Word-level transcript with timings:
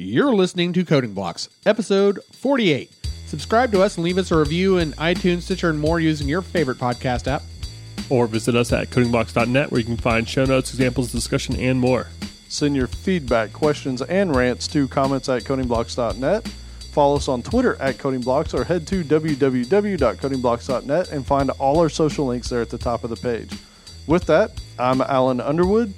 You're 0.00 0.32
listening 0.32 0.72
to 0.74 0.84
Coding 0.84 1.12
Blocks, 1.12 1.48
episode 1.66 2.20
48. 2.30 2.88
Subscribe 3.26 3.72
to 3.72 3.82
us 3.82 3.96
and 3.96 4.04
leave 4.04 4.16
us 4.16 4.30
a 4.30 4.36
review 4.36 4.78
in 4.78 4.92
iTunes, 4.92 5.42
Stitcher, 5.42 5.70
and 5.70 5.80
more 5.80 5.98
using 5.98 6.28
your 6.28 6.40
favorite 6.40 6.78
podcast 6.78 7.26
app. 7.26 7.42
Or 8.08 8.28
visit 8.28 8.54
us 8.54 8.72
at 8.72 8.90
codingblocks.net 8.90 9.72
where 9.72 9.80
you 9.80 9.84
can 9.84 9.96
find 9.96 10.28
show 10.28 10.44
notes, 10.44 10.70
examples, 10.70 11.10
discussion, 11.10 11.56
and 11.56 11.80
more. 11.80 12.06
Send 12.48 12.76
your 12.76 12.86
feedback, 12.86 13.52
questions, 13.52 14.00
and 14.02 14.36
rants 14.36 14.68
to 14.68 14.86
comments 14.86 15.28
at 15.28 15.42
codingblocks.net. 15.42 16.46
Follow 16.46 17.16
us 17.16 17.26
on 17.26 17.42
Twitter 17.42 17.74
at 17.80 17.98
codingblocks 17.98 18.54
or 18.54 18.62
head 18.62 18.86
to 18.86 19.02
www.codingblocks.net 19.02 21.10
and 21.10 21.26
find 21.26 21.50
all 21.50 21.80
our 21.80 21.88
social 21.88 22.26
links 22.26 22.48
there 22.48 22.60
at 22.60 22.70
the 22.70 22.78
top 22.78 23.02
of 23.02 23.10
the 23.10 23.16
page. 23.16 23.50
With 24.06 24.26
that, 24.26 24.52
I'm 24.78 25.00
Alan 25.00 25.40
Underwood. 25.40 25.92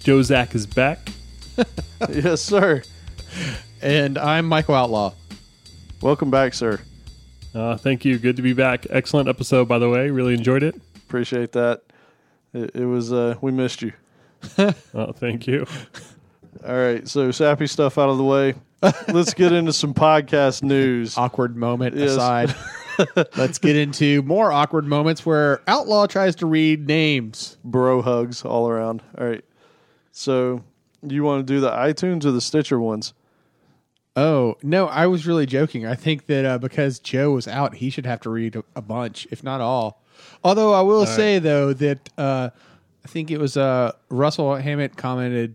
Joe 0.00 0.20
Zack 0.20 0.56
is 0.56 0.66
back. 0.66 1.10
yes, 2.10 2.42
sir. 2.42 2.82
And 3.82 4.18
I'm 4.18 4.46
Michael 4.46 4.74
Outlaw. 4.74 5.12
Welcome 6.02 6.30
back, 6.30 6.54
sir. 6.54 6.80
Uh, 7.54 7.76
thank 7.76 8.04
you. 8.04 8.18
Good 8.18 8.36
to 8.36 8.42
be 8.42 8.52
back. 8.52 8.86
Excellent 8.90 9.28
episode, 9.28 9.66
by 9.68 9.78
the 9.78 9.88
way. 9.88 10.10
Really 10.10 10.34
enjoyed 10.34 10.62
it. 10.62 10.80
Appreciate 10.96 11.52
that. 11.52 11.82
It, 12.52 12.74
it 12.74 12.84
was, 12.86 13.12
uh, 13.12 13.34
we 13.40 13.52
missed 13.52 13.82
you. 13.82 13.92
Oh, 14.94 15.12
thank 15.16 15.46
you. 15.46 15.66
All 16.66 16.74
right, 16.76 17.06
so 17.08 17.30
sappy 17.30 17.66
stuff 17.66 17.96
out 17.98 18.08
of 18.08 18.18
the 18.18 18.24
way. 18.24 18.54
Let's 19.08 19.34
get 19.34 19.52
into 19.52 19.72
some 19.72 19.94
podcast 19.94 20.62
news. 20.62 21.16
Awkward 21.18 21.56
moment 21.56 21.96
Yes. 21.96 22.12
aside. 22.12 22.54
Let's 23.36 23.58
get 23.58 23.76
into 23.76 24.22
more 24.22 24.52
awkward 24.52 24.84
moments 24.86 25.24
where 25.24 25.62
Outlaw 25.68 26.06
tries 26.06 26.36
to 26.36 26.46
read 26.46 26.86
names. 26.86 27.56
Bro 27.64 28.02
hugs 28.02 28.44
all 28.44 28.68
around. 28.68 29.02
All 29.18 29.26
right. 29.26 29.44
So, 30.12 30.62
you 31.02 31.22
want 31.24 31.46
to 31.46 31.52
do 31.52 31.60
the 31.60 31.70
iTunes 31.70 32.24
or 32.24 32.30
the 32.32 32.40
Stitcher 32.40 32.78
ones? 32.80 33.14
Oh, 34.20 34.58
no, 34.62 34.86
I 34.86 35.06
was 35.06 35.26
really 35.26 35.46
joking. 35.46 35.86
I 35.86 35.94
think 35.94 36.26
that 36.26 36.44
uh, 36.44 36.58
because 36.58 36.98
Joe 36.98 37.30
was 37.32 37.48
out, 37.48 37.76
he 37.76 37.88
should 37.88 38.04
have 38.04 38.20
to 38.20 38.30
read 38.30 38.56
a, 38.56 38.64
a 38.76 38.82
bunch, 38.82 39.26
if 39.30 39.42
not 39.42 39.60
all. 39.62 40.02
Although 40.44 40.74
I 40.74 40.82
will 40.82 41.06
say, 41.06 41.38
though, 41.38 41.72
that 41.72 42.08
uh, 42.18 42.50
I 43.04 43.08
think 43.08 43.30
it 43.30 43.38
was 43.38 43.56
uh, 43.56 43.92
Russell 44.10 44.54
Hammett 44.56 44.96
commented 44.96 45.54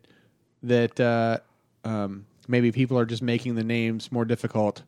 that 0.64 1.00
uh, 1.00 1.38
um, 1.84 2.26
maybe 2.48 2.72
people 2.72 2.98
are 2.98 3.06
just 3.06 3.22
making 3.22 3.54
the 3.54 3.64
names 3.64 4.12
more 4.12 4.26
difficult 4.26 4.82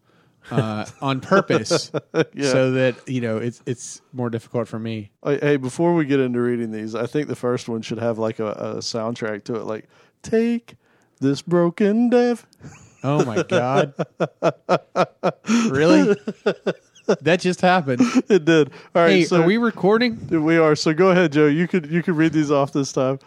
uh, 0.49 0.85
on 1.01 1.19
purpose 1.19 1.91
Yeah. 2.33 2.49
so 2.49 2.71
that, 2.71 2.95
you 3.07 3.21
know, 3.21 3.37
it's, 3.37 3.61
it's 3.67 4.01
more 4.13 4.29
difficult 4.31 4.67
for 4.67 4.79
me. 4.79 5.11
Hey, 5.23 5.37
hey, 5.39 5.57
before 5.57 5.93
we 5.93 6.05
get 6.05 6.19
into 6.19 6.41
reading 6.41 6.71
these, 6.71 6.95
I 6.95 7.05
think 7.05 7.27
the 7.27 7.35
first 7.35 7.69
one 7.69 7.81
should 7.83 7.99
have 7.99 8.17
like 8.17 8.39
a, 8.39 8.51
a 8.53 8.75
soundtrack 8.77 9.43
to 9.45 9.55
it, 9.55 9.65
like 9.65 9.85
"Take 10.23 10.75
this 11.19 11.41
broken 11.43 12.09
Dev." 12.09 12.47
Oh, 13.03 13.23
my 13.25 13.43
God. 13.43 13.93
really? 15.69 16.15
That 17.21 17.39
just 17.39 17.61
happened. 17.61 18.01
It 18.29 18.43
did. 18.45 18.69
All 18.95 19.03
right, 19.03 19.09
Hey, 19.11 19.23
so 19.25 19.41
are 19.41 19.45
we 19.45 19.57
recording? 19.57 20.27
we 20.43 20.57
are. 20.57 20.75
So 20.75 20.93
go 20.93 21.09
ahead, 21.11 21.31
Joe. 21.31 21.45
You 21.47 21.67
could 21.67 21.89
you 21.89 22.03
could 22.03 22.15
read 22.15 22.33
these 22.33 22.51
off 22.51 22.73
this 22.73 22.91
time. 22.91 23.19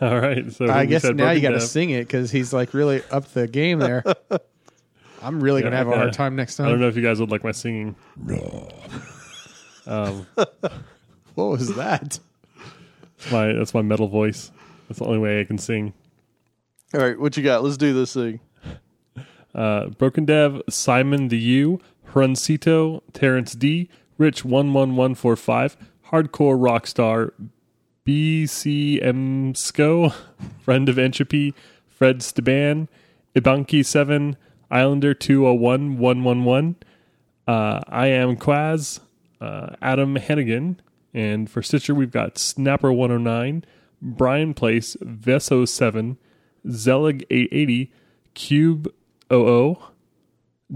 All 0.00 0.18
right. 0.18 0.50
So 0.52 0.68
I 0.68 0.84
guess 0.86 1.04
now 1.04 1.30
you 1.30 1.40
got 1.40 1.50
to 1.50 1.60
sing 1.60 1.90
it 1.90 2.08
because 2.08 2.32
he's 2.32 2.52
like 2.52 2.74
really 2.74 3.02
up 3.12 3.26
the 3.32 3.46
game 3.46 3.78
there. 3.78 4.02
I'm 5.22 5.40
really 5.40 5.62
gonna 5.62 5.76
Yeah, 5.76 5.78
have 5.84 5.88
a 5.88 5.96
hard 5.96 6.12
time 6.12 6.34
next 6.34 6.56
time. 6.56 6.66
I 6.66 6.70
don't 6.70 6.80
know 6.80 6.88
if 6.88 6.96
you 6.96 7.02
guys 7.02 7.20
would 7.20 7.30
like 7.30 7.44
my 7.44 7.52
singing. 7.52 7.94
Um, 9.86 10.26
What 11.34 11.44
was 11.44 11.74
that? 11.76 12.18
my 13.30 13.52
that's 13.52 13.72
my 13.72 13.82
metal 13.82 14.08
voice. 14.08 14.50
That's 14.88 14.98
the 14.98 15.06
only 15.06 15.18
way 15.18 15.40
I 15.40 15.44
can 15.44 15.58
sing. 15.58 15.92
All 16.92 17.00
right, 17.00 17.18
what 17.18 17.36
you 17.36 17.42
got? 17.44 17.62
Let's 17.62 17.76
do 17.76 17.94
this 17.94 18.12
thing. 18.12 18.40
Uh, 19.54 19.88
Broken 19.88 20.24
Dev, 20.24 20.62
Simon 20.68 21.28
the 21.28 21.38
U, 21.38 21.80
Hruncito, 22.12 23.02
Terrence 23.12 23.52
D, 23.52 23.88
Rich 24.18 24.44
one 24.44 24.72
one 24.72 24.96
one 24.96 25.14
four 25.14 25.36
five, 25.36 25.76
Hardcore 26.10 26.58
Rockstar, 26.58 27.32
BCMSCO, 28.06 29.04
Friend 30.60 30.88
of 30.88 30.98
Entropy, 30.98 31.54
Fred 31.86 32.18
Staban, 32.20 32.88
Ibanki 33.34 33.84
seven, 33.84 34.36
Islander 34.70 35.14
two 35.14 35.46
oh 35.46 35.54
one 35.54 35.98
one 35.98 36.24
one 36.24 36.44
one, 36.44 36.76
uh, 37.46 37.80
I 37.88 38.06
am 38.08 38.36
Quaz, 38.36 39.00
uh, 39.40 39.74
Adam 39.82 40.16
Hennigan, 40.16 40.76
and 41.12 41.50
for 41.50 41.62
Stitcher 41.62 41.94
we've 41.94 42.10
got 42.10 42.38
Snapper 42.38 42.92
one 42.92 43.10
oh 43.10 43.18
nine, 43.18 43.64
Brian 44.00 44.54
Place, 44.54 44.96
Veso 45.02 45.68
seven, 45.68 46.18
Zelig 46.70 47.26
eight 47.30 47.48
eighty, 47.52 47.92
Cube 48.34 48.92
00, 49.32 49.78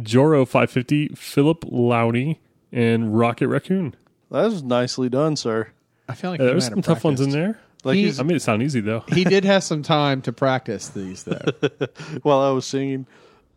Joro 0.03 0.45
550, 0.47 1.09
Philip 1.15 1.61
Lowney, 1.65 2.39
and 2.73 3.17
Rocket 3.19 3.49
Raccoon. 3.49 3.95
That 4.31 4.45
was 4.45 4.63
nicely 4.63 5.09
done, 5.09 5.37
sir. 5.37 5.69
I 6.09 6.15
feel 6.15 6.31
like 6.31 6.41
Yeah, 6.41 6.47
he 6.47 6.51
there's 6.53 6.65
might 6.65 6.71
some 6.75 6.83
tough 6.83 7.05
ones 7.05 7.21
in 7.21 7.31
practiced. 7.33 7.55
there. 7.57 7.61
Like 7.85 7.97
He- 7.97 8.05
he's, 8.05 8.19
I 8.21 8.23
made 8.25 8.37
it 8.37 8.43
sound 8.43 8.63
easy 8.63 8.81
though. 8.81 9.05
He 9.09 9.25
did 9.25 9.45
have 9.53 9.63
some 9.63 9.83
time 9.83 10.23
to 10.23 10.33
practice 10.33 10.89
these 10.89 11.25
though. 11.25 11.39
while 12.23 12.41
I 12.41 12.51
was 12.51 12.67
singing. 12.67 13.07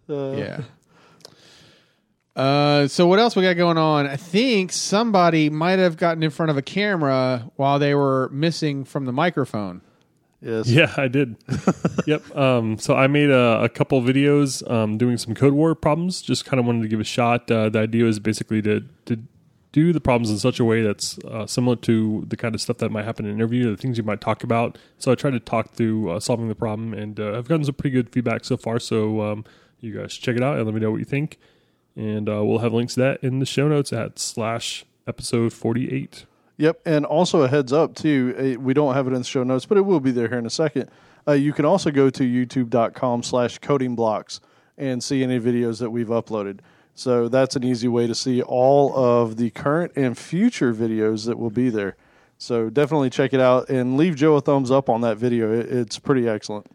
Uh, 0.09 0.32
yeah. 0.32 0.62
Uh, 2.36 2.88
so 2.88 3.06
what 3.08 3.20
else 3.20 3.36
we 3.36 3.44
got 3.44 3.56
going 3.58 3.78
on? 3.78 4.08
I 4.08 4.16
think 4.16 4.72
somebody 4.72 5.50
might 5.50 5.80
have 5.80 5.98
gotten 5.98 6.24
in 6.24 6.30
front 6.30 6.50
of 6.52 6.58
a 6.58 6.62
camera 6.62 7.50
while 7.58 7.80
they 7.80 7.94
were 7.96 8.30
missing 8.32 8.86
from 8.86 9.06
the 9.06 9.12
microphone. 9.12 9.82
Yes. 10.42 10.70
Yeah, 10.70 10.94
I 10.96 11.08
did. 11.08 11.36
yep. 12.06 12.36
Um, 12.36 12.78
so 12.78 12.96
I 12.96 13.08
made 13.08 13.30
a, 13.30 13.64
a 13.64 13.70
couple 13.70 14.02
videos 14.02 14.70
um, 14.72 14.98
doing 14.98 15.18
some 15.18 15.34
Code 15.36 15.54
War 15.54 15.76
problems. 15.76 16.22
Just 16.22 16.46
kind 16.46 16.60
of 16.60 16.66
wanted 16.66 16.84
to 16.84 16.88
give 16.88 17.00
a 17.00 17.06
shot. 17.06 17.52
Uh, 17.52 17.70
the 17.70 17.80
idea 17.80 18.06
is 18.06 18.20
basically 18.20 18.62
to 18.62 18.86
to 19.06 19.20
do 19.72 19.94
the 19.94 20.02
problems 20.02 20.32
in 20.32 20.40
such 20.40 20.60
a 20.60 20.66
way 20.66 20.82
that's 20.82 21.20
uh, 21.20 21.46
similar 21.46 21.76
to 21.76 22.26
the 22.28 22.36
kind 22.36 22.56
of 22.56 22.62
stuff 22.62 22.78
that 22.78 22.90
might 22.90 23.06
happen 23.06 23.26
in 23.26 23.32
an 23.32 23.38
interview, 23.38 23.70
the 23.70 23.78
things 23.78 23.98
you 23.98 24.04
might 24.04 24.22
talk 24.22 24.44
about. 24.44 24.78
So 24.98 25.12
I 25.12 25.16
tried 25.16 25.32
to 25.32 25.40
talk 25.40 25.72
through 25.74 26.10
uh, 26.10 26.20
solving 26.20 26.48
the 26.48 26.56
problem, 26.56 26.94
and 26.94 27.20
uh, 27.20 27.38
I've 27.38 27.48
gotten 27.48 27.66
some 27.66 27.76
pretty 27.76 27.94
good 27.94 28.10
feedback 28.10 28.46
so 28.46 28.58
far. 28.58 28.80
So 28.80 29.22
um, 29.22 29.46
you 29.80 29.98
guys 29.98 30.16
check 30.16 30.36
it 30.36 30.42
out 30.42 30.58
and 30.58 30.66
let 30.66 30.74
me 30.74 30.80
know 30.80 30.92
what 30.92 31.00
you 31.00 31.06
think. 31.06 31.38
And 31.96 32.30
uh, 32.30 32.44
we'll 32.44 32.60
have 32.60 32.74
links 32.74 32.96
to 32.96 33.02
that 33.02 33.24
in 33.24 33.40
the 33.40 33.46
show 33.46 33.68
notes 33.68 33.92
at 33.92 34.20
slash 34.20 34.86
episode 35.06 35.54
forty 35.54 35.94
eight. 35.94 36.26
Yep, 36.59 36.81
and 36.86 37.06
also 37.06 37.42
a 37.44 37.47
heads 37.47 37.72
up 37.72 37.96
too. 37.96 38.36
uh, 38.38 38.59
We 38.59 38.74
don't 38.74 38.94
have 38.94 39.08
it 39.08 39.12
in 39.12 39.20
the 39.20 39.24
show 39.24 39.44
notes, 39.44 39.66
but 39.66 39.78
it 39.78 39.81
will 39.81 40.02
be 40.02 40.12
there 40.12 40.28
here 40.28 40.38
in 40.38 40.46
a 40.46 40.50
second. 40.50 40.90
Uh, 41.25 41.31
you 41.31 41.53
can 41.53 41.64
also 41.64 41.90
go 41.90 42.09
to 42.09 42.24
youtube.com/slash 42.24 43.59
coding 43.59 43.96
blocks 43.96 44.42
and 44.78 45.02
see 45.02 45.24
any 45.24 45.40
videos 45.40 45.80
that 45.80 45.90
we've 45.90 46.08
uploaded. 46.09 46.59
So 46.96 47.30
that's 47.30 47.56
an 47.56 47.64
easy 47.64 47.88
way 47.88 48.08
to 48.08 48.14
see 48.16 48.42
all 48.42 48.94
of 48.94 49.38
the 49.38 49.52
current 49.52 49.94
and 49.96 50.18
future 50.18 50.74
videos 50.74 51.25
that 51.28 51.40
will 51.40 51.50
be 51.50 51.70
there. 51.70 51.96
So 52.38 52.70
definitely 52.70 53.09
check 53.09 53.34
it 53.34 53.40
out 53.40 53.70
and 53.70 53.96
leave 53.96 54.18
Joe 54.18 54.36
a 54.36 54.41
thumbs 54.41 54.70
up 54.70 54.90
on 54.90 55.00
that 55.02 55.18
video. 55.18 55.53
It, 55.53 55.68
it's 55.68 55.97
pretty 55.97 56.28
excellent. 56.28 56.68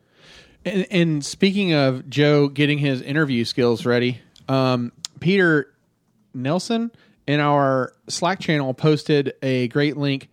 And, 0.64 0.86
and 0.90 1.24
speaking 1.24 1.74
of 1.74 2.08
Joe 2.08 2.48
getting 2.48 2.78
his 2.78 3.02
interview 3.02 3.44
skills 3.44 3.84
ready, 3.84 4.22
um, 4.48 4.92
Peter 5.20 5.74
Nelson 6.32 6.90
in 7.26 7.40
our 7.40 7.92
Slack 8.08 8.40
channel 8.40 8.74
posted 8.74 9.34
a 9.42 9.68
great 9.68 9.96
link 9.96 10.28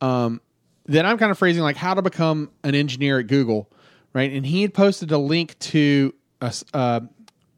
um, 0.00 0.40
that 0.86 1.04
I'm 1.04 1.18
kind 1.18 1.30
of 1.30 1.38
phrasing 1.38 1.62
like 1.62 1.76
how 1.76 1.94
to 1.94 2.02
become 2.02 2.50
an 2.62 2.74
engineer 2.74 3.18
at 3.18 3.26
Google, 3.26 3.70
right? 4.12 4.30
And 4.30 4.44
he 4.44 4.62
had 4.62 4.74
posted 4.74 5.10
a 5.12 5.18
link 5.18 5.58
to 5.60 6.14
a, 6.40 6.52
uh, 6.74 7.00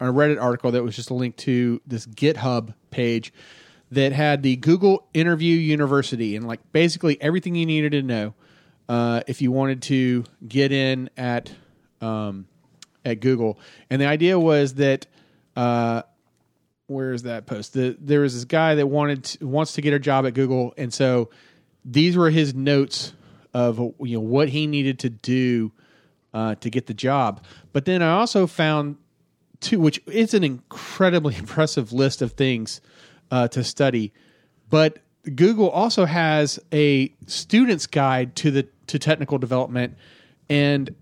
a 0.00 0.04
Reddit 0.04 0.40
article 0.40 0.70
that 0.72 0.82
was 0.82 0.94
just 0.94 1.10
a 1.10 1.14
link 1.14 1.36
to 1.38 1.80
this 1.86 2.06
GitHub 2.06 2.74
page 2.90 3.32
that 3.90 4.12
had 4.12 4.42
the 4.42 4.56
Google 4.56 5.08
Interview 5.14 5.56
University 5.56 6.36
and 6.36 6.46
like 6.46 6.60
basically 6.72 7.20
everything 7.20 7.54
you 7.54 7.66
needed 7.66 7.92
to 7.92 8.02
know 8.02 8.34
uh, 8.88 9.22
if 9.26 9.42
you 9.42 9.50
wanted 9.50 9.82
to 9.82 10.24
get 10.46 10.72
in 10.72 11.10
at 11.16 11.52
um, 12.00 12.46
at 13.04 13.20
Google. 13.20 13.58
And 13.90 14.00
the 14.00 14.06
idea 14.06 14.38
was 14.38 14.74
that 14.74 15.06
uh, 15.56 16.02
where 16.88 17.12
is 17.12 17.22
that 17.22 17.46
post? 17.46 17.74
The, 17.74 17.96
there 18.00 18.20
was 18.20 18.34
this 18.34 18.44
guy 18.44 18.74
that 18.74 18.86
wanted 18.86 19.24
to, 19.24 19.46
wants 19.46 19.74
to 19.74 19.80
get 19.80 19.92
a 19.92 19.98
job 19.98 20.26
at 20.26 20.34
Google, 20.34 20.74
and 20.76 20.92
so 20.92 21.30
these 21.84 22.16
were 22.16 22.30
his 22.30 22.54
notes 22.54 23.12
of 23.54 23.78
you 24.00 24.16
know 24.16 24.20
what 24.20 24.48
he 24.48 24.66
needed 24.66 24.98
to 25.00 25.10
do 25.10 25.70
uh, 26.34 26.56
to 26.56 26.70
get 26.70 26.86
the 26.86 26.94
job. 26.94 27.44
But 27.72 27.84
then 27.84 28.02
I 28.02 28.12
also 28.12 28.46
found 28.46 28.96
two, 29.60 29.78
which 29.78 30.00
it's 30.06 30.34
an 30.34 30.44
incredibly 30.44 31.36
impressive 31.38 31.92
list 31.92 32.22
of 32.22 32.32
things 32.32 32.80
uh, 33.30 33.48
to 33.48 33.62
study. 33.62 34.12
But 34.70 34.98
Google 35.34 35.70
also 35.70 36.06
has 36.06 36.58
a 36.72 37.12
student's 37.26 37.86
guide 37.86 38.34
to 38.36 38.50
the 38.50 38.68
to 38.86 38.98
technical 38.98 39.36
development, 39.36 39.96
and 40.48 40.94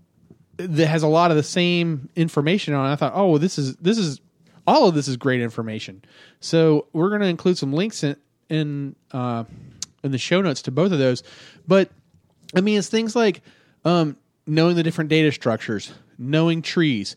that 0.57 0.87
has 0.87 1.03
a 1.03 1.07
lot 1.07 1.31
of 1.31 1.37
the 1.37 1.43
same 1.43 2.09
information 2.15 2.73
on. 2.73 2.89
it. 2.89 2.93
I 2.93 2.95
thought, 2.97 3.13
oh, 3.15 3.37
this 3.37 3.57
is 3.57 3.75
this 3.77 3.97
is 3.97 4.19
all 4.67 4.87
of 4.87 4.93
this 4.93 5.07
is 5.07 5.17
great 5.17 5.41
information. 5.41 6.03
So 6.41 6.87
we're 6.93 7.09
going 7.09 7.21
to 7.21 7.27
include 7.27 7.57
some 7.57 7.73
links 7.73 8.03
in 8.03 8.17
in 8.49 8.95
uh, 9.11 9.45
in 10.03 10.11
the 10.11 10.17
show 10.17 10.41
notes 10.41 10.61
to 10.63 10.71
both 10.71 10.91
of 10.91 10.99
those. 10.99 11.23
But 11.67 11.89
I 12.55 12.61
mean, 12.61 12.77
it's 12.77 12.89
things 12.89 13.15
like 13.15 13.41
um, 13.85 14.17
knowing 14.45 14.75
the 14.75 14.83
different 14.83 15.09
data 15.09 15.31
structures, 15.31 15.93
knowing 16.17 16.61
trees, 16.61 17.15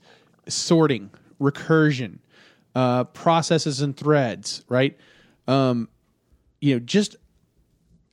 sorting, 0.48 1.10
recursion, 1.40 2.18
uh, 2.74 3.04
processes 3.04 3.80
and 3.80 3.96
threads, 3.96 4.64
right? 4.68 4.96
Um, 5.48 5.88
you 6.60 6.74
know, 6.74 6.80
just 6.80 7.16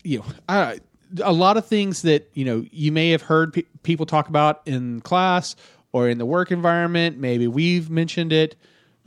you 0.03 0.19
know, 0.19 0.25
I, 0.49 0.79
a 1.23 1.33
lot 1.33 1.57
of 1.57 1.65
things 1.65 2.01
that 2.01 2.29
you 2.33 2.45
know 2.45 2.65
you 2.71 2.91
may 2.91 3.11
have 3.11 3.21
heard 3.21 3.53
pe- 3.53 3.63
people 3.83 4.05
talk 4.05 4.29
about 4.29 4.61
in 4.65 5.01
class 5.01 5.55
or 5.91 6.09
in 6.09 6.17
the 6.17 6.25
work 6.25 6.51
environment. 6.51 7.17
Maybe 7.17 7.47
we've 7.47 7.89
mentioned 7.89 8.33
it. 8.33 8.55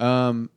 Um, 0.00 0.50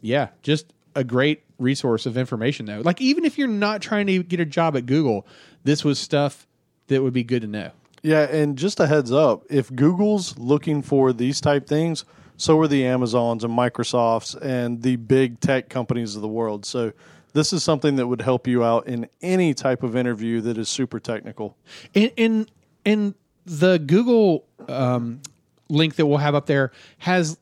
yeah, 0.00 0.28
just 0.42 0.72
a 0.94 1.02
great 1.02 1.42
resource 1.58 2.06
of 2.06 2.16
information 2.16 2.66
though. 2.66 2.80
Like 2.84 3.00
even 3.00 3.24
if 3.24 3.38
you're 3.38 3.48
not 3.48 3.80
trying 3.82 4.06
to 4.06 4.22
get 4.22 4.40
a 4.40 4.44
job 4.44 4.76
at 4.76 4.86
Google, 4.86 5.26
this 5.64 5.84
was 5.84 5.98
stuff 5.98 6.46
that 6.88 7.02
would 7.02 7.12
be 7.12 7.24
good 7.24 7.42
to 7.42 7.48
know. 7.48 7.70
Yeah, 8.02 8.22
and 8.22 8.56
just 8.56 8.78
a 8.78 8.86
heads 8.86 9.10
up, 9.10 9.44
if 9.50 9.74
Google's 9.74 10.38
looking 10.38 10.82
for 10.82 11.12
these 11.12 11.40
type 11.40 11.66
things, 11.66 12.04
so 12.36 12.60
are 12.60 12.68
the 12.68 12.84
Amazons 12.84 13.42
and 13.42 13.52
Microsofts 13.52 14.40
and 14.40 14.82
the 14.82 14.96
big 14.96 15.40
tech 15.40 15.68
companies 15.68 16.14
of 16.14 16.22
the 16.22 16.28
world. 16.28 16.64
So 16.66 16.92
this 17.32 17.52
is 17.52 17.64
something 17.64 17.96
that 17.96 18.06
would 18.06 18.22
help 18.22 18.46
you 18.46 18.62
out 18.62 18.86
in 18.86 19.08
any 19.22 19.54
type 19.54 19.82
of 19.82 19.96
interview 19.96 20.40
that 20.42 20.58
is 20.58 20.68
super 20.68 21.00
technical. 21.00 21.56
And 21.94 22.12
and, 22.16 22.50
and 22.84 23.14
the 23.44 23.78
Google 23.78 24.44
um, 24.68 25.20
link 25.68 25.96
that 25.96 26.06
we'll 26.06 26.18
have 26.18 26.34
up 26.34 26.46
there 26.46 26.72
has 26.98 27.38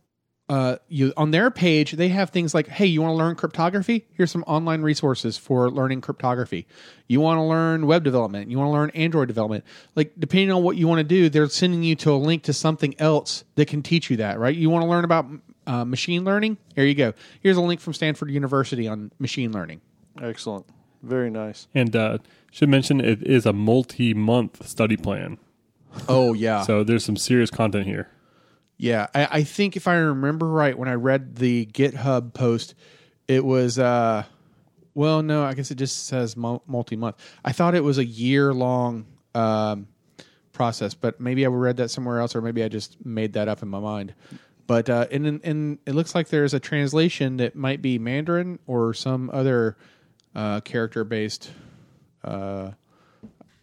uh, 0.49 0.77
you 0.89 1.13
on 1.17 1.31
their 1.31 1.51
page 1.51 1.93
they 1.93 2.09
have 2.09 2.29
things 2.29 2.53
like 2.53 2.69
hey 2.69 2.85
you 2.85 3.01
want 3.01 3.13
to 3.13 3.17
learn 3.17 3.35
cryptography? 3.35 4.07
Here's 4.13 4.31
some 4.31 4.45
online 4.47 4.83
resources 4.83 5.37
for 5.37 5.71
learning 5.71 6.03
cryptography. 6.03 6.67
You 7.07 7.21
want 7.21 7.39
to 7.39 7.43
learn 7.43 7.87
web 7.87 8.05
development? 8.05 8.51
You 8.51 8.59
want 8.59 8.69
to 8.69 8.73
learn 8.73 8.91
android 8.91 9.29
development? 9.29 9.65
Like 9.95 10.13
depending 10.19 10.53
on 10.53 10.63
what 10.63 10.77
you 10.77 10.87
want 10.87 10.99
to 10.99 11.05
do 11.05 11.29
they're 11.29 11.49
sending 11.49 11.83
you 11.83 11.97
to 11.97 12.13
a 12.13 12.17
link 12.17 12.43
to 12.45 12.53
something 12.53 12.95
else 12.99 13.45
that 13.55 13.69
can 13.69 13.83
teach 13.83 14.11
you 14.11 14.19
that 14.19 14.39
right? 14.39 14.55
You 14.55 14.71
want 14.71 14.83
to 14.83 14.89
learn 14.89 15.05
about 15.05 15.27
uh, 15.67 15.85
machine 15.85 16.25
learning? 16.25 16.59
Here 16.75 16.85
you 16.85 16.95
go. 16.95 17.15
Here's 17.41 17.57
a 17.57 17.63
link 17.63 17.81
from 17.81 17.95
stanford 17.95 18.31
university 18.31 18.87
on 18.87 19.13
machine 19.19 19.53
learning. 19.53 19.81
Excellent. 20.21 20.67
Very 21.03 21.31
nice. 21.31 21.69
And 21.75 21.95
uh, 21.95 22.19
should 22.51 22.69
mention 22.69 23.01
it 23.01 23.23
is 23.23 23.47
a 23.47 23.53
multi-month 23.53 24.67
study 24.67 24.97
plan, 24.97 25.39
oh 26.09 26.33
yeah. 26.33 26.63
So 26.63 26.85
there's 26.85 27.05
some 27.05 27.17
serious 27.17 27.51
content 27.51 27.87
here. 27.87 28.09
Yeah, 28.77 29.07
I, 29.15 29.29
I 29.31 29.45
think 29.45 29.77
if 29.77 29.87
I 29.87 29.97
remember 29.97 30.49
right, 30.49 30.77
when 30.77 30.89
I 30.89 30.95
read 30.95 31.37
the 31.37 31.67
GitHub 31.67 32.35
post, 32.35 32.75
it 33.29 33.45
was 33.45 33.79
uh, 33.79 34.25
well, 34.95 35.23
no, 35.23 35.45
I 35.45 35.55
guess 35.55 35.71
it 35.71 35.77
just 35.77 36.07
says 36.07 36.37
multi 36.37 36.97
month. 36.97 37.17
I 37.45 37.53
thought 37.53 37.75
it 37.75 37.83
was 37.83 37.99
a 37.99 38.05
year 38.05 38.55
long 38.55 39.07
um, 39.35 39.89
process, 40.53 40.95
but 40.95 41.21
maybe 41.21 41.45
I 41.45 41.49
read 41.49 41.79
that 41.79 41.91
somewhere 41.91 42.21
else, 42.21 42.37
or 42.37 42.41
maybe 42.41 42.63
I 42.63 42.69
just 42.69 43.05
made 43.05 43.33
that 43.35 43.49
up 43.49 43.63
in 43.63 43.69
my 43.69 43.81
mind. 43.81 44.15
But 44.67 44.89
uh, 44.89 45.07
and 45.11 45.41
and 45.45 45.79
it 45.85 45.95
looks 45.95 46.15
like 46.15 46.29
there's 46.29 46.55
a 46.55 46.61
translation 46.61 47.37
that 47.39 47.55
might 47.55 47.83
be 47.83 47.99
Mandarin 47.99 48.59
or 48.67 48.95
some 48.95 49.31
other 49.31 49.77
uh, 50.35 50.61
character 50.61 51.05
based 51.05 51.51
uh, 52.23 52.71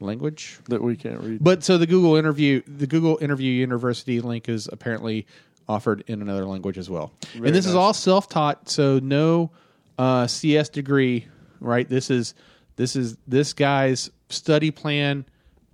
language. 0.01 0.59
That 0.69 0.81
we 0.81 0.95
can't 0.95 1.19
read. 1.21 1.43
But 1.43 1.63
so 1.63 1.77
the 1.77 1.87
Google 1.87 2.15
interview, 2.15 2.61
the 2.67 2.87
Google 2.87 3.17
Interview 3.21 3.51
University 3.51 4.19
link 4.21 4.49
is 4.49 4.69
apparently 4.71 5.27
offered 5.67 6.03
in 6.07 6.21
another 6.21 6.45
language 6.45 6.77
as 6.77 6.89
well. 6.89 7.13
and 7.35 7.55
this 7.55 7.65
is 7.65 7.75
all 7.75 7.93
self-taught, 7.93 8.69
so 8.69 8.99
no 8.99 9.51
uh, 9.97 10.27
CS 10.27 10.69
degree. 10.69 11.27
Right? 11.59 11.87
This 11.87 12.09
is 12.09 12.33
this 12.75 12.95
is 12.95 13.17
this 13.27 13.53
guy's 13.53 14.09
study 14.29 14.71
plan 14.71 15.25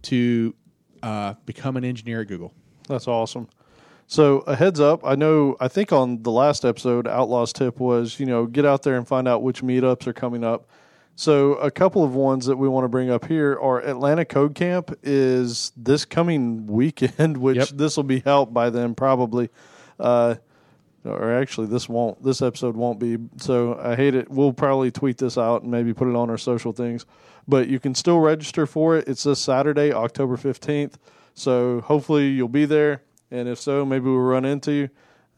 to 0.03 0.53
uh, 1.01 1.33
become 1.45 1.77
an 1.77 1.85
engineer 1.85 2.21
at 2.21 2.27
Google. 2.27 2.53
That's 2.87 3.07
awesome. 3.07 3.47
So 4.07 4.39
a 4.39 4.55
heads 4.55 4.79
up, 4.79 5.05
I 5.05 5.15
know 5.15 5.57
I 5.59 5.67
think 5.67 5.91
on 5.91 6.23
the 6.23 6.31
last 6.31 6.63
episode, 6.63 7.07
Outlaws 7.07 7.51
tip 7.51 7.79
was, 7.79 8.19
you 8.19 8.25
know, 8.25 8.45
get 8.45 8.65
out 8.65 8.83
there 8.83 8.95
and 8.95 9.05
find 9.05 9.27
out 9.27 9.43
which 9.43 9.61
meetups 9.61 10.07
are 10.07 10.13
coming 10.13 10.43
up. 10.45 10.69
So 11.17 11.53
a 11.55 11.71
couple 11.71 12.03
of 12.03 12.13
ones 12.13 12.45
that 12.45 12.57
we 12.57 12.69
want 12.69 12.83
to 12.85 12.89
bring 12.89 13.09
up 13.09 13.25
here 13.25 13.57
are 13.59 13.81
Atlanta 13.83 14.23
Code 14.23 14.53
Camp 14.53 14.95
is 15.01 15.71
this 15.75 16.05
coming 16.05 16.67
weekend, 16.67 17.37
which 17.41 17.57
Yep. 17.57 17.67
this 17.69 17.97
will 17.97 18.03
be 18.03 18.21
out 18.23 18.53
by 18.53 18.69
then 18.69 18.93
probably. 18.93 19.49
Uh, 19.99 20.35
or 21.03 21.33
actually 21.33 21.65
this 21.65 21.89
won't 21.89 22.21
this 22.23 22.43
episode 22.43 22.75
won't 22.77 22.99
be. 22.99 23.17
So 23.37 23.79
i 23.81 23.95
hate 23.95 24.13
it. 24.13 24.29
We'll 24.29 24.53
probably 24.53 24.91
tweet 24.91 25.17
this 25.17 25.39
out 25.39 25.63
and 25.63 25.71
maybe 25.71 25.91
put 25.91 26.07
it 26.07 26.15
on 26.15 26.29
our 26.29 26.37
social 26.37 26.71
things 26.71 27.05
but 27.47 27.67
you 27.67 27.79
can 27.79 27.95
still 27.95 28.19
register 28.19 28.67
for 28.67 28.95
it. 28.95 29.07
It's 29.07 29.23
this 29.23 29.39
saturday 29.39 29.91
october 29.91 30.37
15th 30.37 30.95
so 31.33 31.81
hopefully 31.81 32.27
you'll 32.27 32.47
be 32.47 32.65
there. 32.65 33.01
And 33.31 33.47
if 33.47 33.59
so 33.59 33.85
maybe 33.85 34.05
we'll 34.05 34.19
run 34.19 34.45
into 34.45 34.71
you. 34.71 34.89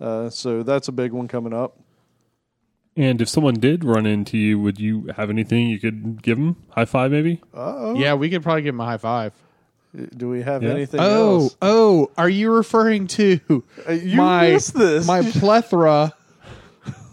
Uh, 0.02 0.30
so 0.30 0.62
that's 0.62 0.90
a 0.90 0.92
big 0.92 1.14
one 1.14 1.30
coming 1.30 1.54
up 1.54 1.78
And 2.98 3.22
if 3.22 3.30
someone 3.30 3.56
did 3.56 3.84
run 3.86 4.06
into 4.06 4.38
you, 4.38 4.60
would 4.60 4.80
you 4.80 5.10
have 5.16 5.30
anything 5.30 5.70
you 5.70 5.80
could 5.80 6.22
give 6.22 6.38
them? 6.38 6.58
High 6.72 6.86
five, 6.86 7.12
maybe? 7.12 7.40
uh-oh 7.54 7.96
Yeah, 7.96 8.16
we 8.16 8.30
could 8.30 8.44
probably 8.44 8.64
give 8.64 8.76
him 8.76 8.82
a 8.82 8.86
high 8.86 8.98
five. 8.98 9.32
do 10.18 10.30
we 10.30 10.42
have 10.42 10.62
Yeah. 10.64 10.72
anything 10.72 11.00
Oh, 11.00 11.36
else 11.44 11.58
oh, 11.62 12.12
are 12.18 12.30
you 12.30 12.52
referring 12.52 13.08
to 13.08 13.40
Uh, 13.88 13.94
you 13.94 14.18
my 14.18 14.50
missed 14.52 14.74
this. 14.74 15.08
my 15.08 15.22
plethora? 15.40 16.14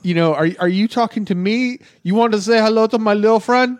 You 0.02 0.14
know, 0.14 0.34
are 0.34 0.48
are 0.58 0.68
you 0.68 0.88
talking 0.88 1.24
to 1.26 1.34
me? 1.34 1.78
You 2.02 2.14
want 2.14 2.32
to 2.32 2.40
say 2.40 2.58
hello 2.58 2.86
to 2.88 2.98
my 2.98 3.14
little 3.14 3.40
friend? 3.40 3.78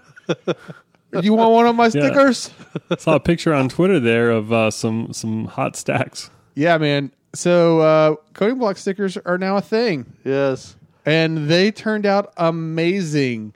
You 1.23 1.33
want 1.35 1.53
one 1.53 1.67
of 1.67 1.75
my 1.77 1.89
stickers? 1.97 2.51
Saw 2.99 3.15
a 3.17 3.21
picture 3.21 3.53
on 3.55 3.69
Twitter 3.69 3.99
there 4.01 4.31
of 4.31 4.53
uh, 4.53 4.71
some 4.71 5.13
some 5.13 5.47
hot 5.47 5.77
stacks. 5.77 6.31
Yeah, 6.55 6.79
man. 6.79 7.11
So 7.35 7.81
uh, 7.81 8.15
coding 8.33 8.59
block 8.59 8.77
stickers 8.77 9.17
are 9.19 9.39
now 9.39 9.57
a 9.57 9.61
thing, 9.61 10.07
yes 10.25 10.76
and 11.07 11.49
they 11.49 11.71
turned 11.71 12.05
out 12.05 12.35
amazing. 12.37 13.55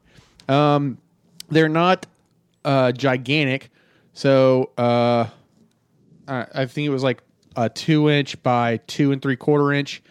Um, 0.48 0.98
they're 1.50 1.68
not 1.68 2.06
uh, 2.64 2.92
gigantic, 2.92 3.70
so 4.14 4.70
uh, 4.78 5.26
I, 6.28 6.46
I 6.54 6.66
think 6.66 6.86
it 6.86 6.90
was 6.90 7.02
like 7.02 7.22
a 7.56 7.68
two 7.68 8.08
inch 8.08 8.40
by 8.42 8.78
two 8.86 9.12
and 9.12 9.20
three 9.20 9.36
quarter 9.36 9.72
inch, 9.72 10.02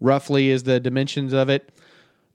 roughly 0.00 0.50
is 0.50 0.62
the 0.62 0.78
dimensions 0.78 1.32
of 1.32 1.48
it. 1.48 1.70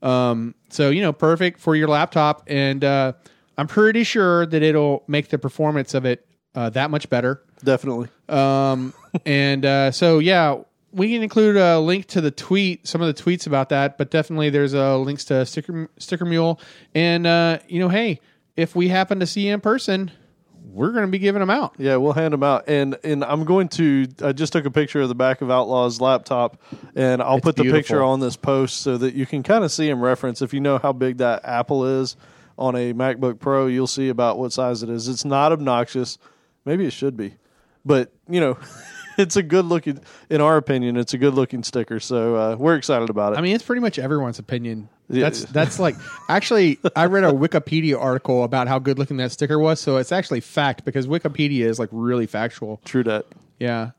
Um, 0.01 0.55
so 0.69 0.89
you 0.89 1.01
know, 1.01 1.13
perfect 1.13 1.59
for 1.59 1.75
your 1.75 1.87
laptop, 1.87 2.43
and 2.47 2.83
uh, 2.83 3.13
I'm 3.57 3.67
pretty 3.67 4.03
sure 4.03 4.45
that 4.47 4.61
it'll 4.63 5.03
make 5.07 5.29
the 5.29 5.37
performance 5.37 5.93
of 5.93 6.05
it 6.05 6.25
uh, 6.55 6.69
that 6.71 6.89
much 6.89 7.09
better. 7.09 7.41
definitely 7.63 8.09
Um, 8.27 8.93
and 9.25 9.65
uh, 9.65 9.91
so 9.91 10.19
yeah, 10.19 10.61
we 10.91 11.11
can 11.11 11.23
include 11.23 11.57
a 11.57 11.79
link 11.79 12.07
to 12.07 12.21
the 12.21 12.31
tweet, 12.31 12.87
some 12.87 13.01
of 13.01 13.13
the 13.13 13.21
tweets 13.21 13.47
about 13.47 13.69
that, 13.69 13.97
but 13.97 14.09
definitely 14.09 14.49
there's 14.49 14.73
uh, 14.73 14.97
links 14.97 15.25
to 15.25 15.45
sticker 15.45 15.89
sticker 15.97 16.25
mule, 16.25 16.59
and 16.95 17.27
uh, 17.27 17.59
you 17.67 17.79
know, 17.79 17.89
hey, 17.89 18.19
if 18.55 18.75
we 18.75 18.87
happen 18.87 19.19
to 19.19 19.27
see 19.27 19.47
you 19.47 19.53
in 19.53 19.61
person, 19.61 20.11
we're 20.71 20.91
going 20.91 21.05
to 21.05 21.11
be 21.11 21.19
giving 21.19 21.39
them 21.39 21.49
out. 21.49 21.75
Yeah, 21.77 21.97
we'll 21.97 22.13
hand 22.13 22.33
them 22.33 22.43
out, 22.43 22.65
and 22.67 22.97
and 23.03 23.23
I'm 23.23 23.45
going 23.45 23.67
to. 23.69 24.07
I 24.23 24.31
just 24.31 24.53
took 24.53 24.65
a 24.65 24.71
picture 24.71 25.01
of 25.01 25.09
the 25.09 25.15
back 25.15 25.41
of 25.41 25.49
Outlaw's 25.49 25.99
laptop, 25.99 26.61
and 26.95 27.21
I'll 27.21 27.37
It's 27.37 27.43
put 27.43 27.55
the 27.55 27.71
picture 27.71 28.03
on 28.03 28.19
this 28.19 28.37
post 28.37 28.81
so 28.81 28.97
that 28.97 29.13
you 29.13 29.25
can 29.25 29.43
kind 29.43 29.63
of 29.63 29.71
see 29.71 29.89
him 29.89 30.01
reference. 30.01 30.41
If 30.41 30.53
you 30.53 30.59
know 30.59 30.77
how 30.77 30.93
big 30.93 31.17
that 31.17 31.43
Apple 31.43 31.85
is 31.85 32.15
on 32.57 32.75
a 32.75 32.93
MacBook 32.93 33.39
Pro, 33.39 33.67
you'll 33.67 33.87
see 33.87 34.09
about 34.09 34.37
what 34.37 34.53
size 34.53 34.83
it 34.83 34.89
is. 34.89 35.07
It's 35.07 35.25
not 35.25 35.51
obnoxious. 35.51 36.17
Maybe 36.65 36.85
it 36.85 36.93
should 36.93 37.15
be, 37.15 37.35
but 37.85 38.13
you 38.29 38.39
know, 38.39 38.57
it's 39.17 39.35
a 39.35 39.43
good 39.43 39.65
looking. 39.65 39.99
In 40.29 40.41
our 40.41 40.57
opinion, 40.57 40.97
it's 40.97 41.13
a 41.13 41.17
good 41.17 41.33
looking 41.33 41.63
sticker. 41.63 41.99
So 41.99 42.35
uh, 42.35 42.55
we're 42.57 42.75
excited 42.75 43.09
about 43.09 43.33
it. 43.33 43.39
I 43.39 43.41
mean, 43.41 43.55
it's 43.55 43.63
pretty 43.63 43.81
much 43.81 43.99
everyone's 43.99 44.39
opinion. 44.39 44.89
Yeah. 45.09 45.21
That's 45.23 45.45
that's 45.45 45.79
like 45.79 45.95
actually, 46.29 46.79
I 46.95 47.05
read 47.05 47.23
a 47.23 47.31
Wikipedia 47.31 47.99
article 47.99 48.43
about 48.43 48.67
how 48.67 48.79
good 48.79 48.99
looking 48.99 49.17
that 49.17 49.31
sticker 49.31 49.57
was, 49.57 49.79
so 49.79 49.97
it's 49.97 50.11
actually 50.11 50.41
fact 50.41 50.83
because 50.85 51.07
Wikipedia 51.07 51.65
is 51.65 51.79
like 51.79 51.89
really 51.91 52.27
factual. 52.27 52.81
True 52.85 53.03
that. 53.03 53.25
Yeah. 53.59 53.91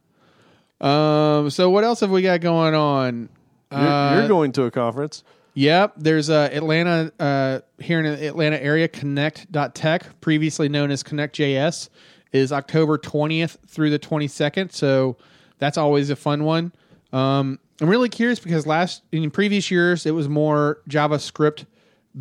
Um. 0.80 1.50
So 1.50 1.70
what 1.70 1.84
else 1.84 2.00
have 2.00 2.10
we 2.10 2.22
got 2.22 2.40
going 2.40 2.74
on? 2.74 3.28
You're, 3.72 3.80
Uh, 3.80 4.18
you're 4.18 4.28
going 4.28 4.52
to 4.52 4.64
a 4.64 4.70
conference. 4.70 5.24
Yep, 5.54 5.94
there's 5.96 6.30
uh, 6.30 6.50
Atlanta 6.52 7.10
uh, 7.18 7.60
here 7.82 7.98
in 7.98 8.04
the 8.04 8.26
Atlanta 8.28 8.62
area. 8.62 8.86
Connect.tech, 8.86 10.20
previously 10.20 10.68
known 10.68 10.92
as 10.92 11.02
Connect.js, 11.02 11.88
is 12.32 12.52
October 12.52 12.98
20th 12.98 13.56
through 13.66 13.90
the 13.90 13.98
22nd. 13.98 14.72
So 14.72 15.16
that's 15.58 15.78
always 15.78 16.10
a 16.10 16.16
fun 16.16 16.44
one. 16.44 16.72
Um, 17.12 17.58
I'm 17.80 17.88
really 17.88 18.08
curious 18.08 18.40
because 18.40 18.66
last 18.66 19.02
in 19.12 19.30
previous 19.30 19.70
years 19.70 20.04
it 20.04 20.10
was 20.10 20.28
more 20.28 20.80
JavaScript 20.88 21.64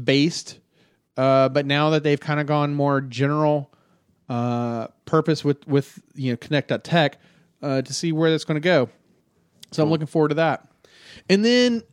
based, 0.04 0.60
uh, 1.18 1.50
but 1.50 1.66
now 1.66 1.90
that 1.92 2.04
they've 2.04 2.20
kind 2.20 2.40
of 2.40 2.46
gone 2.46 2.76
more 2.76 3.02
general 3.02 3.72
uh, 4.30 4.88
purpose 5.06 5.44
with 5.44 5.68
with 5.68 6.00
you 6.14 6.32
know 6.32 6.38
Connect.tech 6.38 7.18
uh, 7.62 7.82
to 7.82 7.94
see 7.94 8.12
where 8.12 8.30
that's 8.30 8.44
going 8.44 8.56
to 8.56 8.62
go. 8.62 8.90
So 9.72 9.84
I'm 9.84 9.90
looking 9.90 10.08
forward 10.08 10.30
to 10.30 10.36
that. 10.36 10.68
And 11.30 11.44
then 11.44 11.84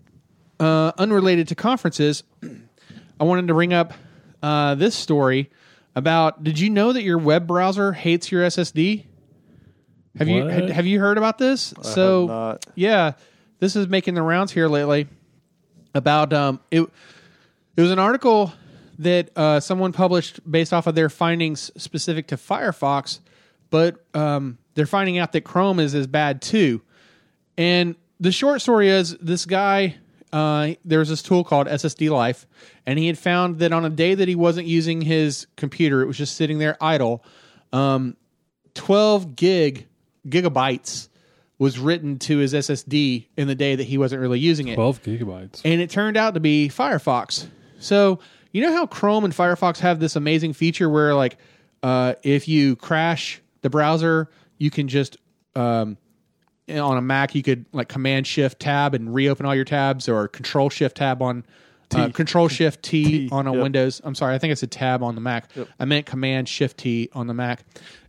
uh, 0.61 0.93
unrelated 0.99 1.49
to 1.49 1.55
conferences, 1.55 2.23
I 3.21 3.25
wanted 3.25 3.49
to 3.49 3.55
bring 3.55 3.73
up 3.73 3.95
uh, 4.43 4.75
this 4.75 4.95
story 4.95 5.51
about. 5.95 6.43
Did 6.45 6.59
you 6.59 6.71
know 6.71 6.93
that 6.93 7.03
your 7.03 7.19
web 7.19 7.47
browser 7.47 7.93
hates 7.93 8.31
your 8.33 8.43
SSD? 8.45 9.05
Have 10.19 10.29
you 10.29 10.45
What? 10.45 10.53
had- 10.53 10.71
have 10.71 10.87
you 10.87 11.01
heard 11.01 11.19
about 11.19 11.39
this? 11.39 11.75
so 11.83 12.27
not. 12.27 12.67
yeah, 12.75 13.13
this 13.59 13.75
is 13.77 13.89
making 13.89 14.15
the 14.15 14.23
rounds 14.23 14.53
here 14.53 14.69
lately 14.69 15.09
about 15.95 16.33
um, 16.33 16.61
it. 16.71 16.83
It 17.77 17.81
was 17.81 17.91
an 17.91 17.99
article 17.99 18.53
that 19.01 19.31
uh, 19.37 19.59
someone 19.59 19.93
published 19.93 20.39
based 20.49 20.73
off 20.73 20.87
of 20.87 20.95
their 20.95 21.09
findings 21.09 21.71
specific 21.77 22.29
to 22.29 22.37
Firefox, 22.37 23.19
but 23.71 23.97
um, 24.15 24.59
they're 24.75 24.87
finding 24.87 25.19
out 25.19 25.33
that 25.33 25.41
Chrome 25.43 25.81
is 25.81 25.95
as 25.97 26.07
bad 26.07 26.41
too. 26.41 26.81
And 27.59 27.97
the 28.21 28.31
short 28.31 28.61
story 28.63 28.89
is 28.89 29.17
this 29.21 29.47
guy, 29.47 29.97
uh, 30.35 30.75
there 30.85 30.99
was 30.99 31.09
this 31.09 31.23
tool 31.23 31.45
called 31.45 31.69
SSD 31.69 32.11
Life, 32.11 32.45
and 32.87 32.99
he 32.99 33.07
had 33.07 33.17
found 33.17 33.61
that 33.61 33.73
on 33.73 33.85
a 33.85 33.91
day 33.91 34.17
that 34.17 34.27
he 34.27 34.35
wasn't 34.35 34.67
using 34.67 35.01
his 35.01 35.47
computer, 35.55 36.03
it 36.03 36.07
was 36.07 36.19
just 36.19 36.35
sitting 36.35 36.59
there 36.59 36.77
idle, 36.81 37.25
um, 37.73 38.17
12 38.75 39.37
gig 39.37 39.87
gigabytes 40.27 41.09
was 41.61 41.79
written 41.79 42.19
to 42.19 42.39
his 42.39 42.53
SSD 42.53 43.27
in 43.37 43.47
the 43.47 43.55
day 43.55 43.77
that 43.77 43.85
he 43.85 43.97
wasn't 43.97 44.21
really 44.21 44.41
using 44.41 44.67
it. 44.67 44.75
12 44.75 45.03
gigabytes. 45.05 45.61
And 45.65 45.81
it 45.81 45.89
turned 45.89 46.17
out 46.17 46.35
to 46.35 46.41
be 46.41 46.69
Firefox. 46.69 47.47
So, 47.79 48.19
you 48.51 48.61
know 48.61 48.73
how 48.73 48.87
Chrome 48.87 49.25
and 49.25 49.33
Firefox 49.33 49.79
have 49.79 50.01
this 50.01 50.17
amazing 50.17 50.55
feature 50.55 50.91
where, 50.91 51.15
like, 51.15 51.37
uh, 51.85 52.15
if 52.25 52.49
you 52.49 52.75
crash 52.75 53.41
the 53.63 53.71
browser, 53.71 54.29
you 54.59 54.73
can 54.73 54.89
just 54.89 55.17
um, 55.55 55.97
on 56.69 56.97
a 56.97 57.03
Mac, 57.03 57.35
you 57.35 57.43
could 57.43 57.67
like 57.73 57.89
Command 57.89 58.27
Shift 58.27 58.61
Tab 58.61 58.95
and 58.95 59.15
reopen 59.15 59.47
all 59.47 59.55
your 59.55 59.65
tabs, 59.65 60.09
or 60.09 60.29
Control 60.29 60.71
Shift 60.71 60.97
Tab 60.97 61.21
on 61.23 61.45
uh, 61.95 62.09
Control 62.11 62.49
Shift 62.49 62.83
T, 62.83 63.05
T, 63.05 63.29
on 63.31 63.47
a 63.47 63.53
yep. 63.53 63.63
Windows. 63.63 64.01
I'm 64.05 64.15
sorry, 64.15 64.35
I 64.35 64.39
think 64.39 64.53
it's 64.53 64.63
a 64.63 64.67
tab 64.67 65.03
on 65.03 65.15
the 65.15 65.21
Mac. 65.21 65.51
I 65.79 65.85
meant 65.85 66.07
Command 66.07 66.49
Shift 66.49 66.79
T 66.79 67.09
on 67.13 67.27
the 67.27 67.35
Mac, 67.35 67.65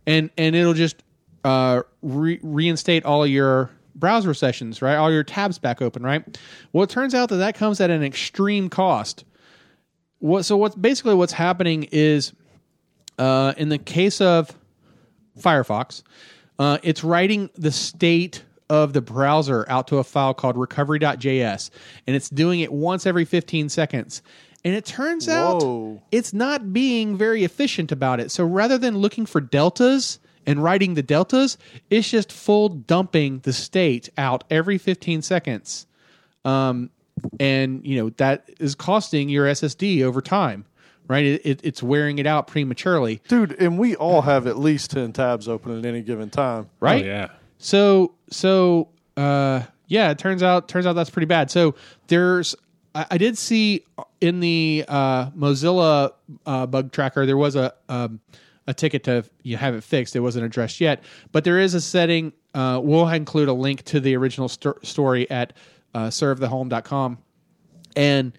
and 0.06 0.30
and 0.36 0.56
it'll 0.56 0.74
just 0.74 1.02
uh, 1.44 1.82
re- 2.02 2.40
reinstate 2.42 3.04
all 3.04 3.26
your 3.26 3.70
browser 3.94 4.34
sessions, 4.34 4.82
right? 4.82 4.96
All 4.96 5.12
your 5.12 5.24
tabs 5.24 5.58
back 5.58 5.80
open, 5.80 6.02
right? 6.02 6.38
Well, 6.72 6.84
it 6.84 6.90
turns 6.90 7.14
out 7.14 7.28
that 7.30 7.36
that 7.36 7.54
comes 7.54 7.80
at 7.80 7.90
an 7.90 8.02
extreme 8.02 8.68
cost. 8.68 9.24
What 10.18 10.44
so 10.44 10.56
what's 10.56 10.74
basically 10.74 11.14
what's 11.14 11.32
happening 11.32 11.88
is 11.92 12.32
uh, 13.18 13.54
in 13.56 13.68
the 13.68 13.78
case 13.78 14.20
of 14.20 14.56
Firefox, 15.38 16.02
uh, 16.58 16.78
it's 16.82 17.04
writing 17.04 17.50
the 17.54 17.70
state 17.70 18.42
of 18.68 18.92
the 18.92 19.00
browser 19.00 19.64
out 19.68 19.88
to 19.88 19.98
a 19.98 20.04
file 20.04 20.34
called 20.34 20.56
recovery.js, 20.56 21.70
and 22.06 22.16
it's 22.16 22.28
doing 22.28 22.60
it 22.60 22.72
once 22.72 23.06
every 23.06 23.24
15 23.24 23.68
seconds. 23.68 24.22
And 24.64 24.74
it 24.74 24.84
turns 24.84 25.28
out 25.28 25.62
it's 26.10 26.32
not 26.32 26.72
being 26.72 27.16
very 27.16 27.44
efficient 27.44 27.92
about 27.92 28.18
it. 28.18 28.32
So 28.32 28.44
rather 28.44 28.78
than 28.78 28.98
looking 28.98 29.24
for 29.24 29.40
deltas 29.40 30.18
and 30.44 30.60
writing 30.62 30.94
the 30.94 31.02
deltas, 31.04 31.56
it's 31.88 32.10
just 32.10 32.32
full 32.32 32.68
dumping 32.70 33.40
the 33.40 33.52
state 33.52 34.08
out 34.18 34.42
every 34.50 34.78
15 34.78 35.22
seconds. 35.22 35.86
Um, 36.44 36.90
and 37.40 37.86
you 37.86 37.96
know 38.02 38.10
that 38.16 38.50
is 38.58 38.74
costing 38.74 39.28
your 39.28 39.46
SSD 39.46 40.02
over 40.02 40.20
time, 40.20 40.64
right? 41.08 41.24
It, 41.24 41.46
it, 41.46 41.60
it's 41.62 41.82
wearing 41.82 42.18
it 42.18 42.26
out 42.26 42.46
prematurely, 42.46 43.20
Dude, 43.28 43.52
and 43.60 43.78
we 43.78 43.94
all 43.96 44.22
have 44.22 44.46
at 44.46 44.58
least 44.58 44.90
10 44.90 45.12
tabs 45.12 45.48
open 45.48 45.78
at 45.78 45.86
any 45.86 46.02
given 46.02 46.28
time. 46.28 46.68
right? 46.80 47.04
Oh, 47.04 47.06
yeah. 47.06 47.28
So 47.58 48.14
so 48.30 48.88
uh 49.16 49.62
yeah, 49.88 50.10
it 50.10 50.18
turns 50.18 50.42
out 50.42 50.68
turns 50.68 50.86
out 50.86 50.94
that's 50.94 51.10
pretty 51.10 51.26
bad. 51.26 51.50
So 51.50 51.74
there's 52.08 52.54
I, 52.94 53.06
I 53.12 53.18
did 53.18 53.38
see 53.38 53.84
in 54.20 54.40
the 54.40 54.84
uh, 54.88 55.30
Mozilla 55.30 56.12
uh, 56.46 56.66
bug 56.66 56.90
tracker 56.92 57.26
there 57.26 57.36
was 57.36 57.54
a 57.54 57.72
um, 57.88 58.20
a 58.66 58.74
ticket 58.74 59.04
to 59.04 59.24
you 59.42 59.56
have 59.56 59.74
it 59.74 59.84
fixed. 59.84 60.16
It 60.16 60.20
wasn't 60.20 60.44
addressed 60.44 60.80
yet, 60.80 61.04
but 61.30 61.44
there 61.44 61.60
is 61.60 61.74
a 61.74 61.80
setting. 61.80 62.32
Uh, 62.54 62.80
we'll 62.82 63.08
include 63.08 63.48
a 63.48 63.52
link 63.52 63.84
to 63.84 64.00
the 64.00 64.16
original 64.16 64.48
sto- 64.48 64.78
story 64.82 65.30
at 65.30 65.52
uh, 65.94 66.06
servethehome.com. 66.06 67.18
And 67.94 68.36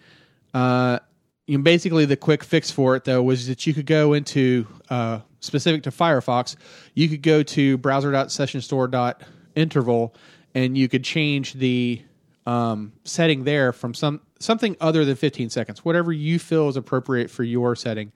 uh, 0.53 0.99
you 1.45 1.57
know, 1.57 1.63
basically, 1.63 2.05
the 2.05 2.17
quick 2.17 2.43
fix 2.43 2.71
for 2.71 2.95
it 2.95 3.05
though 3.05 3.23
was 3.23 3.47
that 3.47 3.65
you 3.65 3.73
could 3.73 3.85
go 3.85 4.13
into 4.13 4.67
uh, 4.89 5.19
specific 5.39 5.83
to 5.83 5.91
Firefox. 5.91 6.55
You 6.93 7.09
could 7.09 7.21
go 7.21 7.43
to 7.43 7.77
browser.sessionstore.interval, 7.77 10.15
and 10.55 10.77
you 10.77 10.87
could 10.87 11.03
change 11.03 11.53
the 11.53 12.01
um, 12.45 12.93
setting 13.03 13.43
there 13.43 13.73
from 13.73 13.93
some 13.93 14.21
something 14.39 14.77
other 14.79 15.03
than 15.03 15.15
15 15.15 15.49
seconds, 15.49 15.83
whatever 15.83 16.13
you 16.13 16.39
feel 16.39 16.69
is 16.69 16.77
appropriate 16.77 17.29
for 17.29 17.43
your 17.43 17.75
setting. 17.75 18.11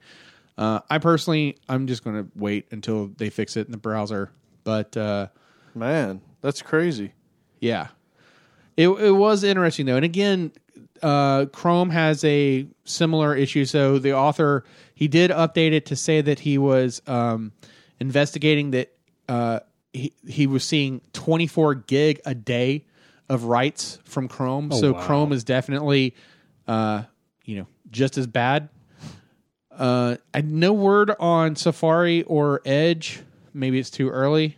Uh, 0.56 0.80
I 0.88 0.98
personally, 0.98 1.58
I'm 1.68 1.86
just 1.86 2.04
going 2.04 2.16
to 2.16 2.30
wait 2.36 2.66
until 2.70 3.08
they 3.16 3.30
fix 3.30 3.56
it 3.56 3.66
in 3.66 3.72
the 3.72 3.78
browser. 3.78 4.30
But 4.64 4.96
uh, 4.96 5.28
Man, 5.74 6.20
that's 6.40 6.62
crazy. 6.62 7.12
yeah, 7.60 7.88
it 8.76 8.88
it 8.88 9.12
was 9.12 9.44
interesting 9.44 9.86
though, 9.86 9.96
and 9.96 10.04
again, 10.04 10.52
uh, 11.02 11.46
Chrome 11.46 11.90
has 11.90 12.24
a 12.24 12.66
similar 12.84 13.34
issue. 13.34 13.64
So 13.64 13.98
the 13.98 14.14
author 14.14 14.64
he 15.02 15.08
did 15.08 15.32
update 15.32 15.72
it 15.72 15.86
to 15.86 15.96
say 15.96 16.20
that 16.20 16.38
he 16.38 16.58
was 16.58 17.02
um, 17.08 17.50
investigating 17.98 18.70
that 18.70 18.94
uh, 19.28 19.58
he 19.92 20.12
he 20.28 20.46
was 20.46 20.62
seeing 20.62 21.00
24 21.12 21.74
gig 21.74 22.20
a 22.24 22.36
day 22.36 22.84
of 23.28 23.42
writes 23.42 23.98
from 24.04 24.28
Chrome. 24.28 24.70
so 24.70 24.92
wow. 24.92 25.04
Chrome 25.04 25.32
is 25.32 25.42
definitely 25.42 26.14
uh, 26.68 27.02
you 27.44 27.56
know 27.56 27.66
just 27.90 28.16
as 28.16 28.28
bad. 28.28 28.68
Uh, 29.72 30.18
I 30.32 30.42
no 30.42 30.72
word 30.72 31.10
on 31.18 31.56
Safari 31.56 32.22
or 32.22 32.62
Edge. 32.64 33.22
Maybe 33.52 33.80
it's 33.80 33.90
too 33.90 34.08
early, 34.08 34.56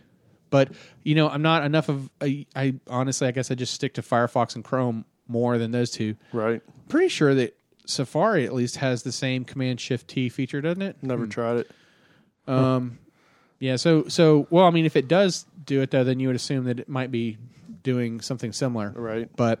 but 0.51 0.69
you 1.01 1.15
know 1.15 1.27
I'm 1.27 1.41
not 1.41 1.63
enough 1.63 1.89
of. 1.89 2.07
I, 2.21 2.45
I 2.55 2.75
honestly, 2.87 3.27
I 3.27 3.31
guess 3.31 3.49
I 3.49 3.55
just 3.55 3.73
stick 3.73 3.95
to 3.95 4.03
Firefox 4.03 4.53
and 4.53 4.63
Chrome 4.63 5.05
more 5.27 5.57
than 5.57 5.71
those 5.71 5.89
two. 5.89 6.15
Right. 6.31 6.61
Pretty 6.87 7.09
sure 7.09 7.33
that 7.33 7.57
Safari 7.85 8.45
at 8.45 8.53
least 8.53 8.77
has 8.77 9.03
the 9.03 9.11
same 9.11 9.45
Command 9.45 9.79
Shift 9.79 10.07
T 10.07 10.29
feature, 10.29 10.61
doesn't 10.61 10.81
it? 10.81 10.97
Never 11.01 11.27
tried 11.27 11.57
it. 11.57 11.71
Um, 12.47 12.99
yeah. 13.59 13.75
So 13.75 14.07
so 14.07 14.47
well, 14.49 14.65
I 14.65 14.69
mean, 14.71 14.85
if 14.85 14.95
it 14.95 15.07
does 15.07 15.45
do 15.65 15.81
it 15.81 15.91
though, 15.91 16.03
then 16.03 16.19
you 16.19 16.27
would 16.27 16.35
assume 16.35 16.65
that 16.65 16.79
it 16.79 16.89
might 16.89 17.11
be 17.11 17.37
doing 17.83 18.19
something 18.21 18.51
similar, 18.51 18.91
Right. 18.95 19.29
But 19.35 19.59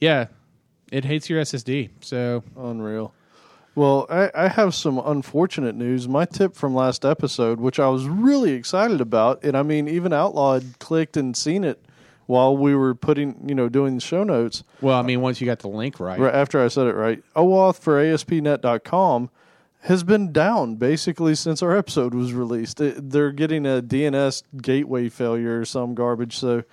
yeah, 0.00 0.26
it 0.92 1.04
hates 1.04 1.28
your 1.28 1.40
SSD. 1.42 1.90
So 2.00 2.44
Unreal. 2.56 3.12
Well, 3.74 4.06
I, 4.08 4.30
I 4.34 4.48
have 4.48 4.74
some 4.74 4.98
unfortunate 4.98 5.74
news. 5.74 6.08
My 6.08 6.24
tip 6.24 6.54
from 6.54 6.74
last 6.74 7.04
episode, 7.04 7.60
which 7.60 7.78
I 7.78 7.88
was 7.88 8.06
really 8.06 8.52
excited 8.52 9.02
about, 9.02 9.44
and 9.44 9.54
I 9.54 9.62
mean, 9.62 9.86
even 9.86 10.14
Outlaw 10.14 10.54
had 10.54 10.78
clicked 10.78 11.18
and 11.18 11.36
seen 11.36 11.62
it 11.62 11.84
while 12.26 12.56
we 12.56 12.74
were 12.74 12.94
putting, 12.94 13.48
you 13.48 13.54
know, 13.54 13.68
doing 13.68 13.94
the 13.94 14.00
show 14.00 14.24
notes. 14.24 14.62
well, 14.80 14.98
I 14.98 15.02
mean, 15.02 15.20
once 15.20 15.40
you 15.40 15.46
got 15.46 15.60
the 15.60 15.68
link 15.68 15.98
right, 16.00 16.18
Right 16.18 16.34
after 16.34 16.62
I 16.62 16.68
said 16.68 16.86
it 16.86 16.94
right, 16.94 17.22
OAuth 17.34 17.78
for 17.80 17.98
ASP.net.com 18.00 19.30
has 19.82 20.02
been 20.02 20.32
down 20.32 20.74
basically 20.76 21.34
since 21.34 21.62
our 21.62 21.76
episode 21.76 22.12
was 22.14 22.32
released. 22.32 22.80
It, 22.80 23.10
they're 23.10 23.30
getting 23.32 23.64
a 23.66 23.80
DNS 23.80 24.42
gateway 24.60 25.08
failure 25.08 25.60
or 25.60 25.64
some 25.64 25.94
garbage. 25.94 26.36
So 26.36 26.64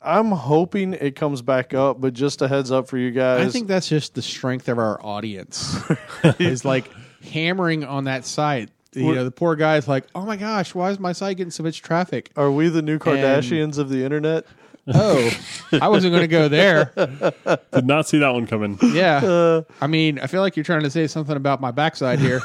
I'm 0.00 0.30
hoping 0.30 0.92
it 0.94 1.16
comes 1.16 1.42
back 1.42 1.74
up, 1.74 2.00
but 2.00 2.12
just 2.14 2.42
a 2.42 2.48
heads 2.48 2.70
up 2.70 2.86
for 2.88 2.98
you 2.98 3.10
guys. 3.10 3.46
I 3.46 3.50
think 3.50 3.66
that's 3.66 3.88
just 3.88 4.14
the 4.14 4.22
strength 4.22 4.68
of 4.68 4.78
our 4.78 5.04
audience 5.04 5.76
is 6.38 6.64
like 6.64 6.88
hammering 7.24 7.82
on 7.84 8.04
that 8.04 8.24
site. 8.24 8.70
You 8.92 9.14
know, 9.14 9.24
the 9.24 9.30
poor 9.30 9.56
guy's 9.56 9.86
like, 9.86 10.06
"Oh 10.14 10.24
my 10.24 10.36
gosh, 10.36 10.74
why 10.74 10.88
is 10.88 10.98
my 10.98 11.12
site 11.12 11.36
getting 11.36 11.50
so 11.50 11.62
much 11.62 11.82
traffic?" 11.82 12.30
Are 12.34 12.50
we 12.50 12.70
the 12.70 12.80
new 12.80 12.98
Kardashians 12.98 13.76
of 13.76 13.90
the 13.90 14.04
internet? 14.04 14.46
Oh, 14.88 15.30
I 15.72 15.88
wasn't 15.88 16.12
going 16.12 16.22
to 16.22 16.28
go 16.28 16.48
there. 16.48 16.92
Did 17.72 17.86
not 17.86 18.06
see 18.08 18.18
that 18.18 18.30
one 18.32 18.46
coming. 18.46 18.78
Yeah, 18.82 19.62
I 19.80 19.86
mean, 19.86 20.18
I 20.20 20.26
feel 20.28 20.40
like 20.42 20.56
you're 20.56 20.64
trying 20.64 20.82
to 20.84 20.90
say 20.90 21.06
something 21.06 21.36
about 21.36 21.60
my 21.60 21.70
backside 21.72 22.18
here, 22.20 22.40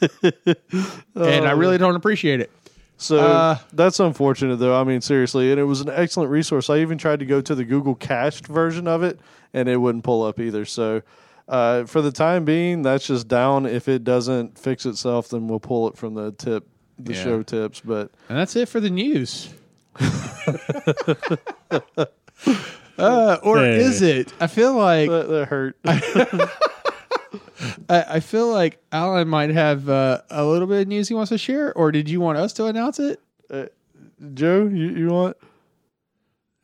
and 0.00 1.46
I 1.46 1.52
really 1.52 1.78
don't 1.78 1.96
appreciate 1.96 2.40
it. 2.40 2.50
So 2.96 3.18
Uh, 3.18 3.58
that's 3.72 3.98
unfortunate, 4.00 4.56
though. 4.56 4.78
I 4.78 4.84
mean, 4.84 5.00
seriously, 5.00 5.50
and 5.50 5.58
it 5.58 5.64
was 5.64 5.80
an 5.80 5.88
excellent 5.90 6.30
resource. 6.30 6.68
I 6.68 6.78
even 6.78 6.98
tried 6.98 7.20
to 7.20 7.24
go 7.26 7.40
to 7.40 7.54
the 7.54 7.64
Google 7.64 7.94
Cached 7.94 8.46
version 8.46 8.86
of 8.86 9.02
it, 9.02 9.18
and 9.54 9.68
it 9.68 9.76
wouldn't 9.78 10.04
pull 10.04 10.22
up 10.22 10.38
either. 10.38 10.64
So, 10.66 11.00
uh, 11.48 11.84
for 11.84 12.02
the 12.02 12.12
time 12.12 12.44
being, 12.44 12.82
that's 12.82 13.06
just 13.06 13.26
down. 13.26 13.64
If 13.64 13.88
it 13.88 14.04
doesn't 14.04 14.58
fix 14.58 14.84
itself, 14.84 15.30
then 15.30 15.48
we'll 15.48 15.60
pull 15.60 15.88
it 15.88 15.96
from 15.96 16.12
the 16.14 16.32
tip, 16.32 16.66
the 16.98 17.14
Yeah. 17.14 17.24
show 17.24 17.42
tips. 17.42 17.80
But 17.80 18.10
And 18.28 18.36
that's 18.36 18.54
it 18.56 18.68
for 18.68 18.80
the 18.80 18.90
news. 18.90 19.48
Uh, 22.98 23.38
or 23.42 23.58
Hey. 23.58 23.76
is 23.76 24.02
it? 24.02 24.32
I 24.40 24.46
feel 24.46 24.74
like 24.74 25.08
that, 25.10 25.28
that 25.28 25.46
hurt. 25.48 25.76
I, 27.88 28.04
I 28.16 28.20
feel 28.20 28.48
like 28.50 28.78
Alan 28.92 29.28
might 29.28 29.50
have 29.50 29.88
uh, 29.88 30.22
a 30.30 30.44
little 30.44 30.66
bit 30.66 30.82
of 30.82 30.88
news 30.88 31.08
he 31.08 31.14
wants 31.14 31.30
to 31.30 31.38
share. 31.38 31.72
Or 31.74 31.92
did 31.92 32.08
you 32.08 32.20
want 32.20 32.38
us 32.38 32.52
to 32.54 32.66
announce 32.66 32.98
it? 32.98 33.20
Joe, 34.34 34.66
you, 34.66 34.88
you 34.90 35.08
want? 35.08 35.36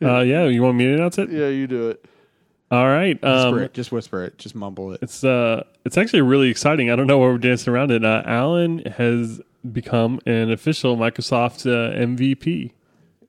Uh, 0.02 0.21
yeah, 0.21 0.45
you 0.47 0.62
want 0.62 0.76
me 0.76 0.85
to 0.87 0.95
announce 0.95 1.18
it? 1.18 1.30
Yeah, 1.30 1.49
you 1.49 1.66
do 1.66 1.88
it. 1.90 2.04
All 2.71 2.87
right. 2.87 3.14
Whisper 3.23 3.28
Um, 3.49 3.59
it. 3.61 3.73
Just 3.75 3.92
whisper 3.92 4.25
it. 4.25 4.37
Just 4.38 4.54
mumble 4.54 4.92
it. 4.92 4.99
it's 5.02 5.23
uh, 5.25 5.62
it's 5.85 5.97
actually 5.97 6.23
really 6.23 6.49
exciting. 6.50 6.90
I 6.90 6.97
don't 6.97 7.06
know 7.06 7.16
why 7.18 7.26
we're 7.28 7.38
dancing 7.38 7.73
around 7.73 7.90
it. 7.92 8.04
Uh, 8.04 8.23
Alan 8.26 8.80
has 8.97 9.40
become 9.73 10.21
an 10.26 10.50
official 10.50 10.97
Microsoft 10.97 11.64
uh, 11.66 11.95
MVP. 11.97 12.73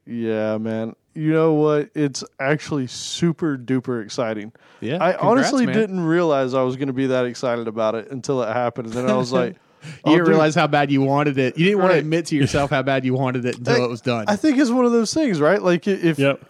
Yeah, 0.07 0.57
man. 0.57 0.95
you 1.13 1.33
know 1.33 1.53
what? 1.53 1.89
It's 1.95 2.23
actually 2.39 2.87
super 2.87 3.57
duper 3.57 4.03
exciting. 4.03 4.51
Yeah, 4.79 4.95
I 4.95 5.13
congrats, 5.13 5.23
honestly 5.23 5.65
man. 5.65 5.75
didn't 5.75 5.99
realize 6.01 6.53
I 6.53 6.61
was 6.61 6.75
going 6.75 6.87
to 6.87 6.93
be 6.93 7.07
that 7.07 7.25
excited 7.25 7.67
about 7.67 7.95
it 7.95 8.11
until 8.11 8.41
it 8.43 8.53
happened, 8.53 8.87
and 8.87 8.95
then 8.95 9.09
I 9.09 9.15
was 9.15 9.31
like, 9.33 9.55
You 9.83 9.91
oh, 10.05 10.09
didn't 10.11 10.25
dude, 10.25 10.27
realize 10.29 10.55
how 10.55 10.67
bad 10.67 10.91
you 10.91 11.01
wanted 11.01 11.37
it. 11.37 11.57
You 11.57 11.65
didn't 11.65 11.79
want 11.81 11.93
to 11.93 11.99
admit 11.99 12.25
to 12.27 12.35
yourself 12.35 12.69
how 12.71 12.81
bad 12.83 13.05
you 13.05 13.13
wanted 13.13 13.45
it 13.45 13.57
until 13.57 13.83
it 13.85 13.89
was 13.89 14.01
done. 14.01 14.25
I 14.27 14.35
think 14.35 14.57
it's 14.57 14.71
one 14.71 14.85
of 14.85 14.91
those 14.91 15.13
things, 15.13 15.39
right? 15.39 15.61
Like 15.61 15.87
if 15.87 16.17
Yep. 16.19 16.45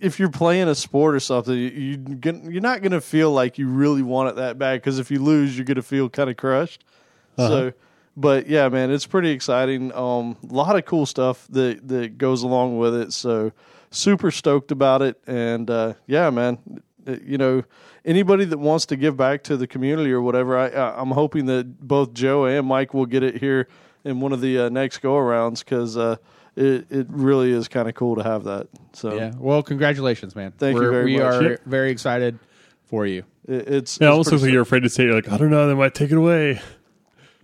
if 0.00 0.18
you're 0.20 0.30
playing 0.30 0.68
a 0.68 0.74
sport 0.74 1.14
or 1.14 1.20
something, 1.20 1.54
you 1.54 1.68
you 1.68 2.40
you're 2.50 2.62
not 2.62 2.80
going 2.80 2.92
to 2.92 3.00
feel 3.00 3.32
like 3.32 3.58
you 3.58 3.68
really 3.68 4.02
want 4.02 4.30
it 4.30 4.36
that 4.36 4.58
bad 4.58 4.80
because 4.80 4.98
if 5.00 5.10
you 5.10 5.18
lose, 5.22 5.56
you're 5.58 5.64
going 5.66 5.74
to 5.76 5.82
feel 5.82 6.08
kind 6.08 6.30
of 6.30 6.36
crushed. 6.36 6.84
Uh-huh. 7.36 7.48
So, 7.48 7.72
but 8.20 8.46
yeah, 8.48 8.68
man, 8.68 8.90
it's 8.90 9.06
pretty 9.06 9.30
exciting. 9.30 9.92
Um, 9.94 10.36
a 10.48 10.52
lot 10.52 10.76
of 10.76 10.84
cool 10.84 11.06
stuff 11.06 11.46
that 11.50 11.86
that 11.88 12.18
goes 12.18 12.42
along 12.42 12.78
with 12.78 12.94
it. 12.94 13.12
So, 13.12 13.52
super 13.90 14.30
stoked 14.30 14.70
about 14.72 15.02
it, 15.02 15.20
and 15.26 15.70
uh, 15.70 15.94
yeah, 16.06 16.30
man, 16.30 16.58
uh, 17.06 17.16
you 17.24 17.38
know. 17.38 17.64
Anybody 18.04 18.46
that 18.46 18.58
wants 18.58 18.86
to 18.86 18.96
give 18.96 19.18
back 19.18 19.42
to 19.42 19.56
the 19.58 19.66
community 19.66 20.10
or 20.12 20.22
whatever, 20.22 20.56
I, 20.56 20.68
I, 20.68 20.98
I'm 20.98 21.10
hoping 21.10 21.44
that 21.46 21.78
both 21.86 22.14
Joe 22.14 22.46
and 22.46 22.66
Mike 22.66 22.94
will 22.94 23.04
get 23.04 23.22
it 23.22 23.36
here 23.36 23.68
in 24.02 24.20
one 24.20 24.32
of 24.32 24.40
the 24.40 24.60
uh, 24.60 24.68
next 24.70 24.98
go 24.98 25.10
arounds 25.14 25.58
because 25.58 25.94
uh, 25.98 26.16
it 26.56 26.86
it 26.90 27.06
really 27.10 27.52
is 27.52 27.68
kind 27.68 27.86
of 27.86 27.94
cool 27.94 28.16
to 28.16 28.22
have 28.22 28.44
that. 28.44 28.68
So 28.94 29.14
yeah. 29.14 29.32
Well, 29.36 29.62
congratulations, 29.62 30.34
man. 30.34 30.52
Thank 30.56 30.76
you 30.76 30.80
We're- 30.82 30.92
very 30.92 31.04
we 31.04 31.16
much. 31.18 31.34
are 31.34 31.42
Yep. 31.50 31.60
very 31.66 31.90
excited 31.90 32.38
for 32.86 33.04
you. 33.04 33.24
it, 33.46 33.68
it's 33.68 33.68
Yeah, 33.68 33.74
it 33.74 33.76
it's 33.76 34.00
almost 34.02 34.28
pretty 34.30 34.34
looks 34.36 34.42
like 34.44 34.52
you're 34.52 34.62
afraid 34.62 34.82
to 34.84 34.88
say. 34.88 35.02
You're 35.04 35.14
like, 35.14 35.28
I 35.30 35.36
don't 35.36 35.50
know, 35.50 35.68
they 35.68 35.74
might 35.74 35.94
take 35.94 36.10
it 36.10 36.16
away. 36.16 36.62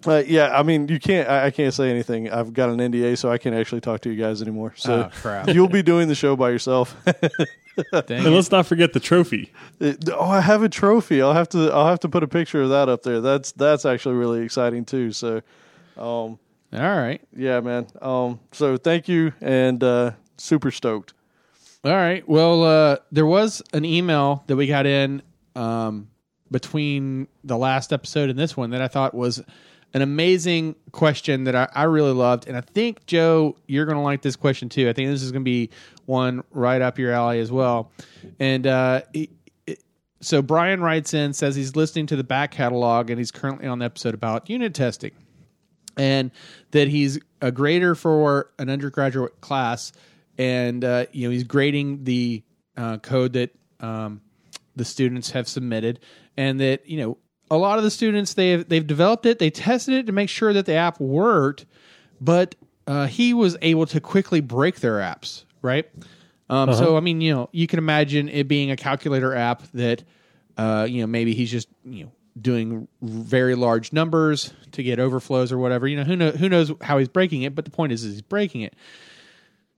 Uh, 0.06 0.22
yeah, 0.26 0.58
I 0.58 0.62
mean, 0.62 0.88
you 0.88 0.98
can't. 1.00 1.28
I, 1.28 1.46
I 1.46 1.50
can't 1.50 1.72
say 1.72 1.90
anything. 1.90 2.30
I've 2.30 2.52
got 2.52 2.68
an 2.70 2.78
NDA, 2.78 3.16
so 3.18 3.30
I 3.30 3.38
can't 3.38 3.54
actually 3.54 3.80
talk 3.80 4.00
to 4.02 4.10
you 4.10 4.16
guys 4.20 4.42
anymore. 4.42 4.74
So 4.76 5.04
Oh, 5.04 5.10
crap. 5.20 5.48
you'll 5.48 5.68
be 5.68 5.82
doing 5.82 6.08
the 6.08 6.14
show 6.14 6.36
by 6.36 6.50
yourself. 6.50 6.94
Dang 7.06 8.02
And 8.08 8.26
it. 8.26 8.30
let's 8.30 8.50
not 8.52 8.66
forget 8.66 8.92
the 8.92 9.00
trophy. 9.00 9.52
It- 9.80 10.08
oh, 10.12 10.24
I 10.30 10.40
have 10.40 10.62
a 10.62 10.68
trophy. 10.68 11.20
I'll 11.22 11.32
have 11.32 11.48
to. 11.50 11.70
I'll 11.72 11.86
have 11.88 12.00
to 12.00 12.08
put 12.08 12.22
a 12.22 12.28
picture 12.28 12.62
of 12.62 12.70
that 12.70 12.88
up 12.88 13.02
there. 13.02 13.20
That's 13.20 13.52
that's 13.52 13.84
actually 13.84 14.14
really 14.16 14.42
exciting 14.44 14.84
too. 14.84 15.10
So, 15.12 15.36
um, 15.96 16.02
All 16.02 16.38
right. 16.72 17.20
yeah, 17.36 17.60
man. 17.60 17.86
Um, 18.00 18.40
so 18.52 18.76
thank 18.76 19.08
you, 19.08 19.32
and 19.40 19.82
uh, 19.82 20.12
super 20.36 20.70
stoked. 20.70 21.14
All 21.84 21.92
right. 21.92 22.26
Well, 22.28 22.62
uh, 22.62 22.96
there 23.12 23.26
was 23.26 23.62
an 23.72 23.84
email 23.84 24.42
that 24.46 24.56
we 24.56 24.66
got 24.66 24.86
in 24.86 25.22
um, 25.56 26.08
between 26.50 27.28
the 27.42 27.58
last 27.58 27.92
episode 27.92 28.30
and 28.30 28.38
this 28.38 28.56
one 28.56 28.70
that 28.70 28.80
I 28.80 28.88
thought 28.88 29.14
was 29.14 29.42
an 29.94 30.02
amazing 30.02 30.74
question 30.92 31.44
that 31.44 31.54
I, 31.54 31.68
I 31.74 31.84
really 31.84 32.12
loved. 32.12 32.46
And 32.48 32.56
I 32.56 32.60
think, 32.60 33.06
Joe, 33.06 33.56
you're 33.66 33.86
going 33.86 33.96
to 33.96 34.02
like 34.02 34.22
this 34.22 34.36
question 34.36 34.68
too. 34.68 34.88
I 34.88 34.92
think 34.92 35.08
this 35.08 35.22
is 35.22 35.32
going 35.32 35.42
to 35.42 35.50
be 35.50 35.70
one 36.04 36.44
right 36.50 36.82
up 36.82 36.98
your 36.98 37.12
alley 37.12 37.40
as 37.40 37.50
well. 37.50 37.90
And 38.38 38.66
uh, 38.66 39.02
it, 39.12 39.30
it, 39.66 39.82
so 40.20 40.42
Brian 40.42 40.82
writes 40.82 41.14
in, 41.14 41.32
says 41.32 41.56
he's 41.56 41.76
listening 41.76 42.06
to 42.08 42.16
the 42.16 42.24
back 42.24 42.50
catalog 42.50 43.08
and 43.08 43.18
he's 43.18 43.30
currently 43.30 43.66
on 43.66 43.78
the 43.78 43.86
episode 43.86 44.14
about 44.14 44.50
unit 44.50 44.74
testing 44.74 45.12
and 45.96 46.30
that 46.72 46.88
he's 46.88 47.18
a 47.40 47.52
grader 47.52 47.94
for 47.94 48.50
an 48.58 48.70
undergraduate 48.70 49.40
class, 49.40 49.92
and 50.38 50.84
uh, 50.84 51.06
you 51.12 51.26
know 51.26 51.30
he's 51.30 51.44
grading 51.44 52.04
the 52.04 52.42
uh, 52.76 52.98
code 52.98 53.34
that 53.34 53.54
um, 53.80 54.20
the 54.76 54.84
students 54.84 55.30
have 55.30 55.48
submitted, 55.48 56.00
and 56.36 56.60
that 56.60 56.88
you 56.88 56.98
know 56.98 57.18
a 57.50 57.56
lot 57.56 57.78
of 57.78 57.84
the 57.84 57.90
students 57.90 58.34
they 58.34 58.50
have, 58.50 58.68
they've 58.68 58.86
developed 58.86 59.26
it, 59.26 59.38
they 59.38 59.50
tested 59.50 59.94
it 59.94 60.06
to 60.06 60.12
make 60.12 60.28
sure 60.28 60.52
that 60.52 60.66
the 60.66 60.74
app 60.74 61.00
worked, 61.00 61.66
but 62.20 62.54
uh, 62.86 63.06
he 63.06 63.34
was 63.34 63.56
able 63.62 63.86
to 63.86 64.00
quickly 64.00 64.40
break 64.40 64.80
their 64.80 64.96
apps, 64.96 65.44
right? 65.62 65.88
Um, 66.50 66.72
So 66.74 66.96
I 66.96 67.00
mean, 67.00 67.20
you 67.20 67.34
know, 67.34 67.48
you 67.52 67.66
can 67.66 67.78
imagine 67.78 68.28
it 68.28 68.48
being 68.48 68.70
a 68.70 68.76
calculator 68.76 69.34
app 69.34 69.62
that, 69.72 70.02
uh, 70.56 70.86
you 70.88 71.00
know, 71.00 71.06
maybe 71.06 71.34
he's 71.34 71.50
just 71.50 71.68
you 71.84 72.04
know 72.04 72.12
doing 72.40 72.88
very 73.00 73.54
large 73.54 73.92
numbers 73.92 74.52
to 74.72 74.82
get 74.82 74.98
overflows 74.98 75.52
or 75.52 75.58
whatever. 75.58 75.86
You 75.86 75.98
know, 75.98 76.04
who 76.04 76.16
know 76.16 76.30
who 76.30 76.48
knows 76.48 76.72
how 76.80 76.98
he's 76.98 77.08
breaking 77.08 77.42
it, 77.42 77.54
but 77.54 77.64
the 77.64 77.70
point 77.70 77.92
is, 77.92 78.04
is 78.04 78.12
he's 78.14 78.22
breaking 78.22 78.62
it. 78.62 78.74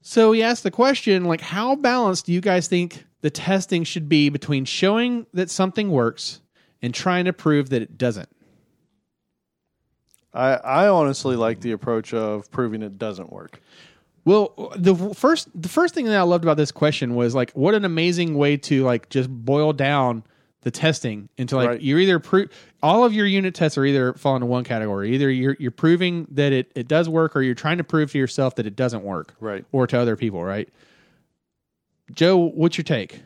So 0.01 0.33
he 0.33 0.43
asked 0.43 0.63
the 0.63 0.71
question, 0.71 1.25
like, 1.25 1.41
how 1.41 1.75
balanced 1.75 2.27
do 2.27 2.33
you 2.33 2.41
guys 2.41 2.69
think 2.69 3.05
the 3.23 3.31
testing 3.31 3.83
should 3.83 4.09
be 4.09 4.29
between 4.29 4.65
showing 4.65 5.27
that 5.35 5.51
something 5.51 5.91
works 5.91 6.41
and 6.83 6.95
trying 6.95 7.25
to 7.27 7.33
prove 7.33 7.71
that 7.71 7.83
it 7.83 7.97
doesn't? 7.99 8.29
I 10.35 10.55
I 10.55 10.89
honestly 10.89 11.37
like 11.37 11.61
the 11.61 11.73
approach 11.73 12.13
of 12.13 12.51
proving 12.51 12.83
it 12.83 12.99
doesn't 12.99 13.33
work. 13.33 13.61
Well, 14.25 14.73
the 14.77 14.95
first 15.15 15.49
the 15.55 15.69
first 15.69 15.95
thing 15.95 16.07
that 16.07 16.17
I 16.17 16.23
loved 16.23 16.45
about 16.45 16.57
this 16.57 16.73
question 16.73 17.15
was 17.15 17.35
like 17.35 17.53
what 17.53 17.75
an 17.75 17.85
amazing 17.85 18.35
way 18.37 18.57
to 18.59 18.85
like 18.85 19.09
just 19.09 19.31
boil 19.31 19.73
down 19.73 20.25
the 20.63 20.71
testing 20.73 21.29
into 21.39 21.55
like 21.55 21.69
Right. 21.69 21.81
you're 21.81 22.01
either 22.01 22.19
pro- 22.19 22.47
all 22.83 23.05
of 23.05 23.13
your 23.15 23.25
unit 23.27 23.55
tests 23.55 23.79
are 23.79 23.85
either 23.85 24.15
fall 24.15 24.35
into 24.35 24.47
one 24.47 24.65
category. 24.65 25.15
Either 25.15 25.31
you're 25.31 25.57
you're 25.61 25.71
proving 25.71 26.27
that 26.33 26.53
it, 26.53 26.73
it 26.75 26.89
does 26.89 27.09
work 27.09 27.37
or 27.37 27.43
you're 27.43 27.55
trying 27.55 27.79
to 27.79 27.85
prove 27.85 28.11
to 28.13 28.19
yourself 28.19 28.57
that 28.57 28.67
it 28.67 28.75
doesn't 28.75 29.05
work. 29.05 29.37
Right. 29.39 29.65
Or 29.71 29.87
to 29.87 29.97
other 29.99 30.17
people, 30.17 30.43
right? 30.43 30.69
Joe, 32.13 32.37
what's 32.37 32.77
your 32.77 32.85
take? 32.85 33.23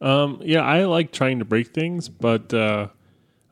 Um, 0.00 0.40
yeah, 0.44 0.62
I 0.62 0.84
like 0.84 1.12
trying 1.12 1.38
to 1.40 1.44
break 1.44 1.68
things, 1.68 2.08
but 2.08 2.52
uh, 2.54 2.88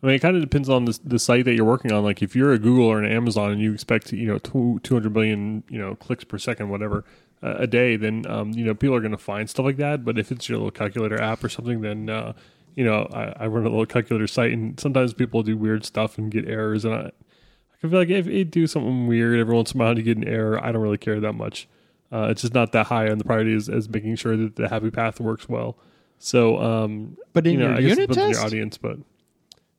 I 0.03 0.07
mean, 0.07 0.15
it 0.15 0.21
kind 0.21 0.37
of 0.37 0.43
depends 0.43 0.69
on 0.69 0.85
the, 0.85 0.99
the 1.05 1.19
site 1.19 1.45
that 1.45 1.55
you're 1.55 1.65
working 1.65 1.93
on. 1.93 2.05
Like, 2.05 2.23
if 2.23 2.37
you're 2.37 2.53
a 2.53 2.59
Google 2.59 2.87
or 2.87 3.03
an 3.03 3.11
Amazon 3.11 3.51
and 3.51 3.61
you 3.61 3.73
expect, 3.73 4.13
you 4.13 4.27
know, 4.27 4.39
two, 4.39 4.81
200 4.83 5.13
billion, 5.13 5.65
you 5.69 5.79
know, 5.79 5.97
clicks 5.97 6.25
per 6.25 6.39
second, 6.39 6.71
whatever, 6.71 7.05
uh, 7.43 7.57
a 7.59 7.67
day, 7.67 7.97
then, 7.97 8.25
um, 8.29 8.53
you 8.53 8.65
know, 8.65 8.75
people 8.75 8.95
are 8.95 9.01
going 9.01 9.13
to 9.13 9.19
find 9.19 9.51
stuff 9.51 9.67
like 9.67 9.77
that. 9.79 10.05
But 10.05 10.19
if 10.19 10.31
it's 10.31 10.49
your 10.49 10.59
little 10.59 10.71
calculator 10.71 11.21
app 11.21 11.43
or 11.43 11.49
something, 11.49 11.81
then, 11.81 12.09
uh, 12.09 12.33
you 12.77 12.85
know, 12.85 13.09
I, 13.13 13.45
I 13.45 13.47
run 13.49 13.67
a 13.67 13.69
little 13.69 13.87
calculator 13.87 14.29
site 14.29 14.53
and 14.53 14.79
sometimes 14.79 15.13
people 15.13 15.43
do 15.43 15.57
weird 15.57 15.85
stuff 15.85 16.17
and 16.17 16.31
get 16.31 16.49
errors. 16.49 16.85
And 16.85 16.95
I, 16.95 16.99
I 16.99 17.77
can 17.81 17.91
feel 17.91 17.99
like 17.99 18.09
if 18.09 18.29
it 18.29 18.53
do 18.53 18.69
something 18.69 19.09
weird 19.09 19.41
every 19.41 19.55
once 19.55 19.73
in 19.73 19.81
a 19.81 19.85
while 19.85 19.95
to 19.97 20.03
get 20.03 20.17
an 20.17 20.29
error, 20.29 20.65
I 20.65 20.71
don't 20.71 20.83
really 20.83 20.97
care 20.97 21.19
that 21.19 21.33
much. 21.33 21.69
Uh, 22.13 22.29
it's 22.31 22.43
just 22.43 22.55
not 22.55 22.71
that 22.73 22.87
high 22.87 23.11
on 23.11 23.19
the 23.19 23.25
priority 23.25 23.55
as, 23.55 23.69
as 23.69 23.89
making 23.89 24.15
sure 24.15 24.37
that 24.37 24.55
the 24.55 24.69
happy 24.69 24.91
path 24.91 25.19
works 25.19 25.49
well. 25.49 25.77
So, 26.18 26.59
um, 26.59 27.16
But 27.33 27.46
in 27.46 27.54
you 27.54 27.59
know, 27.61 27.68
your 27.68 27.76
I 27.76 27.81
guess 27.81 27.90
unit 27.90 28.12
test? 28.12 28.33
your 28.33 28.44
audience, 28.44 28.78
but 28.78 28.98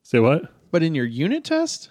say 0.04 0.19
what? 0.19 0.43
But 0.71 0.84
in 0.84 0.95
your 0.95 1.06
unit 1.06 1.43
test? 1.43 1.89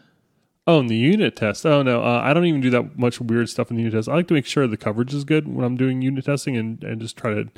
Oh, 0.67 0.81
in 0.81 0.87
the 0.87 0.97
unit 0.97 1.35
test. 1.37 1.65
Oh 1.65 1.83
no, 1.83 2.03
uh, 2.03 2.21
I 2.23 2.35
don't 2.35 2.45
even 2.45 2.61
do 2.61 2.71
that 2.71 2.99
much 2.99 3.21
weird 3.21 3.49
stuff 3.49 3.71
in 3.71 3.77
the 3.77 3.83
unit 3.83 3.95
test. 3.95 4.09
I 4.09 4.15
like 4.15 4.29
to 4.29 4.35
make 4.35 4.47
sure 4.47 4.67
the 4.67 4.77
coverage 4.77 5.15
is 5.15 5.25
good 5.25 5.49
when 5.49 5.65
I'm 5.65 5.77
doing 5.77 6.03
unit 6.03 6.27
testing, 6.27 6.57
and, 6.57 6.83
and 6.85 7.01
just 7.01 7.17
try 7.17 7.35
to 7.35 7.49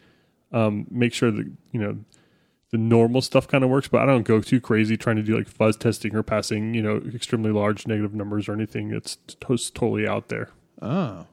um, 0.53 0.87
make 0.91 1.13
sure 1.13 1.31
that 1.31 1.47
you 1.73 1.81
know 1.81 1.99
the 2.71 2.79
normal 2.79 3.21
stuff 3.21 3.49
kind 3.49 3.65
of 3.65 3.71
works. 3.71 3.89
But 3.89 4.03
I 4.03 4.07
don't 4.07 4.23
go 4.23 4.41
too 4.41 4.61
crazy 4.61 4.97
trying 4.97 5.17
to 5.17 5.23
do 5.23 5.37
like 5.37 5.49
fuzz 5.49 5.77
testing 5.77 6.15
or 6.15 6.23
passing 6.23 6.73
you 6.75 6.83
know 6.83 7.03
extremely 7.13 7.51
large 7.51 7.87
negative 7.87 8.15
numbers 8.15 8.49
or 8.49 8.53
anything. 8.53 8.91
that's 8.91 9.17
t- 9.27 9.37
totally 9.75 10.07
out 10.07 10.29
there. 10.29 10.51
Oh. 10.81 11.27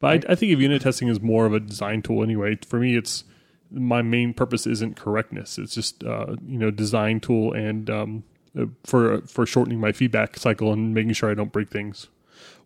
But 0.00 0.26
I, 0.28 0.32
I 0.32 0.34
think 0.34 0.52
if 0.52 0.58
unit 0.58 0.82
testing 0.82 1.08
is 1.08 1.20
more 1.20 1.46
of 1.46 1.54
a 1.54 1.60
design 1.60 2.02
tool 2.02 2.22
anyway, 2.22 2.58
for 2.66 2.78
me, 2.78 2.96
it's 2.96 3.24
my 3.70 4.02
main 4.02 4.32
purpose 4.34 4.66
isn't 4.66 4.96
correctness. 4.96 5.58
It's 5.58 5.74
just 5.74 6.04
uh, 6.04 6.36
you 6.46 6.58
know 6.58 6.70
design 6.70 7.20
tool 7.20 7.52
and 7.52 7.88
um, 7.90 8.24
uh, 8.58 8.66
for 8.84 9.20
for 9.22 9.46
shortening 9.46 9.80
my 9.80 9.92
feedback 9.92 10.36
cycle 10.38 10.72
and 10.72 10.94
making 10.94 11.12
sure 11.14 11.30
I 11.30 11.34
don't 11.34 11.52
break 11.52 11.70
things. 11.70 12.08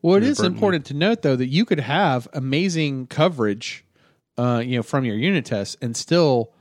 Well, 0.03 0.17
it 0.17 0.23
is 0.25 0.41
important 0.41 0.87
to 0.87 0.95
note 0.95 1.23
though 1.23 1.37
that 1.37 1.49
you 1.49 1.65
could 1.65 1.81
have 1.81 2.27
amazing 2.33 3.07
coverage, 3.09 3.85
uh, 4.39 4.63
you 4.65 4.77
know, 4.77 4.83
from 4.83 5.05
your 5.05 5.17
unit 5.17 5.45
tests 5.45 5.77
and 5.83 5.95
still 5.97 6.53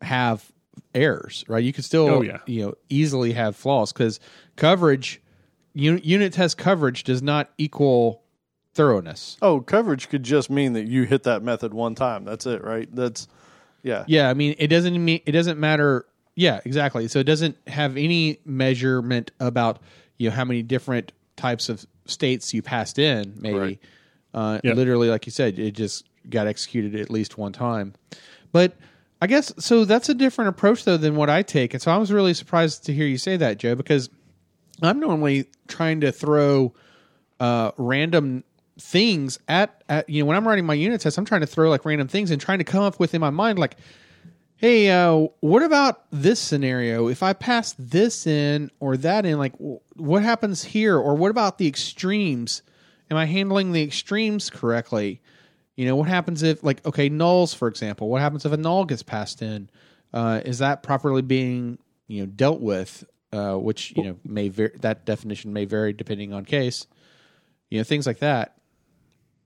have 0.00 0.50
errors, 0.94 1.44
right? 1.48 1.62
You 1.64 1.72
could 1.72 1.84
still, 1.84 2.08
Oh, 2.08 2.22
yeah. 2.22 2.38
you 2.46 2.64
know, 2.66 2.74
easily 2.88 3.32
have 3.32 3.56
flaws 3.56 3.92
because 3.92 4.20
coverage, 4.54 5.20
un- 5.76 6.00
unit 6.04 6.32
test 6.32 6.56
coverage 6.56 7.02
does 7.02 7.20
not 7.20 7.50
equal 7.58 8.22
thoroughness. 8.74 9.36
Oh, 9.42 9.60
coverage 9.60 10.08
could 10.08 10.22
just 10.22 10.48
mean 10.48 10.72
that 10.74 10.86
you 10.86 11.02
hit 11.02 11.24
that 11.24 11.42
method 11.42 11.74
one 11.74 11.96
time. 11.96 12.24
That's 12.24 12.46
it, 12.46 12.62
right? 12.62 12.88
That's 12.94 13.26
yeah. 13.82 14.04
Yeah, 14.06 14.28
I 14.30 14.34
mean, 14.34 14.54
it 14.58 14.68
doesn't 14.68 15.02
mean 15.04 15.20
it 15.26 15.32
doesn't 15.32 15.58
matter. 15.58 16.06
Yeah, 16.34 16.60
exactly. 16.64 17.08
So 17.08 17.18
it 17.18 17.24
doesn't 17.24 17.56
have 17.66 17.96
any 17.96 18.38
measurement 18.44 19.30
about 19.40 19.80
you 20.18 20.28
know 20.30 20.34
how 20.36 20.44
many 20.44 20.62
different 20.62 21.12
types 21.36 21.68
of 21.68 21.84
states 22.06 22.52
you 22.54 22.62
passed 22.62 22.98
in. 22.98 23.34
Maybe, 23.40 23.58
Right. 23.58 23.78
uh, 24.34 24.60
Yeah. 24.64 24.72
literally, 24.74 25.08
like 25.08 25.26
you 25.26 25.32
said, 25.32 25.58
it 25.58 25.72
just 25.72 26.04
got 26.30 26.46
executed 26.46 26.94
at 27.00 27.10
least 27.10 27.38
one 27.38 27.52
time. 27.52 27.94
But 28.52 28.76
I 29.20 29.26
guess 29.26 29.52
so. 29.58 29.84
That's 29.84 30.08
a 30.08 30.14
different 30.14 30.48
approach 30.50 30.84
though 30.84 30.96
than 30.96 31.16
what 31.16 31.28
I 31.30 31.42
take, 31.42 31.74
and 31.74 31.82
so 31.82 31.90
I 31.90 31.96
was 31.96 32.12
really 32.12 32.34
surprised 32.34 32.84
to 32.86 32.92
hear 32.94 33.06
you 33.06 33.18
say 33.18 33.36
that, 33.36 33.58
Joe, 33.58 33.74
because 33.74 34.08
I'm 34.80 35.00
normally 35.00 35.46
trying 35.66 36.00
to 36.02 36.12
throw 36.12 36.72
uh, 37.40 37.72
random 37.76 38.44
things 38.80 39.38
at, 39.48 39.82
at 39.88 40.08
you 40.08 40.22
know 40.22 40.26
when 40.26 40.36
I'm 40.36 40.46
writing 40.46 40.66
my 40.66 40.74
unit 40.74 41.00
test, 41.00 41.18
I'm 41.18 41.24
trying 41.24 41.40
to 41.42 41.46
throw 41.46 41.68
like 41.68 41.84
random 41.84 42.08
things 42.08 42.30
and 42.30 42.40
trying 42.40 42.58
to 42.58 42.64
come 42.64 42.82
up 42.82 42.98
with 42.98 43.14
in 43.14 43.20
my 43.20 43.30
mind 43.30 43.58
like, 43.58 43.76
hey, 44.56 44.90
uh, 44.90 45.28
what 45.40 45.62
about 45.62 46.04
this 46.10 46.40
scenario? 46.40 47.08
If 47.08 47.22
I 47.22 47.32
pass 47.32 47.74
this 47.78 48.26
in 48.26 48.70
or 48.80 48.96
that 48.98 49.24
in, 49.26 49.38
like 49.38 49.54
what 49.58 50.22
happens 50.22 50.64
here? 50.64 50.96
Or 50.96 51.14
what 51.14 51.30
about 51.30 51.58
the 51.58 51.66
extremes? 51.66 52.62
Am 53.10 53.16
I 53.16 53.24
handling 53.24 53.72
the 53.72 53.82
extremes 53.82 54.50
correctly? 54.50 55.20
You 55.76 55.86
know, 55.86 55.96
what 55.96 56.08
happens 56.08 56.42
if, 56.42 56.62
like, 56.64 56.84
okay, 56.84 57.08
nulls, 57.08 57.54
for 57.54 57.68
example, 57.68 58.08
what 58.08 58.20
happens 58.20 58.44
if 58.44 58.52
a 58.52 58.56
null 58.56 58.84
gets 58.84 59.04
passed 59.04 59.42
in? 59.42 59.70
Uh, 60.12 60.40
is 60.44 60.58
that 60.58 60.82
properly 60.82 61.22
being, 61.22 61.78
you 62.08 62.20
know, 62.20 62.26
dealt 62.26 62.60
with? 62.60 63.04
Uh, 63.30 63.54
which, 63.54 63.92
you 63.94 64.02
know, 64.02 64.16
may 64.24 64.48
var- 64.48 64.72
that 64.80 65.04
definition 65.04 65.52
may 65.52 65.66
vary 65.66 65.92
depending 65.92 66.32
on 66.32 66.44
case. 66.44 66.86
You 67.70 67.78
know, 67.78 67.84
things 67.84 68.06
like 68.06 68.20
that. 68.20 68.57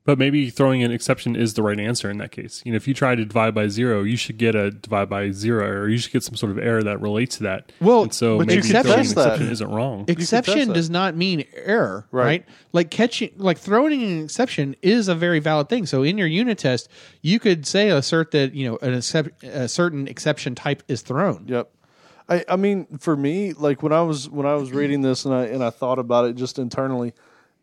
But 0.05 0.19
maybe 0.19 0.51
throwing 0.51 0.83
an 0.83 0.91
exception 0.91 1.37
is 1.37 1.55
the 1.55 1.63
right 1.63 1.79
answer 1.79 2.11
in 2.11 2.19
that 2.19 2.33
case. 2.33 2.61
You 2.65 2.73
know, 2.73 2.77
if 2.77 2.89
you 2.89 2.95
try 2.95 3.15
to 3.15 3.25
divide 3.25 3.55
by 3.55 3.69
zero, 3.69 4.03
you 4.03 4.17
should 4.17 4.37
get 4.37 4.57
a 4.57 4.73
divide 4.73 5.09
by 5.09 5.31
zero, 5.31 5.69
or 5.69 5.89
you 5.89 5.99
should 5.99 6.13
get 6.13 6.25
some 6.25 6.35
sort 6.35 6.51
of 6.51 6.59
error 6.59 6.83
that 6.83 7.01
relates 7.01 7.37
to 7.37 7.45
that. 7.45 7.71
Well, 7.81 8.03
and 8.03 8.15
so 8.15 8.39
but 8.39 8.49
maybe 8.49 8.63
could 8.63 8.83
throwing 8.83 8.99
an 8.99 9.01
exception 9.01 9.49
isn't 9.49 9.71
wrong. 9.71 10.07
test 10.07 10.19
exception 10.19 10.69
that. 10.69 10.75
does 10.75 10.91
not 10.91 11.17
mean 11.17 11.45
error, 11.55 12.09
right. 12.11 12.25
Right. 12.25 12.47
Like 12.73 12.91
catching, 12.91 13.31
like 13.37 13.59
throwing 13.59 14.03
an 14.03 14.25
exception 14.25 14.75
is 14.83 15.07
a 15.07 15.15
very 15.15 15.39
valid 15.39 15.69
thing. 15.69 15.87
So 15.87 16.03
in 16.03 16.19
your 16.19 16.27
unit 16.27 16.59
test, 16.59 16.89
you 17.21 17.39
could 17.39 17.65
say 17.65 17.91
assert 17.91 18.33
that 18.33 18.55
you 18.55 18.69
know 18.69 18.79
an 18.83 18.95
excep- 18.95 19.41
a 19.45 19.69
certain 19.69 20.09
exception 20.09 20.57
type 20.57 20.83
is 20.89 21.03
thrown. 21.03 21.45
Yep. 21.47 21.71
I, 22.29 22.45
I 22.49 22.57
mean, 22.57 22.87
for 22.99 23.17
me, 23.17 23.53
like 23.53 23.83
when 23.83 23.93
I 23.93 24.03
was 24.03 24.29
when 24.29 24.47
I 24.47 24.55
was 24.55 24.73
reading 24.73 25.03
this 25.03 25.25
and 25.25 25.35
I 25.35 25.45
and 25.45 25.63
I 25.63 25.71
thought 25.71 25.99
about 25.99 26.25
it 26.25 26.35
just 26.35 26.59
internally. 26.59 27.13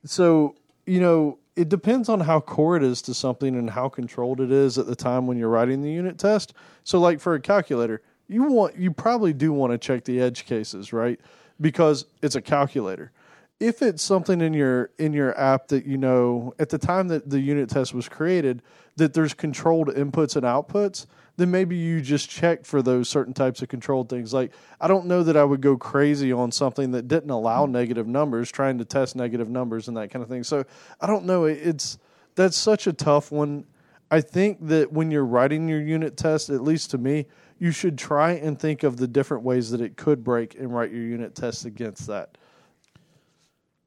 So 0.05 0.55
you 0.85 0.99
know, 0.99 1.37
it 1.59 1.67
depends 1.67 2.07
on 2.07 2.21
how 2.21 2.39
core 2.39 2.77
it 2.77 2.83
is 2.83 3.01
to 3.01 3.13
something 3.13 3.53
and 3.53 3.69
how 3.69 3.89
controlled 3.89 4.39
it 4.39 4.49
is 4.49 4.77
at 4.77 4.85
the 4.85 4.95
time 4.95 5.27
when 5.27 5.37
you're 5.37 5.49
writing 5.49 5.81
the 5.81 5.91
unit 5.91 6.17
test. 6.17 6.53
So, 6.85 7.01
like 7.01 7.19
for 7.19 7.33
a 7.33 7.41
calculator, 7.41 8.01
you 8.29 8.43
want 8.43 8.77
you 8.77 8.91
probably 8.91 9.33
do 9.33 9.51
want 9.51 9.73
to 9.73 9.77
check 9.77 10.05
the 10.05 10.21
edge 10.21 10.45
cases, 10.45 10.93
right? 10.93 11.19
Because 11.59 12.05
it's 12.21 12.35
a 12.35 12.41
calculator. 12.41 13.11
If 13.59 13.81
it's 13.81 14.01
something 14.01 14.39
in 14.39 14.53
your 14.53 14.91
in 14.99 15.11
your 15.11 15.37
app 15.37 15.67
that 15.67 15.85
you 15.85 15.97
know 15.97 16.53
at 16.59 16.69
the 16.69 16.77
time 16.77 17.09
that 17.09 17.29
the 17.29 17.41
unit 17.41 17.67
test 17.67 17.93
was 17.93 18.07
created 18.07 18.61
that 18.95 19.13
there's 19.13 19.33
controlled 19.33 19.89
inputs 19.89 20.37
and 20.37 20.45
outputs, 20.45 21.07
then 21.39 21.51
maybe 21.51 21.75
you 21.75 22.01
just 22.01 22.29
check 22.29 22.65
for 22.65 22.81
those 22.81 23.07
certain 23.09 23.33
types 23.33 23.61
of 23.61 23.69
controlled 23.69 24.09
things. 24.09 24.33
Like 24.33 24.51
I 24.79 24.87
don't 24.87 25.05
know 25.05 25.23
that 25.23 25.37
I 25.37 25.43
would 25.43 25.61
go 25.61 25.77
crazy 25.77 26.31
on 26.31 26.51
something 26.51 26.91
that 26.91 27.07
didn't 27.07 27.29
allow 27.29 27.65
negative 27.65 28.07
numbers, 28.07 28.51
trying 28.51 28.77
to 28.79 28.85
test 28.85 29.15
negative 29.15 29.49
numbers 29.49 29.87
and 29.87 29.97
that 29.97 30.11
kind 30.11 30.21
of 30.21 30.29
thing. 30.29 30.43
So 30.43 30.65
I 30.99 31.07
don't 31.07 31.25
know. 31.25 31.45
It's 31.45 31.97
that's 32.35 32.57
such 32.57 32.87
a 32.87 32.93
tough 32.93 33.31
one. 33.31 33.65
I 34.11 34.21
think 34.21 34.67
that 34.67 34.91
when 34.91 35.11
you're 35.11 35.25
writing 35.25 35.67
your 35.69 35.81
unit 35.81 36.17
test, 36.17 36.49
at 36.49 36.61
least 36.61 36.91
to 36.91 36.97
me, 36.97 37.27
you 37.59 37.71
should 37.71 37.97
try 37.97 38.31
and 38.31 38.59
think 38.59 38.83
of 38.83 38.97
the 38.97 39.07
different 39.07 39.43
ways 39.43 39.71
that 39.71 39.81
it 39.81 39.97
could 39.97 40.23
break 40.23 40.55
and 40.55 40.73
write 40.73 40.91
your 40.91 41.03
unit 41.03 41.35
test 41.35 41.65
against 41.65 42.07
that. 42.07 42.37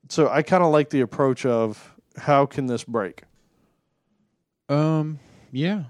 So 0.08 0.28
I 0.28 0.42
kind 0.42 0.62
of 0.62 0.70
like 0.70 0.90
the 0.90 1.00
approach 1.00 1.44
of 1.44 1.94
how 2.16 2.46
can 2.46 2.66
this 2.66 2.84
break? 2.84 3.22
Um, 4.68 5.18
yeah. 5.50 5.84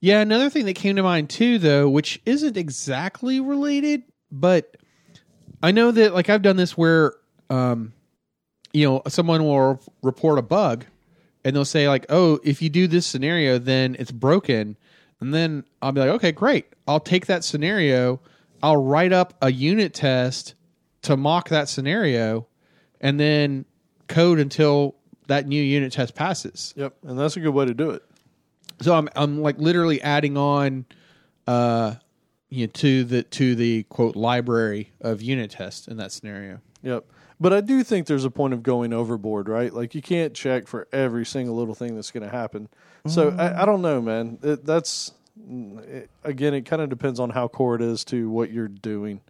Yeah, 0.00 0.20
another 0.20 0.48
thing 0.48 0.64
that 0.64 0.74
came 0.74 0.96
to 0.96 1.02
mind 1.02 1.28
too, 1.28 1.58
though, 1.58 1.88
which 1.88 2.20
isn't 2.24 2.56
exactly 2.56 3.38
related, 3.38 4.02
but 4.32 4.76
I 5.62 5.72
know 5.72 5.90
that 5.90 6.14
like 6.14 6.30
I've 6.30 6.42
done 6.42 6.56
this 6.56 6.76
where, 6.76 7.12
um, 7.50 7.92
you 8.72 8.88
know, 8.88 9.02
someone 9.08 9.44
will 9.44 9.80
report 10.02 10.38
a 10.38 10.42
bug, 10.42 10.86
and 11.44 11.54
they'll 11.54 11.64
say 11.66 11.88
like, 11.88 12.06
"Oh, 12.08 12.40
if 12.44 12.62
you 12.62 12.70
do 12.70 12.86
this 12.86 13.06
scenario, 13.06 13.58
then 13.58 13.94
it's 13.98 14.10
broken," 14.10 14.76
and 15.20 15.34
then 15.34 15.64
I'll 15.82 15.92
be 15.92 16.00
like, 16.00 16.10
"Okay, 16.10 16.32
great. 16.32 16.66
I'll 16.88 17.00
take 17.00 17.26
that 17.26 17.44
scenario. 17.44 18.20
I'll 18.62 18.82
write 18.82 19.12
up 19.12 19.34
a 19.42 19.52
unit 19.52 19.92
test 19.92 20.54
to 21.02 21.16
mock 21.16 21.50
that 21.50 21.68
scenario, 21.68 22.46
and 23.02 23.20
then 23.20 23.66
code 24.06 24.38
until 24.38 24.96
that 25.26 25.46
new 25.46 25.62
unit 25.62 25.92
test 25.92 26.14
passes." 26.14 26.72
Yep, 26.76 26.96
and 27.04 27.18
that's 27.18 27.36
a 27.36 27.40
good 27.40 27.54
way 27.54 27.66
to 27.66 27.74
do 27.74 27.90
it. 27.90 28.02
So 28.80 28.94
I'm 28.94 29.08
I'm 29.14 29.42
like 29.42 29.58
literally 29.58 30.00
adding 30.00 30.36
on 30.36 30.86
uh 31.46 31.94
you 32.48 32.66
know 32.66 32.70
to 32.74 33.04
the 33.04 33.22
to 33.24 33.54
the 33.54 33.84
quote 33.84 34.16
library 34.16 34.92
of 35.00 35.22
unit 35.22 35.50
tests 35.52 35.88
in 35.88 35.96
that 35.98 36.12
scenario. 36.12 36.60
Yep. 36.82 37.04
But 37.38 37.54
I 37.54 37.62
do 37.62 37.82
think 37.82 38.06
there's 38.06 38.26
a 38.26 38.30
point 38.30 38.52
of 38.52 38.62
going 38.62 38.92
overboard, 38.92 39.48
right? 39.48 39.72
Like 39.72 39.94
you 39.94 40.02
can't 40.02 40.34
check 40.34 40.66
for 40.66 40.86
every 40.92 41.24
single 41.24 41.56
little 41.56 41.74
thing 41.74 41.94
that's 41.94 42.10
going 42.10 42.22
to 42.22 42.28
happen. 42.28 42.68
So 43.06 43.30
I, 43.30 43.62
I 43.62 43.64
don't 43.64 43.80
know, 43.80 44.02
man. 44.02 44.38
It, 44.42 44.66
that's 44.66 45.12
it, 45.48 46.10
again, 46.22 46.52
it 46.52 46.66
kind 46.66 46.82
of 46.82 46.90
depends 46.90 47.18
on 47.18 47.30
how 47.30 47.48
core 47.48 47.76
it 47.76 47.80
is 47.80 48.04
to 48.06 48.28
what 48.28 48.50
you're 48.52 48.68
doing. 48.68 49.22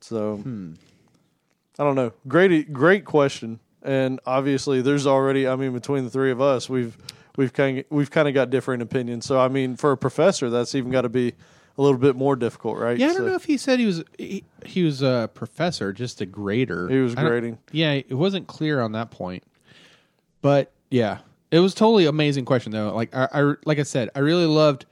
So 0.00 0.42
I 0.44 1.84
don't 1.84 1.94
know. 1.94 2.12
Great, 2.26 2.72
great 2.72 3.04
question. 3.04 3.60
And 3.82 4.18
obviously, 4.26 4.82
there's 4.82 5.06
already. 5.06 5.46
I 5.46 5.54
mean, 5.56 5.72
between 5.72 6.04
the 6.04 6.10
three 6.10 6.32
of 6.32 6.40
us, 6.40 6.68
we've 6.68 6.96
we've 7.36 7.52
kind 7.52 7.78
of, 7.80 7.84
we've 7.90 8.10
kind 8.10 8.28
of 8.28 8.34
got 8.34 8.50
different 8.50 8.82
opinions. 8.82 9.26
So 9.26 9.40
I 9.40 9.48
mean, 9.48 9.76
for 9.76 9.92
a 9.92 9.96
professor, 9.96 10.50
that's 10.50 10.74
even 10.74 10.90
got 10.90 11.02
to 11.02 11.08
be 11.08 11.32
a 11.76 11.82
little 11.82 11.98
bit 11.98 12.14
more 12.16 12.36
difficult, 12.36 12.78
right? 12.78 12.96
Yeah, 12.96 13.06
I 13.06 13.08
don't 13.08 13.16
So- 13.18 13.26
know 13.28 13.34
if 13.34 13.44
he 13.44 13.56
said 13.56 13.78
he 13.80 13.86
was 13.86 14.04
he, 14.18 14.44
he 14.64 14.82
was 14.84 15.02
a 15.02 15.28
professor, 15.34 15.92
just 15.92 16.20
a 16.20 16.26
grader. 16.26 16.88
He 16.88 16.98
was 16.98 17.14
grading. 17.14 17.58
Yeah, 17.72 17.92
it 17.92 18.14
wasn't 18.14 18.46
clear 18.46 18.80
on 18.80 18.92
that 18.92 19.10
point. 19.10 19.42
But 20.40 20.72
yeah, 20.90 21.18
it 21.50 21.60
was 21.60 21.74
totally 21.74 22.06
amazing 22.06 22.44
question 22.44 22.72
though. 22.72 22.94
Like 22.94 23.14
I, 23.14 23.28
I 23.32 23.54
like 23.64 23.78
I 23.78 23.82
said, 23.84 24.10
I 24.14 24.20
really 24.20 24.46
loved 24.46 24.86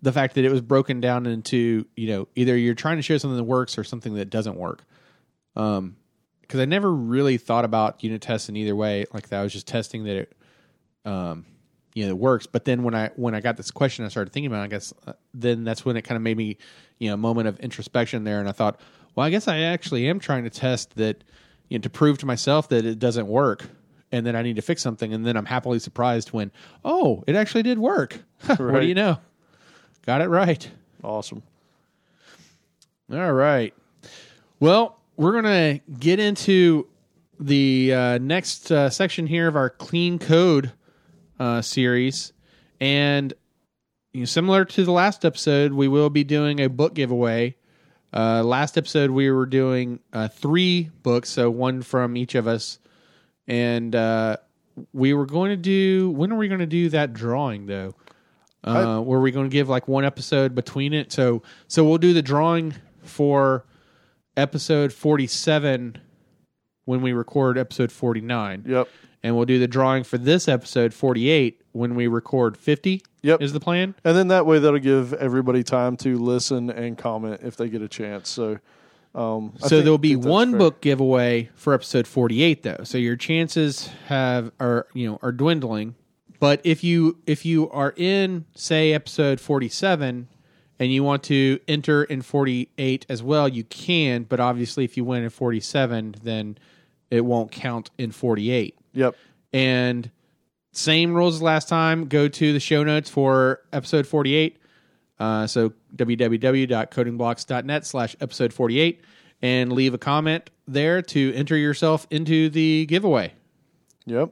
the 0.00 0.12
fact 0.12 0.34
that 0.34 0.44
it 0.44 0.50
was 0.50 0.60
broken 0.60 1.00
down 1.00 1.26
into 1.26 1.86
you 1.96 2.08
know 2.08 2.28
either 2.34 2.56
you're 2.56 2.74
trying 2.74 2.96
to 2.96 3.02
show 3.02 3.18
something 3.18 3.36
that 3.36 3.44
works 3.44 3.76
or 3.78 3.84
something 3.84 4.14
that 4.14 4.30
doesn't 4.30 4.56
work. 4.56 4.84
Um, 5.56 5.96
because 6.40 6.60
I 6.60 6.64
never 6.66 6.92
really 6.92 7.38
thought 7.38 7.64
about 7.64 8.02
unit 8.04 8.20
tests 8.20 8.48
in 8.50 8.56
either 8.56 8.76
way. 8.76 9.06
Like 9.12 9.28
that, 9.30 9.40
I 9.40 9.42
was 9.42 9.52
just 9.54 9.66
testing 9.66 10.04
that 10.04 10.16
it, 10.16 10.32
um, 11.06 11.46
you 11.94 12.04
know, 12.04 12.10
it 12.10 12.18
works. 12.18 12.46
But 12.46 12.64
then 12.64 12.82
when 12.82 12.94
I 12.94 13.10
when 13.16 13.34
I 13.34 13.40
got 13.40 13.56
this 13.56 13.70
question, 13.70 14.04
I 14.04 14.08
started 14.08 14.32
thinking 14.32 14.50
about. 14.50 14.62
It, 14.62 14.64
I 14.64 14.68
guess 14.68 14.94
uh, 15.06 15.12
then 15.34 15.64
that's 15.64 15.84
when 15.84 15.96
it 15.96 16.02
kind 16.02 16.16
of 16.16 16.22
made 16.22 16.36
me, 16.36 16.56
you 16.98 17.08
know, 17.08 17.14
a 17.14 17.18
moment 17.18 17.48
of 17.48 17.58
introspection 17.60 18.24
there, 18.24 18.40
and 18.40 18.48
I 18.48 18.52
thought, 18.52 18.80
well, 19.14 19.26
I 19.26 19.30
guess 19.30 19.48
I 19.48 19.58
actually 19.60 20.08
am 20.08 20.18
trying 20.18 20.44
to 20.44 20.50
test 20.50 20.96
that, 20.96 21.22
you 21.68 21.78
know, 21.78 21.82
to 21.82 21.90
prove 21.90 22.18
to 22.18 22.26
myself 22.26 22.68
that 22.70 22.84
it 22.84 22.98
doesn't 22.98 23.26
work, 23.26 23.64
and 24.10 24.26
then 24.26 24.36
I 24.36 24.42
need 24.42 24.56
to 24.56 24.62
fix 24.62 24.82
something, 24.82 25.12
and 25.12 25.26
then 25.26 25.36
I'm 25.36 25.46
happily 25.46 25.78
surprised 25.78 26.32
when, 26.32 26.50
oh, 26.84 27.24
it 27.26 27.36
actually 27.36 27.62
did 27.62 27.78
work. 27.78 28.18
what 28.46 28.80
do 28.80 28.86
you 28.86 28.94
know? 28.94 29.18
Got 30.06 30.20
it 30.20 30.28
right. 30.28 30.68
awesome. 31.04 31.42
All 33.12 33.32
right. 33.32 33.74
Well, 34.58 34.98
we're 35.16 35.32
going 35.32 35.44
to 35.44 35.92
get 35.98 36.18
into 36.18 36.86
the 37.38 37.92
uh, 37.92 38.18
next 38.18 38.70
uh, 38.70 38.88
section 38.88 39.26
here 39.26 39.48
of 39.48 39.56
our 39.56 39.68
clean 39.68 40.18
code 40.18 40.72
uh, 41.42 41.60
series. 41.60 42.32
And 42.80 43.34
you 44.12 44.20
know, 44.20 44.26
similar 44.26 44.64
to 44.64 44.84
the 44.84 44.92
last 44.92 45.24
episode, 45.24 45.72
we 45.72 45.88
will 45.88 46.08
be 46.10 46.22
doing 46.22 46.60
a 46.60 46.68
book 46.68 46.94
giveaway. 46.94 47.56
Uh, 48.14 48.44
last 48.44 48.78
episode, 48.78 49.10
we 49.10 49.28
were 49.30 49.46
doing 49.46 49.98
uh, 50.12 50.28
three 50.28 50.90
books, 51.02 51.30
so 51.30 51.50
one 51.50 51.82
from 51.82 52.16
each 52.16 52.36
of 52.36 52.46
us. 52.46 52.78
And 53.48 53.96
uh, 53.96 54.36
we 54.92 55.14
were 55.14 55.26
going 55.26 55.50
to 55.50 55.56
do, 55.56 56.10
when 56.10 56.30
are 56.30 56.36
we 56.36 56.46
going 56.46 56.60
to 56.60 56.66
do 56.66 56.90
that 56.90 57.12
drawing, 57.12 57.66
though? 57.66 57.94
Uh, 58.62 59.02
were 59.04 59.20
we 59.20 59.32
going 59.32 59.50
to 59.50 59.52
give 59.52 59.68
like 59.68 59.88
one 59.88 60.04
episode 60.04 60.54
between 60.54 60.92
it? 60.92 61.10
So, 61.10 61.42
so 61.66 61.84
we'll 61.84 61.98
do 61.98 62.12
the 62.12 62.22
drawing 62.22 62.74
for 63.02 63.64
episode 64.36 64.92
47 64.92 65.98
when 66.84 67.02
we 67.02 67.12
record 67.12 67.58
episode 67.58 67.90
49 67.90 68.64
Yep. 68.66 68.88
And 69.22 69.36
we'll 69.36 69.44
do 69.46 69.58
the 69.58 69.68
drawing 69.68 70.04
for 70.04 70.18
this 70.18 70.48
episode 70.48 70.92
48 70.94 71.60
when 71.72 71.94
we 71.94 72.06
record 72.06 72.56
50 72.56 73.02
Yep. 73.22 73.40
is 73.40 73.52
the 73.52 73.60
plan 73.60 73.94
And 74.04 74.16
then 74.16 74.28
that 74.28 74.46
way 74.46 74.58
that'll 74.58 74.80
give 74.80 75.12
everybody 75.14 75.62
time 75.62 75.96
to 75.98 76.18
listen 76.18 76.70
and 76.70 76.98
comment 76.98 77.40
if 77.44 77.56
they 77.56 77.68
get 77.68 77.80
a 77.80 77.88
chance. 77.88 78.28
So, 78.28 78.58
um, 79.14 79.52
so 79.58 79.68
think- 79.68 79.84
there'll 79.84 79.98
be 79.98 80.16
one 80.16 80.50
fair. 80.50 80.58
book 80.58 80.80
giveaway 80.80 81.50
for 81.54 81.72
episode 81.74 82.06
48 82.06 82.62
though 82.62 82.80
so 82.82 82.98
your 82.98 83.14
chances 83.16 83.88
have 84.08 84.50
are 84.58 84.86
you 84.94 85.06
know 85.10 85.18
are 85.22 85.32
dwindling 85.32 85.94
but 86.40 86.60
if 86.64 86.82
you 86.82 87.18
if 87.26 87.44
you 87.44 87.68
are 87.70 87.92
in 87.96 88.44
say 88.56 88.92
episode 88.94 89.38
47 89.38 90.28
and 90.80 90.92
you 90.92 91.04
want 91.04 91.22
to 91.24 91.60
enter 91.68 92.02
in 92.04 92.22
48 92.22 93.04
as 93.10 93.22
well 93.22 93.46
you 93.48 93.64
can 93.64 94.22
but 94.24 94.40
obviously 94.40 94.82
if 94.84 94.96
you 94.96 95.04
win 95.04 95.22
in 95.22 95.30
47 95.30 96.14
then 96.22 96.56
it 97.10 97.24
won't 97.26 97.52
count 97.52 97.90
in 97.98 98.10
48 98.12 98.74
Yep. 98.92 99.16
And 99.52 100.10
same 100.72 101.14
rules 101.14 101.36
as 101.36 101.42
last 101.42 101.68
time. 101.68 102.08
Go 102.08 102.28
to 102.28 102.52
the 102.52 102.60
show 102.60 102.82
notes 102.82 103.10
for 103.10 103.60
episode 103.72 104.06
48. 104.06 104.58
Uh, 105.18 105.46
so 105.46 105.72
www.codingblocks.net 105.94 107.86
slash 107.86 108.16
episode 108.20 108.52
48 108.52 109.00
and 109.42 109.72
leave 109.72 109.94
a 109.94 109.98
comment 109.98 110.50
there 110.66 111.02
to 111.02 111.32
enter 111.34 111.56
yourself 111.56 112.06
into 112.10 112.48
the 112.48 112.86
giveaway. 112.86 113.34
Yep. 114.06 114.30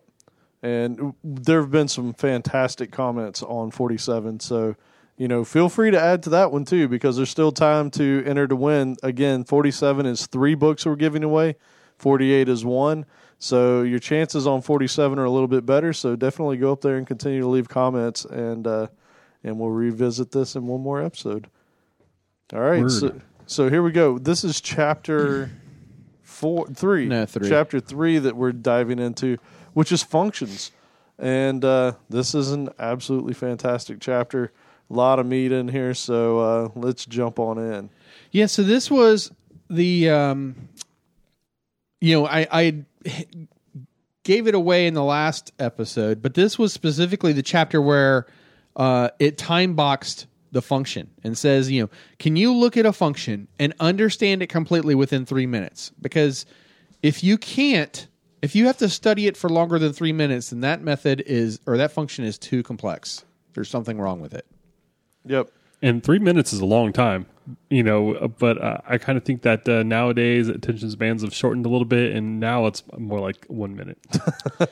And 0.63 1.15
there 1.23 1.61
have 1.61 1.71
been 1.71 1.89
some 1.89 2.13
fantastic 2.13 2.91
comments 2.91 3.43
on 3.43 3.71
47. 3.71 4.41
So, 4.41 4.77
you 5.17 5.29
know, 5.29 5.45
feel 5.45 5.69
free 5.69 5.91
to 5.91 6.01
add 6.01 6.23
to 6.25 6.31
that 6.31 6.53
one 6.53 6.65
too, 6.65 6.89
because 6.89 7.17
there's 7.17 7.31
still 7.31 7.53
time 7.53 7.91
to 7.93 8.23
enter 8.27 8.47
to 8.47 8.57
win. 8.57 8.97
Again, 9.03 9.45
47 9.45 10.07
is 10.07 10.27
three 10.27 10.55
books 10.55 10.85
we're 10.85 10.97
giving 10.97 11.25
away, 11.25 11.57
48 11.99 12.49
is 12.49 12.65
one. 12.65 13.07
So 13.43 13.83
your 13.83 13.99
chances 13.99 14.47
on 14.47 14.61
47 14.61 15.19
are 15.19 15.25
a 15.25 15.31
little 15.31 15.49
bit 15.49 15.65
better. 15.65 15.95
So 15.95 16.15
definitely 16.15 16.59
go 16.59 16.73
up 16.73 16.83
there 16.83 16.99
and 16.99 17.07
continue 17.07 17.41
to 17.41 17.49
leave 17.49 17.69
comments, 17.71 18.27
and 18.27 18.67
uh, 18.67 18.89
and 19.43 19.59
we'll 19.59 19.71
revisit 19.71 20.31
this 20.31 20.55
in 20.57 20.67
one 20.67 20.83
more 20.83 21.03
episode. 21.03 21.49
All 22.53 22.61
right. 22.61 22.83
Word. 22.83 22.93
So, 22.93 23.21
so 23.47 23.71
here 23.71 23.83
we 23.83 23.93
go. 23.93 24.19
This 24.19 24.45
is 24.45 24.61
chapter 24.61 25.51
four, 26.23 26.67
three. 26.69 27.07
No, 27.07 27.25
three. 27.25 27.49
Chapter 27.49 27.81
three 27.81 28.19
that 28.19 28.37
we're 28.37 28.53
diving 28.53 28.99
into, 28.99 29.39
which 29.73 29.91
is 29.91 30.03
functions, 30.03 30.71
and 31.19 31.65
uh, 31.65 31.93
this 32.11 32.35
is 32.35 32.53
an 32.53 32.69
absolutely 32.79 33.33
fantastic 33.33 34.01
chapter. 34.01 34.53
A 34.91 34.93
lot 34.93 35.19
of 35.19 35.25
meat 35.25 35.51
in 35.51 35.69
here, 35.69 35.95
so 35.95 36.39
uh, 36.41 36.69
let's 36.75 37.07
jump 37.07 37.39
on 37.39 37.57
in. 37.57 37.89
Yeah, 38.33 38.47
so 38.47 38.63
this 38.63 38.91
was 38.91 39.33
the 39.71 40.11
um 40.11 40.69
you 42.01 42.19
know, 42.19 42.27
I 42.27 42.47
I 42.51 42.85
gave 44.23 44.47
it 44.47 44.55
away 44.55 44.87
in 44.87 44.95
the 44.95 45.05
last 45.05 45.53
episode, 45.59 46.23
but 46.23 46.35
this 46.35 46.59
was 46.59 46.73
specifically 46.73 47.33
the 47.33 47.43
chapter 47.43 47.81
where 47.81 48.27
uh 48.77 49.09
it 49.19 49.37
time 49.37 49.75
boxed 49.75 50.27
the 50.53 50.63
function 50.63 51.11
and 51.23 51.39
says, 51.39 51.71
you 51.71 51.83
know, 51.83 51.91
can 52.19 52.37
you 52.37 52.53
look 52.53 52.77
at 52.77 52.85
a 52.85 52.93
function 52.93 53.49
and 53.59 53.73
understand 53.81 54.43
it 54.43 54.49
completely 54.49 54.95
within 54.95 55.25
3 55.25 55.47
minutes? 55.47 55.93
Because 56.01 56.45
if 57.03 57.23
you 57.23 57.39
can't, 57.39 58.09
if 58.43 58.57
you 58.57 58.67
have 58.67 58.79
to 58.79 58.89
study 58.89 59.27
it 59.27 59.37
for 59.37 59.49
longer 59.49 59.79
than 59.79 59.93
3 59.93 60.13
minutes, 60.13 60.51
then 60.51 60.61
that 60.61 60.83
method 60.83 61.23
is 61.27 61.61
or 61.67 61.77
that 61.77 61.93
function 61.93 62.25
is 62.25 62.39
too 62.39 62.63
complex. 62.63 63.25
There's 63.55 63.69
something 63.69 63.99
wrong 64.01 64.21
with 64.21 64.35
it. 64.35 64.47
Yep. 65.27 65.51
And 65.83 66.03
three 66.03 66.19
minutes 66.19 66.53
is 66.53 66.61
a 66.61 66.67
long 66.67 66.93
time, 66.93 67.25
you 67.71 67.83
know. 67.83 68.15
uh, 68.15 68.29
But 68.29 68.61
uh, 68.63 68.79
I 68.87 68.99
kind 68.99 69.17
of 69.17 69.25
think 69.25 69.43
that 69.43 69.67
uh, 69.69 69.83
nowadays 69.83 70.49
attention 70.49 70.91
spans 70.91 71.23
have 71.23 71.33
shortened 71.33 71.65
a 71.65 71.69
little 71.71 71.87
bit, 71.87 72.15
and 72.15 72.39
now 72.39 72.67
it's 72.67 72.83
more 72.99 73.21
like 73.21 73.45
one 73.47 73.77
minute. 73.77 73.99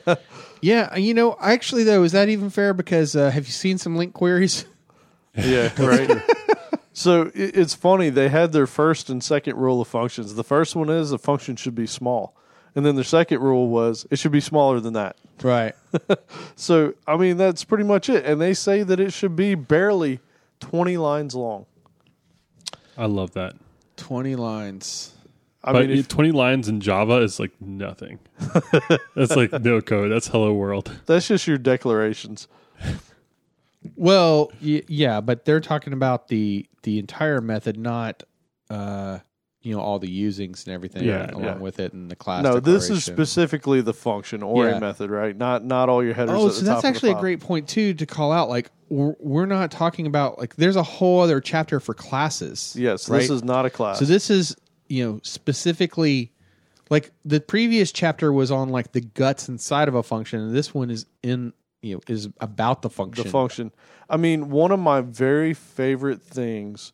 Yeah, 0.61 0.93
you 0.97 1.13
know, 1.13 1.37
actually 1.39 1.85
though, 1.85 2.03
is 2.03 2.11
that 2.11 2.27
even 2.27 2.49
fair? 2.49 2.73
Because 2.73 3.15
uh, 3.15 3.31
have 3.31 3.45
you 3.45 3.53
seen 3.53 3.77
some 3.77 3.95
LINQ 3.95 4.13
queries? 4.13 4.65
Yeah, 5.37 5.69
right. 5.81 6.21
so 6.91 7.31
it, 7.33 7.55
it's 7.55 7.73
funny. 7.73 8.09
They 8.09 8.27
had 8.27 8.51
their 8.51 8.67
first 8.67 9.09
and 9.09 9.23
second 9.23 9.55
rule 9.55 9.79
of 9.79 9.87
functions. 9.87 10.35
The 10.35 10.43
first 10.43 10.75
one 10.75 10.89
is 10.89 11.13
a 11.13 11.17
function 11.17 11.55
should 11.55 11.75
be 11.75 11.85
small, 11.87 12.35
and 12.75 12.85
then 12.85 12.95
their 12.95 13.03
second 13.05 13.39
rule 13.39 13.69
was 13.69 14.05
it 14.11 14.17
should 14.19 14.33
be 14.33 14.41
smaller 14.41 14.79
than 14.81 14.93
that. 14.93 15.15
Right. 15.41 15.75
So 16.57 16.93
I 17.07 17.15
mean 17.15 17.37
that's 17.37 17.63
pretty 17.63 17.85
much 17.85 18.09
it. 18.09 18.25
And 18.25 18.41
they 18.41 18.53
say 18.53 18.83
that 18.83 18.99
it 18.99 19.13
should 19.13 19.35
be 19.37 19.55
barely 19.55 20.19
twenty 20.59 20.97
lines 20.97 21.35
long. 21.35 21.65
I 22.97 23.05
love 23.05 23.31
that. 23.31 23.55
Twenty 23.97 24.35
lines. 24.35 25.13
I 25.61 25.73
but 25.73 25.89
mean, 25.89 25.97
if, 25.99 26.07
20 26.07 26.31
lines 26.31 26.69
in 26.69 26.79
Java 26.79 27.15
is 27.17 27.37
like 27.37 27.51
nothing. 27.59 28.19
That's 29.15 29.35
like 29.35 29.51
no 29.51 29.81
code. 29.81 30.09
That's 30.09 30.27
hello 30.29 30.53
world. 30.53 30.89
that's 31.05 31.27
just 31.27 31.47
your 31.47 31.57
declarations. 31.57 32.47
Well, 33.95 34.51
y- 34.63 34.83
yeah, 34.87 35.19
but 35.21 35.43
they're 35.45 35.59
talking 35.59 35.91
about 35.93 36.29
the 36.29 36.65
the 36.83 36.97
entire 36.99 37.41
method, 37.41 37.77
not 37.77 38.23
uh, 38.69 39.19
you 39.61 39.75
know 39.75 39.81
all 39.81 39.99
the 39.99 40.07
usings 40.07 40.65
and 40.65 40.73
everything 40.73 41.03
Yeah, 41.03 41.31
along 41.31 41.43
yeah. 41.43 41.57
with 41.57 41.79
it 41.79 41.93
and 41.93 42.09
the 42.09 42.15
class. 42.15 42.43
No, 42.43 42.59
this 42.59 42.89
is 42.89 43.03
specifically 43.03 43.81
the 43.81 43.93
function 43.93 44.41
or 44.41 44.67
Yeah. 44.67 44.77
a 44.77 44.79
method, 44.79 45.09
right? 45.09 45.35
Not 45.35 45.65
not 45.65 45.89
all 45.89 46.03
your 46.03 46.13
headers. 46.13 46.35
Oh, 46.37 46.49
so 46.49 46.65
that's 46.65 46.85
actually 46.85 47.11
a 47.11 47.19
great 47.19 47.39
point 47.41 47.67
too 47.67 47.93
to 47.95 48.05
call 48.05 48.31
out. 48.31 48.49
Like 48.49 48.71
we're, 48.87 49.15
we're 49.19 49.45
not 49.45 49.71
talking 49.71 50.07
about 50.07 50.39
like 50.39 50.55
there's 50.55 50.77
a 50.77 50.83
whole 50.83 51.19
other 51.19 51.41
chapter 51.41 51.79
for 51.79 51.93
classes. 51.93 52.73
Yes, 52.77 53.09
right? 53.09 53.19
this 53.19 53.29
is 53.29 53.43
not 53.43 53.65
a 53.65 53.69
class. 53.69 53.99
So 53.99 54.05
this 54.05 54.29
is 54.29 54.55
you 54.87 55.05
know 55.05 55.19
specifically 55.23 56.31
like 56.89 57.11
the 57.25 57.39
previous 57.41 57.91
chapter 57.91 58.31
was 58.31 58.51
on 58.51 58.69
like 58.69 58.93
the 58.93 59.01
guts 59.01 59.49
inside 59.49 59.87
of 59.87 59.95
a 59.95 60.03
function, 60.03 60.39
and 60.39 60.55
this 60.55 60.73
one 60.73 60.89
is 60.89 61.05
in 61.21 61.51
you 61.81 61.95
know 61.95 62.01
is 62.07 62.29
about 62.39 62.81
the 62.81 62.89
function. 62.89 63.25
the 63.25 63.29
function. 63.29 63.71
I 64.09 64.15
mean, 64.17 64.49
one 64.49 64.71
of 64.71 64.79
my 64.79 65.01
very 65.01 65.53
favorite 65.53 66.21
things 66.21 66.93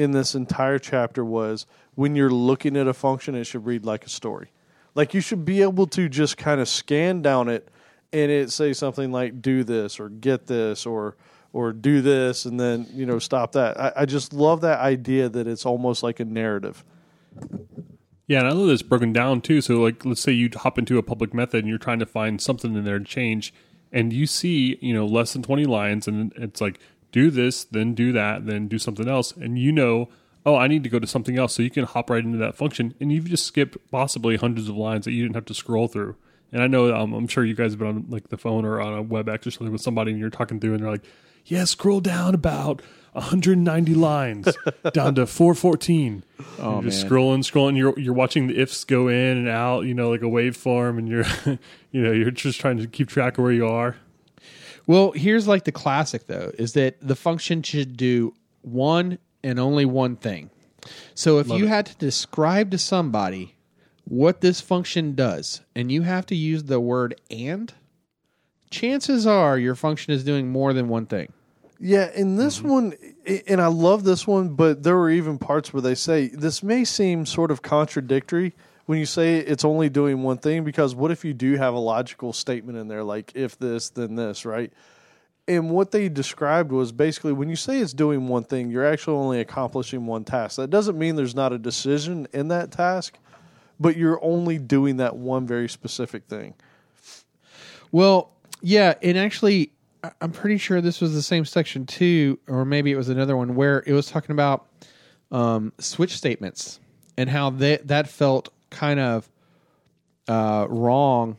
in 0.00 0.12
this 0.12 0.34
entire 0.34 0.78
chapter 0.78 1.22
was 1.22 1.66
when 1.94 2.16
you're 2.16 2.30
looking 2.30 2.74
at 2.78 2.88
a 2.88 2.94
function, 2.94 3.34
it 3.34 3.44
should 3.44 3.66
read 3.66 3.84
like 3.84 4.06
a 4.06 4.08
story. 4.08 4.50
Like 4.94 5.12
you 5.12 5.20
should 5.20 5.44
be 5.44 5.60
able 5.60 5.86
to 5.88 6.08
just 6.08 6.38
kind 6.38 6.58
of 6.58 6.68
scan 6.68 7.20
down 7.20 7.50
it 7.50 7.68
and 8.10 8.30
it 8.30 8.50
say 8.50 8.72
something 8.72 9.12
like 9.12 9.42
"do 9.42 9.62
this" 9.62 10.00
or 10.00 10.08
"get 10.08 10.46
this" 10.46 10.86
or 10.86 11.16
or 11.52 11.74
"do 11.74 12.00
this," 12.00 12.46
and 12.46 12.58
then 12.58 12.86
you 12.94 13.04
know 13.04 13.18
stop 13.18 13.52
that. 13.52 13.78
I, 13.78 13.92
I 13.94 14.04
just 14.06 14.32
love 14.32 14.62
that 14.62 14.80
idea 14.80 15.28
that 15.28 15.46
it's 15.46 15.66
almost 15.66 16.02
like 16.02 16.18
a 16.18 16.24
narrative. 16.24 16.82
Yeah, 18.26 18.38
and 18.38 18.48
I 18.48 18.52
love 18.52 18.68
that 18.68 18.72
it's 18.72 18.82
broken 18.82 19.12
down 19.12 19.42
too. 19.42 19.60
So, 19.60 19.82
like, 19.82 20.04
let's 20.06 20.22
say 20.22 20.32
you 20.32 20.48
hop 20.56 20.78
into 20.78 20.96
a 20.96 21.02
public 21.02 21.34
method 21.34 21.58
and 21.58 21.68
you're 21.68 21.78
trying 21.78 21.98
to 21.98 22.06
find 22.06 22.40
something 22.40 22.74
in 22.74 22.84
there 22.84 22.98
to 22.98 23.04
change, 23.04 23.52
and 23.92 24.14
you 24.14 24.26
see, 24.26 24.78
you 24.80 24.94
know, 24.94 25.04
less 25.04 25.34
than 25.34 25.42
20 25.42 25.66
lines, 25.66 26.08
and 26.08 26.32
it's 26.36 26.60
like, 26.60 26.80
do 27.12 27.30
this, 27.30 27.64
then 27.64 27.94
do 27.94 28.12
that, 28.12 28.46
then 28.46 28.68
do 28.68 28.78
something 28.78 29.08
else. 29.08 29.32
And 29.32 29.58
you 29.58 29.72
know, 29.72 30.08
oh, 30.44 30.56
I 30.56 30.66
need 30.66 30.82
to 30.84 30.88
go 30.88 30.98
to 30.98 31.06
something 31.06 31.38
else. 31.38 31.54
So 31.54 31.62
you 31.62 31.70
can 31.70 31.84
hop 31.84 32.10
right 32.10 32.24
into 32.24 32.38
that 32.38 32.56
function, 32.56 32.94
and 33.00 33.12
you've 33.12 33.26
just 33.26 33.46
skipped 33.46 33.76
possibly 33.90 34.36
hundreds 34.36 34.68
of 34.68 34.76
lines 34.76 35.04
that 35.04 35.12
you 35.12 35.22
didn't 35.22 35.34
have 35.34 35.46
to 35.46 35.54
scroll 35.54 35.88
through. 35.88 36.16
And 36.52 36.62
I 36.62 36.66
know, 36.66 36.94
um, 36.94 37.12
I'm 37.12 37.28
sure 37.28 37.44
you 37.44 37.54
guys 37.54 37.72
have 37.72 37.78
been 37.78 37.88
on 37.88 38.06
like 38.08 38.28
the 38.28 38.36
phone 38.36 38.64
or 38.64 38.80
on 38.80 38.98
a 38.98 39.04
WebEx 39.04 39.46
or 39.46 39.50
something 39.50 39.72
with 39.72 39.82
somebody, 39.82 40.10
and 40.10 40.20
you're 40.20 40.30
talking 40.30 40.58
through, 40.60 40.74
and 40.74 40.82
they're 40.82 40.90
like, 40.90 41.04
yeah, 41.46 41.64
scroll 41.64 42.00
down 42.00 42.34
about 42.34 42.82
190 43.12 43.94
lines 43.94 44.48
down 44.92 45.14
to 45.16 45.26
414. 45.26 46.24
Oh, 46.58 46.74
you're 46.74 46.82
just 46.82 47.02
man. 47.02 47.10
scrolling, 47.10 47.38
scrolling. 47.38 47.76
You're 47.76 47.98
you're 47.98 48.14
watching 48.14 48.46
the 48.48 48.60
ifs 48.60 48.84
go 48.84 49.08
in 49.08 49.38
and 49.38 49.48
out, 49.48 49.82
you 49.82 49.94
know, 49.94 50.10
like 50.10 50.22
a 50.22 50.26
waveform, 50.26 50.98
and 50.98 51.08
you're, 51.08 51.24
you 51.92 52.02
know, 52.02 52.12
you're 52.12 52.30
just 52.30 52.60
trying 52.60 52.78
to 52.78 52.86
keep 52.86 53.08
track 53.08 53.38
of 53.38 53.44
where 53.44 53.52
you 53.52 53.66
are. 53.66 53.96
Well, 54.90 55.12
here's 55.12 55.46
like 55.46 55.62
the 55.62 55.70
classic 55.70 56.26
though, 56.26 56.50
is 56.58 56.72
that 56.72 56.96
the 57.00 57.14
function 57.14 57.62
should 57.62 57.96
do 57.96 58.34
one 58.62 59.18
and 59.44 59.60
only 59.60 59.84
one 59.84 60.16
thing. 60.16 60.50
So 61.14 61.38
if 61.38 61.46
you 61.46 61.66
it. 61.66 61.68
had 61.68 61.86
to 61.86 61.94
describe 61.94 62.72
to 62.72 62.78
somebody 62.78 63.54
what 64.04 64.40
this 64.40 64.60
function 64.60 65.14
does, 65.14 65.60
and 65.76 65.92
you 65.92 66.02
have 66.02 66.26
to 66.26 66.34
use 66.34 66.64
the 66.64 66.80
word 66.80 67.14
and, 67.30 67.72
chances 68.68 69.28
are 69.28 69.56
your 69.56 69.76
function 69.76 70.12
is 70.12 70.24
doing 70.24 70.50
more 70.50 70.72
than 70.72 70.88
one 70.88 71.06
thing. 71.06 71.32
Yeah, 71.78 72.10
and 72.16 72.36
this 72.36 72.58
Mm-hmm. 72.58 72.68
one, 72.68 72.94
and 73.46 73.60
I 73.60 73.68
love 73.68 74.02
this 74.02 74.26
one, 74.26 74.56
but 74.56 74.82
there 74.82 74.96
were 74.96 75.10
even 75.10 75.38
parts 75.38 75.72
where 75.72 75.82
they 75.82 75.94
say 75.94 76.26
this 76.26 76.64
may 76.64 76.84
seem 76.84 77.26
sort 77.26 77.52
of 77.52 77.62
contradictory 77.62 78.54
when 78.90 78.98
you 78.98 79.06
say 79.06 79.36
it's 79.36 79.64
only 79.64 79.88
doing 79.88 80.24
one 80.24 80.38
thing, 80.38 80.64
because 80.64 80.96
what 80.96 81.12
if 81.12 81.24
you 81.24 81.32
do 81.32 81.54
have 81.54 81.74
a 81.74 81.78
logical 81.78 82.32
statement 82.32 82.76
in 82.76 82.88
there, 82.88 83.04
like 83.04 83.30
if 83.36 83.56
this, 83.56 83.88
then 83.90 84.16
this, 84.16 84.44
right? 84.44 84.72
And 85.46 85.70
what 85.70 85.92
they 85.92 86.08
described 86.08 86.72
was 86.72 86.90
basically 86.90 87.32
when 87.32 87.48
you 87.48 87.54
say 87.54 87.78
it's 87.78 87.92
doing 87.92 88.26
one 88.26 88.42
thing, 88.42 88.68
you're 88.68 88.84
actually 88.84 89.16
only 89.16 89.38
accomplishing 89.38 90.06
one 90.06 90.24
task. 90.24 90.56
That 90.56 90.70
doesn't 90.70 90.98
mean 90.98 91.14
there's 91.14 91.36
not 91.36 91.52
a 91.52 91.58
decision 91.58 92.26
in 92.32 92.48
that 92.48 92.72
task, 92.72 93.16
but 93.78 93.96
you're 93.96 94.18
only 94.24 94.58
doing 94.58 94.96
that 94.96 95.14
one 95.14 95.46
very 95.46 95.68
specific 95.68 96.24
thing. 96.24 96.54
Well, 97.92 98.32
yeah, 98.60 98.94
and 99.02 99.16
actually, 99.16 99.70
I'm 100.20 100.32
pretty 100.32 100.58
sure 100.58 100.80
this 100.80 101.00
was 101.00 101.14
the 101.14 101.22
same 101.22 101.44
section 101.44 101.86
too, 101.86 102.40
or 102.48 102.64
maybe 102.64 102.90
it 102.90 102.96
was 102.96 103.08
another 103.08 103.36
one 103.36 103.54
where 103.54 103.84
it 103.86 103.92
was 103.92 104.08
talking 104.08 104.32
about 104.32 104.66
um, 105.30 105.72
switch 105.78 106.16
statements 106.16 106.80
and 107.16 107.30
how 107.30 107.50
that 107.50 107.86
that 107.86 108.08
felt 108.08 108.48
kind 108.70 109.00
of 109.00 109.28
uh, 110.28 110.66
wrong. 110.68 111.36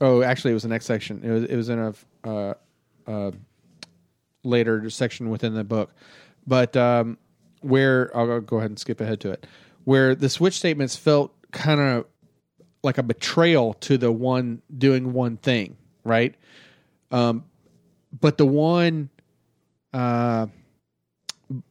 Oh, 0.00 0.22
actually, 0.22 0.50
it 0.52 0.54
was 0.54 0.62
the 0.62 0.68
next 0.68 0.86
section. 0.86 1.22
It 1.24 1.30
was 1.30 1.44
it 1.44 1.56
was 1.56 1.68
in 1.68 1.78
a 1.78 1.94
uh, 2.28 2.54
uh, 3.06 3.30
later 4.44 4.88
section 4.90 5.30
within 5.30 5.54
the 5.54 5.64
book, 5.64 5.94
but 6.46 6.76
um, 6.76 7.18
where 7.60 8.14
I'll 8.16 8.40
go- 8.40 8.58
ahead 8.58 8.70
and 8.70 8.78
skip 8.78 9.00
ahead 9.00 9.20
to 9.20 9.30
it, 9.32 9.46
where 9.84 10.14
the 10.14 10.28
switch 10.28 10.54
statements 10.54 10.96
felt 10.96 11.32
kind 11.50 11.80
of 11.80 12.06
like 12.82 12.98
a 12.98 13.02
betrayal 13.02 13.74
to 13.74 13.98
the 13.98 14.12
one 14.12 14.62
doing 14.76 15.12
one 15.12 15.36
thing, 15.38 15.76
right? 16.04 16.34
Um, 17.10 17.44
but 18.20 18.38
the 18.38 18.46
one 18.46 19.10
uh, 19.92 20.46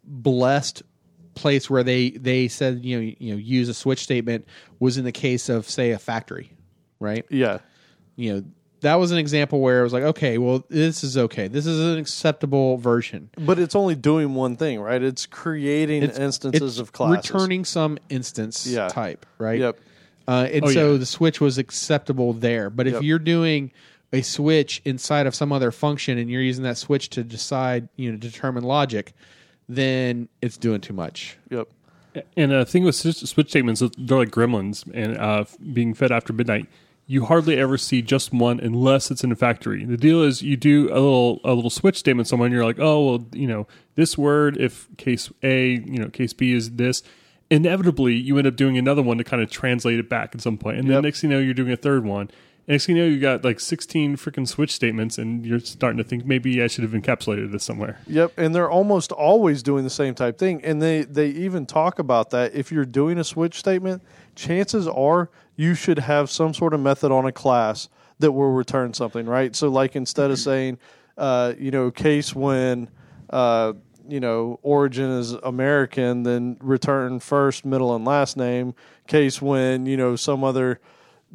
blessed 0.04 0.84
place 1.36 1.70
where 1.70 1.84
they 1.84 2.10
they 2.12 2.48
said 2.48 2.84
you 2.84 2.98
know 3.02 3.14
you 3.20 3.32
know 3.34 3.38
use 3.38 3.70
a 3.70 3.74
switch 3.74 4.00
statement 4.00 4.48
was 4.80 4.98
in 4.98 5.04
the 5.06 5.12
case 5.12 5.50
of 5.50 5.70
say 5.70 5.92
a 5.92 6.00
factory, 6.00 6.52
right? 7.00 7.26
Yeah. 7.30 7.60
You 8.16 8.34
know 8.34 8.44
that 8.82 8.96
was 8.96 9.12
an 9.12 9.18
example 9.18 9.62
where 9.62 9.80
it 9.80 9.84
was 9.84 9.94
like 9.94 10.04
okay, 10.04 10.38
well 10.38 10.64
this 10.70 11.04
is 11.04 11.18
okay, 11.18 11.48
this 11.48 11.66
is 11.66 11.80
an 11.80 11.98
acceptable 12.00 12.78
version. 12.78 13.30
But 13.38 13.60
it's 13.60 13.76
only 13.76 13.96
doing 13.96 14.34
one 14.36 14.56
thing, 14.58 14.80
right? 14.80 15.02
It's 15.02 15.26
creating 15.26 16.04
It's- 16.04 16.20
instances 16.20 16.74
it's 16.74 16.80
of 16.80 16.92
classes. 16.92 17.30
returning 17.32 17.66
some 17.66 17.98
instance 18.10 18.66
Yeah. 18.68 18.88
type, 18.88 19.26
right? 19.38 19.60
Yep. 19.60 19.80
Uh, 20.28 20.48
and 20.52 20.66
Oh, 20.66 20.70
so 20.72 20.92
yeah. 20.94 20.98
the 20.98 21.06
switch 21.06 21.40
was 21.40 21.58
acceptable 21.58 22.34
there. 22.34 22.70
But 22.70 22.88
if 22.88 22.94
Yep. 22.96 23.04
you're 23.04 23.20
doing 23.20 23.72
a 24.14 24.22
switch 24.22 24.82
inside 24.86 25.28
of 25.28 25.36
some 25.36 25.52
other 25.52 25.72
function 25.72 26.18
and 26.18 26.30
you're 26.30 26.42
using 26.42 26.64
that 26.64 26.78
switch 26.78 27.10
to 27.12 27.24
decide, 27.24 27.90
you 27.96 28.12
know, 28.12 28.18
determine 28.18 28.64
logic, 28.64 29.14
then 29.68 30.30
it's 30.42 30.58
doing 30.58 30.82
too 30.82 30.94
much. 30.94 31.38
Yep. 31.50 31.68
And 32.38 32.52
the 32.52 32.66
thing 32.66 32.84
with 32.84 32.96
switch 32.96 33.18
switch 33.18 33.50
statements, 33.50 33.82
they're 33.98 34.18
like 34.18 34.30
gremlins 34.30 34.90
and 34.94 35.18
uh, 35.18 35.46
being 35.74 35.94
fed 35.94 36.12
after 36.12 36.32
midnight. 36.32 36.68
you 37.08 37.26
hardly 37.26 37.58
ever 37.58 37.78
see 37.78 38.02
just 38.02 38.34
one 38.34 38.60
unless 38.60 39.12
it's 39.12 39.24
in 39.24 39.32
a 39.32 39.36
factory. 39.36 39.86
The 39.86 39.98
deal 39.98 40.24
is 40.24 40.42
you 40.42 40.58
do 40.58 40.90
a 40.90 41.00
little 41.00 41.40
a 41.44 41.54
little 41.54 41.70
switch 41.70 41.98
statement 41.98 42.28
somewhere 42.28 42.48
and 42.48 42.54
you're 42.56 42.66
like, 42.66 42.80
oh 42.80 43.06
well, 43.06 43.26
you 43.32 43.48
know, 43.48 43.68
this 43.96 44.18
word 44.18 44.58
if 44.58 44.88
case 44.98 45.32
A, 45.44 45.72
you 45.72 46.00
know, 46.00 46.10
case 46.10 46.34
B 46.34 46.54
is 46.54 46.72
this. 46.72 47.04
Inevitably, 47.52 48.16
you 48.16 48.40
end 48.40 48.48
up 48.48 48.56
doing 48.56 48.76
another 48.76 49.04
one 49.04 49.20
to 49.20 49.24
kind 49.24 49.44
of 49.44 49.52
translate 49.52 50.00
it 50.00 50.10
back 50.10 50.34
at 50.34 50.42
some 50.42 50.58
point, 50.58 50.80
and 50.80 50.90
then 50.90 51.04
next 51.04 51.22
thing 51.22 51.30
you 51.30 51.38
know, 51.38 51.44
you're 51.44 51.54
doing 51.54 51.72
a 51.72 51.78
third 51.78 52.04
one. 52.04 52.32
Next 52.68 52.88
thing 52.88 52.96
you 52.96 53.04
know, 53.04 53.08
you 53.08 53.20
got 53.20 53.44
like 53.44 53.60
16 53.60 54.18
freaking 54.18 54.48
switch 54.48 54.72
statements, 54.72 55.18
and 55.18 55.46
you're 55.46 55.60
starting 55.60 55.98
to 55.98 56.04
think 56.04 56.26
maybe 56.26 56.64
I 56.64 56.68
should 56.68 56.84
have 56.84 56.94
encapsulated 56.94 57.52
this 57.52 57.64
somewhere. 57.64 58.00
Yep, 58.08 58.34
and 58.38 58.56
they're 58.56 58.70
almost 58.70 59.12
always 59.12 59.62
doing 59.62 59.84
the 59.84 59.90
same 59.90 60.16
type 60.16 60.40
thing. 60.40 60.64
And 60.64 60.82
they 60.82 61.04
they 61.04 61.28
even 61.28 61.66
talk 61.66 62.00
about 62.00 62.32
that 62.32 62.56
if 62.56 62.72
you're 62.72 62.86
doing 62.86 63.20
a 63.20 63.24
switch 63.24 63.60
statement, 63.60 64.02
chances 64.36 64.88
are 64.88 65.30
you 65.56 65.76
should 65.76 66.00
have 66.00 66.32
some 66.32 66.54
sort 66.54 66.74
of 66.74 66.80
method 66.80 67.12
on 67.12 67.26
a 67.26 67.32
class 67.32 67.88
that 68.20 68.32
will 68.32 68.52
return 68.52 68.94
something, 68.94 69.26
right? 69.26 69.56
So 69.56 69.70
like 69.70 69.96
instead 69.96 70.32
of 70.32 70.40
saying 70.40 70.80
uh, 71.18 71.54
you 71.58 71.72
know, 71.72 71.92
case 71.92 72.34
when 72.34 72.90
uh, 73.30 73.74
you 74.08 74.20
know, 74.20 74.60
origin 74.62 75.10
is 75.10 75.34
American, 75.34 76.24
then 76.24 76.58
return 76.62 77.20
first, 77.20 77.66
middle, 77.66 77.96
and 77.96 78.06
last 78.06 78.38
name. 78.38 78.74
Case 79.08 79.42
when, 79.42 79.86
you 79.86 79.98
know, 79.98 80.16
some 80.16 80.44
other 80.44 80.80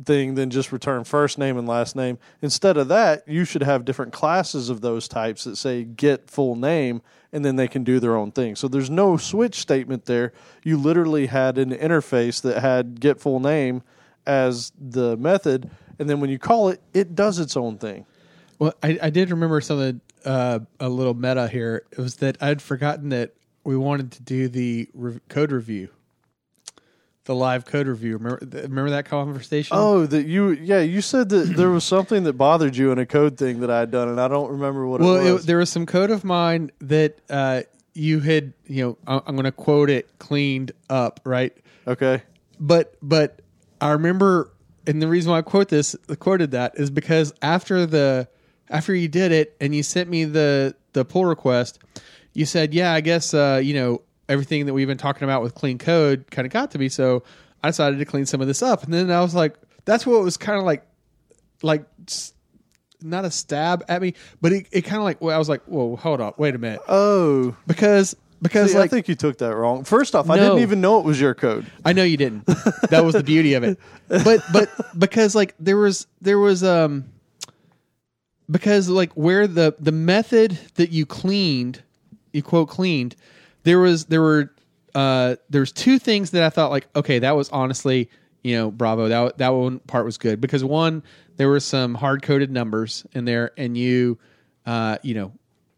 thing 0.04 0.34
than 0.34 0.50
just 0.50 0.72
return 0.72 1.04
first 1.04 1.38
name 1.38 1.56
and 1.56 1.68
last 1.68 1.94
name. 1.96 2.18
Instead 2.42 2.76
of 2.76 2.88
that, 2.88 3.26
you 3.26 3.44
should 3.44 3.62
have 3.62 3.84
different 3.84 4.12
classes 4.12 4.68
of 4.68 4.80
those 4.80 5.08
types 5.08 5.44
that 5.44 5.56
say 5.56 5.84
get 5.84 6.30
full 6.30 6.56
name 6.56 7.02
and 7.32 7.44
then 7.44 7.56
they 7.56 7.68
can 7.68 7.84
do 7.84 8.00
their 8.00 8.16
own 8.16 8.32
thing. 8.32 8.56
So 8.56 8.66
there's 8.66 8.90
no 8.90 9.16
switch 9.16 9.56
statement 9.56 10.06
there. 10.06 10.32
You 10.64 10.76
literally 10.76 11.26
had 11.26 11.58
an 11.58 11.70
interface 11.70 12.40
that 12.42 12.60
had 12.60 13.00
get 13.00 13.20
full 13.20 13.40
name 13.40 13.82
as 14.26 14.72
the 14.78 15.16
method 15.16 15.70
and 16.00 16.08
then 16.08 16.18
when 16.18 16.30
you 16.30 16.38
call 16.38 16.70
it, 16.70 16.80
it 16.94 17.14
does 17.14 17.38
its 17.38 17.58
own 17.58 17.76
thing. 17.76 18.06
Well, 18.58 18.72
I, 18.82 18.98
I 19.02 19.10
did 19.10 19.30
remember 19.30 19.60
something 19.60 20.00
uh, 20.24 20.60
a 20.80 20.88
little 20.88 21.12
meta 21.12 21.46
here. 21.46 21.84
It 21.92 21.98
was 21.98 22.16
that 22.16 22.38
I'd 22.42 22.62
forgotten 22.62 23.10
that 23.10 23.34
we 23.64 23.76
wanted 23.76 24.12
to 24.12 24.22
do 24.22 24.48
the 24.48 24.88
re- 24.94 25.20
code 25.28 25.52
review, 25.52 25.90
the 27.30 27.34
live 27.36 27.64
code 27.64 27.86
review. 27.86 28.16
Remember, 28.16 28.40
remember 28.42 28.90
that 28.90 29.04
conversation? 29.04 29.76
Oh, 29.78 30.04
that 30.04 30.26
you 30.26 30.50
yeah, 30.50 30.80
you 30.80 31.00
said 31.00 31.28
that 31.28 31.54
there 31.56 31.70
was 31.70 31.84
something 31.84 32.24
that 32.24 32.32
bothered 32.32 32.76
you 32.76 32.90
in 32.90 32.98
a 32.98 33.06
code 33.06 33.38
thing 33.38 33.60
that 33.60 33.70
I 33.70 33.78
had 33.78 33.92
done 33.92 34.08
and 34.08 34.20
I 34.20 34.26
don't 34.26 34.50
remember 34.50 34.84
what 34.84 35.00
well, 35.00 35.14
it 35.14 35.32
was. 35.32 35.44
it, 35.44 35.46
there 35.46 35.58
was 35.58 35.70
some 35.70 35.86
code 35.86 36.10
of 36.10 36.24
mine 36.24 36.72
that 36.80 37.20
uh, 37.30 37.62
you 37.94 38.18
had. 38.18 38.52
You 38.66 38.98
know, 39.06 39.20
I'm 39.24 39.36
going 39.36 39.44
to 39.44 39.52
quote 39.52 39.90
it 39.90 40.18
cleaned 40.18 40.72
up, 40.88 41.20
right? 41.22 41.56
okay. 41.86 42.24
but 42.58 42.96
but 43.00 43.42
I 43.80 43.90
remember, 43.90 44.50
and 44.88 45.00
the 45.00 45.06
reason 45.06 45.30
why 45.30 45.38
I 45.38 45.42
quote 45.42 45.68
this, 45.68 45.94
quoted 46.18 46.50
that 46.50 46.80
is 46.80 46.90
because 46.90 47.32
after 47.42 47.86
the 47.86 48.26
after 48.68 48.92
you 48.92 49.06
did 49.06 49.30
it 49.30 49.56
and 49.60 49.72
you 49.72 49.84
sent 49.84 50.10
me 50.10 50.24
the 50.24 50.74
the 50.94 51.04
pull 51.04 51.26
request, 51.26 51.78
you 52.32 52.44
said, 52.44 52.74
yeah, 52.74 52.92
I 52.92 53.00
guess 53.00 53.34
uh, 53.34 53.60
you 53.62 53.74
know 53.74 54.02
everything 54.30 54.64
that 54.66 54.72
we've 54.72 54.88
been 54.88 54.96
talking 54.96 55.24
about 55.24 55.42
with 55.42 55.54
clean 55.54 55.76
code 55.76 56.30
kind 56.30 56.46
of 56.46 56.52
got 56.52 56.70
to 56.70 56.78
me, 56.78 56.88
so 56.88 57.22
I 57.62 57.68
decided 57.68 57.98
to 57.98 58.04
clean 58.06 58.24
some 58.24 58.40
of 58.40 58.46
this 58.46 58.62
up, 58.62 58.84
and 58.84 58.94
then 58.94 59.10
I 59.10 59.20
was 59.20 59.34
like, 59.34 59.56
that's 59.84 60.06
what 60.06 60.22
was 60.22 60.36
kind 60.38 60.58
of 60.58 60.64
like, 60.64 60.86
like. 61.62 61.84
Not 63.02 63.24
a 63.24 63.30
stab 63.30 63.82
at 63.88 64.02
me, 64.02 64.12
but 64.42 64.52
it, 64.52 64.66
it 64.72 64.82
kind 64.82 64.98
of 64.98 65.04
like 65.04 65.22
well, 65.22 65.34
I 65.34 65.38
was 65.38 65.48
like, 65.48 65.62
"Whoa, 65.64 65.96
hold 65.96 66.20
up, 66.20 66.38
wait 66.38 66.54
a 66.54 66.58
minute," 66.58 66.82
Oh, 66.86 67.56
because 67.66 68.14
because 68.42 68.72
See, 68.72 68.78
like 68.78 68.86
I 68.86 68.88
think 68.88 69.08
you 69.08 69.14
took 69.14 69.38
that 69.38 69.56
wrong. 69.56 69.84
First 69.84 70.14
off, 70.14 70.28
I 70.28 70.36
didn't 70.36 70.58
even 70.58 70.82
know 70.82 70.98
it 70.98 71.06
was 71.06 71.18
your 71.18 71.34
code. 71.34 71.64
I 71.82 71.94
know 71.94 72.02
you 72.02 72.18
didn't. 72.18 72.44
That 72.90 73.02
was 73.04 73.14
the 73.14 73.22
beauty 73.22 73.54
of 73.54 73.64
it. 73.64 73.78
But 74.08 74.40
but 74.52 74.68
because 74.98 75.34
like 75.34 75.54
there 75.58 75.78
was 75.78 76.06
there 76.20 76.38
was 76.38 76.62
um 76.62 77.06
because 78.50 78.88
like 78.88 79.12
where 79.12 79.46
the 79.46 79.74
the 79.78 79.92
method 79.92 80.58
that 80.74 80.90
you 80.90 81.06
cleaned, 81.06 81.82
you 82.32 82.42
quote 82.42 82.68
cleaned, 82.68 83.16
there 83.62 83.78
was 83.78 84.06
there 84.06 84.20
were 84.20 84.52
uh 84.94 85.36
there's 85.48 85.72
two 85.72 85.98
things 85.98 86.30
that 86.32 86.42
I 86.42 86.50
thought 86.50 86.70
like 86.70 86.88
okay, 86.96 87.20
that 87.20 87.36
was 87.36 87.48
honestly, 87.50 88.10
you 88.42 88.56
know, 88.56 88.70
bravo. 88.70 89.08
That 89.08 89.38
that 89.38 89.48
one 89.50 89.78
part 89.80 90.04
was 90.04 90.18
good 90.18 90.40
because 90.40 90.64
one 90.64 91.02
there 91.36 91.48
were 91.48 91.60
some 91.60 91.94
hard 91.94 92.22
coded 92.22 92.50
numbers 92.50 93.06
in 93.12 93.24
there 93.24 93.52
and 93.56 93.76
you 93.76 94.18
uh 94.66 94.98
you 95.02 95.14
know 95.14 95.32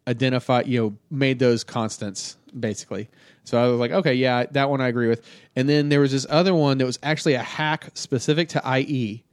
identify 0.09 0.62
you 0.66 0.81
know 0.81 0.97
made 1.11 1.38
those 1.38 1.64
constants 1.64 2.37
basically. 2.59 3.09
So 3.45 3.62
i 3.62 3.66
was 3.68 3.81
like 3.81 3.90
okay 3.90 4.14
yeah 4.14 4.45
that 4.53 4.71
one 4.71 4.81
i 4.81 4.88
agree 4.88 5.09
with. 5.09 5.25
And 5.57 5.68
then 5.68 5.88
there 5.88 6.01
was 6.01 6.12
this 6.12 6.27
other 6.29 6.55
one 6.55 6.79
that 6.79 6.87
was 6.87 6.99
actually 7.03 7.35
a 7.35 7.42
hack 7.42 7.90
specific 7.95 8.49
to 8.51 8.79
IE 8.79 9.25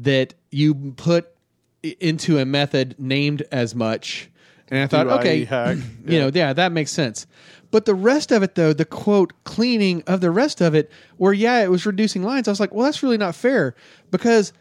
that 0.00 0.34
you 0.50 0.74
put 0.96 1.34
into 1.82 2.38
a 2.38 2.44
method 2.44 2.94
named 2.98 3.42
as 3.52 3.74
much. 3.74 4.30
And 4.70 4.80
i 4.80 4.86
thought 4.86 5.04
Do 5.04 5.10
okay 5.10 5.44
hack. 5.44 5.78
you 6.06 6.18
know 6.18 6.30
yeah 6.32 6.52
that 6.52 6.72
makes 6.72 6.90
sense 6.90 7.26
but 7.70 7.84
the 7.84 7.94
rest 7.94 8.32
of 8.32 8.42
it 8.42 8.54
though 8.54 8.72
the 8.72 8.84
quote 8.84 9.32
cleaning 9.44 10.02
of 10.06 10.20
the 10.20 10.30
rest 10.30 10.60
of 10.60 10.74
it 10.74 10.90
where 11.16 11.32
yeah 11.32 11.62
it 11.62 11.70
was 11.70 11.86
reducing 11.86 12.22
lines 12.22 12.48
i 12.48 12.50
was 12.50 12.60
like 12.60 12.72
well 12.72 12.84
that's 12.84 13.02
really 13.02 13.18
not 13.18 13.34
fair 13.34 13.74
because 14.10 14.52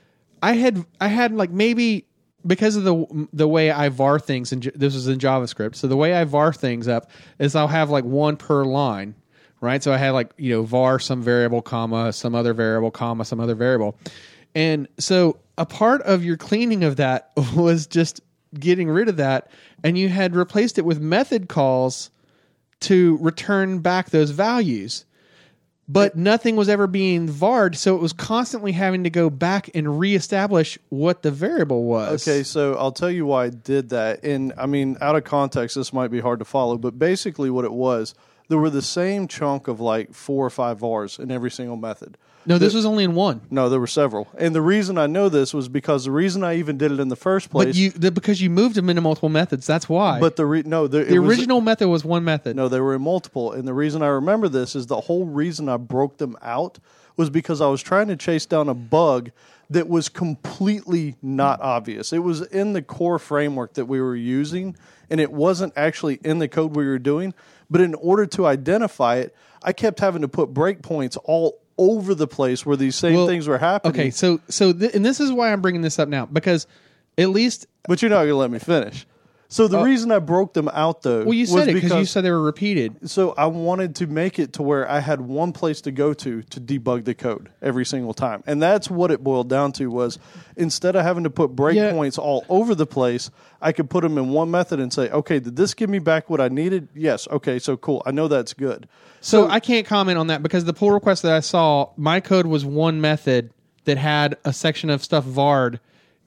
i 0.42 0.54
had 0.54 0.86
i 1.00 1.08
had 1.08 1.34
like 1.34 1.50
maybe 1.50 2.06
because 2.48 2.78
of 2.78 2.84
the 2.84 3.28
the 3.34 3.48
way 3.48 3.70
I 3.70 3.90
var 3.90 4.20
things, 4.20 4.52
and 4.52 4.64
this 4.74 4.94
was 4.94 5.08
in 5.08 5.20
JavaScript. 5.20 5.76
So 5.76 5.88
the 5.88 5.98
way 5.98 6.14
I 6.14 6.24
var 6.24 6.54
things 6.54 6.88
up 6.88 7.12
is 7.40 7.56
I'll 7.56 7.68
have 7.68 7.90
like 7.90 8.06
one 8.06 8.38
per 8.38 8.64
line, 8.64 9.16
right? 9.60 9.84
So 9.84 9.92
I 9.92 9.98
had 9.98 10.12
like 10.12 10.32
you 10.38 10.56
know 10.56 10.64
var 10.64 11.00
some 11.00 11.22
variable, 11.22 11.62
comma 11.62 12.14
some 12.14 12.34
other 12.34 12.54
variable, 12.54 12.90
comma 12.90 13.26
some 13.26 13.40
other 13.40 13.56
variable, 13.56 14.00
and 14.56 14.88
so 14.98 15.40
a 15.58 15.66
part 15.66 16.02
of 16.04 16.24
your 16.24 16.38
cleaning 16.38 16.84
of 16.84 16.96
that 16.96 17.32
was 17.56 17.86
just 17.86 18.22
getting 18.58 18.90
rid 18.90 19.10
of 19.10 19.18
that, 19.18 19.52
and 19.84 19.98
you 19.98 20.10
had 20.10 20.36
replaced 20.36 20.78
it 20.78 20.86
with 20.86 21.00
method 21.00 21.50
calls 21.50 22.10
to 22.82 23.18
return 23.22 23.80
back 23.80 24.10
those 24.10 24.32
values. 24.32 25.06
But 25.90 26.18
nothing 26.18 26.58
was 26.58 26.68
ever 26.68 26.86
being 26.86 27.30
varred, 27.30 27.78
so 27.78 27.96
it 27.96 28.02
was 28.02 28.12
constantly 28.12 28.74
having 28.74 29.06
to 29.06 29.10
go 29.10 29.30
back 29.30 29.70
and 29.74 29.98
reestablish 29.98 30.78
what 30.90 31.22
the 31.22 31.32
variable 31.32 31.86
was. 31.86 32.28
Okay, 32.28 32.44
so 32.44 32.76
I'll 32.76 32.92
tell 32.92 33.10
you 33.10 33.26
why 33.26 33.46
I 33.46 33.50
did 33.50 33.90
that. 33.90 34.22
And 34.22 34.52
I 34.58 34.66
mean, 34.66 34.98
out 35.00 35.16
of 35.16 35.24
context, 35.24 35.78
this 35.78 35.94
might 35.94 36.10
be 36.10 36.20
hard 36.20 36.40
to 36.40 36.46
follow, 36.46 36.78
but 36.78 37.00
basically, 37.00 37.50
what 37.50 37.64
it 37.64 37.72
was, 37.72 38.16
there 38.50 38.58
were 38.58 38.70
the 38.70 38.82
same 38.82 39.30
chunk 39.30 39.70
of 39.70 39.80
like 39.80 40.14
four 40.14 40.46
or 40.46 40.50
five 40.50 40.80
vars 40.80 41.20
in 41.20 41.32
every 41.32 41.52
single 41.52 41.78
method. 41.78 42.18
No, 42.48 42.58
this 42.58 42.74
was 42.74 42.86
only 42.86 43.04
in 43.04 43.14
one. 43.14 43.42
No, 43.52 43.68
there 43.68 43.80
were 43.80 43.88
several. 43.88 44.28
And 44.38 44.56
the 44.56 44.62
reason 44.62 44.98
I 44.98 45.06
know 45.06 45.28
this 45.28 45.54
was 45.54 45.68
because 45.68 46.06
the 46.06 46.12
reason 46.12 46.44
I 46.44 46.56
even 46.56 46.78
did 46.78 46.92
it 46.92 47.00
in 47.00 47.10
the 47.10 47.16
first 47.18 47.50
place. 47.50 47.68
But 47.68 47.76
you 47.76 47.90
the, 47.92 48.10
because 48.10 48.42
you 48.42 48.50
moved 48.50 48.76
them 48.76 48.90
into 48.90 49.02
multiple 49.02 49.30
methods. 49.30 49.68
That's 49.68 49.90
why. 49.90 50.20
but 50.20 50.38
the 50.38 50.46
re- 50.46 50.64
no, 50.66 50.88
the, 50.88 51.04
the 51.04 51.18
original 51.18 51.60
method 51.60 51.90
was 51.90 52.06
one 52.06 52.24
method. 52.24 52.56
No, 52.56 52.70
they 52.70 52.80
were 52.80 52.96
in 52.96 53.02
multiple. 53.02 53.52
And 53.52 53.68
the 53.68 53.74
reason 53.74 54.02
I 54.02 54.08
remember 54.08 54.48
this 54.48 54.76
is 54.76 54.88
the 54.88 55.02
whole 55.02 55.26
reason 55.26 55.68
I 55.68 55.78
broke 55.78 56.18
them 56.18 56.38
out 56.42 56.80
was 57.18 57.30
because 57.30 57.60
I 57.60 57.68
was 57.68 57.82
trying 57.82 58.08
to 58.08 58.16
chase 58.16 58.46
down 58.46 58.70
a 58.70 58.74
bug 58.74 59.32
that 59.70 59.90
was 59.90 60.08
completely 60.08 61.16
not 61.22 61.60
obvious. 61.62 62.14
It 62.14 62.20
was 62.20 62.42
in 62.42 62.74
the 62.74 62.82
core 62.82 63.20
framework 63.20 63.74
that 63.74 63.86
we 63.86 64.00
were 64.00 64.16
using, 64.16 64.78
and 65.10 65.20
it 65.20 65.32
wasn't 65.32 65.74
actually 65.76 66.20
in 66.24 66.40
the 66.40 66.48
code 66.48 66.76
we 66.76 66.86
were 66.86 67.00
doing. 67.00 67.34
But 67.70 67.82
in 67.82 67.94
order 67.96 68.26
to 68.28 68.46
identify 68.46 69.18
it, 69.18 69.36
I 69.62 69.74
kept 69.74 70.00
having 70.00 70.22
to 70.22 70.30
put 70.30 70.54
breakpoints 70.54 71.18
all 71.26 71.60
over 71.78 72.16
the 72.16 72.28
place 72.28 72.66
where 72.66 72.76
these 72.78 72.96
same 72.96 73.16
Well, 73.16 73.28
things 73.28 73.48
were 73.48 73.58
happening. 73.58 73.94
Okay, 73.94 74.10
so 74.12 74.40
so 74.50 74.74
th- 74.74 74.94
and 74.96 75.06
this 75.06 75.20
is 75.20 75.32
why 75.32 75.52
I'm 75.52 75.62
bringing 75.62 75.82
this 75.82 76.00
up 76.00 76.10
now 76.10 76.26
because 76.26 76.68
at 77.18 77.30
least 77.30 77.68
But 77.88 78.02
you're 78.02 78.10
not 78.10 78.18
going 78.18 78.30
to 78.30 78.36
let 78.36 78.52
me 78.52 78.60
finish. 78.60 79.06
So 79.50 79.68
the 79.70 79.82
reason 79.82 80.12
I 80.12 80.20
broke 80.20 80.54
them 80.54 80.68
out, 80.74 81.04
though, 81.04 81.22
Uh, 81.22 81.26
well 81.26 81.34
you 81.34 81.46
said 81.46 81.70
it 81.70 81.74
because 81.74 81.94
you 81.94 82.06
said 82.06 82.26
they 82.26 82.32
were 82.32 82.42
repeated. 82.42 83.10
so 83.10 83.34
I 83.38 83.46
wanted 83.46 83.96
to 83.96 84.08
make 84.08 84.40
it 84.40 84.54
to 84.54 84.62
where 84.64 84.90
I 84.90 85.00
had 85.00 85.22
one 85.22 85.54
place 85.54 85.80
to 85.82 85.92
go 85.92 86.14
to 86.16 86.42
to 86.42 86.60
debug 86.60 87.06
the 87.06 87.14
code 87.14 87.50
every 87.62 87.86
single 87.86 88.14
time, 88.14 88.44
and 88.46 88.62
that's 88.62 88.90
what 88.90 89.10
it 89.10 89.24
boiled 89.24 89.48
down 89.50 89.72
to. 89.74 89.88
Was 89.90 90.20
instead 90.58 90.96
of 90.98 91.04
having 91.04 91.24
to 91.24 91.30
put 91.30 91.52
Yeah. 91.52 91.56
breakpoints 91.92 92.20
all 92.20 92.44
over 92.50 92.76
the 92.76 92.86
place, 92.86 93.30
I 93.62 93.72
could 93.72 93.90
put 93.90 94.02
them 94.04 94.18
in 94.18 94.30
one 94.30 94.52
method 94.52 94.80
and 94.82 94.92
say, 94.92 95.10
"Okay, 95.12 95.40
did 95.40 95.56
this 95.56 95.74
give 95.74 95.90
me 95.90 96.00
back 96.00 96.30
what 96.30 96.42
I 96.42 96.50
needed? 96.50 96.90
Yes. 96.94 97.28
Okay, 97.32 97.58
so 97.58 97.78
cool. 97.78 98.04
I 98.06 98.12
know 98.12 98.28
that's 98.28 98.54
good." 98.54 98.88
So, 99.22 99.48
I 99.48 99.60
can't 99.62 99.86
comment 99.88 100.18
on 100.18 100.28
that 100.28 100.44
because 100.44 100.66
the 100.66 100.74
pull 100.74 100.92
request 100.92 101.24
that 101.24 101.32
I 101.34 101.40
saw, 101.40 101.88
my 101.98 102.20
code 102.20 102.46
was 102.48 102.64
one 102.66 103.00
method 103.02 103.50
that 103.86 103.98
had 103.98 104.36
a 104.46 104.52
section 104.54 104.90
of 104.90 105.04
stuff 105.04 105.26
varred, 105.26 105.80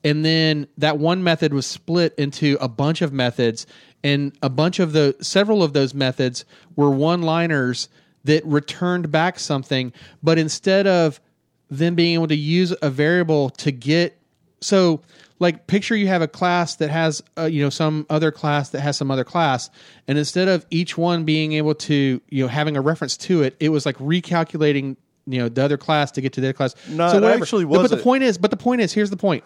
and 0.03 0.25
then 0.25 0.67
that 0.79 0.99
one 0.99 1.23
method 1.23 1.53
was 1.53 1.67
split 1.67 2.15
into 2.17 2.57
a 2.61 2.69
bunch 2.69 3.03
of 3.03 3.13
methods, 3.13 3.67
and 4.03 4.37
a 4.43 4.49
bunch 4.49 4.79
of 4.79 4.93
the 4.93 5.17
several 5.21 5.63
of 5.63 5.73
those 5.73 5.95
methods 5.95 6.45
were 6.77 6.91
one 6.91 7.23
liners 7.23 7.89
that 8.25 8.45
returned 8.45 9.11
back 9.11 9.39
something, 9.39 9.93
but 10.23 10.39
instead 10.39 10.87
of 10.87 11.21
them 11.71 11.95
being 11.95 12.15
able 12.15 12.29
to 12.29 12.37
use 12.37 12.75
a 12.83 12.91
variable 12.91 13.51
to 13.51 13.71
get 13.71 14.19
so 14.61 15.01
like 15.39 15.67
picture 15.69 15.95
you 15.97 16.09
have 16.09 16.21
a 16.21 16.29
class 16.29 16.77
that 16.77 16.91
has 16.91 17.23
uh, 17.39 17.45
you 17.45 17.63
know 17.63 17.71
some 17.71 18.05
other 18.11 18.33
class 18.33 18.71
that 18.71 18.81
has 18.81 18.97
some 18.97 19.09
other 19.09 19.23
class 19.23 19.71
and 20.09 20.19
instead 20.19 20.49
of 20.49 20.67
each 20.71 20.99
one 20.99 21.25
being 21.25 21.53
able 21.53 21.75
to 21.75 22.21
you 22.29 22.43
know 22.43 22.49
having 22.49 22.77
a 22.77 22.81
reference 22.81 23.17
to 23.17 23.43
it 23.43 23.57
it 23.61 23.69
was 23.69 23.87
like 23.87 23.97
recalculating 23.99 24.97
you 25.27 25.39
know 25.39 25.49
the 25.49 25.63
other 25.63 25.77
class 25.77 26.11
to 26.13 26.21
get 26.21 26.33
to 26.35 26.41
their 26.41 26.53
class. 26.53 26.75
No, 26.89 27.09
so 27.09 27.19
it 27.19 27.23
whatever. 27.23 27.43
actually 27.43 27.65
But 27.65 27.89
the 27.89 27.97
point 27.97 28.23
is, 28.23 28.39
but 28.39 28.51
the 28.51 28.57
point 28.57 28.81
is, 28.81 28.93
here's 28.93 29.11
the 29.11 29.17
point. 29.17 29.45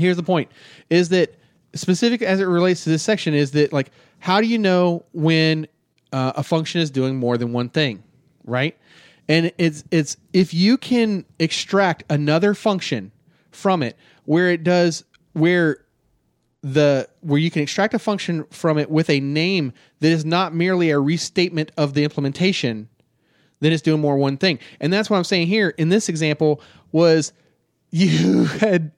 Here's 0.00 0.16
the 0.16 0.22
point: 0.22 0.50
is 0.88 1.10
that 1.10 1.34
specific 1.74 2.22
as 2.22 2.40
it 2.40 2.46
relates 2.46 2.84
to 2.84 2.90
this 2.90 3.02
section 3.02 3.34
is 3.34 3.52
that 3.52 3.72
like 3.72 3.92
how 4.18 4.40
do 4.40 4.46
you 4.46 4.58
know 4.58 5.04
when 5.12 5.66
uh, 6.12 6.32
a 6.36 6.42
function 6.42 6.80
is 6.80 6.90
doing 6.90 7.16
more 7.16 7.38
than 7.38 7.52
one 7.52 7.68
thing, 7.68 8.02
right? 8.44 8.76
And 9.28 9.52
it's 9.58 9.84
it's 9.90 10.16
if 10.32 10.52
you 10.52 10.76
can 10.76 11.24
extract 11.38 12.04
another 12.10 12.54
function 12.54 13.12
from 13.50 13.82
it 13.82 13.96
where 14.24 14.50
it 14.50 14.64
does 14.64 15.04
where 15.32 15.84
the 16.62 17.08
where 17.20 17.38
you 17.38 17.50
can 17.50 17.62
extract 17.62 17.94
a 17.94 17.98
function 17.98 18.44
from 18.50 18.78
it 18.78 18.90
with 18.90 19.08
a 19.08 19.20
name 19.20 19.72
that 20.00 20.10
is 20.10 20.24
not 20.24 20.54
merely 20.54 20.90
a 20.90 20.98
restatement 20.98 21.70
of 21.76 21.94
the 21.94 22.04
implementation 22.04 22.88
then 23.60 23.72
it's 23.72 23.82
doing 23.82 24.00
more 24.00 24.16
one 24.16 24.36
thing 24.36 24.58
and 24.78 24.92
that's 24.92 25.08
what 25.08 25.16
i'm 25.16 25.24
saying 25.24 25.46
here 25.46 25.70
in 25.78 25.88
this 25.88 26.08
example 26.08 26.60
was 26.92 27.32
you 27.90 28.44
had 28.44 28.92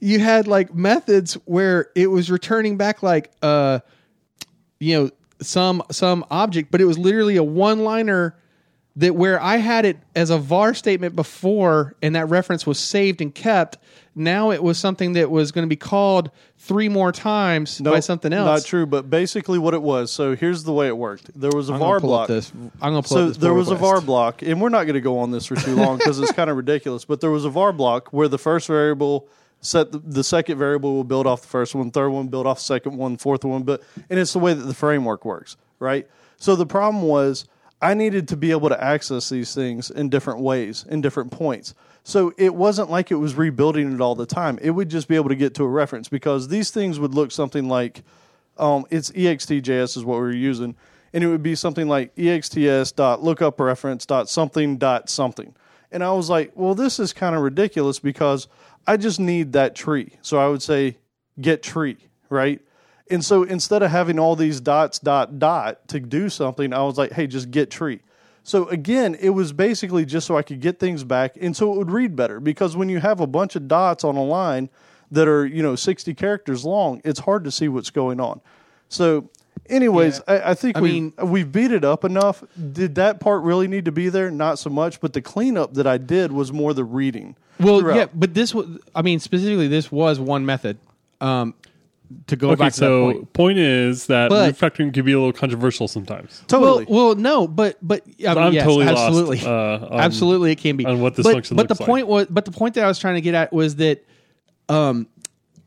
you 0.00 0.18
had 0.18 0.46
like 0.46 0.74
methods 0.74 1.34
where 1.44 1.90
it 1.94 2.08
was 2.08 2.30
returning 2.30 2.76
back 2.76 3.02
like 3.02 3.30
uh 3.42 3.80
you 4.78 4.98
know 4.98 5.10
some 5.40 5.82
some 5.90 6.24
object 6.30 6.70
but 6.70 6.80
it 6.80 6.84
was 6.84 6.98
literally 6.98 7.36
a 7.36 7.42
one 7.44 7.80
liner 7.80 8.36
that 8.96 9.14
where 9.14 9.40
I 9.40 9.58
had 9.58 9.84
it 9.84 9.98
as 10.14 10.30
a 10.30 10.38
var 10.38 10.72
statement 10.72 11.14
before 11.14 11.94
and 12.00 12.16
that 12.16 12.28
reference 12.30 12.66
was 12.66 12.78
saved 12.78 13.20
and 13.20 13.34
kept, 13.34 13.76
now 14.14 14.50
it 14.50 14.62
was 14.62 14.78
something 14.78 15.12
that 15.12 15.30
was 15.30 15.52
going 15.52 15.64
to 15.64 15.68
be 15.68 15.76
called 15.76 16.30
three 16.56 16.88
more 16.88 17.12
times 17.12 17.78
by 17.78 18.00
something 18.00 18.32
else. 18.32 18.62
Not 18.62 18.66
true, 18.66 18.86
but 18.86 19.10
basically 19.10 19.58
what 19.58 19.74
it 19.74 19.82
was. 19.82 20.10
So 20.10 20.34
here's 20.34 20.64
the 20.64 20.72
way 20.72 20.86
it 20.86 20.96
worked. 20.96 21.38
There 21.38 21.50
was 21.54 21.68
a 21.68 21.74
I'm 21.74 21.78
var 21.78 22.00
block. 22.00 22.28
this. 22.28 22.50
I'm 22.80 22.92
going 22.94 23.02
to 23.02 23.08
pull 23.08 23.34
so 23.34 23.38
there 23.38 23.52
was 23.52 23.70
a 23.70 23.74
var 23.74 24.00
block, 24.00 24.40
and 24.40 24.62
we're 24.62 24.70
not 24.70 24.84
going 24.84 24.94
to 24.94 25.02
go 25.02 25.18
on 25.18 25.30
this 25.30 25.44
for 25.44 25.56
too 25.56 25.76
long 25.76 25.98
because 25.98 26.18
it's 26.18 26.32
kind 26.32 26.48
of 26.48 26.56
ridiculous. 26.56 27.04
But 27.04 27.20
there 27.20 27.30
was 27.30 27.44
a 27.44 27.50
var 27.50 27.74
block 27.74 28.08
where 28.08 28.28
the 28.28 28.38
first 28.38 28.66
variable 28.66 29.28
set 29.60 29.92
the, 29.92 29.98
the 29.98 30.24
second 30.24 30.58
variable 30.58 30.94
will 30.94 31.04
build 31.04 31.26
off 31.26 31.42
the 31.42 31.48
first 31.48 31.74
one, 31.74 31.90
third 31.90 32.10
one 32.10 32.28
build 32.28 32.46
off 32.46 32.58
the 32.58 32.64
second 32.64 32.96
one, 32.96 33.16
fourth 33.16 33.44
one, 33.44 33.62
but 33.62 33.82
and 34.10 34.18
it's 34.18 34.32
the 34.32 34.38
way 34.38 34.54
that 34.54 34.64
the 34.64 34.74
framework 34.74 35.24
works, 35.24 35.56
right? 35.78 36.08
So 36.38 36.54
the 36.56 36.66
problem 36.66 37.02
was 37.02 37.46
I 37.80 37.94
needed 37.94 38.28
to 38.28 38.36
be 38.36 38.50
able 38.52 38.68
to 38.68 38.82
access 38.82 39.28
these 39.28 39.54
things 39.54 39.90
in 39.90 40.08
different 40.08 40.40
ways, 40.40 40.84
in 40.88 41.00
different 41.00 41.30
points. 41.30 41.74
So 42.04 42.32
it 42.38 42.54
wasn't 42.54 42.90
like 42.90 43.10
it 43.10 43.16
was 43.16 43.34
rebuilding 43.34 43.92
it 43.92 44.00
all 44.00 44.14
the 44.14 44.26
time. 44.26 44.58
It 44.62 44.70
would 44.70 44.88
just 44.88 45.08
be 45.08 45.16
able 45.16 45.28
to 45.28 45.34
get 45.34 45.54
to 45.56 45.64
a 45.64 45.68
reference 45.68 46.08
because 46.08 46.48
these 46.48 46.70
things 46.70 47.00
would 47.00 47.14
look 47.14 47.32
something 47.32 47.68
like 47.68 48.02
um, 48.58 48.86
it's 48.90 49.10
ExtJS 49.10 49.96
is 49.96 50.04
what 50.04 50.14
we 50.14 50.20
were 50.20 50.32
using, 50.32 50.76
and 51.12 51.24
it 51.24 51.26
would 51.26 51.42
be 51.42 51.54
something 51.54 51.88
like 51.88 52.12
exts 52.16 52.92
dot 52.92 53.22
lookup 53.22 53.60
reference 53.60 54.06
dot 54.06 54.28
something 54.28 54.78
dot 54.78 55.10
something. 55.10 55.54
And 55.92 56.02
I 56.02 56.12
was 56.12 56.30
like, 56.30 56.52
well, 56.54 56.74
this 56.74 56.98
is 56.98 57.12
kind 57.12 57.36
of 57.36 57.42
ridiculous 57.42 57.98
because 57.98 58.48
I 58.86 58.96
just 58.96 59.18
need 59.20 59.52
that 59.52 59.74
tree. 59.74 60.12
So 60.22 60.38
I 60.38 60.48
would 60.48 60.62
say 60.62 60.96
get 61.40 61.62
tree, 61.62 61.98
right? 62.30 62.60
And 63.10 63.24
so 63.24 63.42
instead 63.42 63.82
of 63.82 63.90
having 63.90 64.18
all 64.18 64.36
these 64.36 64.60
dots, 64.60 64.98
dot, 64.98 65.38
dot 65.38 65.88
to 65.88 66.00
do 66.00 66.28
something, 66.28 66.72
I 66.72 66.82
was 66.82 66.98
like, 66.98 67.12
hey, 67.12 67.26
just 67.26 67.50
get 67.50 67.70
tree. 67.70 68.00
So 68.42 68.68
again, 68.68 69.16
it 69.20 69.30
was 69.30 69.52
basically 69.52 70.04
just 70.04 70.26
so 70.26 70.36
I 70.36 70.42
could 70.42 70.60
get 70.60 70.78
things 70.78 71.02
back 71.02 71.36
and 71.40 71.56
so 71.56 71.72
it 71.72 71.78
would 71.78 71.90
read 71.90 72.14
better 72.14 72.38
because 72.38 72.76
when 72.76 72.88
you 72.88 73.00
have 73.00 73.20
a 73.20 73.26
bunch 73.26 73.56
of 73.56 73.66
dots 73.66 74.04
on 74.04 74.16
a 74.16 74.22
line 74.22 74.70
that 75.10 75.26
are, 75.26 75.44
you 75.44 75.62
know, 75.62 75.74
60 75.74 76.14
characters 76.14 76.64
long, 76.64 77.00
it's 77.04 77.20
hard 77.20 77.44
to 77.44 77.50
see 77.50 77.68
what's 77.68 77.90
going 77.90 78.20
on. 78.20 78.40
So 78.88 79.30
anyways, 79.68 80.20
I, 80.28 80.50
I 80.50 80.54
think 80.54 80.76
I 80.76 80.80
we 80.80 80.92
mean- 80.92 81.12
we've 81.22 81.50
beat 81.50 81.72
it 81.72 81.84
up 81.84 82.04
enough. 82.04 82.44
Did 82.72 82.94
that 82.96 83.20
part 83.20 83.42
really 83.42 83.68
need 83.68 83.84
to 83.86 83.92
be 83.92 84.08
there? 84.08 84.30
Not 84.30 84.58
so 84.58 84.70
much, 84.70 85.00
but 85.00 85.12
the 85.12 85.22
cleanup 85.22 85.74
that 85.74 85.86
I 85.86 85.98
did 85.98 86.32
was 86.32 86.52
more 86.52 86.74
the 86.74 86.84
reading. 86.84 87.36
Well, 87.58 87.80
throughout. 87.80 87.96
yeah, 87.96 88.06
but 88.14 88.34
this 88.34 88.54
was, 88.54 88.66
I 88.94 89.02
mean, 89.02 89.18
specifically, 89.18 89.68
this 89.68 89.90
was 89.90 90.20
one 90.20 90.44
method. 90.44 90.78
Um, 91.20 91.54
to 92.28 92.36
go 92.36 92.50
Okay, 92.50 92.56
back 92.60 92.72
to 92.74 92.80
that 92.80 92.86
so 92.86 93.04
point. 93.12 93.32
point. 93.32 93.58
is 93.58 94.06
that 94.06 94.28
But- 94.28 94.54
refactoring 94.54 94.94
can 94.94 95.04
be 95.04 95.12
a 95.12 95.18
little 95.18 95.32
controversial 95.32 95.88
sometimes. 95.88 96.44
Totally. 96.46 96.84
Well, 96.84 97.06
well, 97.06 97.14
no, 97.16 97.48
but 97.48 97.78
but 97.82 98.02
I 98.06 98.34
mean, 98.34 98.38
I'm 98.38 98.52
yes, 98.52 98.64
totally 98.64 98.84
lost, 98.86 98.98
absolutely, 98.98 99.40
uh, 99.40 99.50
on- 99.50 99.88
absolutely, 100.00 100.52
it 100.52 100.56
can 100.58 100.76
be 100.76 100.86
on 100.86 101.00
what 101.00 101.16
this 101.16 101.24
but, 101.24 101.32
function 101.32 101.56
But 101.56 101.68
looks 101.68 101.78
the 101.78 101.82
like. 101.82 101.88
point 101.88 102.06
was, 102.06 102.26
but 102.30 102.44
the 102.44 102.52
point 102.52 102.74
that 102.74 102.84
I 102.84 102.86
was 102.88 103.00
trying 103.00 103.16
to 103.16 103.20
get 103.22 103.34
at 103.34 103.52
was 103.52 103.76
that, 103.76 104.04
um, 104.68 105.08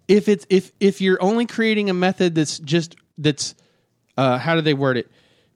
if 0.08 0.30
it's 0.30 0.46
if 0.50 0.72
if 0.80 1.02
you're 1.02 1.22
only 1.22 1.46
creating 1.46 1.90
a 1.90 1.94
method 1.94 2.36
that's 2.36 2.58
just 2.60 2.96
that's, 3.18 3.54
uh, 4.20 4.38
how 4.38 4.56
do 4.56 4.62
they 4.62 4.74
word 4.74 4.98
it? 4.98 5.10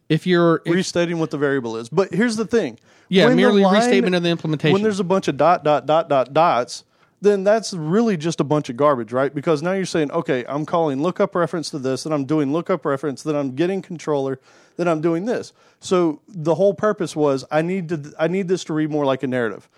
If 0.08 0.26
you're 0.26 0.62
if, 0.66 0.74
restating 0.74 1.20
what 1.20 1.32
the 1.32 1.38
variable 1.38 1.76
is. 1.76 1.90
But 1.90 2.14
here's 2.14 2.38
the 2.38 2.46
thing. 2.46 2.80
Yeah, 3.10 3.28
When 3.28 3.36
merely 3.36 3.66
restatement 3.66 4.16
of 4.16 4.24
the 4.24 4.30
implementation. 4.30 4.74
When 4.74 4.84
there's 4.84 5.00
a 5.00 5.04
bunch 5.04 5.28
of 5.28 5.38
dot, 5.38 5.64
dot, 5.64 5.86
dot, 5.86 6.08
dot, 6.08 6.34
dots, 6.34 6.86
then 7.22 7.44
that's 7.44 7.74
really 7.74 8.16
just 8.16 8.40
a 8.40 8.44
bunch 8.44 8.70
of 8.70 8.78
garbage, 8.78 9.12
right? 9.12 9.34
Because 9.34 9.62
now 9.62 9.74
you're 9.74 9.86
saying, 9.86 10.12
okay, 10.12 10.46
I'm 10.48 10.66
calling 10.66 11.02
lookup 11.02 11.36
reference 11.36 11.70
to 11.72 11.80
this, 11.80 12.06
and 12.06 12.14
I'm 12.14 12.26
doing 12.26 12.52
lookup 12.54 12.86
reference, 12.86 13.24
then 13.24 13.36
I'm 13.36 13.56
getting 13.56 13.82
controller, 13.82 14.40
then 14.78 14.88
I'm 14.88 15.02
doing 15.02 15.26
this. 15.26 15.54
So 15.80 16.22
the 16.28 16.56
whole 16.56 16.74
purpose 16.74 17.16
was 17.16 17.46
I 17.52 17.62
need 17.62 17.90
to 17.90 18.14
I 18.18 18.28
need 18.28 18.48
this 18.48 18.64
to 18.66 18.74
read 18.74 18.90
more 18.90 19.06
like 19.06 19.24
a 19.24 19.28
narrative. 19.28 19.70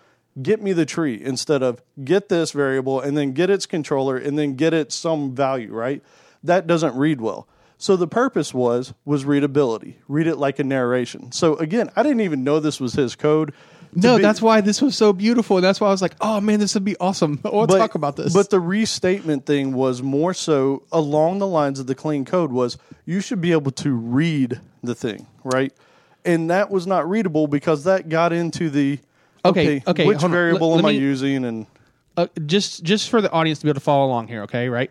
Get 0.42 0.62
me 0.62 0.74
the 0.74 0.86
tree 0.86 1.22
instead 1.24 1.64
of 1.64 1.82
get 2.04 2.30
this 2.30 2.52
variable 2.52 3.00
and 3.00 3.18
then 3.18 3.32
get 3.32 3.50
its 3.50 3.66
controller 3.66 4.18
and 4.18 4.38
then 4.38 4.56
get 4.56 4.74
it 4.74 4.92
some 4.92 5.34
value, 5.34 5.72
right? 5.72 6.04
That 6.44 6.68
doesn't 6.68 6.96
read 6.96 7.22
well. 7.22 7.48
So 7.86 7.96
the 7.96 8.08
purpose 8.08 8.52
was 8.52 8.96
was 9.06 9.26
readability. 9.26 10.00
Read 10.08 10.26
it 10.26 10.38
like 10.38 10.58
a 10.58 10.64
narration. 10.64 11.32
So 11.32 11.56
again, 11.58 11.92
I 11.96 12.02
didn't 12.02 12.22
even 12.22 12.44
know 12.44 12.60
this 12.60 12.80
was 12.80 12.94
his 12.94 13.16
code. 13.16 13.54
No, 13.94 14.18
be- 14.18 14.24
that's 14.24 14.42
why 14.42 14.62
this 14.62 14.82
was 14.82 14.98
so 14.98 15.14
beautiful. 15.14 15.62
That's 15.62 15.80
why 15.80 15.90
I 15.90 15.92
was 15.92 16.02
like, 16.02 16.16
oh 16.20 16.42
man, 16.42 16.60
this 16.60 16.74
would 16.74 16.84
be 16.84 16.98
awesome. 16.98 17.40
We'll 17.44 17.68
but- 17.68 17.78
talk 17.78 17.94
about 17.94 18.16
this. 18.16 18.34
But 18.34 18.50
the 18.50 18.60
restatement 18.60 19.46
thing 19.46 19.72
was 19.72 20.02
more 20.02 20.34
so 20.34 20.82
along 20.92 21.38
the 21.38 21.46
lines 21.46 21.80
of 21.80 21.86
the 21.86 21.94
clean 21.94 22.26
code 22.26 22.52
was 22.52 22.80
you 23.06 23.22
should 23.22 23.40
be 23.40 23.52
able 23.52 23.70
to 23.74 23.94
read 23.94 24.60
the 24.82 24.96
thing, 24.96 25.28
right? 25.44 25.72
And 26.26 26.50
that 26.50 26.72
was 26.72 26.88
not 26.88 27.08
readable 27.08 27.46
because 27.46 27.84
that 27.84 28.10
got 28.10 28.34
into 28.34 28.72
the 28.72 28.98
Okay, 29.46 29.84
okay, 29.86 30.08
which 30.08 30.22
variable 30.22 30.72
Let- 30.72 30.80
am 30.80 30.86
let 30.86 30.90
I 30.90 30.94
using 30.94 31.46
and 31.46 31.68
uh, 32.18 32.26
just 32.48 32.84
just 32.84 33.12
for 33.12 33.22
the 33.22 33.32
audience 33.32 33.60
to 33.60 33.66
be 33.66 33.70
able 33.70 33.76
to 33.76 33.82
follow 33.82 34.08
along 34.08 34.28
here, 34.28 34.42
okay? 34.42 34.70
Right. 34.70 34.90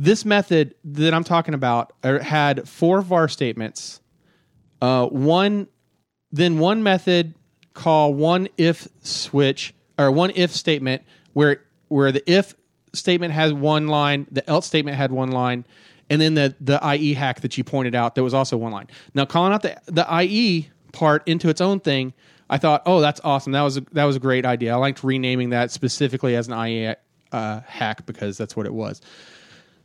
This 0.00 0.24
method 0.24 0.74
that 0.82 1.12
I'm 1.12 1.24
talking 1.24 1.52
about 1.52 1.92
uh, 2.02 2.20
had 2.20 2.66
four 2.66 3.02
var 3.02 3.28
statements. 3.28 4.00
Uh, 4.80 5.04
one, 5.04 5.68
then 6.32 6.58
one 6.58 6.82
method 6.82 7.34
call 7.74 8.14
one 8.14 8.48
if 8.56 8.88
switch 9.02 9.74
or 9.98 10.10
one 10.10 10.32
if 10.34 10.52
statement 10.52 11.02
where 11.34 11.62
where 11.88 12.12
the 12.12 12.22
if 12.30 12.54
statement 12.94 13.34
has 13.34 13.52
one 13.52 13.88
line, 13.88 14.26
the 14.30 14.48
else 14.48 14.66
statement 14.66 14.96
had 14.96 15.12
one 15.12 15.32
line, 15.32 15.66
and 16.08 16.18
then 16.18 16.32
the 16.32 16.56
the 16.62 16.80
IE 16.94 17.12
hack 17.12 17.42
that 17.42 17.58
you 17.58 17.62
pointed 17.62 17.94
out 17.94 18.14
that 18.14 18.22
was 18.22 18.32
also 18.32 18.56
one 18.56 18.72
line. 18.72 18.86
Now 19.12 19.26
calling 19.26 19.52
out 19.52 19.60
the 19.60 19.78
the 19.84 20.06
IE 20.22 20.70
part 20.94 21.28
into 21.28 21.50
its 21.50 21.60
own 21.60 21.78
thing, 21.78 22.14
I 22.48 22.56
thought, 22.56 22.84
oh, 22.86 23.02
that's 23.02 23.20
awesome. 23.22 23.52
That 23.52 23.60
was 23.60 23.76
a, 23.76 23.82
that 23.92 24.04
was 24.04 24.16
a 24.16 24.20
great 24.20 24.46
idea. 24.46 24.72
I 24.72 24.76
liked 24.76 25.04
renaming 25.04 25.50
that 25.50 25.70
specifically 25.70 26.36
as 26.36 26.48
an 26.48 26.54
IE 26.58 26.94
uh, 27.32 27.60
hack 27.66 28.06
because 28.06 28.38
that's 28.38 28.56
what 28.56 28.64
it 28.64 28.72
was. 28.72 29.02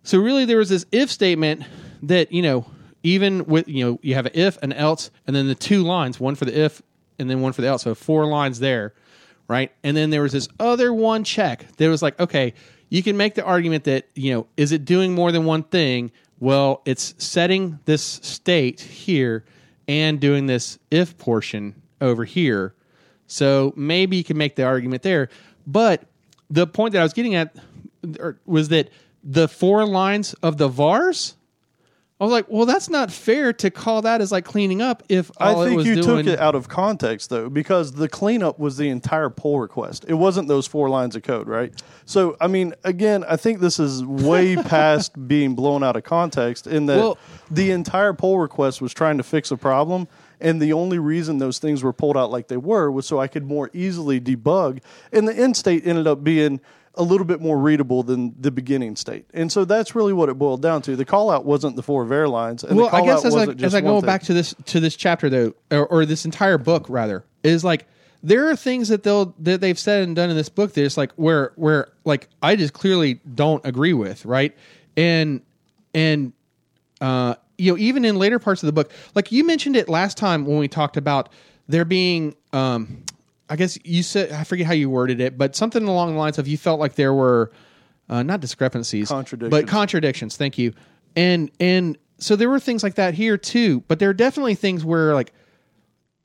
So 0.05 0.19
really, 0.19 0.45
there 0.45 0.59
was 0.59 0.69
this 0.69 0.85
if 0.91 1.11
statement 1.11 1.63
that 2.03 2.31
you 2.31 2.43
know, 2.43 2.67
even 3.01 3.43
with 3.45 3.67
you 3.67 3.83
know, 3.83 3.99
you 4.03 4.13
have 4.13 4.27
an 4.27 4.33
if, 4.35 4.61
an 4.61 4.71
else, 4.71 5.09
and 5.25 5.35
then 5.35 5.47
the 5.47 5.55
two 5.55 5.83
lines, 5.83 6.19
one 6.19 6.35
for 6.35 6.45
the 6.45 6.57
if, 6.57 6.81
and 7.17 7.27
then 7.27 7.41
one 7.41 7.53
for 7.53 7.63
the 7.63 7.67
else. 7.67 7.81
So 7.81 7.95
four 7.95 8.27
lines 8.27 8.59
there, 8.59 8.93
right? 9.47 9.71
And 9.83 9.97
then 9.97 10.11
there 10.11 10.21
was 10.21 10.31
this 10.31 10.47
other 10.59 10.93
one 10.93 11.23
check 11.23 11.65
that 11.77 11.89
was 11.89 12.03
like, 12.03 12.19
okay, 12.19 12.53
you 12.89 13.01
can 13.01 13.17
make 13.17 13.33
the 13.33 13.43
argument 13.43 13.83
that 13.85 14.07
you 14.13 14.31
know, 14.31 14.47
is 14.57 14.71
it 14.71 14.85
doing 14.85 15.15
more 15.15 15.31
than 15.31 15.43
one 15.43 15.63
thing? 15.63 16.11
Well, 16.39 16.83
it's 16.85 17.15
setting 17.17 17.79
this 17.85 18.03
state 18.03 18.81
here 18.81 19.43
and 19.87 20.19
doing 20.19 20.45
this 20.45 20.77
if 20.91 21.17
portion 21.17 21.81
over 21.99 22.25
here. 22.25 22.75
So 23.25 23.73
maybe 23.75 24.17
you 24.17 24.23
can 24.23 24.37
make 24.37 24.55
the 24.55 24.65
argument 24.65 25.01
there. 25.01 25.29
But 25.65 26.03
the 26.51 26.67
point 26.67 26.93
that 26.93 26.99
I 26.99 27.03
was 27.03 27.13
getting 27.13 27.33
at 27.33 27.55
was 28.45 28.69
that 28.69 28.89
the 29.25 29.47
four 29.47 29.85
lines 29.85 30.33
of 30.35 30.57
the 30.57 30.67
VARs, 30.67 31.35
I 32.17 32.23
was 32.23 32.31
like, 32.31 32.45
well, 32.47 32.65
that's 32.65 32.89
not 32.89 33.11
fair 33.11 33.51
to 33.53 33.69
call 33.69 34.03
that 34.03 34.21
as 34.21 34.31
like 34.31 34.45
cleaning 34.45 34.81
up 34.81 35.03
if 35.09 35.29
all 35.35 35.59
I 35.59 35.65
it 35.65 35.67
think 35.67 35.77
was 35.79 35.85
you 35.87 35.95
doing. 35.95 36.23
took 36.25 36.33
it 36.33 36.39
out 36.39 36.55
of 36.55 36.69
context 36.69 37.29
though, 37.29 37.49
because 37.49 37.91
the 37.91 38.07
cleanup 38.07 38.57
was 38.57 38.77
the 38.77 38.87
entire 38.87 39.29
pull 39.29 39.59
request. 39.59 40.05
It 40.07 40.13
wasn't 40.13 40.47
those 40.47 40.65
four 40.65 40.87
lines 40.89 41.17
of 41.17 41.23
code, 41.23 41.47
right? 41.49 41.73
So, 42.05 42.37
I 42.39 42.47
mean, 42.47 42.73
again, 42.85 43.25
I 43.27 43.35
think 43.35 43.59
this 43.59 43.79
is 43.79 44.05
way 44.05 44.55
past 44.63 45.27
being 45.27 45.55
blown 45.55 45.83
out 45.83 45.97
of 45.97 46.03
context. 46.03 46.67
In 46.67 46.85
that 46.85 46.97
Well- 46.99 47.17
the 47.51 47.71
entire 47.71 48.13
pull 48.13 48.39
request 48.39 48.81
was 48.81 48.93
trying 48.93 49.17
to 49.17 49.23
fix 49.23 49.51
a 49.51 49.57
problem, 49.57 50.07
and 50.39 50.61
the 50.61 50.71
only 50.71 50.99
reason 50.99 51.39
those 51.39 51.59
things 51.59 51.83
were 51.83 51.93
pulled 51.93 52.15
out 52.15 52.31
like 52.31 52.47
they 52.47 52.55
were 52.57 52.89
was 52.89 53.05
so 53.05 53.19
I 53.19 53.27
could 53.27 53.43
more 53.45 53.69
easily 53.73 54.21
debug. 54.21 54.79
And 55.11 55.27
the 55.27 55.33
end 55.35 55.57
state 55.57 55.85
ended 55.85 56.07
up 56.07 56.23
being 56.23 56.61
a 56.97 57.03
little 57.03 57.25
bit 57.25 57.41
more 57.41 57.57
readable 57.57 58.03
than 58.03 58.33
the 58.39 58.51
beginning 58.51 58.95
state. 58.95 59.25
And 59.33 59.51
so 59.51 59.65
that's 59.65 59.95
really 59.95 60.13
what 60.13 60.29
it 60.29 60.35
boiled 60.35 60.61
down 60.61 60.81
to. 60.83 60.95
The 60.95 61.05
call 61.05 61.29
out 61.29 61.45
wasn't 61.45 61.75
the 61.75 61.83
four 61.83 62.05
var 62.05 62.27
lines. 62.27 62.63
And 62.63 62.77
well, 62.77 62.89
the 62.89 62.95
I 62.95 63.05
guess 63.05 63.25
as 63.25 63.35
I, 63.35 63.45
as 63.63 63.75
I 63.75 63.81
go 63.81 63.99
thing. 63.99 64.07
back 64.07 64.23
to 64.23 64.33
this 64.33 64.55
to 64.65 64.79
this 64.79 64.95
chapter 64.95 65.29
though, 65.29 65.53
or, 65.71 65.85
or 65.87 66.05
this 66.05 66.25
entire 66.25 66.57
book 66.57 66.85
rather, 66.89 67.25
is 67.43 67.63
like 67.63 67.87
there 68.23 68.49
are 68.49 68.55
things 68.55 68.89
that 68.89 69.03
they'll 69.03 69.35
that 69.39 69.61
they've 69.61 69.77
said 69.77 70.03
and 70.03 70.15
done 70.15 70.29
in 70.29 70.35
this 70.35 70.49
book 70.49 70.73
that 70.73 70.83
it's 70.83 70.97
like 70.97 71.11
where 71.13 71.51
where 71.55 71.89
like 72.05 72.27
I 72.41 72.55
just 72.55 72.73
clearly 72.73 73.15
don't 73.33 73.65
agree 73.65 73.93
with, 73.93 74.25
right? 74.25 74.55
And 74.97 75.41
and 75.93 76.33
uh 77.01 77.35
you 77.57 77.71
know 77.71 77.77
even 77.77 78.03
in 78.03 78.17
later 78.17 78.39
parts 78.39 78.63
of 78.63 78.67
the 78.67 78.73
book, 78.73 78.91
like 79.13 79.31
you 79.31 79.43
mentioned 79.43 79.75
it 79.75 79.89
last 79.89 80.17
time 80.17 80.45
when 80.45 80.57
we 80.57 80.67
talked 80.67 80.97
about 80.97 81.29
there 81.67 81.85
being 81.85 82.35
um 82.51 83.03
I 83.49 83.55
guess 83.55 83.77
you 83.83 84.03
said 84.03 84.31
I 84.31 84.43
forget 84.43 84.65
how 84.67 84.73
you 84.73 84.89
worded 84.89 85.19
it, 85.21 85.37
but 85.37 85.55
something 85.55 85.87
along 85.87 86.13
the 86.13 86.19
lines 86.19 86.37
of 86.39 86.47
you 86.47 86.57
felt 86.57 86.79
like 86.79 86.95
there 86.95 87.13
were 87.13 87.51
uh, 88.09 88.23
not 88.23 88.39
discrepancies, 88.39 89.09
Contradictions. 89.09 89.49
but 89.51 89.67
contradictions. 89.69 90.37
Thank 90.37 90.57
you. 90.57 90.73
And 91.15 91.51
and 91.59 91.97
so 92.17 92.35
there 92.35 92.49
were 92.49 92.59
things 92.59 92.83
like 92.83 92.95
that 92.95 93.13
here 93.13 93.37
too, 93.37 93.81
but 93.87 93.99
there 93.99 94.09
are 94.09 94.13
definitely 94.13 94.55
things 94.55 94.83
where 94.83 95.13
like 95.13 95.31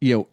you 0.01 0.17
know 0.17 0.29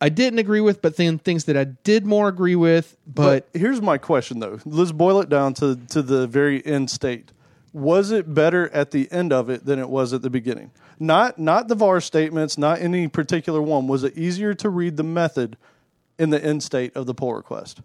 I 0.00 0.08
didn't 0.08 0.38
agree 0.38 0.60
with, 0.60 0.82
but 0.82 0.96
then 0.96 1.18
things 1.18 1.44
that 1.44 1.56
I 1.56 1.64
did 1.64 2.04
more 2.04 2.28
agree 2.28 2.56
with. 2.56 2.96
But, 3.06 3.50
But 3.52 3.58
here's 3.58 3.80
my 3.80 3.96
question, 3.96 4.38
though. 4.40 4.58
Let's 4.66 4.92
boil 4.92 5.20
it 5.20 5.28
down 5.28 5.54
to 5.54 5.76
to 5.90 6.02
the 6.02 6.26
very 6.26 6.64
end 6.66 6.90
state. 6.90 7.32
Was 7.72 8.10
it 8.12 8.32
better 8.34 8.68
at 8.70 8.90
the 8.92 9.10
end 9.10 9.32
of 9.32 9.50
it 9.50 9.64
than 9.64 9.78
it 9.78 9.88
was 9.88 10.12
at 10.12 10.22
the 10.22 10.30
beginning? 10.30 10.72
Not 10.98 11.38
not 11.38 11.68
the 11.68 11.74
VAR 11.74 12.00
statements, 12.00 12.58
not 12.58 12.80
any 12.80 13.08
particular 13.08 13.62
one. 13.62 13.88
Was 13.88 14.04
it 14.04 14.16
easier 14.16 14.52
to 14.54 14.68
read 14.68 14.96
the 14.96 15.02
method 15.02 15.56
in 16.18 16.30
the 16.30 16.42
end 16.44 16.62
state 16.62 16.94
of 16.96 17.06
the 17.06 17.14
pull 17.14 17.34
request? 17.34 17.80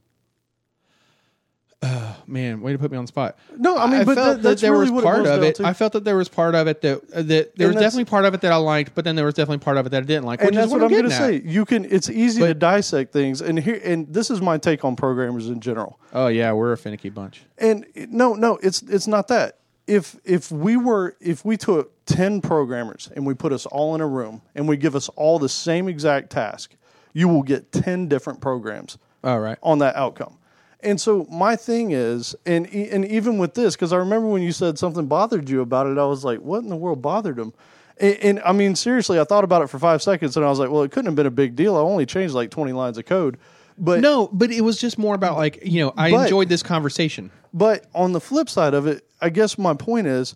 Oh, 1.82 2.18
man, 2.28 2.60
way 2.60 2.74
to 2.74 2.78
put 2.78 2.92
me 2.92 2.98
on 2.98 3.06
the 3.06 3.08
spot. 3.08 3.38
No, 3.56 3.78
I 3.78 3.90
mean, 3.90 4.04
but 4.04 4.16
felt 4.16 4.36
that- 4.38 4.42
that's 4.44 4.62
there 4.62 4.74
really 4.74 4.92
was 4.92 5.02
it 5.02 5.06
part 5.06 5.26
of 5.26 5.44
it. 5.44 5.56
to. 5.56 5.66
I 5.66 5.72
felt 5.72 5.94
that 5.94 6.04
there 6.04 6.18
was 6.18 6.28
part 6.28 6.54
of 6.54 6.68
it 6.68 6.82
that 6.82 7.02
uh, 7.14 7.22
that 7.22 7.56
there 7.56 7.68
was 7.70 7.78
definitely 7.78 8.04
part 8.04 8.26
of 8.26 8.34
it 8.34 8.42
that 8.42 8.52
I 8.52 8.58
liked, 8.58 8.94
but 8.96 9.06
then 9.06 9.16
there 9.16 9.24
was 9.24 9.34
definitely 9.34 9.64
part 9.64 9.78
of 9.78 9.86
it 9.86 9.90
that 9.92 10.04
I 10.04 10.06
didn't 10.06 10.26
like. 10.26 10.42
and 10.42 10.48
which 10.50 10.56
that's 10.56 10.66
is 10.66 10.72
what, 10.74 10.82
what, 10.82 10.88
I'm 10.88 10.92
going 10.92 11.06
to 11.06 11.16
say. 11.16 11.42
You 11.46 11.64
can. 11.64 11.86
It's 11.86 12.10
easy 12.10 12.42
to 12.42 12.54
dissect 12.54 13.14
things, 13.14 13.42
and 13.42 13.58
here 13.58 13.80
and 13.82 14.14
this 14.14 14.30
is 14.30 14.42
my 14.42 14.58
take 14.58 14.84
on 14.84 14.98
programmers 14.98 15.48
in 15.48 15.62
general. 15.62 15.98
Oh 16.12 16.28
yeah, 16.28 16.52
we're 16.52 16.74
a 16.74 16.78
finicky 16.78 17.08
bunch. 17.10 17.44
And 17.58 17.86
no, 17.96 18.34
no, 18.34 18.58
it's 18.62 18.82
it's 18.82 19.08
not 19.08 19.30
that. 19.30 19.60
If 19.88 20.18
if 20.26 20.52
we 20.52 20.76
were 20.76 21.16
if 21.22 21.46
we 21.46 21.56
took 21.56 21.94
ten 22.06 22.42
programmers 22.42 23.10
and 23.16 23.26
we 23.26 23.36
put 23.36 23.54
us 23.54 23.66
all 23.66 23.96
in 23.96 24.02
a 24.02 24.08
room 24.08 24.42
and 24.54 24.68
we 24.68 24.76
give 24.76 24.98
us 24.98 25.08
all 25.16 25.40
the 25.40 25.48
same 25.50 25.88
exact 25.88 26.30
task, 26.30 26.76
you 27.14 27.28
will 27.28 27.43
get 27.43 27.72
ten 27.72 28.07
different 28.07 28.41
programs 28.41 28.97
All 29.24 29.39
right. 29.39 29.57
on 29.64 29.80
that 29.80 29.95
outcome. 29.95 30.38
And 30.82 30.99
so 31.01 31.26
my 31.30 31.55
thing 31.57 31.91
is, 31.91 32.36
and 32.45 32.74
e- 32.74 32.89
and 32.89 33.03
even 33.05 33.38
with 33.38 33.53
this, 33.53 33.76
because 33.76 33.91
I 33.91 33.97
remember 33.97 34.28
when 34.28 34.41
you 34.41 34.51
said 34.53 34.80
something 34.80 35.07
bothered 35.07 35.49
you 35.49 35.60
about 35.62 35.88
it, 35.88 35.97
I 35.97 36.05
was 36.05 36.24
like, 36.24 36.39
what 36.39 36.64
in 36.64 36.70
the 36.70 36.76
world 36.78 37.01
bothered 37.01 37.38
him? 37.38 37.51
And, 37.99 38.16
and 38.22 38.39
I 38.45 38.53
mean, 38.53 38.76
seriously, 38.76 39.20
I 39.20 39.26
thought 39.26 39.43
about 39.43 39.62
it 39.62 39.68
for 39.68 39.78
five 39.78 40.01
seconds, 40.01 40.38
and 40.38 40.45
I 40.45 40.49
was 40.49 40.57
like, 40.60 40.70
well, 40.70 40.84
it 40.84 40.91
couldn't 40.91 41.07
have 41.07 41.16
been 41.16 41.26
a 41.26 41.32
big 41.32 41.55
deal. 41.57 41.76
I 41.76 41.82
only 41.82 42.05
changed 42.05 42.34
like 42.34 42.49
twenty 42.49 42.72
lines 42.72 42.97
of 42.97 43.05
code, 43.05 43.38
but 43.78 43.99
No, 43.99 44.30
but 44.32 44.51
it 44.51 44.62
was 44.62 44.78
just 44.80 44.97
more 44.97 45.16
about 45.16 45.36
like 45.36 45.60
you 45.66 45.84
know 45.84 45.93
I 45.97 46.12
But- 46.12 46.24
enjoyed 46.24 46.47
this 46.47 46.64
conversation. 46.64 47.30
But 47.53 47.86
on 47.95 48.14
the 48.14 48.22
flip 48.22 48.47
side 48.47 48.74
of 48.74 48.86
it, 48.88 49.03
I 49.20 49.30
guess 49.30 49.57
my 49.57 49.74
point 49.74 50.05
is, 50.07 50.36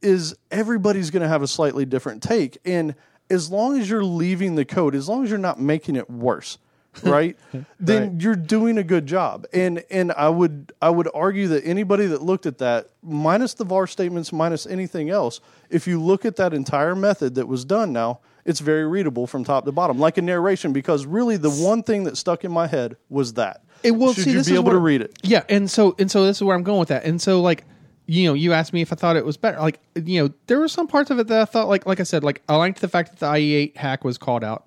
is 0.00 0.34
everybody's 0.50 1.10
going 1.10 1.22
to 1.22 1.28
have 1.28 1.42
a 1.42 1.46
slightly 1.48 1.84
different 1.84 2.22
take, 2.22 2.56
and 2.64 2.94
as 3.30 3.50
long 3.50 3.78
as 3.78 3.88
you're 3.88 4.04
leaving 4.04 4.54
the 4.54 4.64
code, 4.64 4.94
as 4.94 5.08
long 5.08 5.24
as 5.24 5.30
you're 5.30 5.38
not 5.38 5.60
making 5.60 5.96
it 5.96 6.10
worse, 6.10 6.58
right, 7.02 7.36
then 7.80 8.20
you're 8.20 8.36
doing 8.36 8.78
a 8.78 8.84
good 8.84 9.06
job. 9.06 9.46
And 9.52 9.82
and 9.90 10.12
I 10.12 10.28
would 10.28 10.72
I 10.80 10.90
would 10.90 11.08
argue 11.12 11.48
that 11.48 11.64
anybody 11.66 12.06
that 12.06 12.22
looked 12.22 12.46
at 12.46 12.58
that, 12.58 12.88
minus 13.02 13.54
the 13.54 13.64
var 13.64 13.86
statements, 13.86 14.32
minus 14.32 14.66
anything 14.66 15.10
else, 15.10 15.40
if 15.70 15.86
you 15.88 16.00
look 16.00 16.24
at 16.24 16.36
that 16.36 16.54
entire 16.54 16.94
method 16.94 17.34
that 17.36 17.48
was 17.48 17.64
done 17.64 17.92
now. 17.92 18.20
It's 18.46 18.60
very 18.60 18.86
readable 18.86 19.26
from 19.26 19.42
top 19.42 19.64
to 19.64 19.72
bottom, 19.72 19.98
like 19.98 20.18
a 20.18 20.22
narration, 20.22 20.74
because 20.74 21.06
really 21.06 21.38
the 21.38 21.48
one 21.48 21.82
thing 21.82 22.04
that 22.04 22.18
stuck 22.18 22.44
in 22.44 22.52
my 22.52 22.66
head 22.66 22.98
was 23.08 23.32
that. 23.34 23.62
It 23.82 23.92
will 23.92 24.12
Should 24.12 24.24
see, 24.24 24.30
you 24.32 24.36
this 24.36 24.48
be 24.48 24.52
is 24.52 24.58
able 24.58 24.64
what- 24.66 24.72
to 24.72 24.78
read 24.80 25.00
it? 25.00 25.18
Yeah, 25.22 25.44
and 25.48 25.70
so 25.70 25.96
and 25.98 26.10
so 26.10 26.26
this 26.26 26.36
is 26.36 26.42
where 26.42 26.54
I'm 26.54 26.62
going 26.62 26.78
with 26.78 26.90
that. 26.90 27.06
And 27.06 27.18
so 27.22 27.40
like 27.40 27.64
you 28.06 28.24
know, 28.26 28.34
you 28.34 28.52
asked 28.52 28.72
me 28.72 28.82
if 28.82 28.92
I 28.92 28.96
thought 28.96 29.16
it 29.16 29.24
was 29.24 29.36
better. 29.36 29.58
Like 29.58 29.80
you 29.94 30.22
know, 30.22 30.34
there 30.46 30.60
were 30.60 30.68
some 30.68 30.86
parts 30.86 31.10
of 31.10 31.18
it 31.18 31.28
that 31.28 31.40
I 31.40 31.44
thought 31.44 31.68
like 31.68 31.86
like 31.86 32.00
I 32.00 32.04
said, 32.04 32.24
like 32.24 32.42
I 32.48 32.56
liked 32.56 32.80
the 32.80 32.88
fact 32.88 33.10
that 33.10 33.20
the 33.20 33.26
IE8 33.26 33.76
hack 33.76 34.04
was 34.04 34.18
called 34.18 34.44
out, 34.44 34.66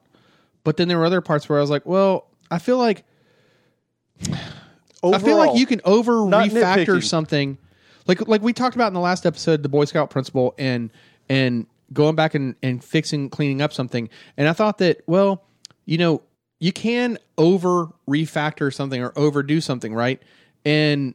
but 0.63 0.77
then 0.77 0.88
there 0.88 0.97
were 0.97 1.05
other 1.05 1.21
parts 1.21 1.47
where 1.47 1.57
I 1.57 1.61
was 1.61 1.69
like, 1.69 1.85
well, 1.85 2.27
I 2.49 2.59
feel 2.59 2.77
like 2.77 3.03
I 5.03 5.19
feel 5.19 5.38
like 5.38 5.57
you 5.57 5.65
can 5.65 5.81
over 5.85 6.13
refactor 6.13 7.03
something, 7.03 7.57
like 8.07 8.27
like 8.27 8.41
we 8.41 8.53
talked 8.53 8.75
about 8.75 8.88
in 8.88 8.93
the 8.93 8.99
last 8.99 9.25
episode, 9.25 9.63
the 9.63 9.69
Boy 9.69 9.85
Scout 9.85 10.09
principle, 10.09 10.55
and 10.57 10.91
and 11.29 11.67
going 11.93 12.15
back 12.15 12.35
and, 12.35 12.55
and 12.61 12.83
fixing, 12.83 13.29
cleaning 13.29 13.61
up 13.61 13.73
something. 13.73 14.09
And 14.35 14.47
I 14.47 14.53
thought 14.53 14.79
that, 14.79 15.01
well, 15.07 15.43
you 15.85 15.97
know, 15.97 16.21
you 16.59 16.73
can 16.73 17.17
over 17.38 17.88
refactor 18.09 18.73
something 18.73 19.01
or 19.01 19.13
overdo 19.15 19.61
something, 19.61 19.93
right? 19.93 20.21
And 20.65 21.13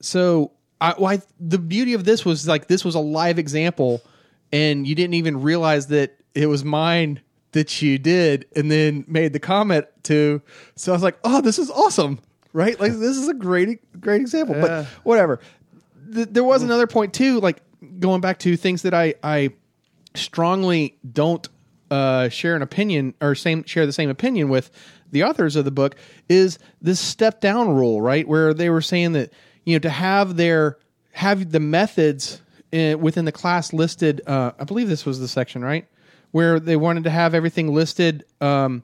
so 0.00 0.52
I, 0.82 0.94
well, 0.98 1.14
I 1.14 1.22
the 1.38 1.58
beauty 1.58 1.94
of 1.94 2.04
this 2.04 2.24
was 2.24 2.48
like 2.48 2.66
this 2.66 2.84
was 2.84 2.96
a 2.96 3.00
live 3.00 3.38
example, 3.38 4.02
and 4.52 4.84
you 4.86 4.96
didn't 4.96 5.14
even 5.14 5.40
realize 5.40 5.86
that 5.88 6.18
it 6.34 6.46
was 6.48 6.64
mine 6.64 7.20
that 7.52 7.80
you 7.80 7.98
did, 7.98 8.46
and 8.56 8.70
then 8.70 9.04
made 9.06 9.32
the 9.32 9.38
comment 9.38 9.86
to. 10.04 10.42
So 10.74 10.92
I 10.92 10.94
was 10.94 11.02
like, 11.02 11.18
oh, 11.22 11.40
this 11.40 11.58
is 11.58 11.70
awesome, 11.70 12.18
right? 12.52 12.78
Like 12.80 12.92
this 12.92 13.16
is 13.16 13.28
a 13.28 13.34
great 13.34 14.00
great 14.00 14.20
example. 14.20 14.56
Yeah. 14.56 14.62
But 14.62 14.86
whatever. 15.04 15.38
Th- 16.12 16.28
there 16.28 16.44
was 16.44 16.64
another 16.64 16.88
point 16.88 17.14
too, 17.14 17.38
like 17.38 17.62
going 18.00 18.20
back 18.20 18.40
to 18.40 18.56
things 18.56 18.82
that 18.82 18.92
I 18.92 19.14
I 19.22 19.50
strongly 20.14 20.98
don't 21.10 21.48
uh, 21.92 22.28
share 22.28 22.56
an 22.56 22.62
opinion 22.62 23.14
or 23.20 23.36
same 23.36 23.62
share 23.64 23.86
the 23.86 23.92
same 23.92 24.10
opinion 24.10 24.48
with 24.48 24.70
the 25.12 25.22
authors 25.22 25.54
of 25.54 25.64
the 25.64 25.70
book 25.70 25.94
is 26.28 26.58
this 26.80 26.98
step 26.98 27.40
down 27.40 27.68
rule, 27.68 28.00
right? 28.00 28.26
Where 28.26 28.52
they 28.52 28.68
were 28.68 28.80
saying 28.80 29.12
that 29.12 29.32
you 29.64 29.74
know 29.74 29.80
to 29.80 29.90
have 29.90 30.36
their 30.36 30.78
have 31.12 31.50
the 31.52 31.60
methods 31.60 32.40
in, 32.70 33.00
within 33.00 33.24
the 33.24 33.32
class 33.32 33.72
listed. 33.72 34.22
Uh, 34.26 34.52
I 34.58 34.64
believe 34.64 34.88
this 34.88 35.06
was 35.06 35.20
the 35.20 35.28
section, 35.28 35.62
right, 35.62 35.86
where 36.30 36.58
they 36.58 36.76
wanted 36.76 37.04
to 37.04 37.10
have 37.10 37.34
everything 37.34 37.72
listed. 37.72 38.24
Um, 38.40 38.82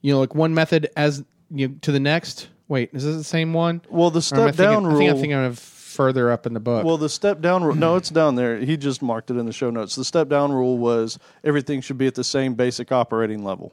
you 0.00 0.12
know, 0.12 0.20
like 0.20 0.34
one 0.34 0.54
method 0.54 0.88
as 0.96 1.24
you 1.50 1.68
know, 1.68 1.74
to 1.82 1.92
the 1.92 2.00
next. 2.00 2.48
Wait, 2.68 2.90
is 2.94 3.04
this 3.04 3.16
the 3.16 3.24
same 3.24 3.52
one? 3.52 3.82
Well, 3.90 4.10
the 4.10 4.18
Or 4.18 4.46
am 4.46 4.52
step 4.52 4.56
down 4.56 4.84
thinking, 4.84 4.86
I 4.86 4.98
think 4.98 5.10
I'm 5.10 5.16
thinking 5.16 5.38
of 5.38 5.58
further 5.58 6.30
up 6.30 6.46
in 6.46 6.54
the 6.54 6.60
book. 6.60 6.84
Well, 6.84 6.96
the 6.96 7.08
step 7.08 7.40
down 7.40 7.62
rule. 7.62 7.74
No, 7.74 7.96
it's 7.96 8.10
down 8.10 8.34
there. 8.34 8.58
He 8.58 8.76
just 8.76 9.02
marked 9.02 9.30
it 9.30 9.36
in 9.36 9.46
the 9.46 9.52
show 9.52 9.70
notes. 9.70 9.94
The 9.94 10.04
step 10.04 10.28
down 10.28 10.52
rule 10.52 10.78
was 10.78 11.18
everything 11.44 11.80
should 11.80 11.98
be 11.98 12.06
at 12.06 12.14
the 12.14 12.24
same 12.24 12.54
basic 12.54 12.90
operating 12.90 13.44
level. 13.44 13.72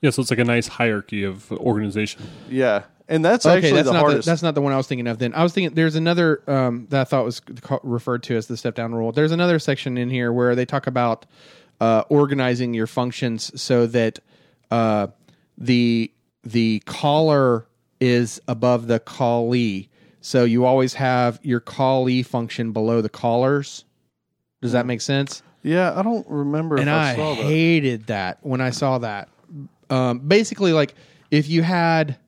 Yeah, 0.00 0.10
so 0.10 0.22
it's 0.22 0.30
like 0.30 0.38
a 0.38 0.44
nice 0.44 0.68
hierarchy 0.68 1.24
of 1.24 1.50
organization. 1.52 2.22
Yeah, 2.48 2.84
and 3.08 3.24
that's 3.24 3.46
okay, 3.46 3.56
actually 3.56 3.72
that's 3.72 3.86
the 3.88 3.92
not 3.92 4.00
hardest. 4.00 4.24
The, 4.24 4.30
that's 4.30 4.42
not 4.42 4.54
the 4.54 4.60
one 4.60 4.72
I 4.72 4.76
was 4.76 4.86
thinking 4.86 5.06
of. 5.06 5.18
Then 5.18 5.34
I 5.34 5.42
was 5.42 5.52
thinking 5.52 5.74
there's 5.74 5.94
another 5.94 6.42
um, 6.46 6.86
that 6.90 7.00
I 7.02 7.04
thought 7.04 7.24
was 7.24 7.40
ca- 7.40 7.80
referred 7.82 8.22
to 8.24 8.36
as 8.36 8.46
the 8.46 8.56
step 8.56 8.74
down 8.74 8.94
rule. 8.94 9.12
There's 9.12 9.32
another 9.32 9.58
section 9.58 9.96
in 9.96 10.10
here 10.10 10.32
where 10.32 10.54
they 10.54 10.66
talk 10.66 10.86
about 10.86 11.26
uh, 11.80 12.04
organizing 12.08 12.74
your 12.74 12.86
functions 12.86 13.60
so 13.60 13.86
that 13.86 14.18
uh, 14.70 15.08
the 15.58 16.10
the 16.42 16.82
caller 16.86 17.66
is 18.00 18.40
above 18.48 18.86
the 18.86 19.00
callee. 19.00 19.88
So 20.20 20.44
you 20.44 20.64
always 20.64 20.94
have 20.94 21.38
your 21.42 21.60
callee 21.60 22.24
function 22.24 22.72
below 22.72 23.00
the 23.00 23.08
callers. 23.08 23.84
Does 24.60 24.72
that 24.72 24.86
make 24.86 25.00
sense? 25.00 25.42
yeah, 25.66 25.98
I 25.98 26.02
don't 26.02 26.26
remember 26.28 26.76
and 26.76 26.88
if 26.88 26.94
I, 26.94 27.12
I, 27.12 27.16
saw 27.16 27.34
that. 27.34 27.44
hated 27.44 28.06
that 28.06 28.38
when 28.42 28.60
I 28.60 28.70
saw 28.70 28.98
that. 28.98 29.28
Um, 29.90 30.20
basically, 30.20 30.72
like 30.72 30.94
if 31.30 31.48
you 31.48 31.62
had 31.62 32.18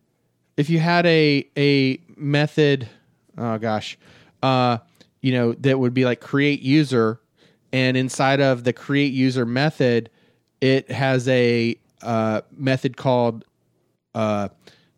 if 0.58 0.68
you 0.68 0.80
had 0.80 1.06
a 1.06 1.48
a 1.56 1.98
method, 2.16 2.88
oh 3.38 3.56
gosh, 3.58 3.96
uh, 4.42 4.78
you 5.22 5.32
know 5.32 5.52
that 5.54 5.78
would 5.78 5.94
be 5.94 6.04
like 6.04 6.20
create 6.20 6.60
user, 6.60 7.20
and 7.72 7.96
inside 7.96 8.40
of 8.40 8.64
the 8.64 8.74
create 8.74 9.12
user 9.14 9.46
method, 9.46 10.10
it 10.60 10.90
has 10.90 11.26
a 11.28 11.78
uh, 12.02 12.42
method 12.56 12.96
called 12.96 13.44
uh, 14.14 14.48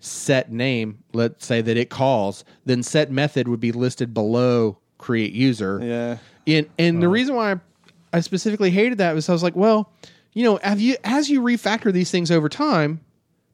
set 0.01 0.51
name. 0.51 1.05
Let's 1.13 1.45
say 1.45 1.61
that 1.61 1.77
it 1.77 1.91
calls, 1.91 2.45
then 2.65 2.83
set 2.83 3.11
method 3.13 3.47
would 3.47 3.61
be 3.61 3.71
listed 3.71 4.15
below 4.15 4.79
create 4.97 5.33
user. 5.33 5.79
Yeah, 5.83 6.19
And 6.47 6.69
and 6.79 7.03
the 7.03 7.09
reason 7.09 7.37
why 7.37 7.53
I, 7.53 7.61
I 8.15 8.21
specifically 8.21 8.71
hated 8.71 8.99
that 8.99 9.15
was 9.15 9.29
I 9.29 9.33
was 9.33 9.43
like, 9.43 9.57
well, 9.57 9.93
you 10.33 10.43
know, 10.43 10.59
have 10.63 10.81
you 10.81 10.97
as 11.05 11.29
you 11.29 11.43
refactor 11.43 11.93
these 11.93 12.11
things 12.11 12.31
over 12.31 12.49
time, 12.49 13.01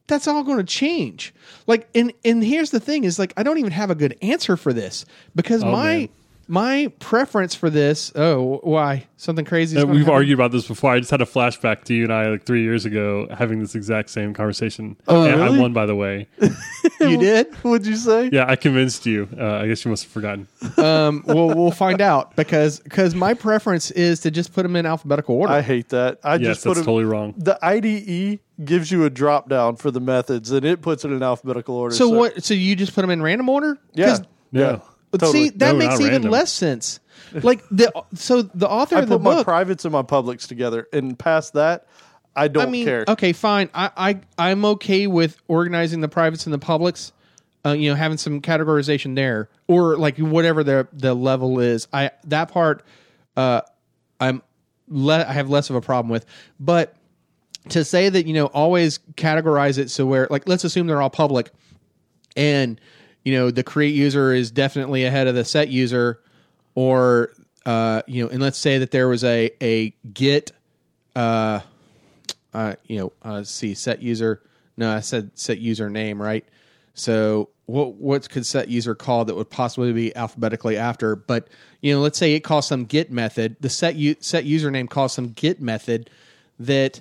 that's 0.07 0.29
all 0.29 0.43
going 0.43 0.59
to 0.59 0.65
change. 0.65 1.35
Like, 1.67 1.89
and 1.95 2.13
and 2.25 2.43
here's 2.43 2.71
the 2.71 2.81
thing 2.81 3.05
is 3.05 3.19
like 3.19 3.33
I 3.37 3.43
don't 3.43 3.59
even 3.59 3.73
have 3.73 3.91
a 3.91 3.95
good 3.95 4.17
answer 4.23 4.57
for 4.57 4.73
this 4.73 5.05
because 5.35 5.63
oh, 5.63 5.71
my 5.71 5.97
man. 5.97 6.09
My 6.49 6.93
preference 7.01 7.55
for 7.55 7.71
this. 7.71 8.13
Oh, 8.15 8.61
why 8.63 9.07
something 9.17 9.45
crazy? 9.45 9.77
Uh, 9.79 9.85
we've 9.87 10.01
happen? 10.01 10.15
argued 10.15 10.39
about 10.39 10.53
this 10.53 10.69
before. 10.69 10.93
I 10.93 10.99
just 11.01 11.11
had 11.11 11.21
a 11.21 11.25
flashback 11.27 11.85
to 11.85 11.95
you 11.95 12.05
and 12.05 12.13
I 12.13 12.29
like 12.29 12.45
three 12.45 12.63
years 12.63 12.85
ago 12.85 13.27
having 13.37 13.59
this 13.61 13.75
exact 13.75 14.11
same 14.11 14.33
conversation. 14.35 14.97
Oh, 15.09 15.23
and 15.25 15.43
I 15.43 15.51
won, 15.59 15.73
by 15.73 15.87
the 15.87 15.95
way. 15.97 16.29
You 16.99 17.19
did? 17.19 17.55
What'd 17.57 17.87
you 17.87 17.95
say? 17.95 18.31
Yeah, 18.33 18.47
I 18.49 18.57
convinced 18.57 19.05
you. 19.05 19.29
Uh, 19.39 19.45
I 19.57 19.67
guess 19.69 19.85
you 19.85 19.91
must 19.91 20.05
have 20.05 20.13
forgotten. 20.13 20.49
Um, 20.79 21.23
well, 21.27 21.49
we'll 21.55 21.71
find 21.71 22.01
out 22.01 22.35
because 22.37 22.81
because 22.81 23.15
my 23.15 23.35
preference 23.35 23.91
is 23.91 24.21
to 24.21 24.31
just 24.31 24.55
put 24.55 24.63
them 24.63 24.77
in 24.77 24.87
alphabetical 24.87 25.35
order. 25.37 25.53
I 25.53 25.61
hate 25.61 25.91
that. 25.91 26.21
I 26.25 26.37
Yes, 26.37 26.57
just 26.57 26.63
put 26.65 26.69
that's 26.71 26.79
'em- 26.81 26.85
totally 26.87 27.05
wrong. 27.05 27.35
The 27.37 27.59
IDE 27.63 28.41
gives 28.65 28.91
you 28.91 29.05
a 29.05 29.11
drop 29.11 29.49
down 29.51 29.77
for 29.77 29.91
the 29.91 30.01
methods, 30.01 30.51
and 30.53 30.65
it 30.65 30.81
puts 30.81 31.05
it 31.05 31.11
in 31.13 31.23
alphabetical 31.23 31.77
order. 31.77 31.95
so 31.95 32.09
what? 32.09 32.43
So 32.43 32.55
you 32.55 32.75
just 32.75 32.95
put 32.95 33.03
them 33.03 33.11
in 33.11 33.21
random 33.21 33.51
order? 33.51 33.75
'Cause- 33.95 34.23
Yeah, 34.53 34.61
Yeah. 34.71 34.79
But 35.19 35.27
totally. 35.27 35.45
see, 35.51 35.51
that 35.57 35.73
No, 35.73 35.79
makes 35.79 35.93
not 35.95 36.01
even 36.01 36.13
random. 36.13 36.31
less 36.31 36.53
sense. 36.53 37.01
Like 37.33 37.63
the 37.71 37.93
so 38.15 38.43
the 38.43 38.69
author 38.69 38.97
I 38.97 39.01
of 39.01 39.09
the 39.09 39.17
put 39.19 39.23
my 39.25 39.35
book. 39.37 39.45
privates 39.47 39.85
and 39.85 39.93
my 39.93 40.03
publics 40.03 40.47
together, 40.47 40.87
and 40.93 41.19
past 41.19 41.55
that, 41.55 41.87
I 42.35 42.49
don't 42.49 42.69
I 42.69 42.71
mean, 42.71 42.85
care. 42.85 43.05
okay, 43.09 43.33
fine. 43.33 43.69
I, 43.75 43.91
I 43.97 44.21
I'm 44.39 44.65
okay 44.65 45.07
with 45.07 45.37
organizing 45.49 46.01
the 46.01 46.09
privates 46.09 46.47
and 46.47 46.53
the 46.55 46.59
publics. 46.59 47.13
Uh, 47.65 47.73
you 47.73 47.91
know, 47.91 47.97
having 47.97 48.17
some 48.17 48.41
categorization 48.41 49.17
there, 49.17 49.49
or 49.67 49.97
like 49.97 50.19
whatever 50.19 50.63
the 50.63 50.87
the 50.93 51.15
level 51.15 51.59
is. 51.59 51.89
I 51.93 52.13
that 52.25 52.49
part, 52.53 52.85
uh, 53.37 53.63
I'm 54.21 54.41
le- 54.87 55.25
I 55.27 55.33
have 55.33 55.51
less 55.51 55.69
of 55.69 55.75
a 55.75 55.81
problem 55.81 56.09
with. 56.11 56.25
But 56.61 56.95
to 57.71 57.85
say 57.85 58.09
that 58.09 58.25
you 58.27 58.35
know 58.35 58.47
always 58.47 59.01
categorize 59.17 59.79
it 59.79 59.91
so 59.91 60.07
where 60.07 60.29
like 60.31 60.49
let's 60.49 60.63
assume 60.63 60.87
they're 60.87 61.03
all 61.03 61.11
public, 61.11 61.51
and 62.37 62.81
you 63.27 63.35
know 63.35 63.51
the 63.51 63.65
create 63.65 63.95
user 63.95 64.33
is 64.33 64.53
definitely 64.53 65.05
ahead 65.05 65.27
of 65.27 65.35
the 65.35 65.45
set 65.45 65.69
user, 65.69 66.23
or 66.77 67.33
uh, 67.67 68.03
you 68.07 68.23
know, 68.23 68.31
and 68.31 68.41
let's 68.41 68.57
say 68.57 68.79
that 68.79 68.93
there 68.93 69.09
was 69.09 69.25
a 69.25 69.51
a 69.61 69.91
get 70.15 70.53
uh, 71.17 71.59
uh, 72.55 72.75
you 72.87 72.99
know, 72.99 73.13
uh, 73.25 73.33
let's 73.33 73.51
see, 73.51 73.75
set 73.75 74.01
user. 74.01 74.43
No, 74.77 74.95
I 74.95 75.01
said 75.01 75.33
set 75.35 75.59
user 75.59 75.91
name, 75.91 76.23
right? 76.23 76.45
So 76.95 77.49
what 77.67 77.95
what 77.95 78.31
could 78.31 78.47
set 78.47 78.69
user 78.69 78.95
call 78.95 79.25
that 79.25 79.35
would 79.35 79.51
possibly 79.51 79.93
be 79.93 80.15
alphabetically 80.15 80.77
after? 80.77 81.17
But 81.17 81.49
you 81.81 81.93
know, 81.93 82.01
let's 82.01 82.19
say 82.19 82.35
it 82.35 82.41
calls 82.41 82.69
some 82.69 82.85
get 82.85 83.11
method. 83.11 83.57
The 83.59 83.69
set 83.69 83.97
u- 83.97 84.17
set 84.21 84.45
username 84.45 84.89
calls 84.89 85.13
some 85.15 85.31
get 85.31 85.61
method 85.61 86.11
that 86.61 87.01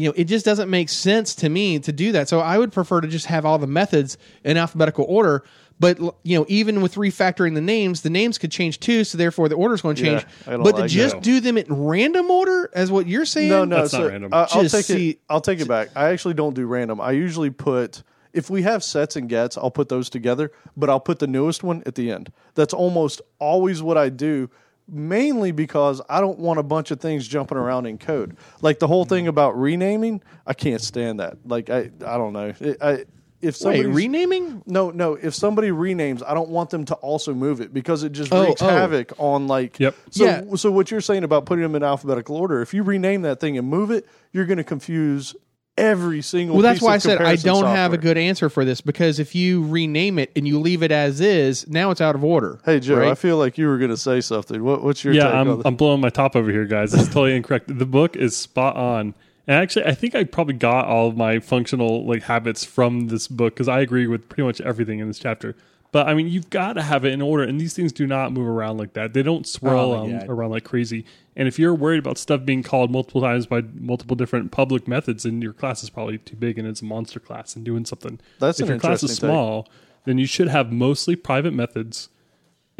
you 0.00 0.08
know 0.08 0.14
it 0.16 0.24
just 0.24 0.44
doesn't 0.44 0.70
make 0.70 0.88
sense 0.88 1.34
to 1.36 1.48
me 1.48 1.78
to 1.80 1.92
do 1.92 2.12
that. 2.12 2.28
So 2.28 2.40
I 2.40 2.56
would 2.58 2.72
prefer 2.72 3.00
to 3.00 3.08
just 3.08 3.26
have 3.26 3.44
all 3.44 3.58
the 3.58 3.66
methods 3.66 4.16
in 4.44 4.56
alphabetical 4.56 5.04
order. 5.08 5.44
But 5.78 5.98
you 6.22 6.38
know, 6.38 6.44
even 6.48 6.82
with 6.82 6.96
refactoring 6.96 7.54
the 7.54 7.60
names, 7.62 8.02
the 8.02 8.10
names 8.10 8.36
could 8.36 8.50
change 8.50 8.80
too. 8.80 9.02
So 9.04 9.16
therefore, 9.16 9.48
the 9.48 9.54
order 9.56 9.74
is 9.74 9.80
going 9.80 9.96
to 9.96 10.02
change. 10.02 10.26
I 10.46 10.50
don't 10.52 10.62
but 10.62 10.76
to 10.76 10.88
just 10.88 11.14
that. 11.16 11.22
do 11.22 11.40
them 11.40 11.56
in 11.56 11.64
random 11.68 12.30
order, 12.30 12.68
as 12.74 12.90
what 12.90 13.06
you're 13.06 13.24
saying, 13.24 13.48
No, 13.48 13.64
no, 13.64 13.76
That's 13.76 13.92
so, 13.92 14.02
not 14.02 14.10
random. 14.10 14.34
I- 14.34 14.46
I'll 14.50 14.68
take 14.68 14.84
see- 14.84 15.10
it. 15.10 15.20
I'll 15.30 15.40
take 15.40 15.58
it 15.60 15.68
back. 15.68 15.88
I 15.96 16.10
actually 16.10 16.34
don't 16.34 16.54
do 16.54 16.66
random. 16.66 17.00
I 17.00 17.12
usually 17.12 17.48
put 17.50 18.02
if 18.34 18.50
we 18.50 18.62
have 18.62 18.84
sets 18.84 19.16
and 19.16 19.28
gets, 19.28 19.56
I'll 19.56 19.70
put 19.70 19.88
those 19.88 20.08
together, 20.10 20.52
but 20.76 20.88
I'll 20.90 21.00
put 21.00 21.18
the 21.18 21.26
newest 21.26 21.64
one 21.64 21.82
at 21.86 21.94
the 21.94 22.10
end. 22.12 22.30
That's 22.54 22.74
almost 22.74 23.20
always 23.38 23.82
what 23.82 23.96
I 23.96 24.08
do. 24.10 24.50
Mainly 24.90 25.52
because 25.52 26.00
I 26.08 26.20
don't 26.20 26.38
want 26.38 26.58
a 26.58 26.62
bunch 26.64 26.90
of 26.90 27.00
things 27.00 27.28
jumping 27.28 27.56
around 27.56 27.86
in 27.86 27.96
code. 27.96 28.36
Like 28.60 28.80
the 28.80 28.88
whole 28.88 29.04
thing 29.04 29.24
hmm. 29.24 29.30
about 29.30 29.58
renaming, 29.58 30.22
I 30.46 30.54
can't 30.54 30.80
stand 30.80 31.20
that. 31.20 31.38
Like 31.44 31.70
I, 31.70 31.90
I 32.04 32.16
don't 32.16 32.32
know. 32.32 32.52
It, 32.58 32.82
I, 32.82 33.04
if 33.42 33.56
somebody 33.56 33.86
renaming. 33.86 34.62
no, 34.66 34.90
no. 34.90 35.14
If 35.14 35.34
somebody 35.34 35.68
renames, 35.68 36.22
I 36.26 36.34
don't 36.34 36.50
want 36.50 36.70
them 36.70 36.84
to 36.86 36.94
also 36.96 37.32
move 37.32 37.60
it 37.60 37.72
because 37.72 38.02
it 38.02 38.12
just 38.12 38.32
Oh, 38.32 38.44
wreaks 38.44 38.60
oh. 38.60 38.68
havoc 38.68 39.12
on 39.18 39.46
like. 39.46 39.78
Yep. 39.80 39.96
So, 40.10 40.24
Yeah. 40.24 40.54
so 40.56 40.70
what 40.70 40.90
you're 40.90 41.00
saying 41.00 41.24
about 41.24 41.46
putting 41.46 41.62
them 41.62 41.74
in 41.74 41.82
alphabetical 41.82 42.36
order? 42.36 42.60
If 42.60 42.74
you 42.74 42.82
rename 42.82 43.22
that 43.22 43.40
thing 43.40 43.56
and 43.56 43.66
move 43.66 43.90
it, 43.90 44.06
you're 44.32 44.46
going 44.46 44.58
to 44.58 44.64
confuse 44.64 45.34
every 45.80 46.22
single. 46.22 46.56
Well, 46.56 46.62
that's 46.62 46.78
piece 46.78 46.86
why 46.86 46.94
I 46.94 46.98
said 46.98 47.20
I 47.20 47.36
don't 47.36 47.64
have 47.64 47.92
a 47.92 47.98
good 47.98 48.18
answer 48.18 48.48
for 48.48 48.64
this 48.64 48.80
because 48.80 49.18
if 49.18 49.34
you 49.34 49.66
rename 49.66 50.18
it 50.18 50.30
and 50.36 50.46
you 50.46 50.60
leave 50.60 50.82
it 50.82 50.92
as 50.92 51.20
is, 51.20 51.66
now 51.68 51.90
it's 51.90 52.00
out 52.00 52.14
of 52.14 52.22
order. 52.22 52.60
Hey 52.64 52.80
Joe, 52.80 52.98
right? 52.98 53.10
I 53.10 53.14
feel 53.14 53.38
like 53.38 53.58
you 53.58 53.66
were 53.66 53.78
going 53.78 53.90
to 53.90 53.96
say 53.96 54.20
something. 54.20 54.62
What, 54.62 54.84
what's 54.84 55.02
your 55.02 55.14
yeah, 55.14 55.24
take 55.24 55.34
I'm, 55.34 55.56
this? 55.56 55.62
I'm 55.64 55.76
blowing 55.76 56.00
my 56.00 56.10
top 56.10 56.36
over 56.36 56.50
here, 56.50 56.66
guys. 56.66 56.94
It's 56.94 57.06
totally 57.06 57.34
incorrect. 57.34 57.76
The 57.78 57.86
book 57.86 58.16
is 58.16 58.36
spot 58.36 58.76
on. 58.76 59.14
And 59.46 59.56
actually, 59.56 59.86
I 59.86 59.94
think 59.94 60.14
I 60.14 60.24
probably 60.24 60.54
got 60.54 60.86
all 60.86 61.08
of 61.08 61.16
my 61.16 61.40
functional 61.40 62.06
like 62.06 62.22
habits 62.22 62.64
from 62.64 63.08
this 63.08 63.26
book 63.26 63.54
because 63.54 63.68
I 63.68 63.80
agree 63.80 64.06
with 64.06 64.28
pretty 64.28 64.44
much 64.44 64.60
everything 64.60 65.00
in 65.00 65.08
this 65.08 65.18
chapter. 65.18 65.56
But 65.92 66.08
I 66.08 66.14
mean, 66.14 66.28
you've 66.28 66.50
got 66.50 66.74
to 66.74 66.82
have 66.82 67.04
it 67.04 67.12
in 67.12 67.20
order, 67.20 67.42
and 67.42 67.60
these 67.60 67.74
things 67.74 67.92
do 67.92 68.06
not 68.06 68.32
move 68.32 68.46
around 68.46 68.78
like 68.78 68.92
that. 68.92 69.12
They 69.12 69.22
don't 69.22 69.46
swirl 69.46 69.92
Oh 69.92 70.04
um, 70.04 70.10
God. 70.12 70.28
around 70.28 70.50
like 70.50 70.64
crazy. 70.64 71.04
And 71.34 71.48
if 71.48 71.58
you're 71.58 71.74
worried 71.74 71.98
about 71.98 72.18
stuff 72.18 72.44
being 72.44 72.62
called 72.62 72.90
multiple 72.90 73.20
times 73.20 73.46
by 73.46 73.62
multiple 73.74 74.14
different 74.14 74.52
public 74.52 74.86
methods, 74.86 75.24
then 75.24 75.42
your 75.42 75.52
class 75.52 75.82
is 75.82 75.90
probably 75.90 76.18
too 76.18 76.36
big 76.36 76.58
and 76.58 76.68
it's 76.68 76.82
a 76.82 76.84
monster 76.84 77.18
class 77.18 77.56
and 77.56 77.64
doing 77.64 77.84
something. 77.84 78.20
That's 78.38 78.60
if 78.60 78.68
your 78.68 78.78
class 78.78 79.02
is 79.02 79.10
take. 79.10 79.20
small, 79.20 79.68
then 80.04 80.18
you 80.18 80.26
should 80.26 80.48
have 80.48 80.72
mostly 80.72 81.16
private 81.16 81.52
methods 81.52 82.08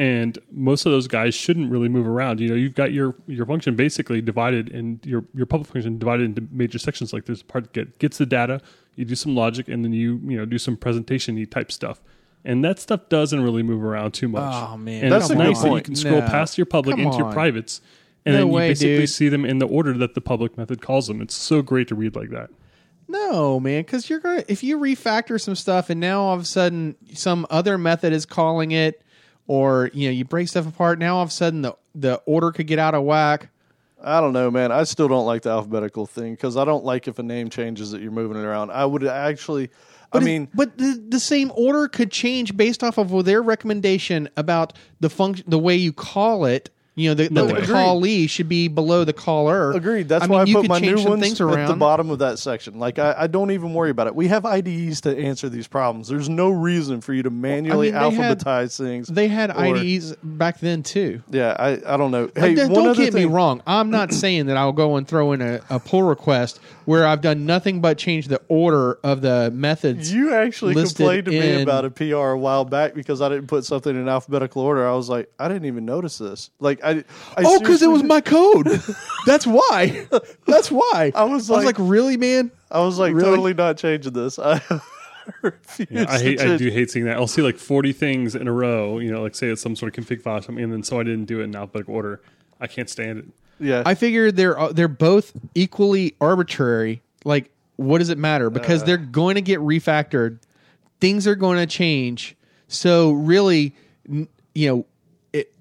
and 0.01 0.39
most 0.51 0.87
of 0.87 0.93
those 0.93 1.07
guys 1.07 1.35
shouldn't 1.35 1.71
really 1.71 1.91
move 1.91 2.09
around. 2.09 2.41
You 2.41 2.49
know, 2.49 2.55
you've 2.55 2.75
got 2.75 2.91
your 2.91 3.15
your 3.27 3.45
function 3.45 3.77
basically 3.77 4.23
divided 4.23 4.73
and 4.73 4.99
your 5.05 5.27
your 5.35 5.45
public 5.45 5.69
function 5.69 5.99
divided 5.99 6.25
into 6.25 6.49
major 6.51 6.79
sections. 6.79 7.13
Like 7.13 7.27
there's 7.27 7.43
a 7.43 7.45
part 7.45 7.65
that 7.65 7.73
get, 7.75 7.99
gets 7.99 8.17
the 8.17 8.25
data, 8.25 8.63
you 8.97 9.05
do 9.05 9.15
some 9.15 9.35
logic, 9.35 9.69
and 9.69 9.85
then 9.85 9.93
you 9.93 10.19
you 10.25 10.39
know 10.39 10.47
do 10.47 10.57
some 10.57 10.79
presentation 10.79 11.37
you 11.37 11.45
type 11.45 11.71
stuff. 11.71 12.01
And 12.45 12.65
that 12.65 12.79
stuff 12.79 13.09
doesn't 13.09 13.43
really 13.43 13.63
move 13.63 13.85
around 13.85 14.13
too 14.13 14.29
much. 14.29 14.55
Oh, 14.71 14.77
man. 14.77 15.05
And 15.05 15.13
That's 15.13 15.25
it's 15.27 15.33
a 15.33 15.37
good 15.37 15.43
nice 15.49 15.63
that 15.63 15.73
you 15.73 15.81
can 15.83 15.95
scroll 15.95 16.21
No. 16.21 16.27
past 16.27 16.57
your 16.57 16.65
public 16.65 16.97
Come 16.97 17.05
into 17.05 17.19
your 17.19 17.27
on. 17.27 17.33
privates, 17.35 17.81
and 18.25 18.35
No 18.35 18.39
then 18.41 18.47
you 18.49 18.53
way, 18.55 18.69
basically 18.71 18.97
dude. 18.99 19.11
see 19.11 19.29
them 19.29 19.45
in 19.45 19.59
the 19.59 19.67
order 19.67 19.93
that 19.99 20.15
the 20.15 20.21
public 20.23 20.57
method 20.57 20.81
calls 20.81 21.07
them. 21.09 21.21
It's 21.21 21.35
so 21.35 21.61
great 21.63 21.89
to 21.89 21.95
read 21.95 22.17
like 22.17 22.31
that. 22.31 22.49
No, 23.09 23.59
man, 23.59 23.83
because 23.83 24.09
you're 24.09 24.21
gonna 24.21 24.45
if 24.47 24.63
you 24.63 24.79
refactor 24.79 25.41
some 25.41 25.57
stuff 25.57 25.91
and 25.91 25.99
now 26.01 26.21
all 26.23 26.35
of 26.35 26.41
a 26.43 26.45
sudden 26.45 26.95
some 27.13 27.45
other 27.51 27.77
method 27.77 28.13
is 28.13 28.25
calling 28.25 28.71
it, 28.71 29.03
or 29.49 29.91
you 29.93 30.07
know 30.09 30.13
you 30.13 30.25
break 30.25 30.47
stuff 30.49 30.67
apart. 30.67 30.99
Now 31.01 31.17
all 31.17 31.23
of 31.25 31.29
a 31.29 31.33
sudden 31.33 31.63
the 31.63 31.75
the 31.95 32.23
order 32.25 32.53
could 32.53 32.69
get 32.69 32.79
out 32.79 32.95
of 32.95 33.03
whack. 33.03 33.49
I 34.03 34.21
don't 34.21 34.33
know, 34.33 34.49
man. 34.51 34.71
I 34.71 34.85
still 34.85 35.09
don't 35.09 35.27
like 35.27 35.43
the 35.43 35.51
alphabetical 35.51 36.07
thing 36.07 36.35
because 36.35 36.57
I 36.57 36.65
don't 36.65 36.85
like 36.85 37.09
if 37.09 37.19
a 37.19 37.23
name 37.25 37.51
changes 37.51 37.91
that 37.91 38.01
you're 38.01 38.13
moving 38.13 38.39
it 38.39 38.45
around. 38.45 38.71
I 38.71 38.87
would 38.87 39.05
actually. 39.05 39.71
I 40.13 40.19
But 40.19 40.23
it- 40.23 40.27
mean, 40.27 40.49
but 40.55 40.77
the, 40.79 41.03
the 41.09 41.21
same 41.21 41.53
order 41.55 41.87
could 41.89 42.11
change 42.11 42.57
based 42.57 42.83
off 42.83 42.99
of 42.99 43.25
their 43.25 43.43
recommendation 43.43 44.29
about 44.37 44.73
the 45.01 45.09
function, 45.11 45.45
the 45.49 45.59
way 45.59 45.77
you 45.77 45.93
call 45.93 46.45
it. 46.45 46.71
You 47.01 47.11
know, 47.11 47.15
the, 47.15 47.31
No 47.31 47.47
the 47.47 47.55
way. 47.55 47.61
callee 47.63 48.29
should 48.29 48.49
be 48.49 48.69
below 48.69 49.05
the 49.05 49.13
caller. 49.13 49.73
Agreed. 49.73 50.09
That's 50.09 50.25
I 50.25 50.27
why 50.27 50.45
mean, 50.45 50.47
I 50.47 50.49
you 50.49 50.55
put 50.57 50.61
could 50.63 50.69
my 50.69 50.81
change 50.81 50.93
new 50.97 50.99
some 51.03 51.11
ones 51.11 51.23
things 51.23 51.41
at 51.41 51.47
the 51.47 51.53
around. 51.55 51.79
bottom 51.79 52.11
of 52.11 52.19
that 52.21 52.39
section. 52.39 52.79
Like 52.79 52.99
I, 52.99 53.15
I 53.19 53.27
don't 53.27 53.51
even 53.51 53.75
worry 53.75 53.91
about 53.91 54.07
it. 54.07 54.15
We 54.15 54.29
have 54.29 54.45
IDEs 54.45 55.01
to 55.03 55.17
answer 55.19 55.49
these 55.49 55.67
problems. 55.67 56.09
There's 56.09 56.29
no 56.29 56.51
reason 56.51 57.01
for 57.01 57.13
you 57.15 57.23
to 57.23 57.31
manually 57.31 57.91
they 57.91 57.97
had- 57.99 58.13
alphabetize 58.39 58.77
things. 58.77 59.09
They 59.09 59.29
had 59.29 59.51
or- 59.51 59.77
IDEs 59.77 60.15
back 60.23 60.61
then 60.61 60.83
too. 60.83 61.23
Yeah, 61.31 61.57
I, 61.59 61.95
I 61.95 61.97
don't 61.97 62.11
know. 62.11 62.31
Hey, 62.37 62.55
Don't- 62.55 62.71
one 62.71 62.75
don't 62.85 62.91
other 62.91 63.03
get 63.05 63.13
thing. 63.13 63.29
me 63.29 63.35
wrong. 63.35 63.63
I'm 63.67 63.91
not 63.91 64.13
saying 64.15 64.47
that 64.47 64.57
I'll 64.57 64.73
go 64.73 64.97
and 64.97 65.07
throw 65.09 65.33
in 65.33 65.41
a, 65.41 65.61
a 65.71 65.79
pull 65.81 66.03
request 66.03 66.61
where 66.85 67.07
I've 67.07 67.21
done 67.21 67.47
nothing 67.47 67.81
but 67.81 67.99
change 67.99 68.29
the 68.29 68.41
order 68.49 68.99
of 69.05 69.21
the 69.23 69.51
methods. 69.55 70.13
You 70.13 70.35
actually 70.35 70.75
listed 70.75 70.97
complained 70.99 71.25
to 71.27 71.31
me 71.31 71.55
in- 71.55 71.61
about 71.63 71.85
a 71.85 71.91
PR 71.91 72.15
a 72.31 72.39
while 72.39 72.65
back 72.65 72.95
because 72.95 73.21
I 73.21 73.29
didn't 73.29 73.47
put 73.47 73.65
something 73.65 73.95
in 73.95 74.09
alphabetical 74.09 74.63
order. 74.63 74.87
I 74.89 74.95
was 74.95 75.09
like, 75.09 75.31
I 75.39 75.49
didn't 75.49 75.67
even 75.67 75.85
notice 75.85 76.19
this. 76.19 76.51
Like 76.59 76.83
I, 76.85 76.90
I 76.91 77.05
oh, 77.39 77.59
because 77.61 77.83
it 77.83 77.89
was 77.91 78.03
my 78.03 78.21
code. 78.21 78.67
That's 79.27 79.47
why. 79.47 80.07
That's 80.47 80.71
why. 80.71 81.13
I 81.15 81.25
was 81.25 81.51
I 81.51 81.57
was 81.57 81.65
like- 81.65 81.79
like, 81.79 81.89
really, 81.91 82.17
man? 82.17 82.51
I 82.71 82.81
was 82.81 82.99
like 82.99 83.15
Really? 83.15 83.29
totally 83.29 83.55
not 83.55 83.77
changing 83.79 84.13
this. 84.13 84.39
I. 84.39 84.61
Yeah, 85.91 86.07
I 86.09 86.19
to 86.19 86.25
hate. 86.25 86.41
I 86.41 86.57
do 86.57 86.71
hate 86.71 86.91
seeing 86.91 87.05
that. 87.05 87.17
I'll 87.17 87.27
see 87.29 87.43
like 87.43 87.57
forty 87.57 87.93
things 87.93 88.35
in 88.35 88.49
a 88.49 88.53
row. 88.53 88.99
You 88.99 89.13
know, 89.13 89.23
like 89.23 89.35
say 89.37 89.49
it's 89.49 89.63
some 89.63 89.77
sort 89.77 89.97
of 89.97 90.05
config 90.05 90.23
file, 90.23 90.39
or 90.39 90.43
something, 90.43 90.65
and 90.65 90.73
then 90.73 90.83
so 90.83 90.99
I 90.99 91.05
didn't 91.05 91.27
do 91.27 91.41
it 91.41 91.45
in 91.45 91.55
alphabetical 91.55 91.95
order. 91.95 92.21
I 92.61 92.67
can't 92.67 92.91
stand 92.91 93.19
it. 93.21 93.25
Yeah, 93.61 93.83
I 93.87 93.95
figured 93.95 94.35
they're 94.37 94.59
uh, 94.59 94.73
they're 94.73 94.89
both 94.89 95.33
equally 95.55 96.17
arbitrary. 96.21 97.03
Like, 97.25 97.51
what 97.77 97.99
does 97.99 98.09
it 98.09 98.19
matter? 98.19 98.47
Uh. 98.49 98.51
Because 98.51 98.83
they're 98.83 98.97
going 98.97 99.37
to 99.37 99.43
get 99.43 99.61
refactored. 99.61 100.39
Things 101.01 101.29
are 101.29 101.37
going 101.37 101.59
to 101.59 101.67
change. 101.67 102.35
So 102.67 103.13
really, 103.13 103.75
n- 104.09 104.27
you 104.55 104.69
know, 104.69 104.79
it, 104.81 104.87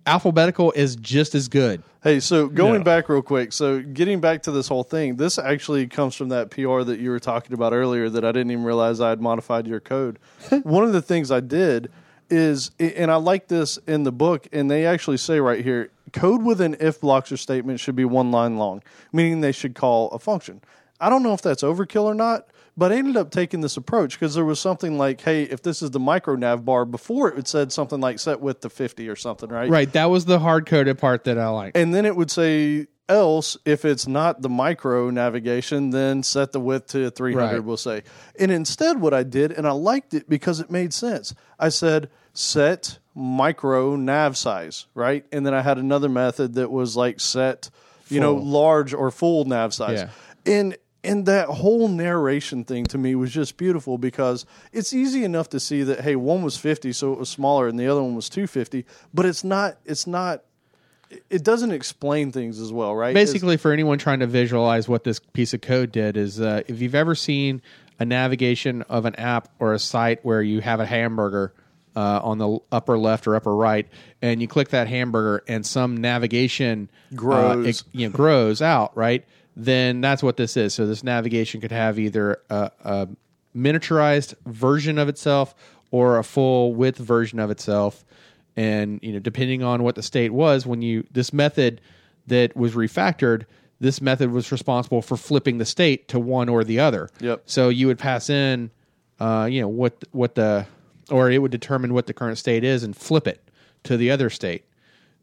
alphabetical 0.10 0.72
is 0.72 0.96
just 0.96 1.36
as 1.36 1.48
good. 1.48 1.84
Hey, 2.04 2.20
so 2.20 2.48
going 2.48 2.80
Yeah. 2.80 2.84
back 2.84 3.10
real 3.10 3.22
quick, 3.22 3.54
so 3.54 3.80
getting 3.82 4.20
back 4.20 4.42
to 4.44 4.52
this 4.52 4.68
whole 4.68 4.84
thing, 4.84 5.18
this 5.18 5.38
actually 5.38 5.86
comes 5.86 6.16
from 6.16 6.30
that 6.30 6.50
PR 6.50 6.82
that 6.84 7.00
you 7.00 7.12
were 7.12 7.20
talking 7.20 7.54
about 7.54 7.74
earlier 7.74 8.10
that 8.10 8.26
I 8.26 8.32
didn't 8.32 8.52
even 8.52 8.64
realize 8.64 9.00
I 9.00 9.10
had 9.10 9.22
modified 9.22 9.68
your 9.68 9.80
code. 9.80 10.18
One 10.64 10.84
of 10.84 10.94
the 10.94 11.02
things 11.02 11.30
I 11.30 11.42
did 11.42 11.92
is, 12.30 12.72
and 12.80 13.12
I 13.12 13.16
like 13.18 13.50
this 13.50 13.78
in 13.86 14.04
the 14.04 14.12
book, 14.12 14.48
and 14.52 14.70
they 14.70 14.86
actually 14.86 15.18
say 15.18 15.40
right 15.40 15.64
here, 15.64 15.92
code 16.12 16.42
with 16.42 16.60
an 16.60 16.76
if 16.80 17.00
blocks 17.02 17.32
or 17.32 17.38
statement 17.38 17.80
should 17.80 17.96
be 17.96 18.06
one 18.06 18.32
line 18.32 18.58
long, 18.58 18.82
meaning 19.14 19.42
they 19.42 19.52
should 19.52 19.76
call 19.76 20.08
a 20.10 20.18
function. 20.20 20.62
I 21.00 21.10
don't 21.10 21.22
know 21.22 21.34
if 21.34 21.42
that's 21.44 21.62
overkill 21.62 22.04
or 22.04 22.16
not, 22.16 22.48
but 22.80 22.92
I 22.92 22.96
ended 22.96 23.18
up 23.18 23.30
taking 23.30 23.62
this 23.62 23.78
approach 23.78 24.14
because 24.18 24.34
there 24.36 24.46
was 24.46 24.60
something 24.60 24.98
like, 24.98 25.22
hey, 25.22 25.44
if 25.44 25.62
this 25.62 25.82
is 25.82 25.92
the 25.92 26.00
micro 26.00 26.36
nav 26.36 26.64
bar, 26.66 26.86
before 26.86 27.30
it 27.30 27.48
said 27.48 27.72
something 27.72 28.00
like 28.00 28.18
set 28.20 28.40
width 28.40 28.62
to 28.62 28.70
50 28.70 29.08
or 29.10 29.16
something, 29.16 29.50
right? 29.50 29.70
Right. 29.70 29.92
That 29.94 30.06
was 30.10 30.26
the 30.26 30.40
hard 30.40 30.66
coded 30.66 30.98
part 30.98 31.26
that 31.26 31.38
I 31.38 31.50
like. 31.50 31.78
and 31.78 31.94
then 31.94 32.06
it 32.06 32.16
would 32.16 32.32
say 32.32 32.88
else, 33.10 33.58
if 33.66 33.86
it's 33.86 34.08
not 34.08 34.42
the 34.44 34.50
micro 34.50 35.10
navigation, 35.10 35.90
then 35.90 36.22
set 36.24 36.52
the 36.52 36.60
width 36.60 36.88
to 36.92 37.10
300, 37.10 37.52
Right. 37.54 37.64
we'll 37.64 37.76
say. 37.76 38.04
And 38.40 38.52
instead, 38.52 39.02
what 39.02 39.14
I 39.16 39.24
did, 39.24 39.52
and 39.52 39.68
I 39.68 39.72
liked 39.72 40.14
it 40.14 40.30
because 40.30 40.60
it 40.60 40.70
made 40.70 40.94
sense, 40.94 41.34
I 41.60 41.70
said 41.70 42.10
set 42.34 43.00
micro 43.16 43.96
nav 43.96 44.38
size, 44.38 44.86
right? 44.94 45.26
And 45.32 45.46
then 45.46 45.54
I 45.56 45.62
had 45.62 45.78
another 45.80 46.08
method 46.08 46.54
that 46.54 46.70
was 46.72 46.96
like 46.96 47.20
set, 47.20 47.70
you 48.10 48.20
know, 48.20 48.36
large 48.36 48.94
or 48.94 49.10
full 49.12 49.44
nav 49.46 49.74
size. 49.74 50.06
Yeah. 50.46 50.54
And 50.54 50.78
and 51.04 51.26
that 51.26 51.48
whole 51.48 51.88
narration 51.88 52.64
thing 52.64 52.86
to 52.86 52.98
me 52.98 53.16
was 53.16 53.32
just 53.32 53.58
beautiful 53.58 53.98
because 53.98 54.46
it's 54.74 54.94
easy 54.94 55.24
enough 55.24 55.50
to 55.50 55.60
see 55.60 55.84
that 55.84 56.02
hey, 56.02 56.16
one 56.16 56.42
was 56.42 56.58
50 56.58 56.92
so 56.94 57.14
it 57.14 57.20
was 57.20 57.30
smaller 57.30 57.68
and 57.68 57.80
the 57.80 57.88
other 57.88 58.04
one 58.04 58.16
was 58.16 58.30
250, 58.30 58.86
but 59.14 59.26
it's 59.26 59.44
not 59.44 59.78
it's 59.86 60.08
not 60.08 60.44
it 61.30 61.44
doesn't 61.44 61.72
explain 61.72 62.32
things 62.32 62.60
as 62.60 62.72
well, 62.72 62.96
right? 62.96 63.14
basically 63.14 63.58
for 63.58 63.72
anyone 63.72 63.98
trying 63.98 64.20
to 64.20 64.28
visualize 64.28 64.88
what 64.88 65.04
this 65.04 65.20
piece 65.20 65.54
of 65.54 65.62
code 65.62 65.92
did 65.92 66.18
is 66.18 66.40
uh, 66.40 66.62
if 66.68 66.82
you've 66.82 66.96
ever 66.96 67.16
seen 67.16 67.62
a 68.00 68.06
navigation 68.06 68.82
of 68.84 69.06
an 69.06 69.16
app 69.16 69.50
or 69.60 69.74
a 69.74 69.80
site 69.80 70.24
where 70.24 70.42
you 70.42 70.62
have 70.62 70.80
a 70.80 70.86
hamburger 70.86 71.54
uh, 71.96 72.20
on 72.24 72.38
the 72.38 72.60
upper 72.72 72.98
left 72.98 73.28
or 73.28 73.36
upper 73.36 73.56
right 73.56 73.88
and 74.22 74.42
you 74.42 74.48
click 74.48 74.70
that 74.70 74.88
hamburger 74.88 75.44
and 75.48 75.66
some 75.66 75.98
navigation 75.98 76.90
uh, 77.12 77.16
Grows. 77.16 77.66
it, 77.66 77.84
you 77.92 78.08
know, 78.08 78.16
grows 78.16 78.62
out 78.62 78.96
right 78.96 79.26
then 79.66 80.02
that's 80.02 80.24
what 80.24 80.38
this 80.38 80.56
is. 80.56 80.74
So 80.74 80.86
this 80.86 81.04
navigation 81.04 81.60
could 81.62 81.72
have 81.72 82.00
either 82.00 82.38
a, 82.50 82.72
a 82.84 83.08
miniaturized 83.56 84.36
version 84.46 84.98
of 84.98 85.10
itself 85.10 85.54
or 85.92 86.18
a 86.18 86.24
full 86.24 86.74
width 86.74 86.98
version 86.98 87.40
of 87.40 87.52
itself. 87.52 88.06
And 88.56 89.00
you 89.02 89.14
know 89.14 89.20
depending 89.20 89.64
on 89.64 89.84
what 89.84 89.96
the 89.96 90.04
state 90.04 90.32
was 90.32 90.66
when 90.66 90.82
you 90.82 91.06
this 91.12 91.32
method 91.32 91.82
that 92.28 92.56
was 92.56 92.74
refactored 92.74 93.46
this 93.80 94.02
method 94.02 94.32
was 94.32 94.52
responsible 94.52 95.02
for 95.02 95.16
flipping 95.16 95.58
the 95.58 95.66
state 95.66 96.10
to 96.10 96.20
one 96.20 96.50
or 96.50 96.66
the 96.66 96.80
other. 96.80 97.10
Yep. 97.22 97.44
so 97.46 97.70
you 97.70 97.88
would 97.88 97.98
pass 97.98 98.30
in 98.30 98.72
uh, 99.20 99.48
you 99.50 99.62
know 99.62 99.70
what 99.70 100.04
what 100.12 100.36
the 100.36 100.66
or 101.10 101.32
it 101.32 101.38
would 101.40 101.52
determine 101.52 101.94
what 101.94 102.08
the 102.08 102.14
current 102.14 102.38
state 102.38 102.64
is 102.64 102.84
and 102.84 102.96
flip 102.96 103.28
it 103.28 103.50
to 103.84 103.98
the 103.98 104.12
other 104.12 104.30
state 104.30 104.66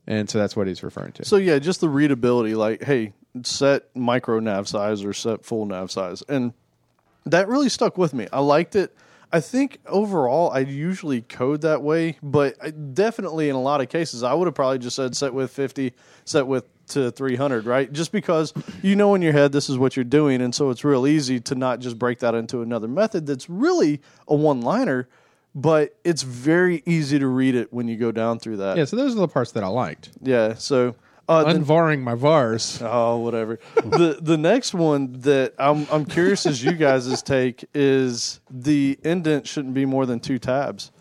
and 0.06 0.30
so 0.30 0.38
that's 0.38 0.54
what 0.54 0.66
he's 0.66 0.82
referring 0.82 1.12
to 1.12 1.24
So 1.24 1.36
yeah, 1.36 1.58
just 1.58 1.80
the 1.80 1.88
readability, 1.88 2.54
like, 2.54 2.82
hey, 2.82 3.12
set 3.42 3.94
micro 3.94 4.38
nav 4.40 4.68
size 4.68 5.04
or 5.04 5.12
set 5.12 5.44
full 5.44 5.66
nav 5.66 5.90
size. 5.90 6.22
And 6.28 6.52
that 7.24 7.48
really 7.48 7.68
stuck 7.68 7.98
with 7.98 8.14
me. 8.14 8.28
I 8.32 8.40
liked 8.40 8.76
it. 8.76 8.96
I 9.32 9.40
think 9.40 9.78
overall 9.86 10.50
I 10.50 10.60
usually 10.60 11.20
code 11.20 11.62
that 11.62 11.82
way, 11.82 12.16
but 12.22 12.54
I 12.62 12.70
definitely 12.70 13.48
in 13.48 13.56
a 13.56 13.60
lot 13.60 13.80
of 13.80 13.88
cases 13.88 14.22
I 14.22 14.32
would 14.32 14.46
have 14.46 14.54
probably 14.54 14.78
just 14.78 14.96
said 14.96 15.16
set 15.16 15.34
with 15.34 15.50
50, 15.50 15.92
set 16.24 16.46
with 16.46 16.64
to 16.88 17.10
300, 17.10 17.66
right? 17.66 17.92
Just 17.92 18.12
because 18.12 18.54
you 18.82 18.94
know 18.94 19.16
in 19.16 19.22
your 19.22 19.32
head 19.32 19.50
this 19.50 19.68
is 19.68 19.76
what 19.76 19.96
you're 19.96 20.04
doing 20.04 20.40
and 20.40 20.54
so 20.54 20.70
it's 20.70 20.84
real 20.84 21.06
easy 21.06 21.40
to 21.40 21.56
not 21.56 21.80
just 21.80 21.98
break 21.98 22.20
that 22.20 22.36
into 22.36 22.62
another 22.62 22.86
method 22.86 23.26
that's 23.26 23.50
really 23.50 24.00
a 24.28 24.36
one-liner, 24.36 25.08
but 25.58 25.96
it's 26.04 26.22
very 26.22 26.82
easy 26.86 27.18
to 27.18 27.26
read 27.26 27.54
it 27.56 27.72
when 27.72 27.88
you 27.88 27.96
go 27.96 28.12
down 28.12 28.38
through 28.38 28.58
that. 28.58 28.76
yeah 28.76 28.84
so 28.84 28.94
those 28.96 29.16
are 29.16 29.20
the 29.20 29.26
parts 29.28 29.52
that 29.52 29.64
i 29.64 29.66
liked 29.68 30.10
Yeah, 30.22 30.54
so 30.54 30.94
uh, 31.28 31.44
unvarring 31.46 32.02
my 32.02 32.14
vars 32.14 32.80
Oh, 32.82 33.16
whatever. 33.18 33.58
the 33.74 34.18
the 34.20 34.36
next 34.38 34.74
one 34.74 35.12
that 35.22 35.54
I'm 35.58 35.86
I'm 35.90 36.04
curious 36.04 36.46
as 36.46 36.62
you 36.62 36.72
guys' 36.72 37.20
take 37.22 37.64
is 37.74 38.38
the 38.48 38.96
indent 39.02 39.48
shouldn't 39.48 39.74
be 39.74 39.86
more 39.86 40.06
than 40.06 40.20
two 40.20 40.38
tabs, 40.38 40.92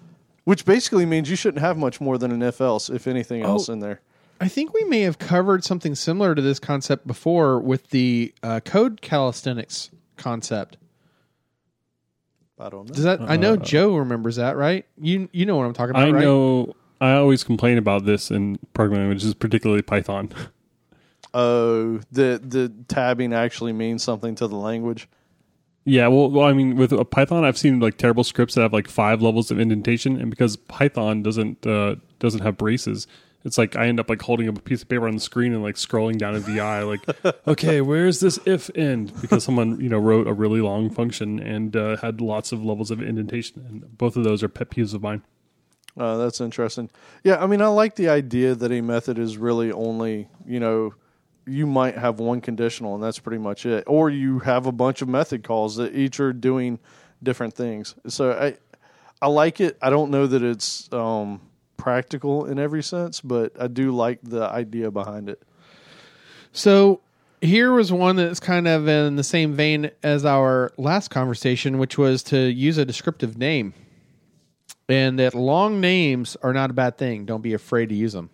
which 0.45 0.65
basically 0.65 1.05
means 1.05 1.29
you 1.29 1.35
shouldn't 1.35 1.61
have 1.61 1.77
much 1.77 2.01
more 2.01 2.17
than 2.17 2.31
an 2.31 2.41
if 2.41 2.59
else, 2.59 2.89
if 2.89 3.05
anything 3.05 3.43
else 3.43 3.69
in 3.69 3.81
there. 3.81 4.01
I 4.41 4.47
think 4.47 4.73
we 4.73 4.83
may 4.85 5.01
have 5.01 5.19
covered 5.19 5.63
something 5.63 5.93
similar 5.93 6.33
to 6.33 6.41
this 6.41 6.59
concept 6.59 7.05
before 7.05 7.59
with 7.59 7.91
the 7.91 8.33
uh, 8.41 8.61
code 8.65 9.01
calisthenics 9.01 9.91
concept. 10.17 10.77
I 12.59 12.69
don't 12.69 12.87
know. 12.87 12.93
Does 12.93 13.03
that? 13.03 13.21
I 13.21 13.35
know 13.35 13.57
Joe 13.57 13.97
remembers 13.97 14.37
that, 14.37 14.55
right? 14.55 14.85
You 14.97 15.29
you 15.31 15.45
know 15.45 15.57
what 15.57 15.65
I'm 15.65 15.73
talking 15.73 15.91
about, 15.91 16.07
I 16.07 16.11
right? 16.11 16.23
know. 16.23 16.73
I 17.01 17.13
always 17.13 17.43
complain 17.43 17.77
about 17.77 18.05
this 18.05 18.31
in 18.31 18.57
programming 18.73 19.07
languages, 19.07 19.33
particularly 19.33 19.81
Python. 19.81 20.31
Oh, 21.33 21.99
the 22.13 22.39
the 22.41 22.71
tabbing 22.87 23.33
actually 23.33 23.73
means 23.73 24.01
something 24.03 24.35
to 24.35 24.47
the 24.47 24.55
language. 24.55 25.09
Yeah, 25.83 26.07
well, 26.07 26.31
well, 26.31 26.47
I 26.47 26.53
mean, 26.53 26.77
with 26.77 26.93
uh, 26.93 27.03
Python, 27.03 27.43
I've 27.43 27.57
seen 27.57 27.79
like 27.79 27.97
terrible 27.97 28.23
scripts 28.23 28.55
that 28.55 28.61
have 28.61 28.73
like 28.73 28.87
five 28.87 29.21
levels 29.21 29.51
of 29.51 29.59
indentation, 29.59 30.19
and 30.19 30.29
because 30.29 30.55
Python 30.55 31.21
doesn't 31.23 31.67
uh, 31.67 31.95
doesn't 32.19 32.39
have 32.41 32.57
braces, 32.57 33.05
it's 33.45 33.59
like 33.59 33.75
I 33.75 33.85
end 33.85 33.99
up 33.99 34.09
like 34.09 34.23
holding 34.23 34.49
up 34.49 34.57
a 34.57 34.61
piece 34.61 34.81
of 34.81 34.89
paper 34.89 35.07
on 35.07 35.13
the 35.13 35.21
screen 35.21 35.53
and 35.53 35.61
like 35.61 35.75
scrolling 35.75 36.17
down 36.17 36.35
a 36.35 36.39
VI, 36.39 36.81
like, 36.81 37.01
okay, 37.47 37.79
where's 37.79 38.19
this 38.19 38.39
if 38.45 38.71
end? 38.75 39.13
Because 39.21 39.43
someone 39.43 39.79
you 39.79 39.87
know 39.87 39.99
wrote 39.99 40.27
a 40.27 40.33
really 40.33 40.61
long 40.61 40.89
function 40.89 41.39
and 41.39 41.75
uh, 41.75 41.97
had 41.97 42.19
lots 42.19 42.51
of 42.51 42.65
levels 42.65 42.89
of 42.89 43.01
indentation, 43.01 43.63
and 43.69 43.97
both 43.97 44.17
of 44.17 44.23
those 44.23 44.41
are 44.41 44.49
pet 44.49 44.71
peeves 44.71 44.95
of 44.95 45.03
mine. 45.03 45.21
Uh, 45.95 46.17
that's 46.17 46.41
interesting. 46.41 46.89
Yeah, 47.23 47.41
I 47.41 47.45
mean, 47.45 47.61
I 47.61 47.67
like 47.67 47.95
the 47.95 48.09
idea 48.09 48.55
that 48.55 48.71
a 48.71 48.81
method 48.81 49.17
is 49.17 49.37
really 49.37 49.71
only, 49.71 50.27
you 50.45 50.59
know, 50.59 50.93
you 51.45 51.67
might 51.67 51.97
have 51.97 52.19
one 52.19 52.41
conditional 52.41 52.95
and 52.95 53.03
that's 53.03 53.19
pretty 53.19 53.37
much 53.41 53.65
it, 53.65 53.83
or 53.87 54.09
you 54.09 54.39
have 54.39 54.65
a 54.65 54.71
bunch 54.71 55.01
of 55.01 55.07
method 55.07 55.43
calls 55.43 55.77
that 55.77 55.95
each 55.95 56.19
are 56.19 56.33
doing 56.33 56.79
different 57.23 57.53
things. 57.53 57.95
So 58.07 58.31
I, 58.33 58.57
I 59.21 59.27
like 59.27 59.61
it. 59.61 59.77
I 59.81 59.89
don't 59.89 60.11
know 60.11 60.27
that 60.27 60.43
it's 60.43 60.91
um, 60.91 61.39
practical 61.77 62.45
in 62.45 62.59
every 62.59 62.83
sense, 62.83 63.21
but 63.21 63.53
I 63.59 63.67
do 63.67 63.91
like 63.91 64.19
the 64.23 64.43
idea 64.43 64.91
behind 64.91 65.29
it. 65.29 65.41
So 66.51 67.01
here 67.41 67.71
was 67.73 67.91
one 67.91 68.15
that's 68.15 68.39
kind 68.39 68.67
of 68.67 68.87
in 68.87 69.15
the 69.17 69.23
same 69.23 69.53
vein 69.53 69.91
as 70.03 70.25
our 70.25 70.71
last 70.77 71.09
conversation, 71.09 71.77
which 71.77 71.97
was 71.97 72.23
to 72.23 72.37
use 72.39 72.77
a 72.77 72.85
descriptive 72.85 73.37
name, 73.37 73.73
and 74.87 75.19
that 75.19 75.33
long 75.33 75.81
names 75.81 76.37
are 76.41 76.53
not 76.53 76.69
a 76.69 76.73
bad 76.73 76.97
thing. 76.97 77.25
Don't 77.25 77.41
be 77.41 77.53
afraid 77.53 77.89
to 77.89 77.95
use 77.95 78.13
them. 78.13 78.29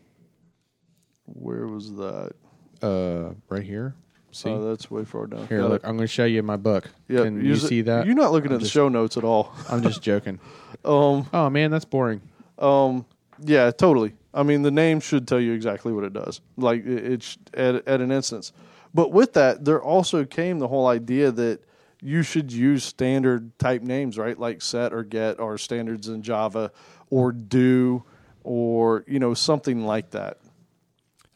Where 1.26 1.68
was 1.68 1.94
that? 1.96 2.34
Uh, 2.82 3.34
right 3.50 3.64
here. 3.64 3.96
See 4.34 4.50
Oh, 4.50 4.70
that's 4.70 4.89
way 4.89 5.04
far 5.04 5.28
down. 5.28 5.48
here. 5.48 5.60
Got 5.60 5.70
Look, 5.72 5.84
it. 5.84 5.88
I'm 5.88 5.98
going 5.98 6.08
to 6.08 6.14
show 6.14 6.24
you 6.26 6.42
my 6.42 6.56
book. 6.56 6.89
Yeah, 7.10 7.24
Can 7.24 7.42
you 7.42 7.50
use 7.50 7.64
it- 7.64 7.68
see 7.68 7.82
that? 7.82 8.06
You're 8.06 8.16
not 8.16 8.32
looking 8.32 8.52
I'm 8.52 8.56
at 8.58 8.62
the 8.62 8.68
show 8.70 8.88
notes 8.88 9.18
at 9.18 9.24
all. 9.26 9.54
I'm 9.70 9.82
just 9.82 10.02
joking. 10.02 10.39
Um, 10.84 11.28
Oh 11.32 11.48
man, 11.52 11.70
that's 11.70 11.86
boring. 11.86 12.22
Um, 12.58 13.06
yeah, 13.44 13.72
totally. 13.72 14.14
I 14.34 14.44
mean, 14.44 14.62
the 14.62 14.72
name 14.72 15.00
should 15.00 15.28
tell 15.28 15.39
you 15.39 15.52
exactly 15.54 15.92
what 15.92 16.04
it 16.04 16.14
does, 16.14 16.42
like 16.58 16.86
it's 16.86 17.38
it 17.54 17.60
at 17.60 17.88
at 17.88 18.02
an 18.02 18.12
instance. 18.12 18.54
But 18.94 19.12
with 19.12 19.34
that, 19.34 19.66
there 19.66 19.82
also 19.82 20.26
came 20.26 20.60
the 20.60 20.68
whole 20.68 20.88
idea 20.88 21.32
that 21.32 21.60
you 22.02 22.24
should 22.24 22.52
use 22.52 22.84
standard 22.84 23.58
type 23.60 23.82
names, 23.82 24.18
right? 24.18 24.38
Like 24.38 24.62
set 24.62 24.94
or 24.94 25.04
get 25.04 25.39
or 25.39 25.58
standards 25.58 26.08
in 26.08 26.22
Java 26.24 26.72
or 27.10 27.32
do 27.32 28.04
or 28.44 29.04
you 29.08 29.20
know 29.20 29.34
something 29.34 29.86
like 29.86 30.12
that. 30.12 30.38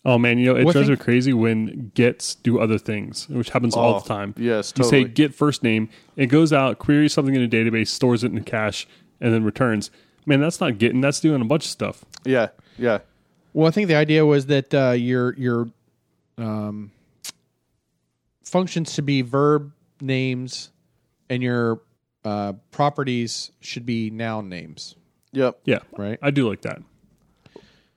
Oh 0.03 0.17
man, 0.19 0.37
you 0.37 0.45
know 0.45 0.55
it 0.55 0.65
Well, 0.65 0.69
I 0.69 0.73
drives 0.73 0.89
me 0.89 0.95
crazy 0.97 1.33
when 1.33 1.91
gets 1.95 2.35
do 2.35 2.59
other 2.59 2.77
things, 2.77 3.27
which 3.27 3.49
happens 3.49 3.75
all 3.75 3.95
Oh, 3.95 3.99
the 3.99 4.07
time. 4.07 4.35
yes, 4.37 4.71
you 4.77 4.83
say 4.83 5.03
get 5.03 5.33
first 5.33 5.63
name, 5.63 5.89
it 6.15 6.27
goes 6.27 6.53
out, 6.53 6.77
queries 6.77 7.11
something 7.13 7.33
in 7.33 7.41
a 7.41 7.47
database, 7.47 7.87
stores 7.87 8.23
it 8.23 8.31
in 8.31 8.43
cache, 8.43 8.87
and 9.19 9.33
then 9.33 9.43
returns. 9.43 9.89
Man, 10.25 10.41
that's 10.41 10.59
not 10.59 10.77
getting. 10.77 11.01
That's 11.01 11.19
doing 11.19 11.41
a 11.41 11.45
bunch 11.45 11.65
of 11.65 11.71
stuff. 11.71 12.03
Yeah, 12.25 12.49
yeah, 12.77 12.99
Well, 13.53 13.67
I 13.67 13.71
think 13.71 13.87
the 13.87 13.95
idea 13.95 14.25
was 14.25 14.47
that 14.47 14.73
uh, 14.73 14.91
your 14.91 15.35
your 15.35 15.67
um, 16.37 16.91
functions 18.43 18.93
should 18.93 19.05
be 19.05 19.21
verb 19.21 19.71
names, 20.01 20.71
and 21.29 21.43
your 21.43 21.81
uh, 22.23 22.53
properties 22.71 23.51
should 23.61 23.85
be 23.85 24.09
noun 24.09 24.49
names. 24.49 24.95
yep. 25.31 25.59
Yeah, 25.65 25.79
Right. 25.97 26.17
I 26.21 26.31
do 26.31 26.49
like 26.49 26.61
that. 26.63 26.81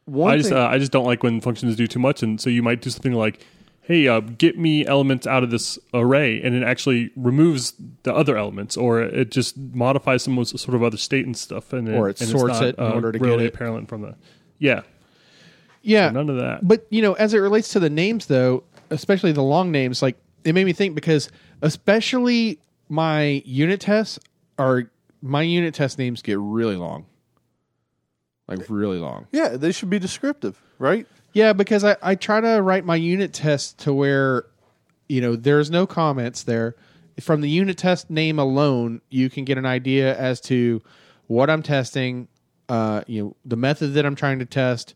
One 0.05 0.33
I 0.33 0.37
just 0.39 0.53
uh, 0.53 0.67
I 0.67 0.79
just 0.79 0.93
don't 0.93 1.05
like 1.05 1.23
when 1.23 1.41
functions 1.41 1.77
do 1.77 1.87
too 1.87 1.99
much, 1.99 2.23
and 2.23 2.41
so 2.41 2.49
you 2.51 2.63
might 2.63 2.81
do 2.81 2.91
something 2.91 3.13
like, 3.13 3.45
"Hey, 3.89 4.07
uh, 4.07 4.21
get 4.21 4.57
me 4.59 4.87
elements 4.87 5.27
out 5.27 5.43
of 5.43 5.51
this 5.51 5.79
array," 5.93 6.41
and 6.41 6.55
it 6.55 6.63
actually 6.63 7.11
removes 7.17 7.73
the 8.05 8.15
other 8.15 8.37
elements, 8.37 8.77
or 8.77 9.01
it 9.03 9.31
just 9.33 9.57
modifies 9.59 10.23
some 10.23 10.45
sort 10.45 10.75
of 10.77 10.83
other 10.83 10.99
state 10.99 11.27
and 11.27 11.37
stuff, 11.37 11.73
and 11.73 11.89
Or 11.89 12.11
it 12.11 12.21
and 12.21 12.31
sorts 12.31 12.61
not, 12.61 12.63
it 12.63 12.79
in 12.79 12.85
uh, 12.85 12.91
order 12.91 13.11
to 13.13 13.19
get 13.19 13.25
really 13.25 13.45
it. 13.47 13.55
apparent 13.55 13.89
from 13.89 14.03
the 14.03 14.15
yeah. 14.59 14.83
Yeah, 15.83 16.11
None 16.11 16.29
of 16.29 16.37
that. 16.37 16.67
But 16.69 16.87
you 16.91 17.01
know, 17.03 17.15
as 17.15 17.33
it 17.35 17.39
relates 17.39 17.73
to 17.73 17.81
the 17.81 17.89
names, 17.89 18.27
though, 18.27 18.63
especially 18.91 19.33
the 19.33 19.43
long 19.43 19.73
names, 19.73 20.03
like 20.03 20.17
it 20.45 20.53
made 20.55 20.65
me 20.65 20.73
think 20.73 20.95
because 20.95 21.31
especially 21.63 22.59
my 22.89 23.43
unit 23.47 23.81
tests 23.81 24.19
are 24.59 24.91
my 25.23 25.43
unit 25.43 25.75
test 25.75 25.99
names 25.99 26.21
get 26.21 26.39
really 26.39 26.77
long, 26.77 27.07
like 28.49 28.61
really 28.69 28.99
long. 28.99 29.27
yeah, 29.33 29.51
they 29.57 29.73
should 29.73 29.89
be 29.91 29.99
descriptive, 29.99 30.61
right? 30.79 31.07
Yeah, 31.33 31.53
because 31.53 31.85
I, 31.85 31.97
I 32.03 32.15
try 32.15 32.41
to 32.41 32.61
write 32.63 32.85
my 32.85 32.97
unit 32.97 33.33
test 33.33 33.79
to 33.81 33.93
where, 33.93 34.47
you 35.09 35.21
know, 35.21 35.37
there's 35.37 35.71
no 35.71 35.87
comments 35.87 36.43
there. 36.43 36.75
From 37.21 37.41
the 37.41 37.51
unit 37.51 37.77
test 37.77 38.11
name 38.11 38.39
alone, 38.39 39.01
you 39.11 39.29
can 39.29 39.45
get 39.45 39.59
an 39.59 39.67
idea 39.67 40.17
as 40.17 40.41
to 40.43 40.83
what 41.27 41.51
I'm 41.51 41.63
testing, 41.63 42.29
uh, 42.69 43.03
you 43.07 43.23
know, 43.23 43.37
the 43.45 43.57
method 43.57 43.95
that 43.95 44.07
I'm 44.07 44.15
trying 44.15 44.39
to 44.39 44.47
test, 44.47 44.95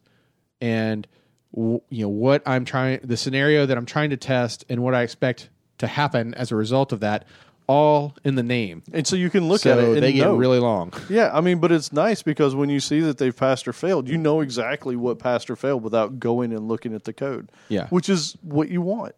and 0.61 1.07
w- 1.55 1.81
you 1.91 2.03
know 2.03 2.09
what 2.09 2.43
I'm 2.47 2.65
trying 2.65 3.01
the 3.03 3.17
scenario 3.17 3.67
that 3.67 3.77
I'm 3.77 3.87
trying 3.87 4.11
to 4.11 4.17
test 4.17 4.65
and 4.69 4.83
what 4.83 4.95
I 4.95 5.03
expect 5.03 5.51
to 5.79 5.87
happen 5.87 6.35
as 6.35 6.53
a 6.53 6.57
result 6.57 6.93
of 6.93 7.01
that 7.01 7.25
all 7.67 8.15
in 8.25 8.35
the 8.35 8.43
name. 8.43 8.83
And 8.93 9.07
so 9.07 9.17
you 9.17 9.31
can 9.31 9.49
look 9.49 9.65
at 9.67 9.79
it 9.79 9.85
and 9.95 10.03
they 10.03 10.13
get 10.13 10.25
know. 10.25 10.35
really 10.37 10.59
long. 10.59 10.93
Yeah, 11.09 11.31
I 11.33 11.41
mean, 11.41 11.59
but 11.59 11.73
it's 11.73 11.93
nice 11.93 12.23
because 12.23 12.55
when 12.55 12.69
you 12.69 12.81
see 12.81 13.01
that 13.01 13.19
they've 13.19 13.35
passed 13.37 13.67
or 13.69 13.73
failed, 13.73 14.09
you 14.09 14.19
know 14.19 14.41
exactly 14.41 14.97
what 14.97 15.19
passed 15.19 15.49
or 15.51 15.57
failed 15.57 15.83
without 15.83 16.19
going 16.19 16.53
and 16.53 16.69
looking 16.69 16.95
at 16.95 17.05
the 17.05 17.13
code. 17.13 17.51
Yeah. 17.69 17.87
which 17.89 18.09
is 18.09 18.37
what 18.43 18.69
you 18.69 18.81
want. 18.83 19.15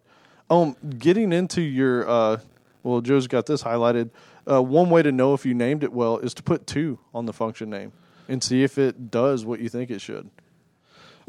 Um, 0.49 0.75
getting 0.99 1.33
into 1.33 1.61
your 1.61 2.07
uh, 2.07 2.37
well, 2.83 3.01
Joe's 3.01 3.27
got 3.27 3.47
this 3.47 3.63
highlighted. 3.63 4.11
Uh, 4.49 4.61
one 4.61 4.91
way 4.91 5.01
to 5.01 5.11
know 5.11 5.33
if 5.33 5.43
you 5.45 5.55
named 5.55 5.83
it 5.83 5.91
well 5.91 6.19
is 6.19 6.35
to 6.35 6.43
put 6.43 6.67
to 6.67 6.99
on 7.15 7.25
the 7.25 7.33
function 7.33 7.69
name 7.71 7.91
and 8.29 8.43
see 8.43 8.63
if 8.63 8.77
it 8.77 9.09
does 9.09 9.43
what 9.43 9.59
you 9.59 9.69
think 9.69 9.89
it 9.89 10.01
should. 10.01 10.29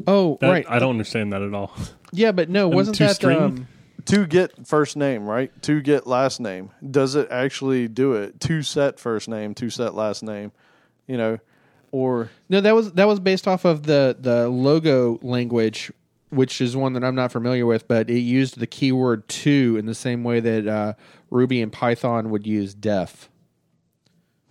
Oh, 0.05 0.37
That- 0.41 0.49
right. 0.49 0.65
I 0.69 0.77
don't 0.77 0.91
understand 0.91 1.33
that 1.33 1.41
at 1.41 1.53
all. 1.55 1.73
yeah, 2.11 2.31
but 2.31 2.49
no, 2.49 2.67
wasn't 2.69 2.99
that 2.99 3.15
string? 3.15 3.37
um, 3.41 3.67
To 4.07 4.25
get 4.25 4.67
first 4.67 4.95
name, 4.95 5.25
right? 5.25 5.51
To 5.63 5.81
get 5.81 6.07
last 6.07 6.39
name. 6.39 6.71
Does 6.89 7.15
it 7.15 7.27
actually 7.29 7.87
do 7.87 8.13
it? 8.13 8.39
To 8.41 8.63
set 8.63 8.99
first 8.99 9.27
name, 9.27 9.53
to 9.55 9.69
set 9.69 9.95
last 9.95 10.23
name, 10.23 10.51
you 11.07 11.17
know, 11.17 11.39
or 11.91 12.29
No, 12.49 12.61
that 12.61 12.75
was 12.75 12.93
that 12.93 13.07
was 13.07 13.19
based 13.19 13.47
off 13.47 13.65
of 13.65 13.83
the 13.83 14.15
the 14.19 14.47
Logo 14.49 15.19
language, 15.21 15.91
which 16.29 16.61
is 16.61 16.75
one 16.75 16.93
that 16.93 17.03
I'm 17.03 17.15
not 17.15 17.31
familiar 17.31 17.65
with, 17.65 17.87
but 17.87 18.09
it 18.09 18.19
used 18.19 18.59
the 18.59 18.67
keyword 18.67 19.27
to 19.29 19.75
in 19.77 19.85
the 19.85 19.95
same 19.95 20.23
way 20.23 20.39
that 20.39 20.67
uh, 20.67 20.93
Ruby 21.29 21.61
and 21.61 21.71
Python 21.71 22.29
would 22.29 22.45
use 22.47 22.73
def. 22.73 23.29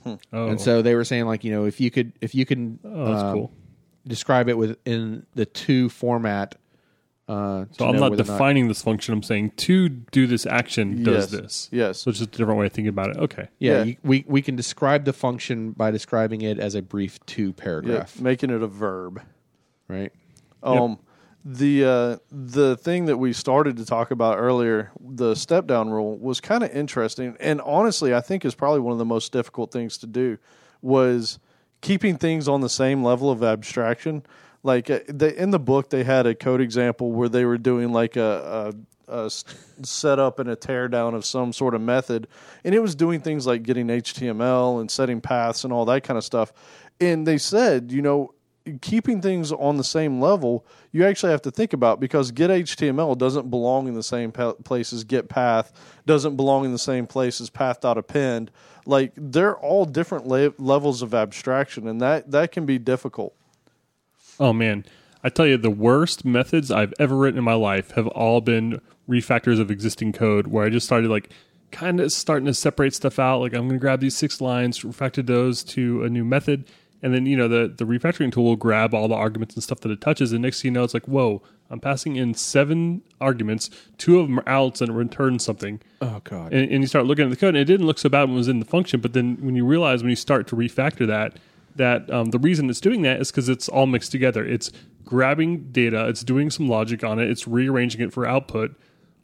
Oh, 0.05 0.19
And 0.49 0.61
so 0.61 0.83
they 0.83 0.95
were 0.95 1.05
saying 1.05 1.27
like, 1.27 1.45
you 1.45 1.51
know, 1.51 1.65
if 1.65 1.81
you 1.81 1.91
could 1.91 2.13
if 2.21 2.35
you 2.35 2.47
can 2.47 2.79
oh, 2.85 3.15
um, 3.15 3.35
cool. 3.35 3.53
describe 4.07 4.49
it 4.49 4.57
within 4.57 5.27
the 5.35 5.47
to 5.47 5.89
format. 5.89 6.57
Uh, 7.29 7.65
So 7.73 7.89
I'm 7.89 7.97
not 7.97 8.11
whether 8.13 8.23
or 8.23 8.25
defining 8.25 8.69
this 8.69 8.83
function. 8.83 9.13
I'm 9.13 9.23
saying 9.23 9.51
to 9.57 9.89
do 9.89 10.27
this 10.29 10.47
action 10.47 11.03
does 11.03 11.33
Yes. 11.33 11.41
this. 11.41 11.69
Yes. 11.73 11.99
So 11.99 12.11
it's 12.11 12.21
just 12.21 12.35
a 12.35 12.39
different 12.39 12.61
way 12.61 12.67
of 12.67 12.73
thinking 12.73 12.89
about 12.89 13.11
it. 13.11 13.17
Okay. 13.17 13.49
Yeah, 13.59 13.79
Yeah. 13.79 13.83
You, 13.85 13.97
we 14.05 14.25
we 14.29 14.43
can 14.43 14.55
describe 14.55 15.05
the 15.05 15.13
function 15.13 15.73
by 15.73 15.91
describing 15.91 16.43
it 16.43 16.59
as 16.61 16.75
a 16.77 16.83
brief 16.83 17.19
to 17.27 17.47
yeah, 17.47 17.53
paragraph, 17.57 18.21
making 18.21 18.51
it 18.51 18.63
a 18.63 18.69
verb. 18.69 19.23
right? 19.89 20.13
Um, 20.63 20.99
the 21.45 21.85
uh, 21.85 22.17
the 22.31 22.77
thing 22.77 23.05
that 23.07 23.17
we 23.19 23.33
started 23.33 23.77
to 23.77 23.85
talk 23.85 24.11
about 24.11 24.39
earlier, 24.39 24.91
the 25.01 25.35
step 25.37 25.67
down 25.67 25.91
rule, 25.91 26.17
was 26.19 26.41
kind 26.41 26.65
of 26.65 26.71
interesting, 26.71 27.37
and 27.41 27.61
honestly, 27.61 28.13
I 28.15 28.21
think 28.21 28.45
is 28.45 28.55
probably 28.57 28.81
one 28.81 28.93
of 28.93 28.99
the 28.99 29.05
most 29.05 29.33
difficult 29.33 29.71
things 29.73 29.97
to 29.99 30.07
do. 30.07 30.39
Was 30.83 31.39
keeping 31.83 32.17
things 32.19 32.49
on 32.49 32.61
the 32.63 32.69
same 32.69 33.03
level 33.05 33.31
of 33.31 33.43
abstraction. 33.45 34.25
Like 34.67 34.91
uh, 34.91 34.99
in 35.09 35.53
the 35.53 35.61
book, 35.61 35.91
they 35.91 36.03
had 36.03 36.27
a 36.27 36.35
code 36.35 36.61
example 36.61 37.13
where 37.13 37.29
they 37.29 37.45
were 37.45 37.57
doing 37.57 37.93
like 37.93 38.17
a 38.17 38.75
setup 39.83 40.41
and 40.41 40.51
a 40.51 40.57
teardown 40.57 41.15
of 41.15 41.25
some 41.25 41.53
sort 41.53 41.75
of 41.75 41.81
method, 41.81 42.27
and 42.65 42.75
it 42.75 42.81
was 42.81 42.97
doing 42.97 43.21
things 43.21 43.47
like 43.47 43.63
getting 43.63 43.87
HTML 43.87 44.81
and 44.81 44.91
setting 44.91 45.21
paths 45.21 45.63
and 45.63 45.73
all 45.73 45.85
that 45.85 46.03
kind 46.03 46.19
of 46.19 46.25
stuff. 46.25 46.53
And 47.01 47.27
they 47.27 47.39
said, 47.39 47.93
you 47.93 48.03
know, 48.03 48.35
keeping 48.81 49.23
things 49.23 49.53
on 49.53 49.77
the 49.77 49.85
same 49.85 50.21
level, 50.21 50.67
you 50.91 51.05
actually 51.05 51.31
have 51.31 51.43
to 51.43 51.53
think 51.53 51.73
about 51.73 52.01
because 52.01 52.33
get 52.33 52.51
HTML 52.51 53.17
doesn't 53.17 53.49
belong 53.51 53.87
in 53.87 53.95
the 53.95 54.03
same 54.03 54.33
place 54.33 54.93
as 54.93 55.05
get 55.05 55.29
path, 55.29 55.73
doesn't 56.07 56.37
belong 56.37 56.65
in 56.65 56.73
the 56.73 56.79
same 56.79 57.07
place 57.07 57.41
as 57.41 57.51
path.append. 57.51 58.51
Like 58.85 59.13
they're 59.17 59.57
all 59.57 59.85
different 59.85 60.27
le- 60.27 60.55
levels 60.59 61.03
of 61.03 61.15
abstraction, 61.15 61.87
and 61.87 62.01
that 62.01 62.33
that 62.33 62.51
can 62.51 62.67
be 62.67 62.79
difficult. 62.79 63.35
Oh 64.39 64.53
man, 64.53 64.85
I 65.25 65.29
tell 65.29 65.47
you, 65.47 65.57
the 65.57 65.71
worst 65.71 66.25
methods 66.25 66.71
I've 66.71 66.95
ever 66.99 67.17
written 67.17 67.39
in 67.39 67.45
my 67.45 67.55
life 67.55 67.93
have 67.93 68.07
all 68.09 68.41
been 68.41 68.81
refactors 69.09 69.61
of 69.61 69.71
existing 69.71 70.13
code, 70.13 70.49
where 70.49 70.65
I 70.65 70.71
just 70.71 70.87
started 70.87 71.11
like 71.11 71.31
kind 71.73 72.01
of 72.01 72.13
starting 72.13 72.47
to 72.47 72.55
separate 72.55 72.95
stuff 72.95 73.19
out. 73.19 73.41
Like 73.41 73.53
I'm 73.53 73.63
going 73.69 73.73
to 73.73 73.79
grab 73.79 74.01
these 74.01 74.17
six 74.17 74.41
lines, 74.41 74.81
refactor 74.81 75.25
those 75.25 75.65
to 75.65 76.05
a 76.05 76.09
new 76.09 76.25
method, 76.25 76.65
and 77.03 77.15
then 77.15 77.27
you 77.27 77.37
know 77.37 77.49
the 77.49 77.73
the 77.77 77.85
refactoring 77.85 78.33
tool 78.33 78.45
will 78.45 78.57
grab 78.57 78.95
all 78.95 79.09
the 79.09 79.15
arguments 79.15 79.55
and 79.55 79.65
stuff 79.65 79.81
that 79.81 79.91
it 79.91 80.01
touches, 80.01 80.33
and 80.33 80.43
next 80.43 80.63
thing 80.63 80.71
you 80.71 80.73
know, 80.73 80.85
it's 80.85 80.95
like 80.95 81.07
whoa. 81.09 81.43
I'm 81.69 81.81
passing 81.81 82.15
in 82.15 82.35
seven 82.35 83.03
arguments. 83.21 83.71
Two 83.99 84.21
of 84.21 84.29
them 84.29 84.39
are 84.39 84.49
outs 84.49 84.81
and 84.81 84.89
it 84.89 84.93
returns 84.93 85.45
something. 85.45 85.81
Oh 86.01 86.21
God. 86.23 86.53
and, 86.53 86.71
and 86.71 86.81
you 86.81 86.87
start 86.87 87.07
looking 87.07 87.25
at 87.25 87.31
the 87.31 87.37
code, 87.37 87.57
and 87.57 87.59
it 87.59 87.65
didn't 87.65 87.87
look 87.87 87.99
so 87.99 88.09
bad 88.09 88.29
when 88.29 88.35
it 88.35 88.37
was 88.37 88.47
in 88.47 88.61
the 88.61 88.65
function. 88.65 89.01
But 89.01 89.15
then 89.15 89.37
when 89.41 89.57
you 89.57 89.67
realize 89.67 90.01
when 90.01 90.11
you 90.11 90.17
start 90.17 90.47
to 90.47 90.57
refactor 90.57 91.09
that, 91.09 91.39
that 91.77 92.11
um, 92.11 92.31
the 92.31 92.39
reason 92.39 92.69
it's 92.71 92.81
doing 92.81 93.03
that 93.03 93.21
is 93.21 93.31
because 93.31 93.49
it's 93.49 93.69
all 93.69 93.87
mixed 93.87 94.11
together. 94.13 94.45
It's 94.45 94.71
grabbing 95.05 95.71
data, 95.73 96.09
it's 96.09 96.23
doing 96.25 96.51
some 96.51 96.69
logic 96.69 97.05
on 97.05 97.19
it, 97.19 97.31
it's 97.31 97.47
rearranging 97.47 98.01
it 98.01 98.13
for 98.13 98.27
output, 98.27 98.75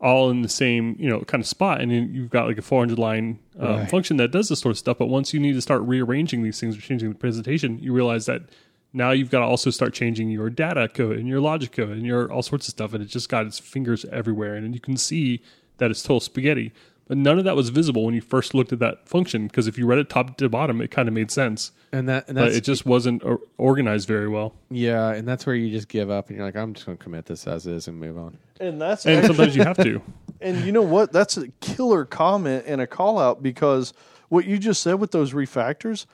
all 0.01 0.31
in 0.31 0.43
the 0.43 0.49
same 0.49 0.97
you 0.99 1.09
know 1.09 1.21
kind 1.23 1.41
of 1.43 1.47
spot. 1.47 1.81
And 1.81 1.91
then 1.91 2.13
you've 2.15 2.31
got 2.31 2.47
like 2.47 2.59
a 2.59 2.63
400 2.63 2.99
line 2.99 3.39
um, 3.59 3.69
Right. 3.81 3.91
function 3.91 4.17
that 4.19 4.31
does 4.31 4.49
this 4.49 4.61
sort 4.61 4.71
of 4.73 4.79
stuff. 4.79 4.99
But 4.99 5.07
once 5.07 5.35
you 5.35 5.41
need 5.41 5.55
to 5.55 5.61
start 5.63 5.83
rearranging 5.83 6.43
these 6.43 6.59
things 6.61 6.77
or 6.77 6.81
changing 6.81 7.09
the 7.09 7.15
presentation, 7.19 7.79
you 7.81 7.93
realize 7.93 8.27
that. 8.27 8.43
Now 8.95 9.13
you've 9.13 9.31
got 9.31 9.39
to 9.39 9.47
also 9.47 9.71
start 9.71 9.95
changing 9.95 10.29
your 10.29 10.51
data 10.51 10.87
code 10.87 11.17
and 11.17 11.27
your 11.27 11.41
logic 11.41 11.73
code 11.73 11.97
and 11.97 12.05
your 12.05 12.31
all 12.31 12.43
sorts 12.43 12.69
of 12.69 12.73
stuff, 12.73 12.93
and 12.93 13.03
it 13.03 13.07
just 13.07 13.31
got 13.31 13.47
its 13.47 13.59
fingers 13.59 14.05
everywhere. 14.13 14.55
And 14.55 14.75
you 14.75 14.81
can 14.81 14.99
see 14.99 15.41
that 15.79 15.91
it's 15.91 16.03
total 16.03 16.21
spaghetti. 16.21 16.73
But 17.09 17.19
none 17.19 17.39
of 17.39 17.45
that 17.45 17.57
was 17.57 17.69
visible 17.71 18.05
when 18.05 18.15
you 18.15 18.21
first 18.21 18.55
looked 18.55 18.73
at 18.73 18.79
that 18.79 19.09
function 19.09 19.47
because 19.49 19.67
if 19.67 19.77
you 19.77 19.87
read 19.87 19.99
it 19.99 20.09
top 20.09 20.37
to 20.39 20.49
bottom, 20.49 20.81
it 20.81 20.91
kind 20.91 21.09
of 21.09 21.15
made 21.15 21.31
sense. 21.31 21.73
and 21.93 22.09
that 22.09 22.29
and 22.29 22.37
But 22.37 22.53
it 22.53 22.63
just 22.65 22.87
wasn't 22.87 23.23
or- 23.25 23.41
organized 23.59 24.07
very 24.09 24.29
well. 24.29 24.55
yeah, 24.71 25.11
and 25.13 25.27
that's 25.29 25.45
where 25.45 25.55
you 25.57 25.71
just 25.71 25.89
give 25.89 26.11
up 26.11 26.29
and 26.29 26.37
you're 26.37 26.47
like, 26.47 26.57
I'm 26.57 26.73
just 26.75 26.87
going 26.87 26.97
to 26.97 27.03
commit 27.05 27.27
this 27.27 27.47
as 27.47 27.67
is 27.67 27.89
and 27.89 27.99
move 27.99 28.17
on. 28.17 28.39
And 28.61 28.81
that's 28.81 29.05
And 29.05 29.27
sometimes 29.27 29.57
you 29.57 29.63
have 29.65 29.77
to. 29.79 30.01
And 30.41 30.65
you 30.65 30.73
know 30.73 30.83
what? 30.83 31.13
That's 31.13 31.37
a 31.37 31.47
killer 31.61 32.05
comment 32.05 32.65
and 32.67 32.81
a 32.81 32.87
call 32.89 33.21
out 33.21 33.45
because 33.45 33.93
what 34.29 34.45
you 34.45 34.59
just 34.59 34.83
said 34.83 34.95
with 34.95 35.13
those 35.13 35.33
refactors 35.35 36.07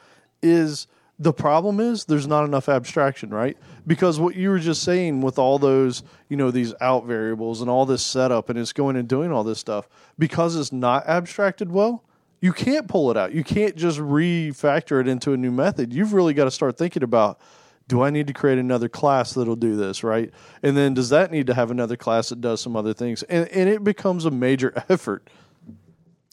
is 0.43 0.87
the 1.19 1.33
problem 1.33 1.81
is 1.81 2.05
there's 2.05 2.29
not 2.29 2.45
enough 2.45 2.69
abstraction, 2.69 3.31
right? 3.31 3.57
Because 3.87 4.21
what 4.21 4.37
you 4.37 4.51
were 4.51 4.59
just 4.59 4.83
saying 4.83 5.21
with 5.21 5.39
all 5.39 5.59
those, 5.59 6.05
you 6.29 6.37
know, 6.37 6.51
these 6.51 6.75
out 6.81 7.07
variables 7.07 7.61
and 7.61 7.69
all 7.69 7.87
this 7.87 8.03
setup 8.03 8.49
and 8.49 8.59
it's 8.59 8.73
going 8.73 8.97
and 8.97 9.09
doing 9.09 9.33
all 9.33 9.43
this 9.43 9.59
stuff, 9.59 9.89
because 10.19 10.55
it's 10.55 10.73
not 10.73 11.07
abstracted 11.09 11.73
well, 11.73 12.05
you 12.41 12.53
can't 12.53 12.87
pull 12.87 13.11
it 13.11 13.17
out. 13.17 13.33
You 13.33 13.43
can't 13.43 13.75
just 13.75 13.99
refactor 13.99 15.01
it 15.01 15.09
into 15.09 15.33
a 15.33 15.37
new 15.37 15.51
method. 15.51 15.93
You've 15.93 16.13
really 16.13 16.35
got 16.35 16.45
to 16.45 16.53
start 16.53 16.79
thinking 16.79 17.03
about 17.03 17.41
do 17.89 18.03
I 18.03 18.11
need 18.11 18.27
to 18.27 18.35
create 18.35 18.59
another 18.59 18.89
class 18.89 19.33
that'll 19.33 19.57
do 19.57 19.75
this, 19.75 20.05
right? 20.05 20.31
And 20.63 20.77
then 20.77 20.93
does 20.93 21.09
that 21.09 21.33
need 21.33 21.47
to 21.47 21.55
have 21.55 21.71
another 21.71 21.97
class 21.97 22.29
that 22.29 22.41
does 22.41 22.61
some 22.61 22.77
other 22.77 22.93
things? 22.93 23.23
And, 23.25 23.49
and 23.49 23.69
it 23.69 23.83
becomes 23.83 24.27
a 24.27 24.31
major 24.31 24.73
effort. 24.89 25.29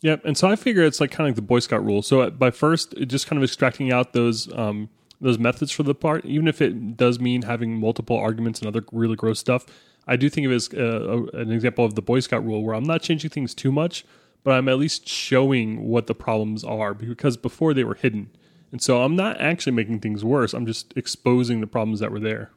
Yep. 0.02 0.22
And 0.26 0.38
so 0.38 0.48
I 0.48 0.56
figure 0.56 0.84
it's 0.84 1.00
like 1.00 1.12
kind 1.12 1.28
of 1.28 1.32
like 1.32 1.36
the 1.36 1.42
Boy 1.42 1.60
Scout 1.60 1.84
rule. 1.84 2.02
So 2.02 2.30
by 2.30 2.52
first, 2.52 2.94
just 3.08 3.28
kind 3.28 3.38
of 3.38 3.44
extracting 3.44 3.92
out 3.92 4.14
those 4.14 4.52
um, 4.54 4.90
those 5.22 5.40
methods 5.40 5.72
for 5.72 5.84
the 5.84 5.96
part, 5.96 6.26
even 6.26 6.48
if 6.48 6.62
it 6.62 6.98
does 6.98 7.20
mean 7.20 7.44
having 7.44 7.80
multiple 7.80 8.18
arguments 8.18 8.60
and 8.60 8.68
other 8.68 8.84
really 8.92 9.16
gross 9.16 9.40
stuff. 9.40 9.66
I 10.08 10.16
do 10.18 10.30
think 10.30 10.46
of 10.46 10.52
it 10.52 10.56
as 10.56 10.70
uh, 10.74 11.24
an 11.34 11.52
example 11.52 11.84
of 11.84 11.96
the 11.96 12.02
Boy 12.02 12.20
Scout 12.20 12.46
rule 12.46 12.64
where 12.64 12.76
I'm 12.76 12.84
not 12.84 13.02
changing 13.02 13.32
things 13.32 13.56
too 13.56 13.72
much, 13.72 14.06
but 14.44 14.52
I'm 14.52 14.70
at 14.70 14.78
least 14.78 15.10
showing 15.10 15.88
what 15.88 16.08
the 16.08 16.14
problems 16.14 16.64
are 16.64 16.94
because 16.94 17.38
before 17.38 17.74
they 17.74 17.84
were 17.84 17.96
hidden. 17.96 18.30
And 18.72 18.82
so 18.82 19.02
I'm 19.02 19.16
not 19.16 19.40
actually 19.40 19.72
making 19.72 20.02
things 20.02 20.24
worse. 20.24 20.54
I'm 20.54 20.66
just 20.66 20.94
exposing 20.96 21.62
the 21.62 21.68
problems 21.68 22.00
that 22.02 22.12
were 22.12 22.20
there. 22.20 22.52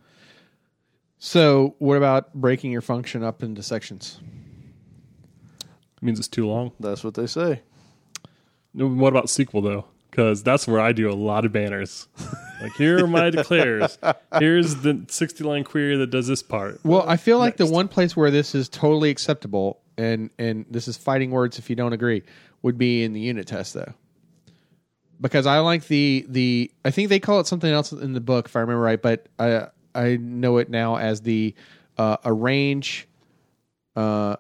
So, 1.19 1.75
what 1.79 1.97
about 1.97 2.35
breaking 2.35 2.71
your 2.71 2.81
function 2.81 3.25
up 3.25 3.43
into 3.43 3.63
sections? 3.63 4.21
It 6.01 6.05
means 6.05 6.19
it's 6.19 6.29
too 6.29 6.47
long. 6.47 6.73
That's 6.79 7.03
what 7.03 7.15
they 7.15 7.27
say. 7.27 7.63
What 8.73 9.09
about 9.09 9.27
SQL 9.27 9.63
though? 9.63 9.85
Because 10.11 10.43
that's 10.43 10.67
where 10.67 10.81
I 10.81 10.93
do 10.93 11.11
a 11.11 11.15
lot 11.15 11.45
of 11.45 11.53
banners. 11.53 12.09
like 12.63 12.73
here 12.75 13.05
are 13.05 13.07
my 13.07 13.31
declares. 13.31 13.99
Here's 14.39 14.77
the 14.77 15.05
60 15.09 15.45
line 15.45 15.65
query 15.65 15.97
that 15.97 16.11
does 16.11 16.27
this 16.29 16.43
part. 16.43 16.81
Well, 16.85 17.05
I 17.07 17.17
feel 17.17 17.39
like 17.39 17.57
the 17.57 17.67
one 17.67 17.89
place 17.89 18.17
where 18.17 18.31
this 18.31 18.55
is 18.55 18.69
totally 18.69 19.11
acceptable, 19.11 19.81
and 19.97 20.31
and 20.39 20.65
this 20.71 20.89
is 20.89 20.97
fighting 20.97 21.31
words 21.31 21.59
if 21.59 21.69
you 21.69 21.77
don't 21.77 21.93
agree, 21.93 22.23
would 22.63 22.79
be 22.79 23.03
in 23.03 23.13
the 23.13 23.21
unit 23.21 23.47
test 23.47 23.75
though. 23.75 23.93
Because 25.21 25.47
I 25.47 25.59
like 25.59 25.89
the 25.89 26.25
the 26.29 26.71
I 26.85 26.91
think 26.93 27.09
they 27.09 27.21
call 27.21 27.41
it 27.41 27.49
something 27.49 27.73
else 27.73 27.91
in 27.91 28.13
the 28.13 28.21
book 28.21 28.47
if 28.47 28.55
I 28.55 28.61
remember 28.61 28.83
right, 28.83 29.03
but 29.03 29.27
I 29.39 29.67
I 29.95 30.17
know 30.17 30.59
it 30.59 30.71
now 30.71 30.97
as 30.97 31.23
the 31.23 31.55
uh, 31.97 32.19
arrange, 32.25 33.09
uh, 33.97 34.37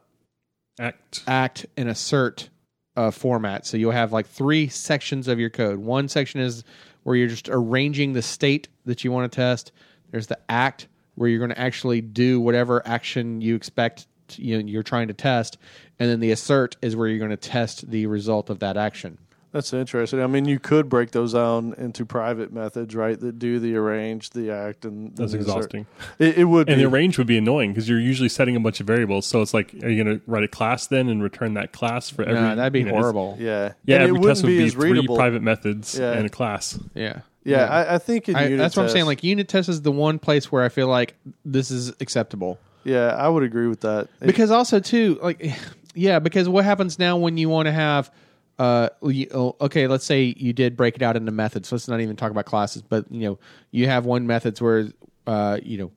Act. 0.78 1.22
act, 1.26 1.66
and 1.76 1.88
assert 1.88 2.48
uh, 2.96 3.10
format. 3.10 3.66
So 3.66 3.76
you'll 3.76 3.92
have 3.92 4.12
like 4.12 4.26
three 4.26 4.68
sections 4.68 5.28
of 5.28 5.38
your 5.38 5.50
code. 5.50 5.78
One 5.78 6.08
section 6.08 6.40
is 6.40 6.64
where 7.02 7.16
you're 7.16 7.28
just 7.28 7.48
arranging 7.48 8.12
the 8.12 8.22
state 8.22 8.68
that 8.84 9.04
you 9.04 9.12
want 9.12 9.30
to 9.30 9.36
test. 9.36 9.72
There's 10.10 10.26
the 10.26 10.38
act 10.48 10.88
where 11.14 11.28
you're 11.28 11.38
going 11.38 11.50
to 11.50 11.60
actually 11.60 12.00
do 12.00 12.40
whatever 12.40 12.86
action 12.86 13.40
you 13.40 13.54
expect 13.54 14.06
to, 14.28 14.42
you 14.42 14.58
know, 14.58 14.66
you're 14.66 14.82
trying 14.82 15.08
to 15.08 15.14
test, 15.14 15.58
and 15.98 16.08
then 16.08 16.20
the 16.20 16.30
assert 16.30 16.76
is 16.82 16.94
where 16.94 17.08
you're 17.08 17.18
going 17.18 17.30
to 17.30 17.36
test 17.36 17.90
the 17.90 18.06
result 18.06 18.50
of 18.50 18.60
that 18.60 18.76
action. 18.76 19.18
That's 19.58 19.72
interesting. 19.72 20.22
I 20.22 20.26
mean, 20.28 20.44
you 20.44 20.60
could 20.60 20.88
break 20.88 21.10
those 21.10 21.32
down 21.32 21.74
into 21.78 22.06
private 22.06 22.52
methods, 22.52 22.94
right? 22.94 23.18
That 23.18 23.38
do 23.40 23.58
the 23.58 23.74
arrange, 23.76 24.30
the 24.30 24.52
act, 24.52 24.84
and 24.84 25.10
That's 25.16 25.32
and 25.32 25.42
the 25.42 25.44
assert. 25.50 25.56
exhausting. 25.64 25.86
It, 26.20 26.38
it 26.38 26.44
would 26.44 26.68
And 26.68 26.78
be. 26.78 26.84
the 26.84 26.88
arrange 26.88 27.18
would 27.18 27.26
be 27.26 27.36
annoying 27.38 27.72
because 27.72 27.88
you're 27.88 27.98
usually 27.98 28.28
setting 28.28 28.54
a 28.54 28.60
bunch 28.60 28.78
of 28.78 28.86
variables. 28.86 29.26
So 29.26 29.42
it's 29.42 29.52
like, 29.52 29.74
are 29.82 29.88
you 29.88 30.04
going 30.04 30.18
to 30.20 30.24
write 30.26 30.44
a 30.44 30.48
class 30.48 30.86
then 30.86 31.08
and 31.08 31.22
return 31.22 31.54
that 31.54 31.72
class 31.72 32.08
for 32.08 32.22
every? 32.22 32.34
Nah, 32.40 32.54
that'd 32.54 32.72
be 32.72 32.78
you 32.80 32.84
know, 32.86 32.92
horrible. 32.92 33.36
yeah, 33.40 33.72
Yeah, 33.84 33.96
And 33.96 34.02
every 34.04 34.12
wouldn't 34.12 34.28
test 34.30 34.42
would 34.44 34.48
be 34.50 34.58
be 34.58 34.64
as 34.66 34.72
three 34.74 34.92
readable. 34.92 35.16
private 35.16 35.42
methods 35.42 35.98
Yeah. 35.98 36.12
and 36.12 36.24
a 36.24 36.30
class. 36.30 36.78
Yeah. 36.94 37.20
Yeah, 37.44 37.64
I, 37.64 37.94
I 37.94 37.98
think 37.98 38.28
in 38.28 38.36
I, 38.36 38.44
unit 38.44 38.58
that's 38.58 38.76
what 38.76 38.82
I'm 38.84 38.88
saying. 38.90 39.06
Like 39.06 39.24
unit 39.24 39.48
test 39.48 39.68
is 39.68 39.80
the 39.82 39.90
one 39.92 40.18
place 40.18 40.52
where 40.52 40.62
I 40.64 40.68
feel 40.68 40.86
like 40.88 41.14
this 41.44 41.70
is 41.70 41.88
acceptable. 42.00 42.58
yeah, 42.84 43.08
I 43.16 43.28
would 43.28 43.42
agree 43.42 43.66
with 43.68 43.80
that. 43.80 44.08
It- 44.20 44.26
because 44.26 44.50
also 44.50 44.80
too 44.80 45.18
like 45.22 45.52
yeah 45.94 46.18
because 46.18 46.48
what 46.48 46.64
happens 46.64 46.98
now 46.98 47.16
when 47.16 47.38
you 47.38 47.48
want 47.48 47.66
to 47.66 47.72
have 47.72 48.10
uh 48.58 48.88
oh, 49.02 49.54
okay 49.60 49.86
let's 49.86 50.04
say 50.04 50.34
you 50.36 50.52
did 50.52 50.76
break 50.76 50.96
it 50.96 51.02
out 51.02 51.16
into 51.16 51.30
methods 51.30 51.70
let's 51.70 51.86
not 51.88 52.00
even 52.00 52.16
talk 52.16 52.30
about 52.30 52.44
classes 52.44 52.82
but 52.82 53.04
you 53.10 53.20
know 53.20 53.38
you 53.70 53.86
have 53.86 54.04
one 54.04 54.26
methods 54.26 54.60
where 54.60 54.88
uh 55.26 55.58
you 55.62 55.78
know 55.78 55.92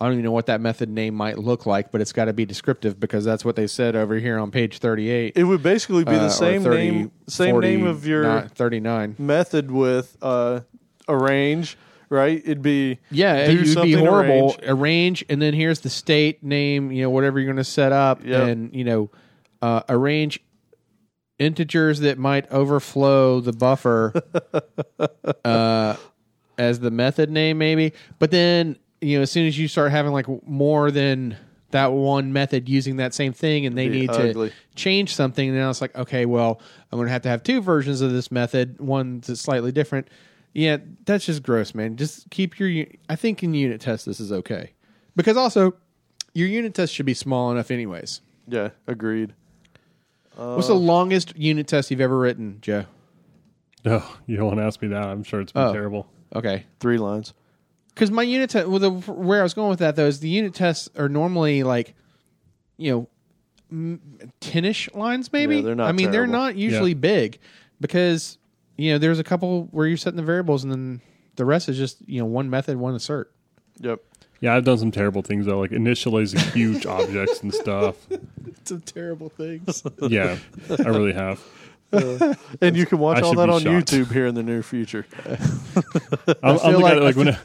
I 0.00 0.04
don't 0.04 0.12
even 0.12 0.24
know 0.26 0.30
what 0.30 0.46
that 0.46 0.60
method 0.60 0.88
name 0.88 1.16
might 1.16 1.38
look 1.38 1.66
like, 1.66 1.90
but 1.90 2.00
it's 2.00 2.12
got 2.12 2.26
to 2.26 2.32
be 2.32 2.46
descriptive 2.46 3.00
because 3.00 3.24
that's 3.24 3.44
what 3.44 3.56
they 3.56 3.66
said 3.66 3.96
over 3.96 4.14
here 4.14 4.38
on 4.38 4.52
page 4.52 4.78
thirty-eight. 4.78 5.32
it 5.36 5.42
would 5.42 5.60
basically 5.60 6.04
be 6.04 6.12
uh, 6.12 6.18
the 6.20 6.28
same 6.28 6.62
30, 6.62 6.76
name, 6.76 7.10
same 7.26 7.50
40, 7.54 7.66
name 7.66 7.84
of 7.84 8.06
your 8.06 8.42
thirty-nine. 8.42 9.16
method 9.18 9.72
with 9.72 10.16
uh, 10.22 10.60
arrange, 11.08 11.76
right? 12.10 12.40
It'd 12.44 12.62
be 12.62 13.00
Yeah, 13.10 13.38
it 13.48 13.74
would 13.74 13.82
be 13.82 13.92
horrible. 13.94 14.50
arrange. 14.52 14.58
Arrange. 14.68 15.24
and 15.28 15.42
then 15.42 15.52
here's 15.52 15.80
the 15.80 15.90
state 15.90 16.44
name, 16.44 16.92
you 16.92 17.02
know, 17.02 17.10
whatever 17.10 17.40
you're 17.40 17.46
going 17.52 17.56
to 17.56 17.64
set 17.64 17.90
up, 17.90 18.24
Yep. 18.24 18.48
and 18.48 18.72
you 18.76 18.84
know, 18.84 19.10
uh, 19.62 19.82
arrange 19.88 20.38
integers 21.38 22.00
that 22.00 22.18
might 22.18 22.50
overflow 22.50 23.40
the 23.40 23.52
buffer 23.52 24.12
uh, 25.44 25.96
as 26.56 26.80
the 26.80 26.90
method 26.90 27.30
name, 27.30 27.58
maybe. 27.58 27.92
But 28.18 28.30
then, 28.30 28.76
you 29.00 29.18
know, 29.18 29.22
as 29.22 29.30
soon 29.30 29.46
as 29.46 29.58
you 29.58 29.68
start 29.68 29.90
having 29.90 30.12
like 30.12 30.26
more 30.46 30.90
than 30.90 31.36
that 31.70 31.92
one 31.92 32.32
method 32.32 32.68
using 32.68 32.96
that 32.96 33.12
same 33.14 33.32
thing, 33.32 33.66
and 33.66 33.76
they 33.76 33.88
Be 33.88 34.00
need 34.00 34.10
ugly. 34.10 34.48
to 34.48 34.54
change 34.74 35.14
something, 35.14 35.54
now 35.54 35.68
it's 35.70 35.80
like, 35.80 35.94
okay, 35.96 36.24
well, 36.26 36.60
I'm 36.90 36.98
going 36.98 37.06
to 37.06 37.12
have 37.12 37.22
to 37.22 37.28
have 37.28 37.42
two 37.42 37.60
versions 37.60 38.00
of 38.00 38.10
this 38.12 38.30
method, 38.32 38.80
one 38.80 39.20
that's 39.20 39.40
slightly 39.40 39.70
different. 39.70 40.08
Yeah, 40.54 40.78
that's 41.04 41.26
just 41.26 41.42
gross, 41.42 41.74
man. 41.74 41.96
Just 41.96 42.30
keep 42.30 42.58
your. 42.58 42.86
I 43.08 43.16
think 43.16 43.42
in 43.42 43.52
unit 43.54 43.80
tests 43.82 44.06
this 44.06 44.18
is 44.18 44.32
okay, 44.32 44.72
because 45.14 45.36
also 45.36 45.74
your 46.32 46.48
unit 46.48 46.74
test 46.74 46.94
should 46.94 47.06
be 47.06 47.14
small 47.14 47.52
enough, 47.52 47.70
anyways. 47.70 48.22
yeah, 48.48 48.70
agreed. 48.86 49.34
What's 50.38 50.68
the 50.68 50.74
uh, 50.74 50.78
longest 50.78 51.36
unit 51.36 51.66
test 51.66 51.90
you've 51.90 52.00
ever 52.00 52.16
written, 52.18 52.58
Joe? 52.60 52.84
No, 53.84 54.02
oh, 54.04 54.18
you 54.26 54.36
don't 54.36 54.46
want 54.46 54.58
to 54.58 54.64
ask 54.64 54.80
me 54.80 54.88
that. 54.88 55.02
I'm 55.04 55.24
sure 55.24 55.40
it's 55.40 55.52
been 55.52 55.62
Oh. 55.62 55.72
terrible. 55.72 56.08
Okay, 56.34 56.64
Three 56.78 56.98
lines. 56.98 57.32
because 57.94 58.10
my 58.10 58.22
unit 58.22 58.50
test. 58.50 58.68
Well, 58.68 58.78
the, 58.78 58.90
where 58.90 59.40
I 59.40 59.42
was 59.42 59.54
going 59.54 59.70
with 59.70 59.78
that 59.80 59.96
though 59.96 60.06
is 60.06 60.20
the 60.20 60.28
unit 60.28 60.54
tests 60.54 60.88
are 60.96 61.08
normally 61.08 61.62
like, 61.62 61.94
you 62.76 62.92
know, 62.92 63.08
m- 63.72 64.00
ten-ish 64.40 64.88
lines, 64.94 65.32
maybe. 65.32 65.56
Yeah, 65.56 65.62
they're 65.62 65.74
not 65.74 65.88
I 65.88 65.92
mean, 65.92 66.10
they're 66.10 66.26
terrible. 66.26 66.32
not 66.34 66.56
usually 66.56 66.90
Yeah. 66.90 66.98
big 66.98 67.38
because 67.80 68.36
you 68.76 68.92
know 68.92 68.98
there's 68.98 69.18
a 69.18 69.24
couple 69.24 69.68
where 69.70 69.86
you're 69.86 69.96
setting 69.96 70.16
the 70.18 70.22
variables 70.22 70.62
and 70.64 70.70
then 70.72 71.00
the 71.36 71.44
rest 71.44 71.68
is 71.68 71.76
just 71.78 72.06
you 72.06 72.20
know 72.20 72.26
one 72.26 72.48
method, 72.50 72.76
one 72.76 72.94
assert. 72.94 73.32
Yep. 73.80 74.00
Yeah, 74.40 74.54
I've 74.54 74.64
done 74.64 74.78
some 74.78 74.90
terrible 74.92 75.22
things 75.22 75.46
though, 75.46 75.58
like 75.60 75.70
initializing 75.70 76.38
huge 76.52 76.84
objects 76.98 77.40
and 77.42 77.52
stuff. 77.54 77.96
Some 78.64 78.80
terrible 78.82 79.28
things. 79.28 79.82
Yeah, 80.08 80.36
I 80.70 80.82
really 80.88 81.12
have. 81.12 81.40
And 82.60 82.76
you 82.76 82.84
can 82.86 82.98
watch 82.98 83.18
I 83.18 83.22
all 83.22 83.34
that 83.36 83.48
on 83.48 83.62
shocked. 83.62 83.90
YouTube 83.92 84.12
here 84.12 84.26
in 84.26 84.34
the 84.34 84.42
near 84.42 84.62
future. 84.62 85.06
I'm, 85.26 85.36
I'm 86.42 86.58
feel 86.58 86.72
the 86.72 86.78
like- 86.78 86.82
guy 86.82 86.94
that, 86.94 87.02
like 87.02 87.16
when 87.16 87.28
I, 87.30 87.38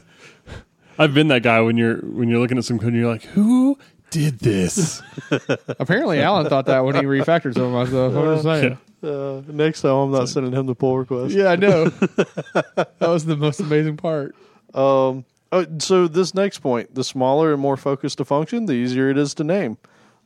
I've 0.98 1.14
been 1.14 1.28
that 1.28 1.42
guy 1.42 1.60
when 1.60 1.76
you're 1.76 1.96
when 1.96 2.28
you're 2.28 2.38
looking 2.40 2.58
at 2.58 2.64
some 2.64 2.78
code 2.78 2.88
and 2.92 2.96
you're 3.00 3.10
like, 3.10 3.24
who 3.24 3.78
did 4.10 4.38
this? 4.40 5.02
Apparently, 5.80 6.20
Alan 6.20 6.48
thought 6.48 6.66
that 6.66 6.84
when 6.84 6.94
he 6.94 7.02
refactored 7.02 7.54
some 7.54 7.64
of 7.64 7.72
my 7.72 7.84
stuff. 7.86 8.14
I'm 8.14 8.34
just 8.34 8.44
saying. 8.44 8.78
Uh, 9.02 9.42
next 9.52 9.82
time, 9.82 9.92
I'm 9.92 10.10
not 10.12 10.28
sending 10.28 10.52
him 10.52 10.66
the 10.66 10.74
pull 10.74 10.96
request. 10.98 11.34
Yeah, 11.34 11.48
I 11.48 11.56
know. 11.56 11.86
that 11.88 12.88
was 13.00 13.24
the 13.26 13.36
most 13.36 13.60
amazing 13.60 13.96
part. 13.98 14.34
Um, 14.72 15.24
oh, 15.52 15.66
so 15.78 16.06
this 16.08 16.32
next 16.34 16.60
point, 16.60 16.94
the 16.94 17.04
smaller 17.04 17.52
and 17.52 17.60
more 17.60 17.76
focused 17.76 18.20
a 18.20 18.24
function, 18.24 18.64
the 18.66 18.72
easier 18.72 19.10
it 19.10 19.18
is 19.18 19.34
to 19.34 19.44
name. 19.44 19.76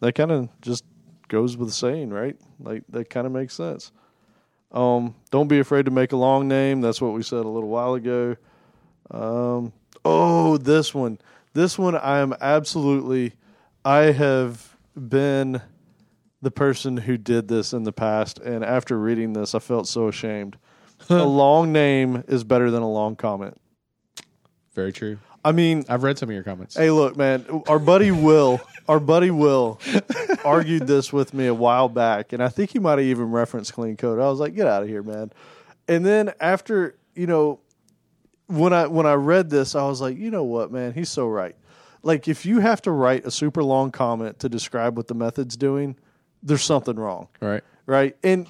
That 0.00 0.14
kind 0.14 0.30
of 0.30 0.48
just 0.60 0.84
goes 1.28 1.56
with 1.56 1.68
the 1.68 1.74
saying, 1.74 2.10
right? 2.10 2.36
Like 2.60 2.84
that 2.90 3.10
kind 3.10 3.26
of 3.26 3.32
makes 3.32 3.54
sense. 3.54 3.92
Um, 4.72 5.14
don't 5.30 5.48
be 5.48 5.60
afraid 5.60 5.86
to 5.86 5.90
make 5.90 6.12
a 6.12 6.16
long 6.16 6.48
name. 6.48 6.80
That's 6.80 7.00
what 7.00 7.12
we 7.14 7.22
said 7.22 7.44
a 7.44 7.48
little 7.48 7.68
while 7.68 7.94
ago. 7.94 8.36
Um, 9.10 9.72
oh, 10.04 10.58
this 10.58 10.94
one, 10.94 11.18
this 11.54 11.78
one, 11.78 11.96
I 11.96 12.18
am 12.18 12.34
absolutely. 12.40 13.32
I 13.84 14.12
have 14.12 14.76
been 14.94 15.62
the 16.42 16.50
person 16.50 16.96
who 16.96 17.16
did 17.16 17.48
this 17.48 17.72
in 17.72 17.84
the 17.84 17.92
past, 17.92 18.38
and 18.38 18.64
after 18.64 18.98
reading 18.98 19.32
this, 19.32 19.54
I 19.54 19.58
felt 19.58 19.88
so 19.88 20.08
ashamed. 20.08 20.58
a 21.08 21.24
long 21.24 21.72
name 21.72 22.24
is 22.28 22.44
better 22.44 22.70
than 22.70 22.82
a 22.82 22.90
long 22.90 23.16
comment. 23.16 23.58
Very 24.74 24.92
true. 24.92 25.18
I 25.48 25.52
mean, 25.52 25.86
I've 25.88 26.02
read 26.02 26.18
some 26.18 26.28
of 26.28 26.34
your 26.34 26.44
comments. 26.44 26.76
hey, 26.76 26.90
look, 26.90 27.16
man, 27.16 27.46
our 27.68 27.78
buddy 27.78 28.10
Will, 28.10 28.60
our 28.86 29.00
buddy 29.00 29.30
Will, 29.30 29.80
argued 30.44 30.86
this 30.86 31.10
with 31.10 31.32
me 31.32 31.46
a 31.46 31.54
while 31.54 31.88
back, 31.88 32.34
and 32.34 32.42
I 32.42 32.50
think 32.50 32.70
he 32.70 32.78
might 32.78 32.98
have 32.98 33.06
even 33.06 33.30
referenced 33.30 33.72
clean 33.72 33.96
code. 33.96 34.20
I 34.20 34.28
was 34.28 34.40
like, 34.40 34.54
get 34.54 34.66
out 34.66 34.82
of 34.82 34.90
here, 34.90 35.02
man. 35.02 35.32
And 35.88 36.04
then 36.04 36.34
after, 36.38 36.98
you 37.14 37.26
know, 37.26 37.60
when 38.46 38.74
I 38.74 38.88
when 38.88 39.06
I 39.06 39.14
read 39.14 39.48
this, 39.48 39.74
I 39.74 39.84
was 39.84 40.02
like, 40.02 40.18
you 40.18 40.30
know 40.30 40.44
what, 40.44 40.70
man, 40.70 40.92
he's 40.92 41.08
so 41.08 41.26
right. 41.26 41.56
Like, 42.02 42.28
if 42.28 42.44
you 42.44 42.60
have 42.60 42.82
to 42.82 42.90
write 42.90 43.24
a 43.24 43.30
super 43.30 43.64
long 43.64 43.90
comment 43.90 44.40
to 44.40 44.50
describe 44.50 44.98
what 44.98 45.08
the 45.08 45.14
method's 45.14 45.56
doing, 45.56 45.96
there's 46.42 46.62
something 46.62 46.96
wrong 46.96 47.28
right. 47.40 47.64
right? 47.86 48.14
And 48.22 48.46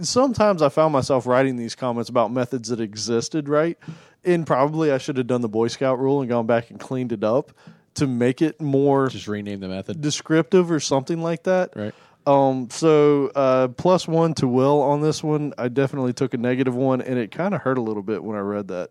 sometimes 0.00 0.62
I 0.62 0.68
found 0.68 0.92
myself 0.92 1.26
writing 1.26 1.54
these 1.54 1.76
comments 1.76 2.10
about 2.10 2.32
methods 2.32 2.70
that 2.70 2.80
existed, 2.80 3.48
right? 3.48 3.78
And 4.24 4.46
probably 4.46 4.92
I 4.92 4.98
should 4.98 5.16
have 5.16 5.26
done 5.26 5.40
the 5.40 5.48
Boy 5.48 5.68
Scout 5.68 5.98
rule 5.98 6.20
and 6.20 6.28
gone 6.28 6.46
back 6.46 6.70
and 6.70 6.78
cleaned 6.78 7.12
it 7.12 7.24
up 7.24 7.52
to 7.94 8.06
make 8.06 8.42
it 8.42 8.60
more 8.60 9.08
Just 9.08 9.26
rename 9.28 9.60
the 9.60 9.68
method. 9.68 10.00
descriptive 10.00 10.70
or 10.70 10.78
something 10.80 11.22
like 11.22 11.44
that. 11.44 11.72
Right. 11.74 11.94
Um, 12.26 12.68
so 12.70 13.32
uh, 13.34 13.68
plus 13.68 14.06
one 14.06 14.34
to 14.34 14.46
Will 14.46 14.82
on 14.82 15.00
this 15.00 15.22
one. 15.24 15.54
I 15.56 15.68
definitely 15.68 16.12
took 16.12 16.34
a 16.34 16.36
negative 16.36 16.76
one, 16.76 17.00
and 17.00 17.18
it 17.18 17.30
kind 17.30 17.54
of 17.54 17.62
hurt 17.62 17.78
a 17.78 17.80
little 17.80 18.02
bit 18.02 18.22
when 18.22 18.36
I 18.36 18.40
read 18.40 18.68
that. 18.68 18.90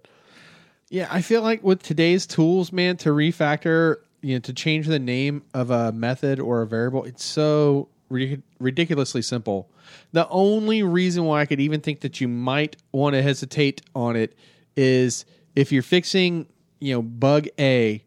Yeah, 0.90 1.08
I 1.12 1.22
feel 1.22 1.44
like 1.44 1.64
with 1.64 1.84
today's 1.84 2.26
tools, 2.26 2.74
man, 2.74 2.98
to 2.98 3.10
refactor, 3.10 3.98
you 4.22 4.34
know, 4.36 4.40
to 4.40 4.54
change 4.54 4.88
the 4.88 4.98
name 5.00 5.44
of 5.54 5.70
a 5.70 5.92
method 5.92 6.40
or 6.40 6.64
a 6.64 6.68
variable, 6.68 7.04
it's 7.04 7.24
so 7.24 7.88
ridic- 8.12 8.42
ridiculously 8.60 9.22
simple. 9.22 9.70
The 10.12 10.28
only 10.30 10.82
reason 10.82 11.26
why 11.26 11.42
I 11.42 11.46
could 11.46 11.60
even 11.60 11.82
think 11.82 12.02
that 12.02 12.20
you 12.20 12.28
might 12.28 12.78
want 12.92 13.14
to 13.14 13.22
hesitate 13.22 13.82
on 13.94 14.16
it 14.16 14.36
is 14.76 15.26
if 15.56 15.72
you're 15.72 15.84
fixing, 15.84 16.48
you 16.80 16.94
know, 16.94 17.02
bug 17.02 17.48
A, 17.60 18.04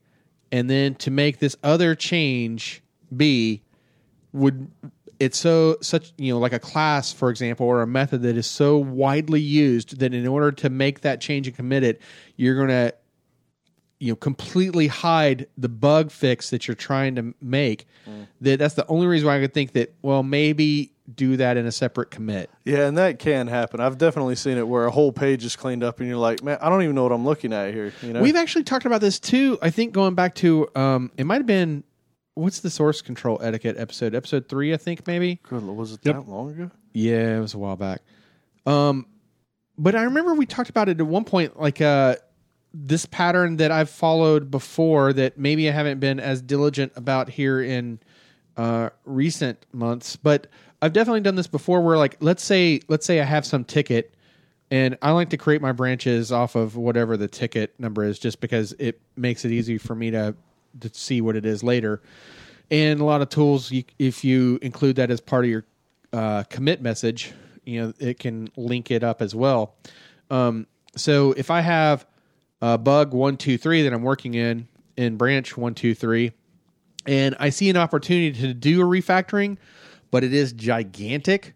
and 0.51 0.69
then 0.69 0.95
to 0.97 1.11
make 1.11 1.39
this 1.39 1.57
other 1.63 1.95
change 1.95 2.83
B, 3.15 3.63
would 4.33 4.71
it's 5.21 5.39
so 5.39 5.77
such 5.81 6.13
you 6.17 6.33
know 6.33 6.39
like 6.39 6.53
a 6.53 6.59
class 6.59 7.13
for 7.13 7.31
example 7.31 7.67
or 7.67 7.83
a 7.83 7.87
method 7.87 8.23
that 8.23 8.37
is 8.37 8.47
so 8.47 8.77
widely 8.77 9.41
used 9.41 10.01
that 10.01 10.13
in 10.13 10.27
order 10.27 10.51
to 10.51 10.69
make 10.69 11.03
that 11.03 11.21
change 11.21 11.47
and 11.47 11.55
commit 11.55 11.85
it 11.85 12.01
you're 12.37 12.57
going 12.57 12.69
to 12.69 12.93
you 14.03 14.11
know 14.11 14.17
completely 14.17 14.89
hide 14.89 15.47
the 15.57 15.69
bug 15.69 16.11
fix 16.11 16.51
that 16.51 16.67
you're 16.67 16.75
trying 16.75 17.15
to 17.15 17.33
make. 17.41 17.87
Mm. 18.05 18.27
That 18.41 18.59
that's 18.59 18.75
the 18.75 18.85
only 18.89 19.07
reason 19.07 19.29
why 19.29 19.37
i 19.37 19.41
could 19.41 19.55
think 19.55 19.73
that 19.73 19.95
well 20.03 20.25
maybe 20.25 20.92
do 21.13 21.37
that 21.37 21.57
in 21.57 21.67
a 21.67 21.73
separate 21.73 22.11
commit 22.11 22.49
Yeah, 22.65 22.87
and 22.87 22.97
that 22.99 23.19
can 23.19 23.49
happen. 23.49 23.81
I've 23.81 23.99
definitely 23.99 24.37
seen 24.37 24.57
it 24.59 24.67
where 24.69 24.85
a 24.87 24.91
whole 24.91 25.11
page 25.13 25.45
is 25.45 25.57
cleaned 25.57 25.83
up, 25.83 25.99
and 26.01 26.09
you're 26.09 26.17
like, 26.19 26.43
man, 26.43 26.59
I 26.61 26.69
don't 26.69 26.83
even 26.83 26.95
know 26.95 27.03
what 27.03 27.13
I'm 27.13 27.25
looking 27.25 27.53
at 27.53 27.73
here. 27.75 27.93
You 28.03 28.13
know, 28.13 28.23
we've 28.23 28.37
actually 28.37 28.65
talked 28.65 28.85
about 28.87 29.01
this 29.01 29.19
too 29.19 29.59
i 29.63 29.71
think 29.71 29.93
going 29.93 30.15
back 30.15 30.35
to 30.37 30.69
um 30.77 31.11
it 31.17 31.25
might 31.25 31.37
have 31.39 31.47
been 31.47 31.83
what's 32.35 32.61
the 32.61 32.71
source 32.71 33.03
control 33.03 33.39
etiquette 33.43 33.77
episode 33.79 34.15
episode 34.15 34.49
three 34.49 34.73
i 34.73 34.77
think 34.77 35.07
maybe 35.07 35.41
Good 35.43 35.63
was 35.65 35.93
it 35.93 36.01
Yep. 36.05 36.15
that 36.15 36.29
long 36.29 36.51
ago? 36.51 36.71
Yeah, 36.93 37.37
it 37.37 37.41
was 37.41 37.55
a 37.55 37.59
while 37.59 37.77
back. 37.77 38.03
Um, 38.67 39.07
but 39.79 39.95
I 39.97 40.03
remember 40.05 40.35
we 40.35 40.47
talked 40.47 40.71
about 40.71 40.89
it 40.89 41.01
at 41.01 41.07
one 41.07 41.25
point, 41.25 41.59
like 41.59 41.81
uh, 41.81 42.17
this 42.75 43.07
pattern 43.07 43.57
that 43.57 43.71
I've 43.71 43.91
followed 43.91 44.51
before 44.51 45.13
that 45.15 45.39
maybe 45.39 45.69
I 45.69 45.73
haven't 45.73 46.01
been 46.01 46.21
as 46.21 46.41
diligent 46.43 46.93
about 46.97 47.29
here 47.31 47.61
in 47.63 47.99
uh, 48.57 48.91
recent 49.05 49.65
months, 49.73 50.17
but 50.17 50.47
I've 50.83 50.93
definitely 50.93 51.21
done 51.21 51.37
this 51.37 51.47
before. 51.47 51.81
Where 51.81 51.97
like, 51.97 52.17
let's 52.21 52.43
say, 52.43 52.81
let's 52.89 53.07
say 53.07 53.21
I 53.21 53.25
have 53.25 53.47
some 53.47 53.65
ticket, 53.65 54.15
and 54.71 54.99
I 55.01 55.13
like 55.13 55.31
to 55.31 55.37
create 55.37 55.63
my 55.63 55.73
branches 55.73 56.33
off 56.33 56.57
of 56.57 56.77
whatever 56.77 57.17
the 57.17 57.29
ticket 57.29 57.79
number 57.79 58.05
is, 58.05 58.19
just 58.19 58.41
because 58.41 58.73
it 58.81 59.01
makes 59.17 59.45
it 59.45 59.53
easy 59.53 59.79
for 59.79 59.95
me 59.95 60.11
to 60.11 60.35
to 60.81 60.91
see 60.93 61.21
what 61.21 61.37
it 61.37 61.47
is 61.47 61.63
later. 61.63 62.03
And 62.71 63.01
a 63.01 63.05
lot 63.05 63.21
of 63.21 63.29
tools, 63.29 63.71
you, 63.71 63.85
if 63.99 64.25
you 64.25 64.59
include 64.63 64.97
that 64.97 65.11
as 65.11 65.21
part 65.21 65.45
of 65.45 65.51
your 65.51 65.65
uh, 66.13 66.45
commit 66.45 66.83
message, 66.83 67.33
you 67.65 67.81
know 67.81 67.93
it 67.99 68.19
can 68.19 68.51
link 68.57 68.91
it 68.91 69.05
up 69.05 69.23
as 69.23 69.35
well. 69.35 69.77
Um, 70.31 70.67
so 70.97 71.33
if 71.33 71.51
I 71.51 71.61
have 71.61 72.07
a 72.61 72.77
bug 72.77 73.15
one 73.15 73.37
two 73.37 73.57
three 73.57 73.83
that 73.83 73.93
I'm 73.93 74.03
working 74.03 74.35
in 74.35 74.67
in 74.97 75.17
branch 75.17 75.57
one 75.57 75.75
two 75.75 75.95
three, 75.95 76.33
and 77.07 77.37
I 77.39 77.51
see 77.51 77.71
an 77.71 77.77
opportunity 77.77 78.33
to 78.41 78.55
do 78.55 78.81
a 78.81 78.85
refactoring, 78.85 79.59
but 80.13 80.23
it 80.23 80.33
is 80.33 80.53
gigantic, 80.53 81.55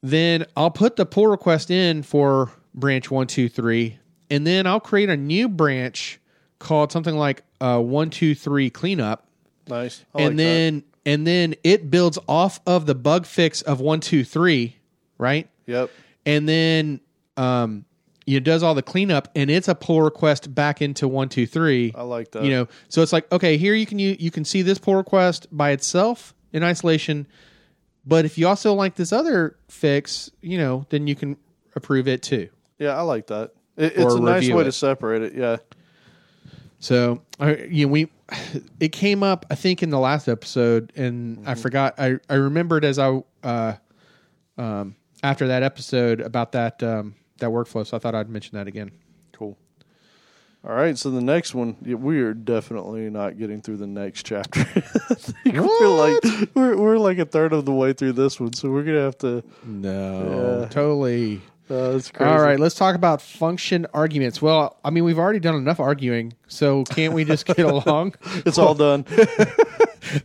then 0.00 0.46
I'll 0.56 0.70
put 0.70 0.94
the 0.94 1.04
pull 1.04 1.26
request 1.26 1.72
in 1.72 2.04
for 2.04 2.52
branch 2.72 3.10
one 3.10 3.26
two 3.26 3.48
three, 3.48 3.98
and 4.30 4.46
then 4.46 4.68
I'll 4.68 4.78
create 4.78 5.08
a 5.08 5.16
new 5.16 5.48
branch 5.48 6.20
called 6.60 6.92
something 6.92 7.16
like 7.16 7.42
uh, 7.60 7.80
one 7.80 8.10
two 8.10 8.36
three 8.36 8.70
cleanup 8.70 9.26
Nice. 9.68 10.04
I 10.14 10.22
and 10.22 10.30
like 10.30 10.36
then 10.36 10.84
and 11.04 11.26
then 11.26 11.54
it 11.64 11.90
builds 11.90 12.18
off 12.28 12.60
of 12.66 12.86
the 12.86 12.94
bug 12.94 13.26
fix 13.26 13.62
of 13.62 13.80
one 13.80 14.00
two 14.00 14.24
three, 14.24 14.76
right? 15.18 15.48
Yep. 15.66 15.90
And 16.26 16.48
then 16.48 17.00
um, 17.36 17.84
it 18.26 18.44
does 18.44 18.62
all 18.62 18.74
the 18.74 18.82
cleanup, 18.82 19.28
and 19.34 19.50
it's 19.50 19.68
a 19.68 19.74
pull 19.74 20.02
request 20.02 20.54
back 20.54 20.82
into 20.82 21.08
one 21.08 21.28
two 21.28 21.46
three. 21.46 21.92
I 21.94 22.02
like 22.02 22.32
that. 22.32 22.44
You 22.44 22.50
know, 22.50 22.68
so 22.88 23.02
it's 23.02 23.12
like 23.12 23.30
okay, 23.32 23.56
here 23.56 23.74
you 23.74 23.86
can 23.86 23.98
you, 23.98 24.16
you 24.18 24.30
can 24.30 24.44
see 24.44 24.62
this 24.62 24.78
pull 24.78 24.96
request 24.96 25.46
by 25.50 25.70
itself 25.70 26.34
in 26.52 26.62
isolation, 26.62 27.26
but 28.06 28.24
if 28.24 28.38
you 28.38 28.48
also 28.48 28.74
like 28.74 28.94
this 28.94 29.12
other 29.12 29.56
fix, 29.68 30.30
you 30.40 30.58
know, 30.58 30.86
then 30.90 31.06
you 31.06 31.14
can 31.14 31.36
approve 31.76 32.08
it 32.08 32.22
too. 32.22 32.48
Yeah, 32.78 32.96
I 32.96 33.02
like 33.02 33.28
that. 33.28 33.52
It, 33.76 33.94
it's 33.96 34.14
a 34.14 34.20
nice 34.20 34.48
way 34.50 34.62
it. 34.62 34.64
to 34.64 34.72
separate 34.72 35.22
it. 35.22 35.34
Yeah. 35.34 35.56
So, 36.78 37.22
I, 37.38 37.56
you 37.56 37.86
know, 37.86 37.92
we 37.92 38.08
it 38.80 38.90
came 38.90 39.22
up 39.22 39.46
I 39.50 39.54
think 39.54 39.82
in 39.82 39.90
the 39.90 39.98
last 39.98 40.28
episode, 40.28 40.92
and 40.96 41.38
Mm-hmm. 41.38 41.48
I 41.48 41.54
forgot. 41.54 41.94
I 41.98 42.18
I 42.28 42.34
remembered 42.34 42.84
as 42.84 42.98
I 42.98 43.22
uh, 43.42 43.74
um, 44.58 44.96
after 45.22 45.48
that 45.48 45.62
episode 45.62 46.20
about 46.20 46.52
that 46.52 46.82
um, 46.82 47.14
that 47.38 47.50
workflow. 47.50 47.86
So 47.86 47.96
I 47.96 48.00
thought 48.00 48.14
I'd 48.14 48.28
mention 48.28 48.58
that 48.58 48.66
again. 48.66 48.90
All 50.64 50.74
right, 50.74 50.96
so 50.96 51.10
the 51.10 51.20
next 51.20 51.56
one, 51.56 51.76
we 51.82 52.20
are 52.20 52.34
definitely 52.34 53.10
not 53.10 53.36
getting 53.36 53.60
through 53.60 53.78
the 53.78 53.86
next 53.86 54.24
chapter. 54.24 54.60
I 54.60 55.14
think 55.14 55.56
we're 55.56 55.88
like 55.88 56.54
we're 56.54 56.76
we're 56.76 56.98
like 56.98 57.18
a 57.18 57.24
third 57.24 57.52
of 57.52 57.64
the 57.64 57.72
way 57.72 57.92
through 57.92 58.12
this 58.12 58.38
one, 58.38 58.52
so 58.52 58.70
we're 58.70 58.84
gonna 58.84 59.00
have 59.00 59.18
to. 59.18 59.42
No, 59.64 60.60
Yeah. 60.62 60.68
totally. 60.68 61.40
Uh, 61.68 61.96
it's 61.96 62.10
crazy. 62.12 62.30
All 62.30 62.38
right, 62.40 62.60
let's 62.60 62.74
talk 62.76 62.94
about 62.94 63.20
function 63.22 63.86
arguments. 63.94 64.40
Well, 64.42 64.76
I 64.84 64.90
mean, 64.90 65.02
we've 65.04 65.18
already 65.18 65.40
done 65.40 65.56
enough 65.56 65.80
arguing, 65.80 66.34
so 66.46 66.84
can't 66.84 67.12
we 67.14 67.24
just 67.24 67.44
get 67.46 67.58
along? 67.60 68.14
it's 68.46 68.58
all 68.58 68.74
done. 68.74 69.04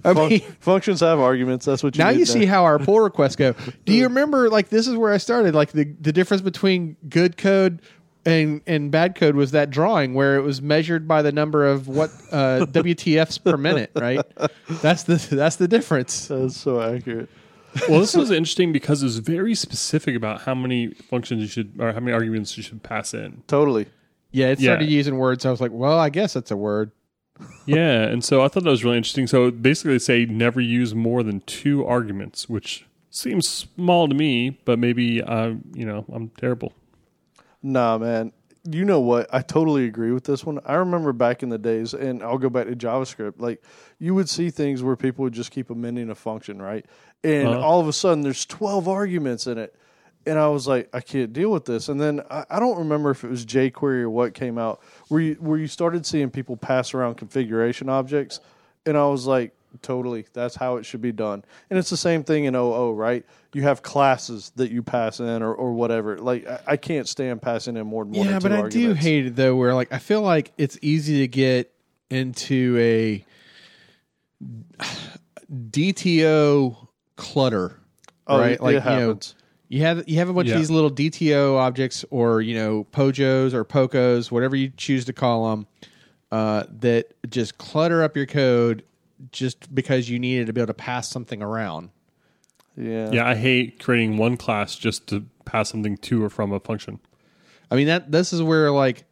I 0.04 0.14
Fun- 0.14 0.30
mean, 0.30 0.42
functions 0.60 1.00
have 1.00 1.20
arguments. 1.20 1.66
That's 1.66 1.82
what 1.82 1.96
you 1.96 2.04
now 2.04 2.10
you 2.10 2.26
see 2.26 2.46
how 2.46 2.64
our 2.66 2.78
pull 2.78 3.00
requests 3.00 3.36
go. 3.38 3.56
Do 3.86 3.94
you 3.94 4.04
remember 4.04 4.50
like 4.50 4.70
this 4.70 4.88
is 4.88 4.96
where 4.96 5.14
I 5.14 5.18
started? 5.18 5.56
Like 5.56 5.72
the 5.72 5.86
the 6.02 6.12
difference 6.12 6.42
between 6.42 6.98
good 7.08 7.38
code 7.38 7.82
and 8.28 8.62
and 8.68 8.92
bad 8.92 9.16
code 9.16 9.36
was 9.36 9.52
that 9.52 9.70
drawing 9.70 10.14
where 10.14 10.36
it 10.36 10.42
was 10.42 10.62
measured 10.62 11.08
by 11.08 11.22
the 11.22 11.32
number 11.32 11.66
of 11.66 11.88
what 11.88 12.10
uh, 12.32 12.66
WTFs 12.70 13.44
per 13.44 13.58
minute, 13.58 13.92
right? 13.96 14.20
That's 14.82 15.04
the 15.04 15.16
that's 15.36 15.56
the 15.56 15.68
difference. 15.68 16.28
That's 16.28 16.58
so 16.58 16.82
accurate. 16.82 17.30
well, 17.90 18.00
this 18.00 18.16
was 18.16 18.32
interesting 18.32 18.72
because 18.74 19.02
it 19.04 19.06
was 19.06 19.18
very 19.20 19.56
specific 19.56 20.16
about 20.16 20.42
how 20.42 20.56
many 20.56 20.88
functions 20.94 21.42
you 21.42 21.48
should 21.48 21.74
or 21.80 21.94
how 21.94 22.00
many 22.00 22.12
arguments 22.14 22.58
you 22.58 22.64
should 22.64 22.84
pass 22.84 23.14
in. 23.14 23.44
Totally. 23.48 23.86
Yeah, 24.32 24.48
it 24.48 24.60
Yeah. 24.60 24.72
started 24.74 24.90
using 24.90 25.18
words. 25.18 25.46
I 25.46 25.52
was 25.52 25.62
like, 25.62 25.72
well, 25.72 25.98
I 26.00 26.10
guess 26.10 26.34
that's 26.34 26.52
a 26.52 26.58
word. 26.58 26.92
yeah, 27.66 28.02
and 28.02 28.24
so 28.24 28.42
I 28.44 28.48
thought 28.48 28.64
that 28.64 28.70
was 28.70 28.84
really 28.84 28.98
interesting. 28.98 29.28
So 29.28 29.52
basically, 29.52 29.94
they 29.94 30.00
say 30.00 30.26
never 30.26 30.60
use 30.60 30.96
more 30.96 31.22
than 31.24 31.42
two 31.42 31.86
arguments, 31.86 32.50
which 32.50 32.86
seems 33.12 33.48
small 33.48 34.08
to 34.08 34.16
me, 34.16 34.60
but 34.66 34.80
maybe 34.80 35.24
I'm 35.24 35.62
you 35.74 35.86
know 35.86 36.04
I'm 36.12 36.30
terrible. 36.30 36.74
Nah, 37.62 37.98
man. 37.98 38.32
You 38.70 38.84
know 38.84 39.00
what? 39.00 39.34
I 39.34 39.42
totally 39.42 39.86
agree 39.86 40.12
with 40.12 40.26
this 40.26 40.44
one. 40.44 40.60
I 40.66 40.74
remember 40.76 41.14
back 41.14 41.42
in 41.42 41.50
the 41.50 41.58
days, 41.58 41.94
and 41.94 42.22
I'll 42.22 42.38
go 42.38 42.50
back 42.50 42.68
to 42.68 42.76
JavaScript. 42.76 43.36
Like, 43.38 43.64
you 43.98 44.14
would 44.14 44.28
see 44.28 44.50
things 44.50 44.84
where 44.84 44.98
people 44.98 45.24
would 45.24 45.34
just 45.34 45.52
keep 45.52 45.70
amending 45.70 46.10
a 46.10 46.16
function, 46.16 46.62
right? 46.62 46.86
And 47.24 47.48
Uh-huh. 47.48 47.62
all 47.66 47.80
of 47.80 47.88
a 47.88 47.94
sudden, 47.94 48.24
there's 48.24 48.46
12 48.46 48.88
arguments 48.90 49.48
in 49.48 49.58
it. 49.58 49.74
And 50.26 50.38
I 50.38 50.50
was 50.50 50.68
like, 50.68 50.90
I 50.94 51.00
can't 51.00 51.32
deal 51.32 51.50
with 51.50 51.64
this. 51.64 51.88
And 51.88 52.02
then 52.02 52.22
I, 52.30 52.44
I 52.50 52.60
don't 52.60 52.78
remember 52.78 53.10
if 53.12 53.24
it 53.24 53.30
was 53.30 53.46
jQuery 53.46 54.02
or 54.02 54.10
what 54.10 54.34
came 54.34 54.58
out 54.58 54.82
where 55.08 55.22
you, 55.22 55.36
where 55.36 55.58
you 55.58 55.68
started 55.68 56.06
seeing 56.06 56.30
people 56.30 56.58
pass 56.58 56.94
around 56.94 57.16
configuration 57.16 57.88
objects. 57.88 58.42
And 58.86 58.98
I 58.98 59.06
was 59.08 59.26
like, 59.26 59.54
totally, 59.82 60.26
that's 60.34 60.56
how 60.56 60.78
it 60.78 60.86
should 60.86 61.02
be 61.02 61.12
done. 61.12 61.44
And 61.70 61.78
it's 61.80 61.90
the 61.90 61.98
same 61.98 62.24
thing 62.24 62.46
in 62.46 62.56
OO, 62.56 62.92
right? 62.94 63.26
You 63.54 63.64
have 63.64 63.82
classes 63.82 64.52
that 64.56 64.72
you 64.72 64.84
pass 64.84 65.20
in 65.20 65.42
or, 65.42 65.54
or 65.54 65.74
whatever. 65.74 66.18
Like, 66.18 66.48
I, 66.48 66.60
I 66.68 66.78
can't 66.78 67.08
stand 67.08 67.42
passing 67.42 67.78
in 67.78 67.88
more 67.88 68.04
than 68.04 68.14
one 68.14 68.28
yeah, 68.28 68.38
or 68.38 68.40
two 68.40 68.44
but 68.44 68.52
I 68.52 68.56
do 68.58 68.62
arguments. 68.64 69.04
hate 69.04 69.26
it 69.28 69.36
though. 69.36 69.56
Where 69.56 69.74
like 69.74 69.92
I 69.92 69.98
feel 70.00 70.22
like 70.22 70.52
it's 70.58 70.78
easy 70.82 71.20
to 71.20 71.28
get 71.28 71.74
into 72.10 72.78
a 72.80 73.26
DTO 75.52 76.88
clutter, 77.16 77.80
Oh, 78.28 78.40
right? 78.40 78.52
it 78.54 78.62
like 78.62 78.74
you 78.74 78.80
know, 78.80 79.08
happens. 79.08 79.36
you 79.70 79.82
have 79.82 80.08
you 80.08 80.18
have 80.18 80.30
a 80.30 80.34
bunch 80.34 80.50
Yeah. 80.50 80.56
of 80.56 80.60
these 80.62 80.70
little 80.72 80.92
DTO 80.92 81.58
objects, 81.58 82.04
or 82.10 82.42
you 82.42 82.56
know, 82.56 82.86
pojos 82.92 83.54
or 83.54 83.64
pocos, 83.66 84.32
whatever 84.32 84.56
you 84.56 84.72
choose 84.76 85.06
to 85.06 85.14
call 85.14 85.50
them, 85.50 85.68
uh, 86.32 86.64
that 86.80 87.14
just 87.30 87.58
clutter 87.58 88.04
up 88.04 88.16
your 88.18 88.26
code 88.26 88.84
just 89.32 89.74
because 89.74 90.10
you 90.10 90.20
needed 90.20 90.48
to 90.48 90.54
be 90.54 90.62
able 90.62 90.68
to 90.68 90.74
pass 90.74 91.10
something 91.10 91.42
around. 91.42 91.90
yeah. 92.76 93.12
Yeah, 93.12 93.28
I 93.28 93.36
hate 93.36 93.80
creating 93.80 94.18
one 94.18 94.38
class 94.38 94.76
just 94.76 95.08
to 95.08 95.26
pass 95.46 95.70
something 95.70 95.98
to 95.98 96.24
or 96.24 96.30
from 96.30 96.52
a 96.52 96.60
function. 96.60 97.00
I 97.70 97.76
mean 97.76 97.88
that 97.88 98.12
this 98.12 98.34
is 98.34 98.42
where 98.42 98.72
like 98.72 99.06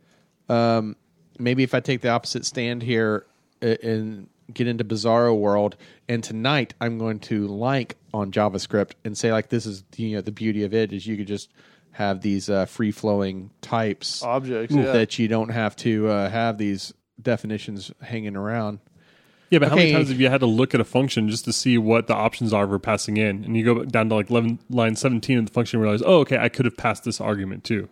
um, 0.50 0.96
maybe 1.40 1.64
if 1.64 1.74
I 1.74 1.80
take 1.80 2.02
the 2.02 2.10
opposite 2.10 2.46
stand 2.46 2.84
here 2.84 3.26
and 3.62 4.30
get 4.54 4.68
into 4.68 4.84
Bizarro 4.84 5.38
world, 5.38 5.76
and 6.08 6.24
tonight 6.24 6.74
I'm 6.80 6.98
going 6.98 7.20
to 7.22 7.48
like 7.48 7.98
on 8.14 8.32
JavaScript 8.32 8.92
and 9.04 9.18
say 9.18 9.32
like 9.32 9.50
this 9.50 9.66
is 9.66 9.84
you 9.96 10.16
know 10.16 10.22
the 10.22 10.32
beauty 10.32 10.64
of 10.64 10.74
it 10.74 10.94
is 10.94 11.06
you 11.08 11.18
could 11.18 11.28
just 11.28 11.50
have 11.92 12.22
these 12.22 12.50
uh, 12.50 12.66
free 12.66 12.92
flowing 12.92 13.50
types 13.62 14.22
Objects, 14.22 14.76
yeah. 14.76 14.92
that 14.92 15.18
you 15.18 15.30
don't 15.30 15.50
have 15.50 15.76
to 15.78 16.10
uh, 16.10 16.30
have 16.30 16.58
these 16.58 16.94
definitions 17.22 17.92
hanging 18.02 18.36
around. 18.36 18.80
Yeah, 19.52 19.60
but 19.60 19.70
how 19.70 19.76
many 19.76 19.90
Okay. 19.90 19.94
times 19.98 20.10
have 20.10 20.20
you 20.20 20.30
had 20.30 20.40
to 20.40 20.46
look 20.48 20.74
at 20.74 20.82
a 20.82 20.86
function 20.86 21.30
just 21.30 21.46
to 21.46 21.54
see 21.54 21.78
what 21.78 22.08
the 22.08 22.16
options 22.16 22.52
are 22.52 22.68
for 22.68 22.80
passing 22.80 23.18
in, 23.18 23.44
and 23.46 23.56
you 23.56 23.64
go 23.64 23.86
down 23.86 24.10
to 24.10 24.16
like 24.16 24.30
11, 24.30 24.60
line 24.70 24.96
seventeen 24.96 25.38
of 25.38 25.46
the 25.46 25.52
function 25.52 25.78
and 25.78 25.84
realize, 25.84 26.02
oh, 26.06 26.20
okay, 26.22 26.38
I 26.38 26.50
could 26.50 26.66
have 26.66 26.76
passed 26.78 27.04
this 27.04 27.22
argument 27.22 27.64
too. 27.64 27.88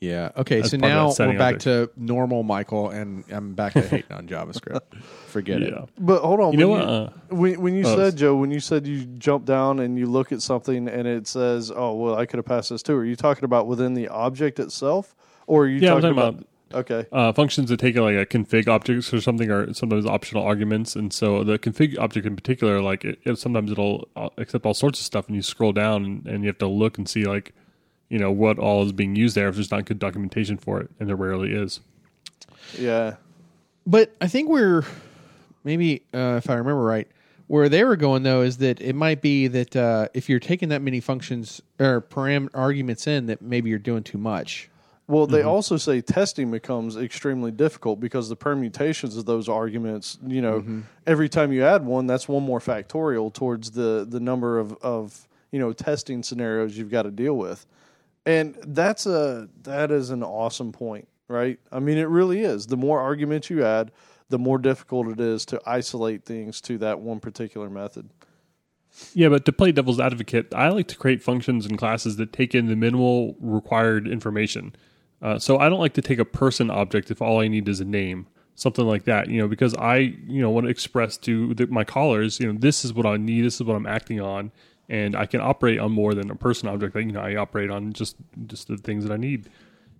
Yeah. 0.00 0.32
Okay. 0.36 0.60
As 0.60 0.70
so 0.72 0.78
part 0.78 0.92
of 0.92 0.96
now 0.96 1.12
that 1.12 1.28
we're 1.28 1.38
back 1.38 1.60
to 1.60 1.90
normal 1.96 2.42
Michael, 2.42 2.90
and 2.90 3.24
I'm 3.30 3.54
back 3.54 3.72
to 3.74 3.88
hating 3.88 4.12
on 4.12 4.26
JavaScript. 4.28 4.80
Forget 5.28 5.62
it. 5.62 5.72
But 5.98 6.20
hold 6.20 6.40
on. 6.40 6.52
you 6.52 6.58
know 6.58 6.68
when 6.68 6.80
what? 6.80 6.88
Uh, 6.88 7.10
When, 7.30 7.60
when 7.62 7.74
you 7.74 7.84
Oh, 7.86 7.96
said 7.96 8.16
Joe, 8.16 8.34
when 8.36 8.50
you 8.50 8.60
said 8.60 8.86
you 8.86 9.04
jump 9.06 9.46
down 9.46 9.78
and 9.78 9.98
you 9.98 10.06
look 10.06 10.30
at 10.30 10.42
something 10.42 10.88
and 10.88 11.08
it 11.08 11.26
says, 11.26 11.72
"Oh, 11.74 11.94
well, 11.94 12.16
I 12.16 12.26
could 12.26 12.36
have 12.36 12.44
passed 12.44 12.70
this 12.70 12.82
too," 12.82 12.94
are 12.96 13.04
you 13.04 13.16
talking 13.16 13.44
about 13.44 13.66
within 13.66 13.94
the 13.94 14.08
object 14.08 14.58
itself, 14.60 15.14
or 15.46 15.64
are 15.64 15.68
you 15.68 15.78
Yeah, 15.78 15.94
I'm 15.94 16.02
talking, 16.02 16.16
talking 16.16 16.34
about? 16.36 16.46
Okay, 16.74 17.06
uh, 17.12 17.32
functions 17.32 17.70
that 17.70 17.78
take 17.78 17.96
like 17.96 18.16
a 18.16 18.26
config 18.26 18.66
object 18.68 19.12
or 19.14 19.20
something 19.20 19.50
are 19.50 19.72
sometimes 19.72 20.04
optional 20.06 20.42
arguments, 20.42 20.96
and 20.96 21.12
so 21.12 21.44
the 21.44 21.58
config 21.58 21.96
object 21.98 22.26
in 22.26 22.34
particular, 22.34 22.80
like 22.82 23.04
it, 23.04 23.18
it- 23.24 23.38
sometimes 23.38 23.70
it'll 23.70 24.08
uh, 24.16 24.28
accept 24.38 24.66
all 24.66 24.74
sorts 24.74 24.98
of 24.98 25.06
stuff, 25.06 25.26
and 25.28 25.36
you 25.36 25.42
scroll 25.42 25.72
down 25.72 26.04
and, 26.04 26.26
and 26.26 26.42
you 26.44 26.48
have 26.48 26.58
to 26.58 26.66
look 26.66 26.98
and 26.98 27.08
see 27.08 27.24
like 27.24 27.54
you 28.08 28.18
know 28.18 28.30
what 28.30 28.58
all 28.58 28.84
is 28.84 28.92
being 28.92 29.14
used 29.16 29.34
there 29.36 29.48
if 29.48 29.54
there's 29.54 29.70
not 29.70 29.84
good 29.84 29.98
documentation 29.98 30.56
for 30.58 30.80
it, 30.80 30.90
and 30.98 31.08
there 31.08 31.16
rarely 31.16 31.52
is. 31.52 31.80
yeah, 32.78 33.14
But 33.86 34.12
I 34.20 34.26
think 34.28 34.48
we're 34.48 34.84
maybe, 35.64 36.02
uh, 36.12 36.34
if 36.38 36.50
I 36.50 36.54
remember 36.54 36.82
right, 36.82 37.08
where 37.46 37.68
they 37.68 37.84
were 37.84 37.96
going 37.96 38.22
though 38.22 38.42
is 38.42 38.58
that 38.58 38.80
it 38.80 38.94
might 38.94 39.20
be 39.22 39.46
that 39.48 39.76
uh, 39.76 40.08
if 40.14 40.28
you're 40.28 40.40
taking 40.40 40.70
that 40.70 40.82
many 40.82 41.00
functions 41.00 41.60
or 41.78 42.00
param 42.00 42.48
arguments 42.54 43.06
in, 43.06 43.26
that 43.26 43.42
maybe 43.42 43.70
you're 43.70 43.78
doing 43.78 44.02
too 44.02 44.18
much. 44.18 44.68
Well, 45.06 45.26
Mm-hmm. 45.26 45.34
they 45.34 45.42
also 45.42 45.76
say 45.76 46.00
testing 46.00 46.50
becomes 46.50 46.96
extremely 46.96 47.50
difficult 47.50 48.00
because 48.00 48.28
the 48.28 48.36
permutations 48.36 49.16
of 49.16 49.26
those 49.26 49.48
arguments, 49.48 50.18
you 50.26 50.40
know, 50.40 50.60
Mm-hmm. 50.60 50.80
every 51.06 51.28
time 51.28 51.52
you 51.52 51.62
add 51.64 51.84
one, 51.84 52.06
that's 52.06 52.26
one 52.28 52.42
more 52.42 52.60
factorial 52.60 53.32
towards 53.32 53.72
the 53.72 54.06
the 54.08 54.20
number 54.20 54.58
of 54.58 54.72
of 54.82 55.28
you 55.52 55.58
know 55.58 55.72
testing 55.72 56.22
scenarios 56.22 56.76
you've 56.78 56.90
got 56.90 57.02
to 57.02 57.10
deal 57.10 57.36
with, 57.36 57.66
and 58.26 58.56
that's 58.66 59.04
a 59.06 59.48
that 59.62 59.90
is 59.90 60.10
an 60.10 60.22
awesome 60.22 60.72
point, 60.72 61.06
right? 61.28 61.58
I 61.70 61.80
mean, 61.80 61.98
it 61.98 62.08
really 62.08 62.40
is. 62.40 62.66
The 62.68 62.76
more 62.78 63.00
arguments 63.00 63.50
you 63.50 63.62
add, 63.64 63.92
the 64.30 64.38
more 64.38 64.58
difficult 64.58 65.08
it 65.08 65.20
is 65.20 65.44
to 65.46 65.60
isolate 65.66 66.24
things 66.24 66.60
to 66.62 66.78
that 66.78 67.00
one 67.00 67.20
particular 67.20 67.68
method. 67.68 68.08
Yeah, 69.12 69.28
but 69.28 69.44
to 69.44 69.52
play 69.52 69.70
devil's 69.72 69.98
advocate, 70.00 70.54
I 70.54 70.68
like 70.68 70.86
to 70.88 70.96
create 70.96 71.20
functions 71.22 71.66
and 71.66 71.76
classes 71.76 72.16
that 72.16 72.32
take 72.32 72.54
in 72.54 72.66
the 72.66 72.76
minimal 72.76 73.36
required 73.40 74.06
information. 74.08 74.74
Uh, 75.24 75.38
so 75.38 75.58
I 75.58 75.70
don't 75.70 75.80
like 75.80 75.94
to 75.94 76.02
take 76.02 76.18
a 76.18 76.24
person 76.24 76.70
object 76.70 77.10
if 77.10 77.22
all 77.22 77.40
I 77.40 77.48
need 77.48 77.66
is 77.66 77.80
a 77.80 77.84
name, 77.84 78.26
something 78.56 78.86
like 78.86 79.04
that. 79.04 79.28
You 79.28 79.40
know, 79.40 79.48
because 79.48 79.74
I 79.74 79.96
you 79.96 80.42
know 80.42 80.50
want 80.50 80.66
to 80.66 80.70
express 80.70 81.16
to 81.18 81.54
the, 81.54 81.66
my 81.68 81.82
callers, 81.82 82.38
you 82.38 82.52
know, 82.52 82.58
this 82.58 82.84
is 82.84 82.92
what 82.92 83.06
I 83.06 83.16
need, 83.16 83.46
this 83.46 83.54
is 83.54 83.62
what 83.62 83.74
I'm 83.74 83.86
acting 83.86 84.20
on, 84.20 84.52
and 84.90 85.16
I 85.16 85.24
can 85.24 85.40
operate 85.40 85.78
on 85.80 85.92
more 85.92 86.12
than 86.12 86.30
a 86.30 86.36
person 86.36 86.68
object. 86.68 86.94
Like, 86.94 87.06
you 87.06 87.12
know, 87.12 87.22
I 87.22 87.36
operate 87.36 87.70
on 87.70 87.94
just 87.94 88.16
just 88.46 88.68
the 88.68 88.76
things 88.76 89.04
that 89.04 89.12
I 89.12 89.16
need. 89.16 89.48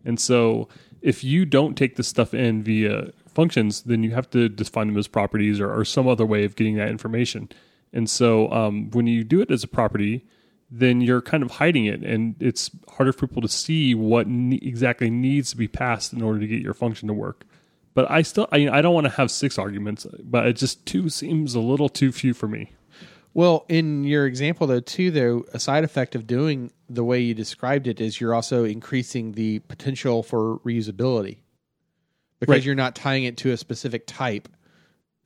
And 0.05 0.21
so, 0.21 0.69
if 1.01 1.25
you 1.25 1.47
don't 1.47 1.75
take 1.75 1.97
this 1.97 2.07
stuff 2.07 2.35
in 2.35 2.63
via 2.63 3.11
functions, 3.27 3.81
then 3.83 4.03
you 4.03 4.11
have 4.11 4.29
to 4.31 4.51
define 4.51 4.89
them 4.89 4.99
as 4.99 5.09
properties 5.09 5.59
or, 5.59 5.75
or 5.75 5.87
some 5.87 6.07
other 6.07 6.27
way 6.27 6.45
of 6.45 6.55
getting 6.55 6.77
that 6.77 6.89
information. 6.89 7.49
And 7.95 8.11
so, 8.11 8.53
um, 8.53 8.91
when 8.91 9.07
you 9.07 9.25
do 9.25 9.41
it 9.41 9.51
as 9.51 9.65
a 9.65 9.69
property, 9.69 10.27
then 10.71 11.01
you're 11.01 11.21
kind 11.23 11.43
of 11.43 11.53
hiding 11.53 11.85
it, 11.87 12.03
and 12.03 12.35
it's 12.41 12.71
harder 12.89 13.13
for 13.13 13.27
people 13.27 13.43
to 13.43 13.49
see 13.49 13.95
what 13.95 14.27
ne- 14.27 14.57
exactly 14.63 15.11
needs 15.11 15.51
to 15.51 15.57
be 15.57 15.69
passed 15.69 16.13
in 16.13 16.23
order 16.23 16.41
to 16.41 16.47
get 16.47 16.61
your 16.63 16.75
function 16.75 17.09
to 17.09 17.15
work. 17.15 17.45
But 17.95 18.11
I 18.11 18.23
still, 18.23 18.49
I, 18.51 18.69
I 18.69 18.83
don't 18.83 18.95
want 18.95 19.05
to 19.05 19.13
have 19.13 19.31
six 19.31 19.59
arguments, 19.59 20.07
but 20.23 20.47
it 20.47 20.55
just 20.55 20.85
two 20.85 21.09
seems 21.09 21.55
a 21.55 21.61
little 21.61 21.89
too 21.89 22.11
few 22.11 22.35
for 22.35 22.49
me. 22.49 22.73
Well, 23.35 23.67
in 23.69 24.05
your 24.05 24.27
example, 24.27 24.67
though, 24.67 24.81
too, 24.81 25.11
though, 25.11 25.45
a 25.53 25.59
side 25.59 25.85
effect 25.85 26.15
of 26.15 26.27
doing 26.27 26.73
the 26.89 27.03
way 27.05 27.21
you 27.21 27.35
described 27.35 27.87
it 27.87 28.01
is 28.01 28.21
you're 28.21 28.35
also 28.35 28.65
increasing 28.65 29.33
the 29.33 29.59
potential 29.61 30.23
for 30.23 30.59
reusability 30.61 31.39
because 32.41 32.53
Right. 32.53 32.65
you're 32.65 32.75
not 32.75 32.95
tying 32.95 33.25
it 33.25 33.37
to 33.39 33.51
a 33.53 33.57
specific 33.57 34.07
type. 34.07 34.49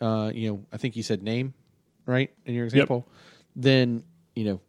Uh, 0.00 0.30
you 0.34 0.50
know, 0.50 0.64
I 0.72 0.76
think 0.78 0.96
you 0.96 1.02
said 1.02 1.22
name, 1.22 1.52
right, 2.06 2.30
in 2.46 2.54
your 2.54 2.64
example. 2.64 3.06
Then 3.56 4.04
you 4.36 4.44
know 4.44 4.60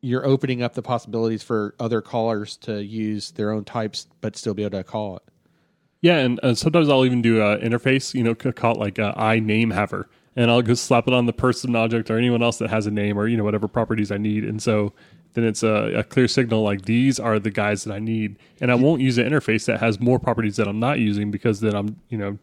you're 0.00 0.24
opening 0.24 0.62
up 0.62 0.74
the 0.74 0.82
possibilities 0.82 1.42
for 1.42 1.74
other 1.78 2.00
callers 2.00 2.56
to 2.58 2.82
use 2.82 3.32
their 3.32 3.50
own 3.50 3.64
types, 3.64 4.06
but 4.20 4.36
still 4.36 4.54
be 4.54 4.62
able 4.62 4.78
to 4.78 4.84
call 4.84 5.16
it. 5.16 5.22
Yeah, 6.00 6.16
and 6.18 6.40
uh, 6.42 6.54
sometimes 6.54 6.88
I'll 6.88 7.04
even 7.04 7.20
do 7.20 7.42
an 7.42 7.60
interface, 7.60 8.14
you 8.14 8.22
know, 8.22 8.34
call 8.34 8.74
it 8.74 8.78
like 8.78 8.98
uh, 8.98 9.12
I 9.16 9.38
name 9.38 9.70
haver, 9.70 10.08
and 10.34 10.50
I'll 10.50 10.62
just 10.62 10.84
slap 10.84 11.06
it 11.06 11.12
on 11.12 11.26
the 11.26 11.32
person 11.32 11.76
object 11.76 12.10
or 12.10 12.16
anyone 12.16 12.42
else 12.42 12.58
that 12.58 12.70
has 12.70 12.86
a 12.86 12.90
name 12.90 13.18
or 13.18 13.28
you 13.28 13.36
know 13.36 13.44
whatever 13.44 13.68
properties 13.68 14.10
I 14.10 14.16
need, 14.16 14.44
and 14.44 14.62
so 14.62 14.94
then 15.34 15.44
it's 15.44 15.62
a, 15.62 15.98
a 15.98 16.02
clear 16.02 16.26
signal 16.26 16.62
like 16.62 16.86
these 16.86 17.20
are 17.20 17.38
the 17.38 17.50
guys 17.50 17.84
that 17.84 17.94
I 17.94 17.98
need, 17.98 18.36
and 18.62 18.70
I 18.70 18.76
won't 18.76 19.02
use 19.02 19.18
an 19.18 19.28
interface 19.28 19.66
that 19.66 19.80
has 19.80 20.00
more 20.00 20.18
properties 20.18 20.56
that 20.56 20.66
I'm 20.66 20.80
not 20.80 21.00
using 21.00 21.30
because 21.30 21.60
then 21.60 21.74
I'm 21.74 22.00
you 22.08 22.16
know 22.16 22.38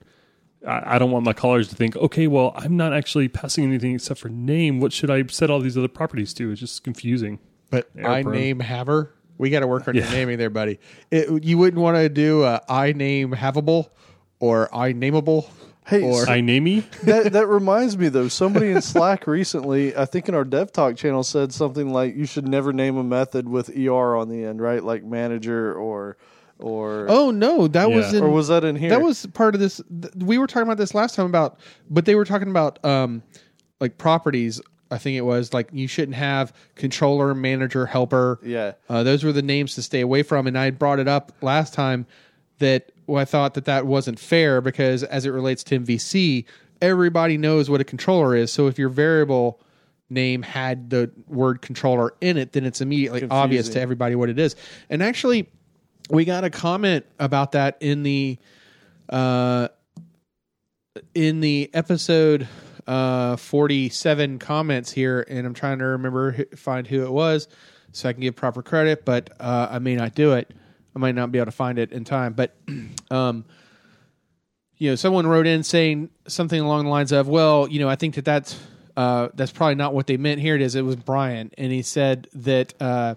I, 0.65 0.95
I 0.95 0.99
don't 0.99 1.11
want 1.11 1.25
my 1.25 1.34
callers 1.34 1.67
to 1.69 1.75
think 1.75 1.95
okay, 1.95 2.27
well 2.27 2.53
I'm 2.55 2.77
not 2.77 2.93
actually 2.93 3.27
passing 3.27 3.63
anything 3.63 3.95
except 3.95 4.19
for 4.19 4.29
name. 4.29 4.79
What 4.79 4.93
should 4.93 5.09
I 5.09 5.25
set 5.27 5.49
all 5.49 5.59
these 5.59 5.77
other 5.77 5.88
properties 5.88 6.34
to? 6.35 6.51
It's 6.51 6.59
just 6.59 6.84
confusing. 6.84 7.39
But 7.69 7.89
Error 7.97 8.09
I 8.09 8.23
prone. 8.23 8.35
name 8.35 8.59
haver. 8.59 9.13
We 9.38 9.49
got 9.49 9.59
to 9.59 9.67
work 9.67 9.88
on 9.88 9.93
your 9.93 10.09
naming 10.09 10.39
there, 10.39 10.49
buddy. 10.49 10.79
It, 11.11 11.43
you 11.43 11.57
wouldn't 11.59 11.81
want 11.81 11.97
to 11.97 12.09
do 12.09 12.43
uh, 12.43 12.59
I 12.67 12.93
name 12.93 13.31
havable 13.31 13.89
or 14.39 14.73
I 14.73 14.93
nameable. 14.93 15.49
Hey, 15.85 16.01
or 16.01 16.29
I 16.29 16.41
name 16.41 16.65
me. 16.65 16.79
that 17.03 17.31
that 17.31 17.47
reminds 17.47 17.97
me 17.97 18.09
though. 18.09 18.27
Somebody 18.27 18.71
in 18.71 18.81
Slack 18.81 19.25
recently, 19.25 19.95
I 19.95 20.05
think 20.05 20.27
in 20.27 20.35
our 20.35 20.43
Dev 20.43 20.73
Talk 20.73 20.97
channel, 20.97 21.23
said 21.23 21.53
something 21.53 21.93
like 21.93 22.15
you 22.15 22.25
should 22.25 22.45
never 22.45 22.73
name 22.73 22.97
a 22.97 23.03
method 23.05 23.47
with 23.47 23.69
er 23.69 24.15
on 24.17 24.27
the 24.27 24.43
end, 24.43 24.61
right? 24.61 24.84
Like 24.84 25.05
manager 25.05 25.73
or 25.73 26.17
or 26.59 27.05
oh 27.09 27.31
no, 27.31 27.67
that 27.67 27.91
was 27.91 28.11
Yeah. 28.13 28.19
in, 28.19 28.23
or 28.25 28.29
was 28.29 28.47
that 28.47 28.63
in 28.63 28.75
here? 28.75 28.89
that 28.89 29.01
was 29.01 29.25
part 29.27 29.53
of 29.55 29.61
this. 29.61 29.81
th- 30.01 30.13
We 30.15 30.38
were 30.38 30.47
talking 30.47 30.63
about 30.67 30.77
this 30.77 30.93
last 30.93 31.15
time 31.15 31.25
about, 31.27 31.59
but 31.89 32.05
they 32.05 32.15
were 32.15 32.25
talking 32.25 32.49
about 32.49 32.84
um 32.85 33.21
like 33.79 33.97
properties. 33.97 34.59
I 34.89 34.97
think 34.97 35.17
it 35.17 35.21
was 35.21 35.53
like 35.53 35.69
you 35.73 35.88
shouldn't 35.88 36.15
have 36.15 36.53
controller, 36.75 37.35
manager, 37.35 37.85
helper. 37.85 38.39
yeah. 38.41 38.71
Uh, 38.88 39.03
those 39.03 39.23
were 39.23 39.34
the 39.34 39.41
names 39.41 39.75
to 39.75 39.81
stay 39.81 39.99
away 40.01 40.23
from. 40.23 40.47
And 40.47 40.57
I 40.57 40.69
brought 40.71 40.99
it 40.99 41.07
up 41.09 41.31
last 41.41 41.73
time 41.73 42.05
that 42.59 42.91
well, 43.05 43.21
I 43.21 43.25
thought 43.25 43.53
that 43.55 43.65
that 43.65 43.85
wasn't 43.85 44.17
fair 44.17 44.61
because 44.61 45.03
as 45.03 45.25
it 45.25 45.29
relates 45.31 45.63
to 45.65 45.79
MVC, 45.79 46.45
everybody 46.81 47.38
knows 47.38 47.69
what 47.69 47.81
a 47.81 47.84
controller 47.84 48.35
is. 48.35 48.51
So 48.51 48.67
if 48.67 48.79
your 48.79 48.89
variable 48.89 49.59
name 50.09 50.41
had 50.41 50.89
the 50.89 51.11
word 51.27 51.61
controller 51.61 52.13
in 52.21 52.38
it, 52.38 52.53
then 52.53 52.63
it's 52.65 52.79
immediately 52.81 53.23
obvious 53.29 53.65
to 53.65 53.71
Confusing. 53.71 53.81
everybody 53.81 54.15
what 54.15 54.29
it 54.29 54.39
is. 54.39 54.55
And 54.89 55.03
actually, 55.03 55.49
we 56.09 56.25
got 56.25 56.43
a 56.43 56.49
comment 56.49 57.05
about 57.19 57.53
that 57.53 57.77
in 57.79 58.03
the 58.03 58.38
uh, 59.09 59.69
in 61.13 61.39
the 61.39 61.69
episode 61.73 62.47
uh, 62.85 63.35
47 63.35 64.39
comments 64.39 64.91
here, 64.91 65.25
and 65.27 65.45
I'm 65.45 65.53
trying 65.53 65.79
to 65.79 65.85
remember 65.85 66.45
find 66.55 66.88
who 66.88 67.03
it 67.03 67.11
was 67.11 67.47
so 67.91 68.09
I 68.09 68.13
can 68.13 68.21
give 68.21 68.35
proper 68.35 68.61
credit, 68.61 69.05
but 69.05 69.29
uh, 69.39 69.67
I 69.71 69.79
may 69.79 69.95
not 69.95 70.15
do 70.15 70.34
it. 70.34 70.53
I 70.95 70.99
might 70.99 71.15
not 71.15 71.31
be 71.31 71.39
able 71.39 71.47
to 71.47 71.51
find 71.51 71.79
it 71.79 71.91
in 71.91 72.03
time, 72.03 72.34
but 72.34 72.55
um, 73.11 73.45
you 74.77 74.89
know, 74.89 74.95
someone 74.95 75.27
wrote 75.27 75.47
in 75.47 75.63
saying 75.63 76.09
something 76.27 76.59
along 76.59 76.85
the 76.85 76.89
lines 76.89 77.11
of, 77.11 77.27
"Well, 77.27 77.67
you 77.67 77.79
know, 77.79 77.89
I 77.89 77.95
think 77.95 78.15
that 78.15 78.25
that's 78.25 78.59
uh, 78.95 79.29
that's 79.34 79.51
probably 79.51 79.75
not 79.75 79.93
what 79.93 80.07
they 80.07 80.17
meant. 80.17 80.39
Here 80.39 80.55
it 80.55 80.61
is. 80.61 80.75
It 80.75 80.84
was 80.84 80.95
Brian, 80.95 81.51
and 81.57 81.71
he 81.71 81.81
said 81.81 82.27
that 82.34 82.73
uh, 82.81 83.15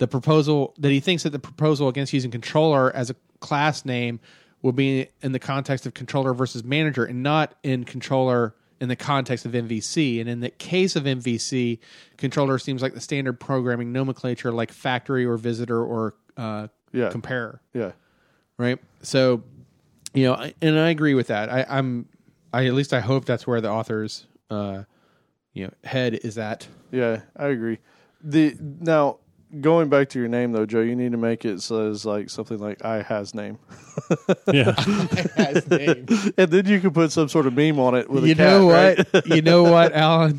the 0.00 0.08
proposal 0.08 0.74
that 0.78 0.90
he 0.90 0.98
thinks 0.98 1.22
that 1.22 1.30
the 1.30 1.38
proposal 1.38 1.86
against 1.88 2.12
using 2.12 2.30
controller 2.30 2.90
as 2.96 3.10
a 3.10 3.14
class 3.38 3.84
name 3.84 4.18
will 4.62 4.72
be 4.72 5.06
in 5.22 5.32
the 5.32 5.38
context 5.38 5.86
of 5.86 5.94
controller 5.94 6.34
versus 6.34 6.64
manager, 6.64 7.04
and 7.04 7.22
not 7.22 7.54
in 7.62 7.84
controller." 7.84 8.54
In 8.82 8.88
the 8.88 8.96
context 8.96 9.44
of 9.44 9.52
MVC, 9.52 10.20
and 10.22 10.26
in 10.30 10.40
the 10.40 10.48
case 10.48 10.96
of 10.96 11.04
MVC, 11.04 11.80
controller 12.16 12.58
seems 12.58 12.80
like 12.80 12.94
the 12.94 13.00
standard 13.02 13.38
programming 13.38 13.92
nomenclature, 13.92 14.50
like 14.52 14.72
factory 14.72 15.26
or 15.26 15.36
visitor 15.36 15.84
or 15.84 16.14
uh, 16.38 16.68
Yeah. 16.90 17.10
comparer 17.10 17.60
Yeah. 17.74 17.92
right? 18.56 18.78
So, 19.02 19.42
you 20.14 20.24
know, 20.24 20.32
I- 20.32 20.54
and 20.62 20.78
I 20.78 20.88
agree 20.88 21.12
with 21.12 21.26
that. 21.26 21.50
I, 21.52 21.66
I'm, 21.68 22.08
I 22.54 22.64
at 22.64 22.72
least 22.72 22.94
I 22.94 23.00
hope 23.00 23.26
that's 23.26 23.46
where 23.46 23.60
the 23.60 23.68
author's, 23.68 24.26
uh, 24.48 24.84
you 25.52 25.66
know, 25.66 25.72
head 25.84 26.14
is 26.14 26.38
at. 26.38 26.66
Yeah, 26.90 27.20
I 27.36 27.48
agree. 27.48 27.80
The 28.24 28.56
now 28.58 29.18
going 29.60 29.88
back 29.88 30.08
to 30.10 30.18
your 30.18 30.28
name 30.28 30.52
though, 30.52 30.66
Joe, 30.66 30.80
you 30.80 30.94
need 30.94 31.12
to 31.12 31.18
make 31.18 31.44
it 31.44 31.60
says 31.62 32.04
like 32.04 32.30
something 32.30 32.58
like 32.58 32.84
I 32.84 33.02
has 33.02 33.34
name. 33.34 33.58
Yeah. 34.52 34.72
Has 35.36 35.68
name. 35.68 36.06
and 36.36 36.50
then 36.50 36.66
you 36.66 36.80
can 36.80 36.90
put 36.92 37.12
some 37.12 37.28
sort 37.28 37.46
of 37.46 37.54
meme 37.54 37.78
on 37.78 37.94
it 37.94 38.08
with 38.08 38.24
You 38.24 38.32
a 38.32 38.34
cat, 38.34 38.46
know 38.50 38.70
right? 38.70 39.12
what? 39.12 39.26
you 39.26 39.42
know 39.42 39.62
what, 39.64 39.92
Alan? 39.94 40.38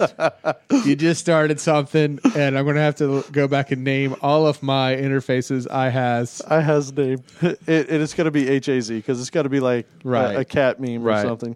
you 0.86 0.96
just 0.96 1.22
started 1.22 1.60
something, 1.60 2.20
and 2.36 2.58
I'm 2.58 2.66
going 2.66 2.76
to 2.76 2.82
have 2.82 2.96
to 2.96 3.24
go 3.32 3.48
back 3.48 3.72
and 3.72 3.84
name 3.84 4.16
all 4.22 4.48
of 4.48 4.62
my 4.64 4.96
interfaces 4.96 5.70
I 5.70 5.90
has. 5.90 6.42
I 6.48 6.62
has 6.62 6.92
name. 6.94 7.24
It, 7.42 7.90
and 7.90 8.02
it's 8.02 8.14
got 8.14 8.24
to 8.24 8.32
be 8.32 8.50
H 8.50 8.68
A 8.68 8.82
Z 8.82 8.96
because 8.98 9.20
it's 9.20 9.30
got 9.30 9.44
to 9.44 9.50
be 9.50 9.60
like 9.60 9.88
a- 10.04 10.08
Right. 10.08 10.36
a, 10.38 10.46
cat 10.46 10.80
meme 10.80 11.04
Right. 11.04 11.24
or 11.24 11.30
something. 11.30 11.56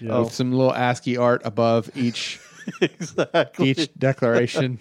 Yeah. 0.00 0.18
With 0.18 0.28
oh. 0.28 0.30
some 0.30 0.52
little 0.52 0.74
ASCII 0.74 1.16
art 1.16 1.42
above 1.44 1.90
each 1.96 2.38
exactly. 2.80 3.70
each 3.70 3.94
declaration. 3.98 4.78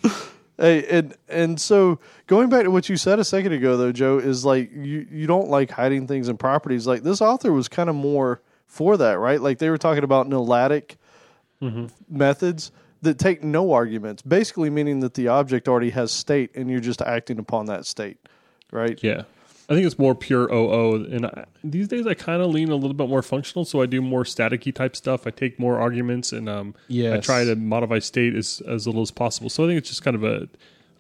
Hey, 0.57 0.85
and 0.87 1.15
and 1.27 1.59
so 1.59 1.99
going 2.27 2.49
back 2.49 2.63
to 2.63 2.71
what 2.71 2.87
you 2.87 2.95
said 2.95 3.19
a 3.19 3.25
second 3.25 3.51
ago, 3.51 3.75
though, 3.75 3.91
Joe, 3.91 4.19
is 4.19 4.45
like 4.45 4.71
you 4.71 5.05
you 5.11 5.27
don't 5.27 5.49
like 5.49 5.71
hiding 5.71 6.07
things 6.07 6.29
in 6.29 6.37
properties. 6.37 6.87
Like 6.87 7.03
this 7.03 7.21
author 7.21 7.51
was 7.51 7.67
kind 7.67 7.89
of 7.89 7.95
more 7.95 8.41
for 8.65 8.95
that, 8.97 9.19
right? 9.19 9.41
Like 9.41 9.59
they 9.59 9.69
were 9.69 9.77
talking 9.77 10.03
about 10.03 10.29
niladic 10.29 10.95
mm-hmm. 11.61 11.87
methods 12.09 12.71
that 13.01 13.19
take 13.19 13.43
no 13.43 13.73
arguments, 13.73 14.21
basically 14.21 14.69
meaning 14.69 15.01
that 15.01 15.13
the 15.13 15.27
object 15.27 15.67
already 15.67 15.91
has 15.91 16.11
state 16.11 16.55
and 16.55 16.69
you're 16.69 16.79
just 16.79 17.01
acting 17.01 17.37
upon 17.37 17.65
that 17.67 17.85
state, 17.85 18.17
right? 18.71 19.01
Yeah. 19.03 19.23
I 19.67 19.73
think 19.73 19.85
it's 19.85 19.97
more 19.97 20.13
pure 20.13 20.51
OO. 20.53 21.05
And 21.11 21.25
I, 21.25 21.45
these 21.63 21.87
days 21.87 22.05
I 22.05 22.13
kind 22.13 22.41
of 22.41 22.51
lean 22.51 22.69
a 22.69 22.75
little 22.75 22.93
bit 22.93 23.09
more 23.09 23.21
functional. 23.21 23.65
So 23.65 23.81
I 23.81 23.87
do 23.87 24.01
more 24.01 24.23
staticky 24.23 24.73
type 24.73 24.95
stuff. 24.95 25.25
I 25.25 25.31
take 25.31 25.59
more 25.59 25.79
arguments 25.79 26.31
and 26.31 26.47
um, 26.47 26.75
I 26.89 27.17
try 27.17 27.43
to 27.45 27.55
modify 27.55 27.99
state 27.99 28.35
as, 28.35 28.61
as 28.67 28.85
little 28.85 29.01
as 29.01 29.11
possible. 29.11 29.49
So 29.49 29.63
I 29.63 29.67
think 29.67 29.79
it's 29.79 29.89
just 29.89 30.03
kind 30.03 30.15
of 30.15 30.23
a, 30.23 30.47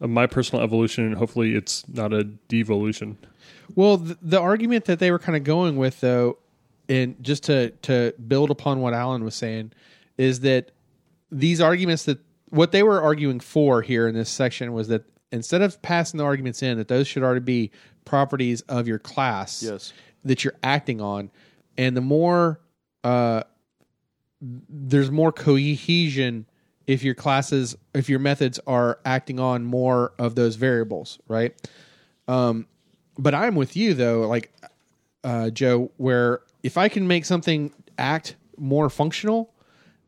a 0.01 0.07
my 0.07 0.25
personal 0.25 0.63
evolution. 0.63 1.05
And 1.05 1.15
hopefully 1.15 1.53
it's 1.53 1.87
not 1.87 2.11
a 2.11 2.23
devolution. 2.23 3.17
Well, 3.75 3.97
the, 3.97 4.17
the 4.21 4.39
argument 4.39 4.85
that 4.85 4.99
they 4.99 5.11
were 5.11 5.19
kind 5.19 5.35
of 5.35 5.43
going 5.43 5.77
with, 5.77 6.01
though, 6.01 6.37
and 6.87 7.21
just 7.23 7.43
to 7.45 7.71
to 7.71 8.13
build 8.27 8.51
upon 8.51 8.79
what 8.81 8.93
Alan 8.93 9.23
was 9.23 9.35
saying, 9.35 9.71
is 10.17 10.41
that 10.41 10.71
these 11.31 11.59
arguments 11.61 12.05
that 12.05 12.19
what 12.49 12.71
they 12.71 12.83
were 12.83 13.01
arguing 13.01 13.39
for 13.39 13.81
here 13.81 14.07
in 14.07 14.15
this 14.15 14.29
section 14.29 14.71
was 14.73 14.87
that 14.87 15.03
instead 15.31 15.61
of 15.61 15.81
passing 15.81 16.19
the 16.19 16.23
arguments 16.23 16.61
in, 16.61 16.77
that 16.77 16.87
those 16.87 17.07
should 17.07 17.23
already 17.23 17.41
be 17.41 17.71
properties 18.05 18.61
of 18.61 18.87
your 18.87 18.99
class 18.99 19.61
Yes. 19.63 19.91
that 20.23 20.43
you're 20.43 20.55
acting 20.63 21.01
on, 21.01 21.31
and 21.77 21.97
the 21.97 22.01
more 22.01 22.59
uh, 23.03 23.43
there's 24.41 25.11
more 25.11 25.31
cohesion 25.31 26.45
if 26.87 27.03
your 27.03 27.15
classes 27.15 27.75
if 27.93 28.09
your 28.09 28.19
methods 28.19 28.59
are 28.67 28.99
acting 29.05 29.39
on 29.39 29.63
more 29.63 30.13
of 30.19 30.35
those 30.35 30.55
variables, 30.55 31.19
right? 31.27 31.55
Um, 32.27 32.67
but 33.17 33.33
I'm 33.33 33.55
with 33.55 33.75
you 33.75 33.93
though, 33.93 34.27
like 34.27 34.51
uh, 35.23 35.49
Joe, 35.49 35.91
where 35.97 36.41
if 36.63 36.77
I 36.77 36.89
can 36.89 37.07
make 37.07 37.25
something 37.25 37.73
act 37.97 38.35
more 38.57 38.89
functional, 38.89 39.53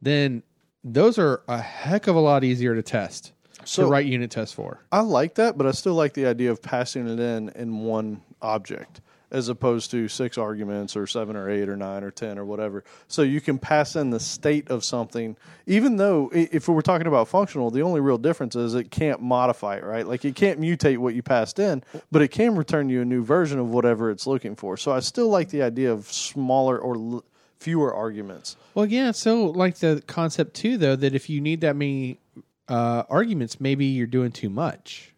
then 0.01 0.43
those 0.83 1.17
are 1.17 1.41
a 1.47 1.59
heck 1.59 2.07
of 2.07 2.15
a 2.15 2.19
lot 2.19 2.43
easier 2.43 2.75
to 2.75 2.83
test 2.83 3.33
So- 3.67 3.83
to 3.83 3.87
write 3.89 4.05
unit 4.05 4.31
tests 4.31 4.53
for. 4.53 4.79
I 4.91 5.01
like 5.01 5.35
that, 5.35 5.57
but 5.57 5.67
I 5.67 5.71
still 5.71 5.93
like 5.93 6.13
the 6.13 6.25
idea 6.25 6.51
of 6.51 6.61
passing 6.61 7.07
it 7.07 7.19
in 7.19 7.49
in 7.49 7.79
one 7.79 8.21
object. 8.41 9.01
as 9.29 9.49
opposed 9.49 9.91
to 9.91 10.07
six 10.07 10.37
arguments 10.37 10.95
or 10.95 11.05
seven 11.05 11.35
or 11.35 11.49
eight 11.49 11.67
or 11.67 11.75
nine 11.75 12.01
or 12.01 12.09
ten 12.11 12.39
or 12.39 12.45
whatever. 12.45 12.81
So 13.09 13.23
you 13.23 13.41
can 13.41 13.57
pass 13.59 13.97
in 13.97 14.09
the 14.09 14.21
state 14.21 14.69
of 14.69 14.85
something, 14.85 15.35
even 15.65 15.97
though 15.97 16.29
if 16.31 16.69
we 16.69 16.73
were 16.73 16.81
talking 16.81 17.07
about 17.07 17.27
functional, 17.27 17.69
the 17.69 17.81
only 17.81 17.99
real 17.99 18.17
difference 18.17 18.55
is 18.55 18.73
it 18.73 18.89
can't 18.89 19.21
modify 19.21 19.75
it, 19.75 19.83
right? 19.83 20.07
Like 20.07 20.23
it 20.23 20.35
can't 20.35 20.61
mutate 20.61 20.99
what 20.99 21.13
you 21.13 21.21
passed 21.23 21.59
in, 21.59 21.83
but 22.09 22.21
it 22.21 22.29
can 22.29 22.55
return 22.55 22.87
you 22.87 23.01
a 23.01 23.05
new 23.05 23.21
version 23.21 23.59
of 23.59 23.69
whatever 23.69 24.09
it's 24.11 24.27
looking 24.27 24.55
for. 24.55 24.77
So 24.77 24.93
I 24.93 25.01
still 25.01 25.27
like 25.27 25.49
the 25.49 25.61
idea 25.61 25.91
of 25.91 26.09
smaller 26.09 26.79
or 26.79 26.95
l- 26.95 27.23
fewer 27.59 27.93
arguments. 27.93 28.55
Well, 28.75 28.85
yeah. 28.85 29.11
So, 29.11 29.47
like 29.47 29.79
the 29.79 30.01
concept 30.07 30.53
too, 30.53 30.77
though, 30.77 30.95
that 30.95 31.13
if 31.13 31.29
you 31.29 31.41
need 31.41 31.59
that 31.61 31.75
many 31.75 32.19
uh, 32.67 33.03
arguments, 33.09 33.59
maybe 33.59 33.85
you're 33.85 34.07
doing 34.07 34.31
too 34.31 34.49
much. 34.49 35.13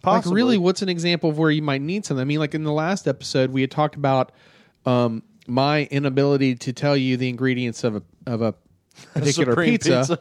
Possibly. 0.00 0.30
Like, 0.30 0.36
really, 0.36 0.58
what's 0.58 0.82
an 0.82 0.88
example 0.88 1.30
of 1.30 1.38
where 1.38 1.50
you 1.50 1.62
might 1.62 1.80
need 1.80 2.04
something? 2.04 2.20
I 2.20 2.24
mean, 2.24 2.38
like 2.38 2.54
in 2.54 2.62
the 2.62 2.72
last 2.72 3.08
episode, 3.08 3.50
we 3.50 3.62
had 3.62 3.70
talked 3.70 3.96
about 3.96 4.30
um, 4.84 5.24
my 5.48 5.84
inability 5.90 6.54
to 6.56 6.72
tell 6.72 6.96
you 6.96 7.16
the 7.16 7.28
ingredients 7.28 7.82
of 7.82 7.96
a 7.96 8.02
of 8.26 8.42
a 8.42 8.54
particular 9.12 9.52
Supreme 9.52 9.72
pizza, 9.72 10.18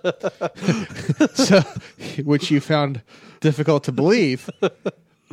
so, 1.36 1.62
which 2.24 2.50
you 2.50 2.60
found 2.60 3.04
difficult 3.40 3.84
to 3.84 3.92
believe. 3.92 4.50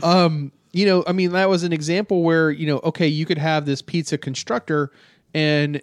Um, 0.03 0.53
you 0.73 0.87
know, 0.87 1.05
I 1.07 1.13
mean, 1.13 1.33
that 1.33 1.49
was 1.49 1.63
an 1.63 1.73
example 1.73 2.23
where 2.23 2.51
you 2.51 2.67
know, 2.67 2.81
okay, 2.85 3.09
you 3.09 3.25
could 3.25 3.39
have 3.39 3.65
this 3.65 3.81
pizza 3.81 4.19
constructor, 4.19 4.91
and 5.33 5.81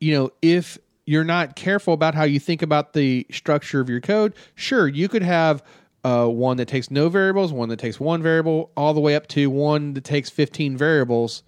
you 0.00 0.14
know, 0.14 0.30
if 0.40 0.78
you're 1.06 1.24
not 1.24 1.56
careful 1.56 1.94
about 1.94 2.14
how 2.14 2.24
you 2.24 2.40
think 2.40 2.62
about 2.62 2.92
the 2.92 3.26
structure 3.30 3.80
of 3.80 3.88
your 3.88 4.00
code, 4.00 4.34
sure, 4.56 4.88
you 4.88 5.08
could 5.08 5.22
have 5.22 5.62
uh, 6.04 6.26
one 6.26 6.56
that 6.56 6.66
takes 6.66 6.90
no 6.90 7.08
variables, 7.08 7.52
one 7.52 7.68
that 7.68 7.78
takes 7.78 7.98
one 7.98 8.22
variable, 8.22 8.70
all 8.76 8.92
the 8.92 9.00
way 9.00 9.14
up 9.14 9.26
to 9.28 9.48
one 9.48 9.94
that 9.94 10.04
takes 10.04 10.28
15 10.28 10.76
variables 10.76 11.42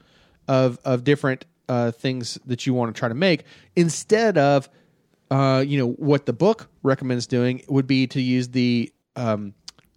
of 0.47 0.79
of 0.85 1.05
different 1.05 1.45
uh, 1.69 1.91
things 1.91 2.39
that 2.47 2.67
you 2.67 2.73
want 2.73 2.95
to 2.95 2.99
try 2.99 3.09
to 3.09 3.15
make, 3.15 3.45
instead 3.77 4.39
of 4.39 4.69
uh, 5.31 5.63
you 5.67 5.79
know 5.79 5.91
what 5.93 6.27
the 6.27 6.33
book 6.33 6.69
recommends 6.83 7.27
doing 7.27 7.63
would 7.69 7.87
be 7.87 8.07
to 8.07 8.21
use 8.21 8.49
the 8.49 8.93
um, 9.17 9.55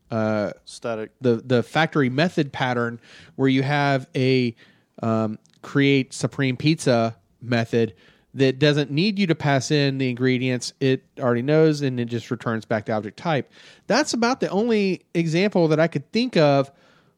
uh, 0.10 0.52
static. 0.66 1.12
the 1.22 1.36
the 1.36 1.64
factory 1.64 2.10
method 2.10 2.52
pattern 2.52 3.00
where 3.36 3.48
you 3.48 3.64
have 3.64 4.08
a 4.16 4.56
um, 5.02 5.40
create 5.62 6.14
supreme 6.14 6.58
pizza 6.58 7.16
method 7.42 7.94
that 8.34 8.60
doesn't 8.60 8.90
need 8.92 9.20
you 9.20 9.28
to 9.28 9.36
pass 9.36 9.72
in 9.72 9.98
the 9.98 10.10
ingredients 10.10 10.74
it 10.80 11.04
already 11.20 11.42
knows 11.42 11.82
and 11.82 12.00
it 12.00 12.06
just 12.06 12.32
returns 12.32 12.64
back 12.66 12.86
to 12.86 12.92
object 12.94 13.18
type. 13.18 13.52
That's 13.88 14.14
about 14.14 14.40
the 14.40 14.50
only 14.50 15.02
example 15.14 15.68
that 15.70 15.80
i 15.80 15.88
could 15.88 16.10
think 16.12 16.38
of 16.38 16.72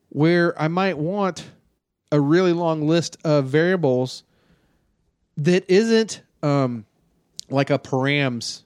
where 0.10 0.60
i 0.62 0.68
might 0.68 0.98
want 0.98 1.46
a 2.12 2.20
really 2.20 2.54
long 2.54 2.88
list 2.88 3.18
of 3.24 3.46
variables 3.46 4.24
that 5.38 5.70
isn't 5.70 6.22
um, 6.44 6.86
like 7.50 7.70
a 7.70 7.80
params 7.80 8.62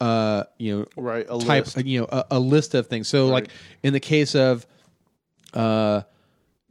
uh, 0.00 0.44
you 0.58 0.78
know 0.78 0.86
Right, 0.96 1.26
a 1.28 1.38
type 1.38 1.64
list. 1.64 1.86
you 1.86 2.00
know 2.00 2.08
a, 2.10 2.24
a 2.32 2.38
list 2.40 2.74
of 2.74 2.88
things. 2.88 3.06
So 3.06 3.28
like 3.28 3.48
in 3.84 3.92
the 3.92 4.00
case 4.00 4.34
of 4.34 4.66
uh 5.54 6.02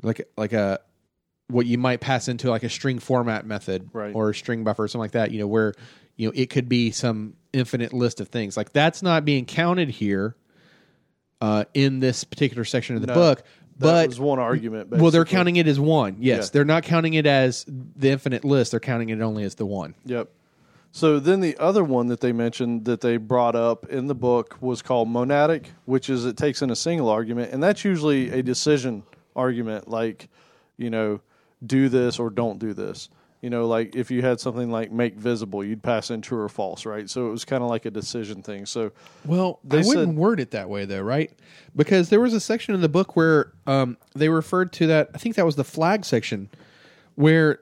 like 0.04 0.28
like 0.36 0.52
a 0.54 0.80
what 1.52 1.66
you 1.66 1.78
might 1.78 2.00
pass 2.02 2.28
into 2.28 2.50
like 2.50 2.64
a 2.64 2.70
string 2.70 3.00
format 3.00 3.46
method 3.46 3.90
Right. 3.94 4.14
or 4.16 4.30
a 4.30 4.36
string 4.36 4.64
buffer 4.64 4.84
or 4.84 4.88
something 4.88 5.02
like 5.04 5.12
that 5.12 5.32
you 5.32 5.40
know 5.40 5.48
where 5.48 5.74
you 6.16 6.28
know 6.28 6.34
it 6.36 6.50
could 6.50 6.68
be 6.70 6.92
some 6.92 7.36
infinite 7.54 7.94
list 7.94 8.20
of 8.22 8.30
things 8.30 8.56
like 8.58 8.72
that's 8.74 9.02
not 9.04 9.26
being 9.26 9.46
counted 9.46 9.90
here 9.90 10.36
uh 11.42 11.66
in 11.74 12.00
this 12.00 12.24
particular 12.24 12.64
section 12.64 12.96
of 12.96 13.02
the 13.02 13.08
No, 13.08 13.14
book 13.14 13.44
but 13.80 14.08
was 14.08 14.20
one 14.20 14.40
argument. 14.40 14.90
well 14.90 15.12
they're 15.12 15.26
counting 15.26 15.56
it 15.56 15.68
as 15.68 15.80
one 15.80 16.18
yes 16.20 16.46
Yeah. 16.46 16.50
they're 16.54 16.66
not 16.66 16.84
counting 16.84 17.14
it 17.16 17.26
as 17.26 17.66
the 17.68 18.10
infinite 18.12 18.46
list 18.46 18.72
they're 18.72 18.80
counting 18.80 19.10
it 19.10 19.20
only 19.22 19.44
as 19.44 19.56
the 19.56 19.66
one 19.66 19.96
Yep. 20.06 20.30
So 20.94 21.20
then 21.22 21.40
the 21.40 21.56
other 21.58 21.86
one 21.86 22.08
that 22.08 22.20
they 22.20 22.34
mentioned 22.34 22.84
that 22.84 23.00
they 23.00 23.16
brought 23.16 23.56
up 23.56 23.86
in 23.90 24.08
the 24.08 24.14
book 24.14 24.58
was 24.60 24.82
called 24.82 25.08
monadic, 25.08 25.68
which 25.86 26.10
is 26.10 26.26
it 26.26 26.36
takes 26.36 26.62
in 26.62 26.70
a 26.70 26.76
single 26.76 27.08
argument, 27.08 27.54
and 27.54 27.64
that's 27.64 27.86
usually 27.86 28.30
a 28.30 28.44
decision 28.44 29.04
argument, 29.34 29.88
like 29.88 30.28
you 30.76 30.90
know, 30.90 31.22
do 31.66 31.90
this 31.90 32.20
or 32.20 32.30
don't 32.30 32.60
do 32.60 32.74
this. 32.74 33.10
You 33.42 33.50
know, 33.50 33.66
like 33.66 33.96
if 33.96 34.12
you 34.12 34.22
had 34.22 34.40
something 34.40 34.70
like 34.70 34.92
make 34.92 35.16
visible, 35.16 35.64
you'd 35.64 35.82
pass 35.82 36.12
in 36.12 36.22
true 36.22 36.40
or 36.42 36.48
false, 36.50 36.86
right? 36.86 37.10
So 37.10 37.28
it 37.28 37.32
was 37.32 37.44
kind 37.44 37.64
of 37.64 37.70
like 37.70 37.86
a 37.86 37.92
decision 37.92 38.44
thing. 38.44 38.68
So 38.68 38.92
Well, 39.26 39.60
They 39.64 39.80
I 39.80 39.82
wouldn't 39.84 40.10
said- 40.10 40.16
word 40.16 40.40
it 40.40 40.52
that 40.52 40.70
way 40.70 40.86
though, 40.86 41.02
right? 41.02 41.32
Because 41.76 42.10
there 42.10 42.20
was 42.20 42.34
a 42.36 42.40
section 42.40 42.76
in 42.76 42.82
the 42.82 42.90
book 42.90 43.16
where 43.16 43.52
um, 43.66 43.98
they 44.14 44.30
referred 44.30 44.72
to 44.74 44.88
that. 44.88 45.10
I 45.16 45.18
think 45.18 45.36
that 45.38 45.46
was 45.46 45.56
the 45.56 45.64
flag 45.64 46.06
section, 46.06 46.50
where 47.16 47.62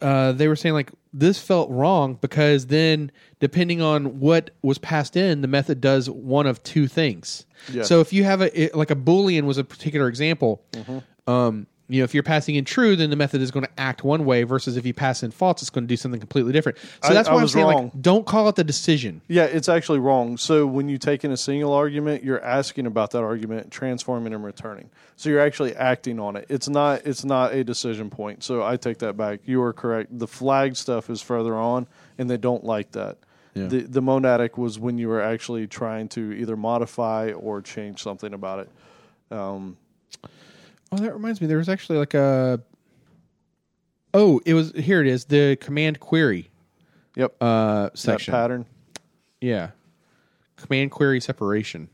uh, 0.00 0.32
they 0.32 0.48
were 0.48 0.56
saying 0.56 0.74
like 0.74 0.92
this 1.12 1.38
felt 1.38 1.68
wrong 1.70 2.14
because 2.20 2.66
then 2.66 3.10
depending 3.38 3.82
on 3.82 4.20
what 4.20 4.50
was 4.62 4.78
passed 4.78 5.14
in, 5.16 5.42
the 5.42 5.48
method 5.48 5.80
does 5.82 6.08
one 6.08 6.46
of 6.46 6.62
two 6.62 6.86
things. 6.88 7.44
Yeah. 7.70 7.82
So 7.82 8.00
if 8.00 8.12
you 8.14 8.24
have 8.24 8.40
a 8.40 8.62
it, 8.64 8.74
like 8.74 8.90
a 8.90 8.96
boolean 8.96 9.42
was 9.44 9.58
a 9.58 9.64
particular 9.64 10.08
example. 10.08 10.62
Mm-hmm. 10.72 11.30
Um, 11.30 11.66
you 11.88 12.00
know, 12.00 12.04
if 12.04 12.12
you're 12.12 12.22
passing 12.22 12.54
in 12.54 12.64
true, 12.64 12.96
then 12.96 13.08
the 13.10 13.16
method 13.16 13.40
is 13.40 13.50
going 13.50 13.64
to 13.64 13.80
act 13.80 14.04
one 14.04 14.24
way. 14.26 14.42
Versus 14.42 14.76
if 14.76 14.84
you 14.84 14.92
pass 14.92 15.22
in 15.22 15.30
false, 15.30 15.62
it's 15.62 15.70
going 15.70 15.84
to 15.84 15.88
do 15.88 15.96
something 15.96 16.20
completely 16.20 16.52
different. 16.52 16.76
So 17.02 17.10
I- 17.10 17.14
that's 17.14 17.28
I 17.28 17.34
why 17.34 17.40
I'm 17.40 17.48
saying 17.48 17.66
wrong. 17.66 17.84
like, 17.84 18.02
don't 18.02 18.26
call 18.26 18.48
it 18.48 18.56
the 18.56 18.64
decision. 18.64 19.22
yeah, 19.28 19.44
it's 19.44 19.68
actually 19.68 19.98
wrong. 19.98 20.36
So 20.36 20.66
when 20.66 20.88
you 20.88 20.98
take 20.98 21.24
in 21.24 21.30
a 21.32 21.36
single 21.36 21.72
argument, 21.72 22.22
you're 22.24 22.44
asking 22.44 22.86
about 22.86 23.12
that 23.12 23.22
argument, 23.22 23.70
transforming 23.70 24.34
and 24.34 24.44
returning. 24.44 24.90
So 25.16 25.30
you're 25.30 25.40
actually 25.40 25.74
acting 25.76 26.20
on 26.20 26.36
it. 26.36 26.46
It's 26.48 26.68
not 26.68 27.06
it's 27.06 27.24
not 27.24 27.52
a 27.54 27.64
decision 27.64 28.10
point. 28.10 28.44
So 28.44 28.62
I 28.62 28.76
take 28.76 28.98
that 28.98 29.16
back. 29.16 29.40
You 29.46 29.62
are 29.62 29.72
correct. 29.72 30.16
The 30.18 30.28
flag 30.28 30.76
stuff 30.76 31.08
is 31.10 31.22
further 31.22 31.56
on, 31.56 31.86
and 32.18 32.28
they 32.30 32.36
don't 32.36 32.64
like 32.64 32.92
that. 32.92 33.16
Yeah. 33.54 33.66
The 33.66 33.80
the 33.80 34.02
monadic 34.02 34.58
was 34.58 34.78
when 34.78 34.98
you 34.98 35.08
were 35.08 35.22
actually 35.22 35.66
trying 35.66 36.08
to 36.10 36.32
either 36.34 36.54
modify 36.56 37.32
or 37.32 37.62
change 37.62 38.02
something 38.02 38.32
about 38.34 38.60
it. 38.60 38.70
Um, 39.36 39.76
Oh, 40.92 40.96
that 40.96 41.12
reminds 41.12 41.40
me. 41.40 41.46
There 41.46 41.58
was 41.58 41.68
actually 41.68 41.98
like 41.98 42.14
a. 42.14 42.60
Oh, 44.14 44.40
it 44.46 44.54
was 44.54 44.72
here. 44.72 45.00
It 45.00 45.06
is 45.06 45.26
the 45.26 45.56
command 45.56 46.00
query 46.00 46.50
yep. 47.14 47.34
uh, 47.40 47.84
that 47.84 47.98
section. 47.98 48.32
pattern. 48.32 48.66
Yeah, 49.40 49.70
command 50.56 50.90
query 50.90 51.20
separation. 51.20 51.88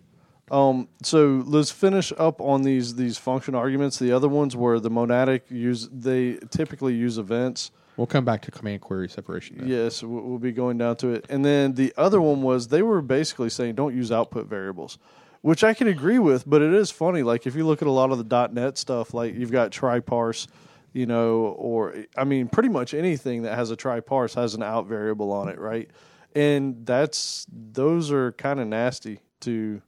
Um, 0.51 0.89
so 1.03 1.43
let's 1.47 1.71
finish 1.71 2.13
up 2.19 2.41
on 2.41 2.63
these 2.63 2.95
these 2.95 3.19
function 3.19 3.55
arguments. 3.55 3.99
The 3.99 4.13
other 4.13 4.29
ones 4.29 4.55
were 4.55 4.79
the 4.79 4.91
monadic 4.91 5.43
use 5.51 5.89
they 5.91 6.39
typically 6.51 6.95
use 6.95 7.19
events. 7.19 7.71
We'll 7.97 8.07
come 8.07 8.25
back 8.25 8.43
to 8.43 8.51
command 8.51 8.81
query 8.81 9.09
separation. 9.09 9.59
then. 9.59 9.69
Yes, 9.69 10.03
we'll 10.03 10.39
be 10.39 10.53
going 10.53 10.79
down 10.79 10.97
to 10.97 11.11
it. 11.11 11.27
And 11.31 11.45
then 11.45 11.75
the 11.75 11.95
other 11.97 12.21
one 12.21 12.43
was 12.43 12.69
they 12.69 12.83
were 12.83 13.01
basically 13.01 13.51
saying 13.51 13.77
don't 13.77 13.95
use 13.95 14.11
output 14.11 14.47
variables, 14.47 14.99
which 15.45 15.63
I 15.63 15.75
can 15.75 15.89
agree 15.89 16.19
with, 16.19 16.49
but 16.49 16.63
it 16.63 16.73
is 16.73 16.91
funny. 16.91 17.23
Like 17.23 17.47
if 17.47 17.55
you 17.55 17.67
look 17.67 17.83
at 17.83 17.87
a 17.87 17.91
lot 17.91 18.11
of 18.11 18.17
the 18.27 18.49
.NET 18.51 18.79
stuff, 18.79 19.13
like 19.13 19.35
you've 19.35 19.53
got 19.53 19.73
try-parse, 19.73 20.49
you 20.95 21.05
know, 21.05 21.55
or 21.59 21.95
I 22.17 22.25
mean, 22.25 22.49
pretty 22.49 22.71
much 22.71 22.95
anything 22.95 23.43
that 23.43 23.55
has 23.55 23.71
a 23.71 23.77
try-parse 23.77 24.33
has 24.33 24.55
an 24.55 24.63
out 24.63 24.87
variable 24.87 25.33
on 25.33 25.51
it, 25.51 25.59
right? 25.59 25.91
And 26.35 26.87
that's 26.87 27.47
those 27.53 28.11
are 28.11 28.33
kind 28.33 28.59
of 28.59 28.69
nasty 28.69 29.21
to 29.41 29.83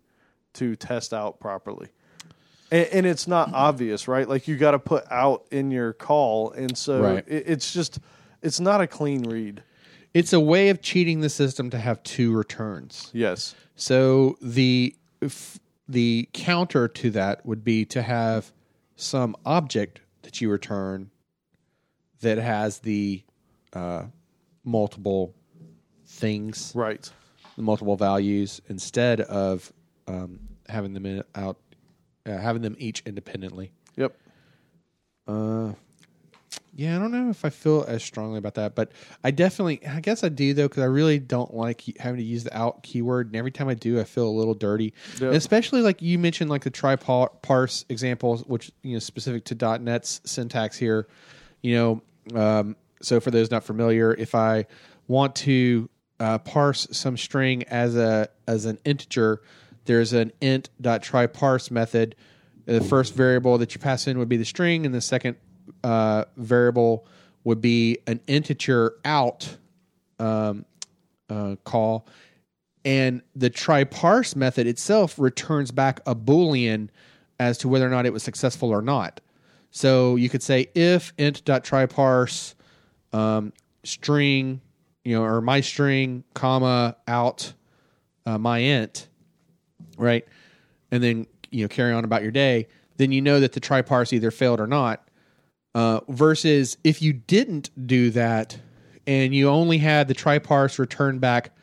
to 0.53 0.77
test 0.77 1.15
out 1.15 1.41
properly. 1.41 1.89
And, 2.71 2.87
and 2.93 3.07
it's 3.07 3.27
not 3.27 3.55
obvious, 3.55 4.09
right? 4.09 4.29
Like 4.29 4.47
you 4.47 4.59
got 4.59 4.73
to 4.73 4.79
put 4.79 5.11
out 5.11 5.47
in 5.51 5.71
your 5.71 5.95
call, 5.95 6.51
and 6.51 6.77
so 6.77 7.01
Right. 7.01 7.25
it, 7.27 7.45
it's 7.47 7.73
just 7.73 7.99
it's 8.43 8.61
not 8.61 8.83
a 8.83 8.87
clean 8.87 9.23
read. 9.23 9.63
It's 10.13 10.35
a 10.35 10.41
way 10.41 10.69
of 10.69 10.83
cheating 10.83 11.21
the 11.23 11.31
system 11.31 11.71
to 11.71 11.79
have 11.79 12.03
two 12.03 12.37
returns. 12.37 13.11
Yes. 13.15 13.55
So 13.75 14.37
the 14.43 14.95
if 15.27 15.59
the 15.89 16.29
counter 16.33 16.89
to 16.89 17.11
that 17.11 17.45
would 17.45 17.63
be 17.65 17.85
to 17.85 18.03
have 18.03 18.53
some 18.97 19.37
object 19.45 20.01
that 20.23 20.41
you 20.41 20.49
return 20.49 21.11
that 22.21 22.39
has 22.39 22.79
the 22.81 23.23
uh, 23.73 24.05
multiple 24.65 25.35
things 26.07 26.73
Right. 26.75 27.09
the 27.57 27.63
multiple 27.63 27.97
values 27.97 28.61
instead 28.69 29.21
of 29.21 29.73
um, 30.09 30.39
having 30.69 30.95
them 30.95 31.05
in, 31.05 31.23
out, 31.35 31.59
uh, 32.25 32.39
having 32.39 32.63
them 32.63 32.77
each 32.79 33.03
independently. 33.05 33.73
Yep. 33.97 34.17
Uh, 35.27 35.73
yeah, 36.77 36.95
I 36.95 36.99
don't 36.99 37.11
know 37.11 37.31
if 37.31 37.43
I 37.43 37.49
feel 37.49 37.87
as 37.89 38.05
strongly 38.05 38.37
about 38.39 38.55
that, 38.57 38.75
but 38.75 38.93
I 39.25 39.31
definitely, 39.31 39.81
I 39.87 40.01
guess 40.01 40.23
I 40.23 40.29
do 40.29 40.53
though, 40.53 40.69
because 40.69 40.83
I 40.83 40.87
really 40.87 41.19
don't 41.19 41.55
like 41.55 41.83
having 41.99 42.19
to 42.19 42.25
use 42.25 42.45
the 42.45 42.57
out 42.57 42.83
keyword, 42.83 43.29
and 43.29 43.37
every 43.37 43.51
time 43.51 43.69
I 43.69 43.75
do, 43.75 43.99
I 43.99 44.05
feel 44.05 44.29
a 44.29 44.31
little 44.31 44.53
dirty. 44.53 44.93
Yep. 45.19 45.33
Especially 45.33 45.81
like 45.81 46.03
you 46.03 46.19
mentioned, 46.19 46.51
like 46.51 46.65
the 46.65 46.71
try 46.71 46.97
parse 46.97 47.87
examples, 47.89 48.45
which 48.45 48.71
you 48.83 48.93
know 48.93 48.99
specific 48.99 49.45
to 49.47 49.79
.NET's 49.79 50.21
syntax 50.25 50.77
here. 50.77 51.09
You 51.63 52.03
know, 52.35 52.39
um, 52.39 52.77
so 53.01 53.21
for 53.21 53.31
those 53.31 53.51
not 53.51 53.65
familiar, 53.65 54.13
if 54.13 54.35
I 54.35 54.67
want 55.09 55.35
to 55.37 55.89
uh, 56.21 56.39
parse 56.39 56.89
some 56.91 57.17
string 57.17 57.63
as 57.65 57.97
a 57.97 58.29
as 58.47 58.67
an 58.67 58.79
integer, 58.85 59.41
there's 59.87 60.13
an 60.13 60.31
int 60.43 60.69
dot 60.79 61.03
try 61.03 61.27
parse 61.27 61.71
method. 61.71 62.17
The 62.67 62.81
first 62.83 63.15
variable 63.15 63.57
that 63.59 63.75
you 63.75 63.81
pass 63.81 64.09
in 64.09 64.19
would 64.19 64.29
be 64.29 64.37
the 64.37 64.45
string, 64.45 64.85
and 64.85 64.95
the 64.95 65.01
second 65.01 65.37
uh, 65.85 66.25
variable 66.37 67.07
would 67.45 67.61
be 67.61 67.99
an 68.07 68.21
integer 68.27 68.95
out 69.05 69.57
um, 70.19 70.65
uh, 71.31 71.57
call, 71.65 72.07
and 72.85 73.23
the 73.35 73.51
try 73.51 73.85
parse 73.85 74.37
method 74.37 74.67
itself 74.67 75.19
returns 75.19 75.71
back 75.71 76.01
a 76.07 76.15
boolean 76.15 76.89
as 77.39 77.59
to 77.59 77.69
whether 77.69 77.87
or 77.87 77.91
not 77.91 78.07
it 78.07 78.13
was 78.13 78.23
successful 78.23 78.71
or 78.71 78.83
not. 78.83 79.21
So 79.71 80.17
you 80.17 80.29
could 80.29 80.43
say 80.43 80.69
if 80.75 81.13
int.tryparse 81.19 82.55
um, 83.13 83.53
string, 83.85 84.61
you 85.05 85.15
know, 85.17 85.23
or 85.23 85.41
my 85.41 85.61
string, 85.61 86.25
comma, 86.35 86.97
out, 87.07 87.53
uh, 88.25 88.39
my 88.39 88.59
int, 88.59 89.09
right? 89.99 90.27
And 90.91 91.03
then, 91.03 91.27
you 91.51 91.65
know, 91.65 91.69
carry 91.69 91.93
on 91.93 92.05
about 92.05 92.23
your 92.23 92.31
day, 92.31 92.69
then 92.97 93.13
you 93.13 93.21
know 93.21 93.41
that 93.41 93.53
the 93.53 93.61
try 93.61 93.83
parse 93.83 94.13
either 94.13 94.31
failed 94.31 94.61
or 94.61 94.67
not. 94.67 95.06
Uh, 95.77 96.01
versus 96.09 96.79
if 96.85 97.03
you 97.03 97.13
didn't 97.13 97.69
do 97.87 98.09
that 98.09 98.59
and 99.07 99.35
you 99.35 99.47
only 99.51 99.77
had 99.77 100.09
the 100.09 100.15
try 100.15 100.39
parse 100.39 100.79
return 100.79 101.19
back, 101.19 101.55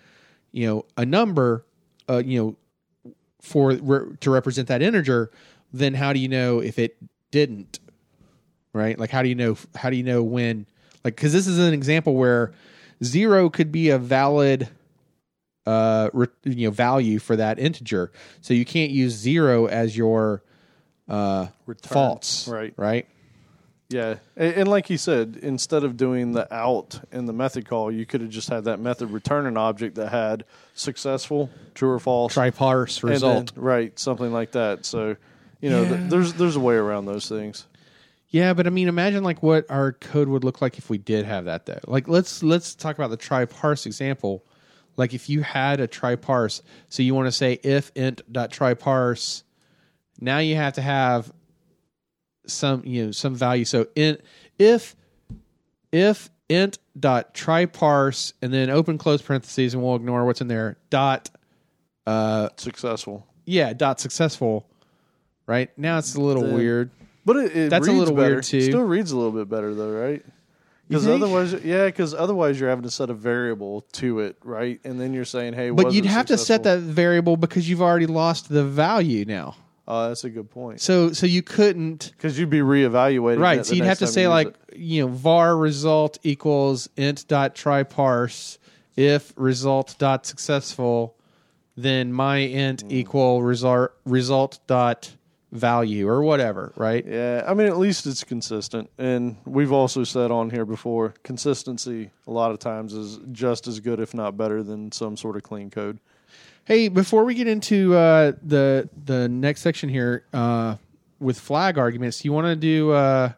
you 0.52 0.68
know, 0.68 0.86
a 0.96 1.04
number, 1.04 1.66
uh, 2.08 2.22
you 2.24 2.56
know, 3.04 3.14
for 3.42 3.72
re- 3.72 4.16
to 4.20 4.30
represent 4.30 4.68
that 4.68 4.84
integer, 4.84 5.32
then 5.74 5.96
how 5.96 6.14
do 6.14 6.20
you 6.20 6.28
know 6.28 6.60
if 6.60 6.78
it 6.78 6.96
didn't? 7.32 7.80
Right? 8.72 9.00
Like, 9.00 9.10
how 9.10 9.24
do 9.24 9.30
you 9.30 9.36
know? 9.36 9.58
How 9.74 9.90
do 9.90 9.96
you 9.96 10.04
know 10.04 10.22
when? 10.22 10.68
Like, 11.04 11.16
because 11.16 11.34
this 11.34 11.48
is 11.48 11.58
an 11.58 11.74
example 11.74 12.14
where 12.14 12.54
zero 13.04 13.50
could 13.50 13.72
be 13.72 13.90
a 13.90 13.98
valid 13.98 14.70
uh 15.66 16.12
re, 16.14 16.28
you 16.44 16.68
know 16.68 16.72
value 16.72 17.18
for 17.20 17.38
that 17.38 17.58
integer 17.58 18.12
so 18.42 18.54
you 18.54 18.66
can't 18.66 18.92
use 18.92 19.14
zero 19.14 19.66
as 19.66 19.96
your 19.96 20.44
uh 21.08 21.48
Return. 21.66 21.94
false 21.94 22.48
Right. 22.50 22.74
right 22.76 23.08
Yeah, 23.94 24.16
and, 24.36 24.54
and 24.56 24.68
like 24.68 24.90
you 24.90 24.98
said, 24.98 25.38
instead 25.42 25.84
of 25.84 25.96
doing 25.98 26.32
the 26.34 26.52
out 26.54 27.00
in 27.12 27.26
the 27.26 27.34
method 27.34 27.68
call, 27.68 27.92
you 27.92 28.06
could 28.06 28.22
have 28.22 28.30
just 28.30 28.50
had 28.50 28.64
that 28.66 28.80
method 28.80 29.12
return 29.12 29.46
an 29.46 29.56
object 29.58 29.96
that 29.96 30.10
had 30.10 30.46
successful, 30.74 31.50
true 31.76 31.92
or 31.92 32.00
false, 32.00 32.34
try 32.34 32.50
parse 32.50 33.02
and 33.02 33.10
then- 33.10 33.14
result 33.14 33.52
right? 33.56 33.98
Something 34.00 34.34
like 34.34 34.52
that. 34.54 34.86
So, 34.86 35.16
you 35.62 35.70
know, 35.70 35.86
th- 35.88 36.10
there's 36.10 36.34
there's 36.34 36.56
a 36.56 36.60
way 36.60 36.76
around 36.76 37.06
those 37.06 37.30
things. 37.30 37.68
yeah 38.30 38.54
but 38.54 38.66
i 38.66 38.70
mean 38.72 38.88
imagine 38.88 39.24
like 39.24 39.44
what 39.44 39.70
our 39.70 39.92
code 39.94 40.28
would 40.28 40.44
look 40.44 40.60
like 40.62 40.78
if 40.80 40.90
we 40.90 40.98
did 40.98 41.24
have 41.26 41.46
that 41.46 41.66
though 41.68 41.80
like 41.88 42.08
let's 42.08 42.42
let's 42.42 42.74
talk 42.74 42.96
about 42.98 43.12
the 43.12 43.18
try 43.18 43.46
parse 43.46 43.86
example 43.86 44.44
like 44.98 45.14
if 45.14 45.30
you 45.30 45.42
had 45.44 45.80
a 45.80 45.86
try 45.88 46.16
parse 46.16 46.64
so 46.90 47.04
you 47.04 47.14
want 47.14 47.28
to 47.28 47.32
say 47.32 47.54
if 47.64 47.92
int 47.96 48.22
dot 48.32 48.52
try 48.52 48.74
parse 48.74 49.44
now 50.20 50.40
you 50.40 50.56
have 50.56 50.74
to 50.74 50.82
have 50.82 51.32
some 52.46 52.84
you 52.86 53.06
know 53.06 53.12
some 53.12 53.36
value 53.36 53.66
so 53.66 53.88
in 53.96 54.18
if 54.60 54.96
if 55.92 56.30
int 56.50 56.78
dot 57.00 57.34
try 57.34 57.66
parse 57.66 58.34
and 58.42 58.54
then 58.54 58.70
open 58.70 58.98
close 58.98 59.22
parentheses 59.22 59.74
and 59.74 59.84
we'll 59.84 59.96
ignore 59.96 60.26
what's 60.26 60.42
in 60.42 60.48
there 60.48 60.78
dot 60.90 61.30
uh 62.06 62.50
Successful, 62.58 63.26
yeah 63.46 63.74
dot 63.74 64.00
successful 64.00 64.68
right 65.48 65.70
now 65.78 65.98
it's 65.98 66.16
a 66.16 66.22
little 66.22 66.44
weird 66.44 66.90
but 67.26 67.38
it, 67.38 67.56
it 67.56 67.70
That's 67.70 67.88
a 67.88 67.92
little 67.92 68.16
better. 68.16 68.36
weird, 68.36 68.44
too. 68.44 68.62
Still 68.62 68.84
reads 68.84 69.12
a 69.12 69.18
little 69.18 69.32
bit 69.32 69.50
better 69.50 69.74
though, 69.74 69.92
right? 69.92 70.24
Because 70.88 71.08
otherwise, 71.08 71.54
yeah, 71.64 71.86
because 71.86 72.14
otherwise 72.14 72.60
you're 72.60 72.70
having 72.70 72.84
to 72.84 72.92
set 72.92 73.10
a 73.10 73.14
variable 73.14 73.82
to 73.94 74.20
it, 74.20 74.38
right? 74.44 74.80
And 74.84 75.00
then 75.00 75.14
you're 75.14 75.26
saying, 75.26 75.54
hey, 75.54 75.70
but 75.70 75.94
you'd 75.94 76.06
it 76.06 76.10
have 76.10 76.26
to 76.28 76.38
set 76.38 76.64
that 76.64 76.80
variable 76.80 77.38
because 77.38 77.68
you've 77.70 77.82
already 77.82 78.06
lost 78.06 78.50
the 78.50 78.64
value 78.66 79.26
now 79.26 79.56
Oh, 79.88 80.08
that's 80.08 80.24
a 80.24 80.30
good 80.30 80.50
point. 80.50 80.80
so 80.82 81.12
so 81.12 81.26
you 81.26 81.42
couldn't 81.42 82.12
Because 82.16 82.40
you'd 82.40 82.50
be 82.50 82.60
reevaluating, 82.60 83.40
right 83.40 83.66
so 83.66 83.74
you'd 83.76 83.86
have 83.86 84.00
to 84.00 84.08
say 84.08 84.24
you 84.24 84.30
like 84.30 84.48
it. 84.70 84.78
you 84.78 85.02
know 85.02 85.08
var 85.14 85.58
result 85.58 86.18
equals 86.24 86.90
int 86.96 87.28
dot 87.28 87.54
try 87.56 87.84
parse 87.84 88.60
if 88.96 89.34
result 89.36 89.96
dot 90.00 90.26
successful 90.26 91.16
then 91.76 92.14
my 92.14 92.38
int 92.38 92.82
Hmm. 92.82 92.92
equal 92.92 93.44
result 93.44 93.92
result 94.06 94.60
dot 94.68 95.12
value 95.52 96.08
or 96.08 96.24
whatever 96.24 96.72
right 96.78 97.06
Yeah, 97.06 97.44
I 97.46 97.54
mean, 97.54 97.68
at 97.68 97.78
least 97.78 98.08
it's 98.08 98.24
consistent. 98.24 98.90
And 98.98 99.36
we've 99.46 99.72
also 99.72 100.04
said 100.04 100.32
on 100.32 100.50
here 100.50 100.66
before, 100.66 101.14
consistency 101.24 102.10
a 102.26 102.32
lot 102.32 102.50
of 102.52 102.58
times 102.58 102.94
is 102.94 103.20
just 103.32 103.68
as 103.68 103.80
good, 103.80 104.00
if 104.00 104.16
not 104.16 104.36
better, 104.36 104.64
than 104.64 104.92
some 104.92 105.16
sort 105.16 105.36
of 105.36 105.44
clean 105.44 105.70
code. 105.70 106.00
Hey, 106.66 106.88
before 106.88 107.26
we 107.26 107.34
get 107.34 107.48
into 107.48 107.94
uh, 107.94 108.32
the 108.42 108.90
the 109.04 109.28
next 109.28 109.60
section 109.60 109.90
here 109.90 110.24
uh, 110.32 110.78
with 111.20 111.38
flag 111.38 111.78
arguments, 111.78 112.24
you 112.24 112.32
want 112.32 112.48
to 112.48 112.56
do? 112.56 112.92
Uh, 112.92 113.34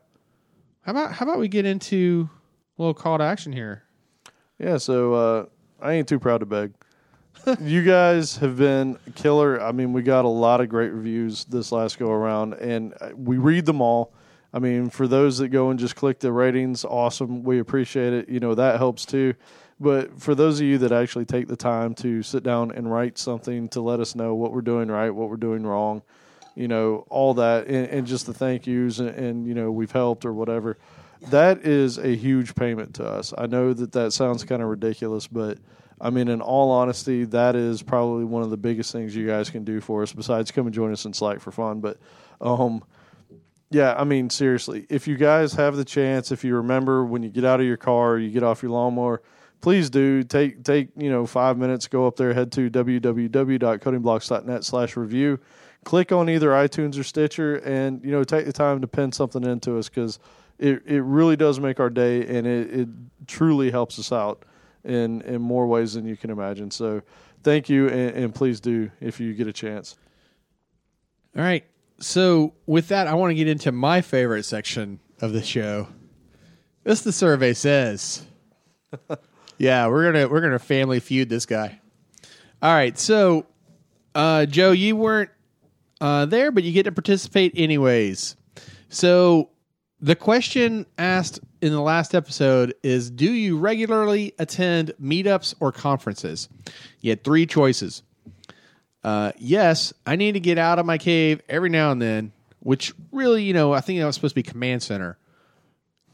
how 0.82 0.92
about 0.92 1.14
how 1.14 1.26
about 1.26 1.40
we 1.40 1.48
get 1.48 1.66
into 1.66 2.30
a 2.78 2.82
little 2.82 2.94
call 2.94 3.18
to 3.18 3.24
action 3.24 3.52
here? 3.52 3.82
Yeah, 4.60 4.78
so 4.78 5.14
uh, 5.16 5.46
I 5.82 5.94
ain't 5.94 6.08
too 6.08 6.20
proud 6.20 6.42
to 6.42 6.46
beg. 6.46 6.74
you 7.62 7.84
guys 7.84 8.38
have 8.38 8.58
been 8.58 9.00
killer. 9.16 9.60
I 9.60 9.72
mean, 9.72 9.92
we 9.92 10.04
got 10.04 10.26
a 10.26 10.30
lot 10.30 10.62
of 10.62 10.70
great 10.70 10.92
reviews 10.92 11.46
this 11.46 11.72
last 11.72 11.98
go 11.98 12.12
around, 12.12 12.54
and 12.54 12.94
uh, 13.02 13.10
we 13.16 13.40
read 13.40 13.66
them 13.66 13.82
all. 13.82 14.14
I 14.54 14.60
mean, 14.60 14.92
for 14.92 15.08
those 15.08 15.40
that 15.40 15.48
go 15.48 15.72
and 15.72 15.80
just 15.80 15.96
click 15.96 16.20
the 16.20 16.32
ratings, 16.32 16.86
awesome. 16.86 17.44
We 17.44 17.58
appreciate 17.58 18.14
it. 18.14 18.30
You 18.30 18.40
know, 18.40 18.54
that 18.54 18.78
helps 18.78 19.04
too. 19.04 19.34
But 19.80 20.22
for 20.22 20.36
those 20.36 20.60
of 20.60 20.66
you 20.66 20.78
that 20.80 20.92
actually 20.92 21.26
take 21.26 21.48
the 21.48 21.58
time 21.58 21.96
to 21.96 22.24
sit 22.24 22.44
down 22.44 22.72
and 22.72 22.90
write 22.90 23.18
something 23.18 23.68
to 23.70 23.82
let 23.82 24.00
us 24.00 24.16
know 24.16 24.34
what 24.34 24.54
we're 24.54 24.62
doing 24.62 24.90
right, 24.90 25.10
what 25.10 25.30
we're 25.30 25.36
doing 25.36 25.66
wrong, 25.66 26.02
you 26.56 26.70
know, 26.70 27.06
all 27.10 27.34
that, 27.34 27.68
and, 27.68 27.88
and 27.88 28.08
just 28.08 28.26
the 28.26 28.34
thank 28.34 28.66
yous, 28.66 29.00
and, 29.00 29.10
and, 29.10 29.46
you 29.46 29.54
know, 29.54 29.70
we've 29.72 29.92
helped 29.92 30.24
or 30.24 30.32
whatever, 30.32 30.78
that 31.30 31.66
is 31.66 31.98
a 31.98 32.16
huge 32.16 32.56
payment 32.56 32.96
to 32.96 33.06
us. 33.06 33.34
I 33.38 33.48
know 33.48 33.74
that 33.74 33.92
that 33.92 34.14
sounds 34.14 34.46
kind 34.46 34.62
of 34.62 34.70
ridiculous, 34.70 35.28
but 35.28 35.58
I 36.00 36.10
mean, 36.10 36.30
in 36.30 36.42
all 36.42 36.72
honesty, 36.72 37.26
that 37.26 37.56
is 37.56 37.82
probably 37.82 38.24
one 38.24 38.44
of 38.44 38.50
the 38.50 38.58
biggest 38.58 38.94
things 38.94 39.16
you 39.16 39.28
guys 39.28 39.50
can 39.50 39.66
do 39.66 39.82
for 39.82 40.04
us 40.04 40.14
besides 40.14 40.52
come 40.52 40.68
and 40.68 40.74
join 40.74 40.94
us 40.94 41.06
in 41.06 41.14
Slack 41.14 41.42
for 41.42 41.52
fun. 41.52 41.82
But, 41.82 41.98
um, 42.40 42.84
yeah, 43.72 43.94
I 43.98 44.06
mean, 44.06 44.30
seriously, 44.30 44.86
if 44.90 45.08
you 45.08 45.18
guys 45.18 45.54
have 45.54 45.76
the 45.76 45.86
chance, 45.86 46.32
if 46.32 46.46
you 46.46 46.56
remember 46.56 47.06
when 47.06 47.24
you 47.24 47.30
get 47.30 47.44
out 47.44 47.60
of 47.60 47.66
your 47.66 47.78
car, 47.78 48.18
you 48.18 48.30
get 48.30 48.44
off 48.44 48.62
your 48.62 48.72
lawnmower, 48.72 49.22
please 49.66 49.90
do 49.90 50.22
take 50.22 50.64
take 50.64 50.90
you 50.96 51.10
know 51.10 51.26
five 51.26 51.58
minutes, 51.58 51.88
go 51.88 52.06
up 52.06 52.18
there, 52.18 52.36
head 52.36 52.52
to 52.52 52.70
www.codingblocks.net 52.70 54.64
slash 54.64 54.96
review, 54.96 55.40
click 55.84 56.12
on 56.12 56.30
either 56.30 56.50
iTunes 56.50 57.00
or 57.00 57.04
Stitcher, 57.04 57.56
and 57.56 58.06
you 58.06 58.12
know 58.12 58.24
take 58.24 58.46
the 58.46 58.54
time 58.54 58.80
to 58.82 58.88
pin 58.88 59.12
something 59.12 59.44
into 59.44 59.80
us 59.80 59.90
because 59.90 60.20
it 60.60 60.84
it 60.86 61.02
really 61.02 61.36
does 61.36 61.60
make 61.60 61.80
our 61.80 61.90
day, 61.90 62.28
and 62.28 62.46
it, 62.46 62.80
it 62.82 62.90
truly 63.26 63.72
helps 63.72 63.98
us 63.98 64.12
out 64.12 64.46
in 64.84 65.22
in 65.22 65.42
more 65.42 65.66
ways 65.66 65.96
than 65.96 66.06
you 66.06 66.16
can 66.16 66.30
imagine. 66.30 66.70
So 66.70 67.02
thank 67.42 67.68
you, 67.68 67.88
and, 67.88 68.16
and 68.16 68.36
please 68.36 68.60
do 68.60 68.92
if 69.02 69.20
you 69.20 69.34
get 69.34 69.48
a 69.48 69.54
chance. 69.54 69.96
All 71.36 71.42
right. 71.42 71.66
So 72.00 72.54
with 72.68 72.90
that, 72.90 73.08
I 73.08 73.16
want 73.16 73.32
to 73.32 73.36
get 73.36 73.48
into 73.48 73.72
my 73.72 74.02
favorite 74.02 74.44
section 74.44 75.00
of 75.22 75.34
the 75.34 75.42
show. 75.42 75.88
This 76.84 77.02
the 77.02 77.12
survey 77.12 77.54
says. 77.54 78.28
Yeah, 79.58 79.88
we're 79.88 80.12
gonna 80.12 80.28
we're 80.28 80.42
gonna 80.42 80.60
family 80.60 81.00
feud 81.00 81.30
this 81.30 81.46
guy. 81.46 81.80
All 82.62 82.74
right, 82.74 82.98
so 82.98 83.46
uh, 84.14 84.46
Joe, 84.46 84.72
you 84.72 84.96
weren't 84.96 85.30
uh, 86.02 86.26
there, 86.26 86.52
but 86.52 86.64
you 86.64 86.72
get 86.72 86.84
to 86.84 86.92
participate 86.92 87.54
anyways. 87.56 88.36
So 88.90 89.50
the 90.00 90.16
question 90.16 90.86
asked 90.98 91.40
in 91.62 91.72
the 91.72 91.82
last 91.82 92.16
episode 92.16 92.74
is: 92.84 93.10
Do 93.10 93.32
you 93.32 93.58
regularly 93.58 94.34
attend 94.40 94.94
meetups 95.02 95.56
or 95.60 95.72
conferences? 95.72 96.50
You 97.02 97.12
had 97.12 97.24
three 97.24 97.46
choices. 97.46 98.04
Uh, 99.04 99.32
yes, 99.38 99.94
I 100.08 100.16
need 100.16 100.32
to 100.32 100.40
get 100.40 100.58
out 100.58 100.80
of 100.80 100.86
my 100.86 100.98
cave 100.98 101.40
every 101.48 101.70
now 101.70 101.92
and 101.92 102.02
then, 102.02 102.32
which 102.62 102.92
really, 103.12 103.44
you 103.44 103.54
know, 103.54 103.72
I 103.72 103.82
think 103.82 104.00
that 104.00 104.06
was 104.06 104.16
supposed 104.16 104.32
to 104.32 104.42
be 104.42 104.44
command 104.44 104.82
center. 104.82 105.20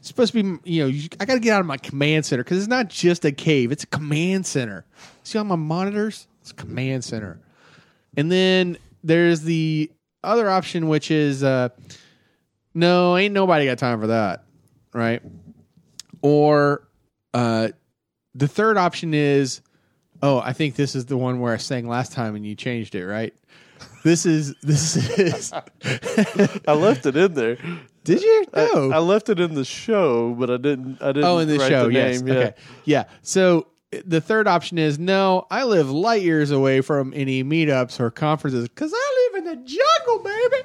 It's 0.02 0.08
supposed 0.08 0.32
to 0.32 0.42
be, 0.42 0.58
you 0.68 0.84
know, 0.84 0.98
I 1.20 1.24
got 1.26 1.34
to 1.34 1.40
get 1.40 1.52
out 1.52 1.60
of 1.60 1.66
my 1.66 1.76
command 1.76 2.26
center 2.26 2.42
because 2.42 2.58
it's 2.58 2.66
not 2.66 2.88
just 2.88 3.24
a 3.24 3.30
cave; 3.30 3.70
it's 3.70 3.84
a 3.84 3.86
command 3.86 4.46
center. 4.46 4.84
See 5.22 5.38
on 5.38 5.46
my 5.46 5.54
monitors, 5.54 6.26
it's 6.40 6.50
a 6.50 6.54
command 6.54 7.04
center. 7.04 7.38
And 8.16 8.30
then 8.30 8.78
there's 9.04 9.42
the 9.42 9.92
other 10.24 10.50
option, 10.50 10.88
which 10.88 11.12
is, 11.12 11.44
uh, 11.44 11.68
no, 12.74 13.16
ain't 13.16 13.32
nobody 13.32 13.64
got 13.66 13.78
time 13.78 14.00
for 14.00 14.08
that, 14.08 14.42
right? 14.92 15.22
Or 16.20 16.88
uh, 17.32 17.68
the 18.34 18.48
third 18.48 18.76
option 18.78 19.14
is, 19.14 19.60
oh, 20.20 20.40
I 20.40 20.52
think 20.52 20.74
this 20.74 20.96
is 20.96 21.06
the 21.06 21.16
one 21.16 21.38
where 21.38 21.54
I 21.54 21.58
sang 21.58 21.86
last 21.86 22.10
time 22.10 22.34
and 22.34 22.44
you 22.44 22.56
changed 22.56 22.96
it, 22.96 23.06
right? 23.06 23.34
This 24.02 24.26
is 24.26 24.54
this 24.62 24.96
is. 24.96 25.52
I 26.66 26.72
left 26.72 27.06
it 27.06 27.16
in 27.16 27.34
there. 27.34 27.56
Did 28.04 28.22
you? 28.22 28.44
No. 28.54 28.90
I, 28.90 28.98
left 28.98 29.28
it 29.28 29.38
in 29.38 29.54
the 29.54 29.64
show, 29.64 30.34
but 30.34 30.50
I 30.50 30.56
didn't. 30.56 31.00
I 31.00 31.12
didn't. 31.12 31.24
oh, 31.24 31.38
in 31.38 31.48
the 31.48 31.58
write 31.58 31.68
show, 31.68 31.86
the 31.86 31.92
yes. 31.92 32.20
name. 32.20 32.28
Yeah. 32.28 32.34
Okay. 32.34 32.54
Yeah. 32.84 33.04
So 33.22 33.68
the 34.04 34.20
third 34.20 34.48
option 34.48 34.78
is 34.78 34.98
no. 34.98 35.46
I 35.50 35.64
live 35.64 35.90
light 35.90 36.22
years 36.22 36.50
away 36.50 36.80
from 36.80 37.12
any 37.14 37.44
meetups 37.44 38.00
or 38.00 38.10
conferences 38.10 38.68
because 38.68 38.92
I 38.94 39.30
live 39.32 39.46
in 39.46 39.50
the 39.50 39.56
jungle, 39.56 40.18
baby. 40.24 40.62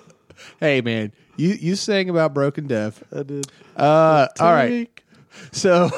hey, 0.60 0.80
man, 0.80 1.12
You 1.36 1.50
you 1.50 1.76
sang 1.76 2.10
about 2.10 2.34
broken 2.34 2.66
deaf. 2.66 3.02
I 3.14 3.22
did. 3.22 3.46
Uh, 3.76 4.26
all 4.40 4.52
right. 4.52 4.90
So 5.52 5.90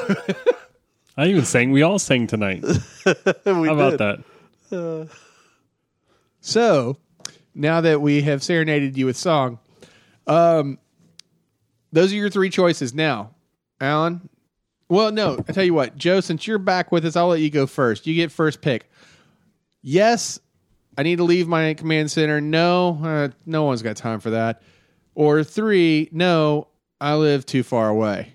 I 1.17 1.25
even 1.27 1.45
sang. 1.45 1.71
We 1.71 1.81
all 1.81 1.99
sang 1.99 2.27
tonight. 2.27 2.63
we 2.63 2.73
How 3.45 3.73
about 3.73 3.97
did. 3.97 4.23
That? 4.69 5.09
so 6.41 6.97
now 7.53 7.81
that 7.81 8.01
we 8.01 8.21
have 8.21 8.43
serenaded 8.43 8.97
you 8.97 9.05
with 9.05 9.17
song, 9.17 9.59
um, 10.27 10.77
those 11.91 12.11
are 12.11 12.15
your 12.15 12.29
three 12.29 12.49
choices. 12.49 12.93
Now, 12.93 13.31
Alan. 13.79 14.29
Well, 14.89 15.11
no. 15.11 15.37
I 15.47 15.51
tell 15.51 15.63
you 15.63 15.73
what, 15.73 15.97
Joe. 15.97 16.21
Since 16.21 16.47
you're 16.47 16.59
back 16.59 16.91
with 16.91 17.05
us, 17.05 17.15
I'll 17.15 17.27
let 17.27 17.41
you 17.41 17.49
go 17.49 17.65
first. 17.67 18.07
You 18.07 18.13
get 18.15 18.31
first 18.31 18.61
pick. 18.61 18.89
Yes, 19.81 20.39
I 20.97 21.03
need 21.03 21.17
to 21.17 21.23
leave 21.23 21.47
my 21.47 21.73
command 21.73 22.09
center. 22.09 22.41
No, 22.41 22.99
uh, 23.03 23.29
no 23.45 23.63
one's 23.63 23.81
got 23.81 23.95
time 23.97 24.19
for 24.19 24.31
that. 24.31 24.61
Or 25.13 25.43
three, 25.43 26.09
no, 26.11 26.67
I 26.99 27.15
live 27.15 27.45
too 27.45 27.63
far 27.63 27.89
away. 27.89 28.33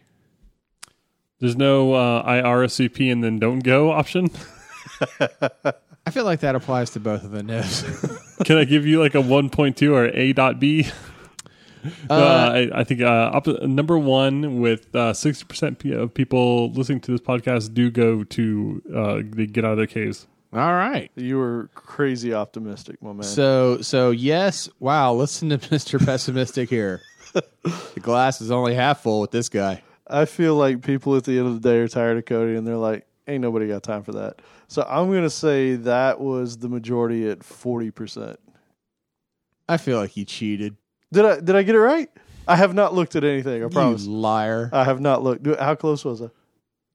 There's 1.41 1.57
no 1.57 1.95
uh, 1.95 2.27
IRSVP 2.27 3.11
and 3.11 3.23
then 3.23 3.39
don't 3.39 3.61
go 3.61 3.91
option. 3.91 4.31
I 6.07 6.11
feel 6.11 6.25
like 6.25 6.41
that 6.41 6.55
applies 6.55 6.91
to 6.91 7.01
both 7.01 7.25
of 7.25 7.31
the 7.31 7.43
no's. 7.43 7.83
Can 8.45 8.57
I 8.59 8.65
give 8.65 8.87
you 8.87 9.01
like 9.01 9.15
a 9.15 9.19
1.2 9.19 9.93
or 9.93 10.07
A 10.09 10.33
dot 10.33 10.61
B? 10.61 10.87
Uh, 12.09 12.69
I, 12.75 12.81
I 12.81 12.85
think 12.85 13.01
uh, 13.01 13.31
op- 13.35 13.63
number 13.63 13.99
one 13.99 14.61
with 14.61 14.95
uh, 14.95 15.13
60% 15.13 16.01
of 16.01 16.15
people 16.15 16.71
listening 16.71 17.01
to 17.01 17.11
this 17.11 17.21
podcast 17.21 17.75
do 17.75 17.91
go 17.91 18.23
to 18.23 18.83
uh, 18.95 19.23
they 19.25 19.47
get 19.47 19.65
out 19.65 19.73
of 19.73 19.79
their 19.79 19.89
caves. 19.89 20.29
All 20.53 20.75
right. 20.75 21.11
You 21.17 21.39
were 21.39 21.71
crazy 21.75 22.35
optimistic, 22.35 23.03
my 23.03 23.13
man. 23.13 23.23
So 23.25 23.81
so 23.81 24.11
yes, 24.13 24.69
wow, 24.79 25.13
listen 25.15 25.49
to 25.49 25.59
Mr. 25.71 25.99
Pessimistic 26.05 26.69
here. 26.71 27.01
the 27.33 28.01
glass 28.01 28.41
is 28.41 28.51
only 28.51 28.75
half 28.75 29.03
full 29.03 29.21
with 29.21 29.33
this 29.33 29.49
guy. 29.49 29.83
I 30.07 30.27
feel 30.27 30.55
like 30.55 30.83
people 30.83 31.17
at 31.17 31.25
the 31.25 31.39
end 31.39 31.49
of 31.49 31.61
the 31.63 31.69
day 31.69 31.79
are 31.79 31.89
tired 31.89 32.19
of 32.19 32.27
Cody 32.27 32.55
and 32.55 32.65
they're 32.67 32.77
like, 32.77 33.07
ain't 33.27 33.41
nobody 33.41 33.67
got 33.67 33.83
time 33.83 34.03
for 34.03 34.13
that. 34.13 34.41
So 34.73 34.87
I'm 34.89 35.09
going 35.11 35.23
to 35.23 35.29
say 35.29 35.75
that 35.75 36.19
was 36.19 36.57
the 36.57 36.69
majority 36.71 37.29
at 37.29 37.41
40%. 37.41 38.37
I 39.69 39.77
feel 39.77 39.99
like 39.99 40.09
he 40.09 40.25
cheated. 40.25 40.77
Did 41.13 41.27
I 41.27 41.41
did 41.41 41.55
I 41.55 41.63
get 41.63 41.75
it 41.75 41.79
right? 41.79 42.09
I 42.49 42.57
have 42.57 42.73
not 42.73 42.95
looked 42.95 43.15
at 43.15 43.23
anything, 43.23 43.63
I 43.63 43.67
You 43.67 43.69
promise. 43.69 44.07
liar. 44.07 44.71
I 44.73 44.85
have 44.85 44.99
not 44.99 45.23
looked. 45.23 45.47
How 45.61 45.75
close 45.75 46.07
was 46.07 46.23
I? 46.23 46.25
All 46.25 46.33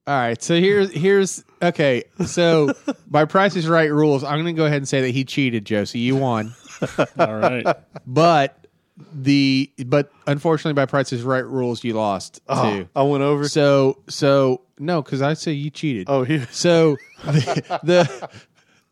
right, 0.08 0.42
so 0.42 0.60
here's 0.60 0.92
here's 0.92 1.44
okay. 1.62 2.04
So 2.26 2.74
by 3.08 3.26
Price 3.26 3.56
is 3.56 3.68
Right 3.70 3.92
rules, 3.92 4.24
I'm 4.24 4.36
going 4.42 4.46
to 4.56 4.60
go 4.60 4.66
ahead 4.66 4.78
and 4.78 4.88
say 4.88 5.02
that 5.02 5.10
he 5.12 5.24
cheated, 5.24 5.64
Josie. 5.66 6.00
You 6.00 6.16
won, 6.16 6.56
All 7.20 7.36
right. 7.36 7.68
but 8.08 8.67
the 9.14 9.70
but 9.86 10.12
unfortunately 10.26 10.74
by 10.74 10.86
Price 10.86 11.14
is 11.14 11.24
Right 11.24 11.46
rules, 11.46 11.84
you 11.84 11.94
lost 11.94 12.42
Oh, 12.48 12.78
too. 12.80 12.90
I 12.96 13.04
went 13.04 13.24
over. 13.24 13.48
So 13.48 14.00
so 14.08 14.62
no, 14.80 15.02
because 15.02 15.22
I 15.22 15.34
say 15.34 15.52
you 15.52 15.70
cheated. 15.70 16.08
Oh, 16.10 16.26
So 16.52 16.98
the, 17.26 17.80
the 17.84 18.30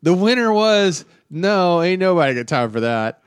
the 0.02 0.14
winner 0.14 0.52
was 0.52 1.04
no, 1.30 1.82
ain't 1.82 2.00
nobody 2.00 2.34
got 2.34 2.46
time 2.46 2.70
for 2.70 2.80
that, 2.80 3.22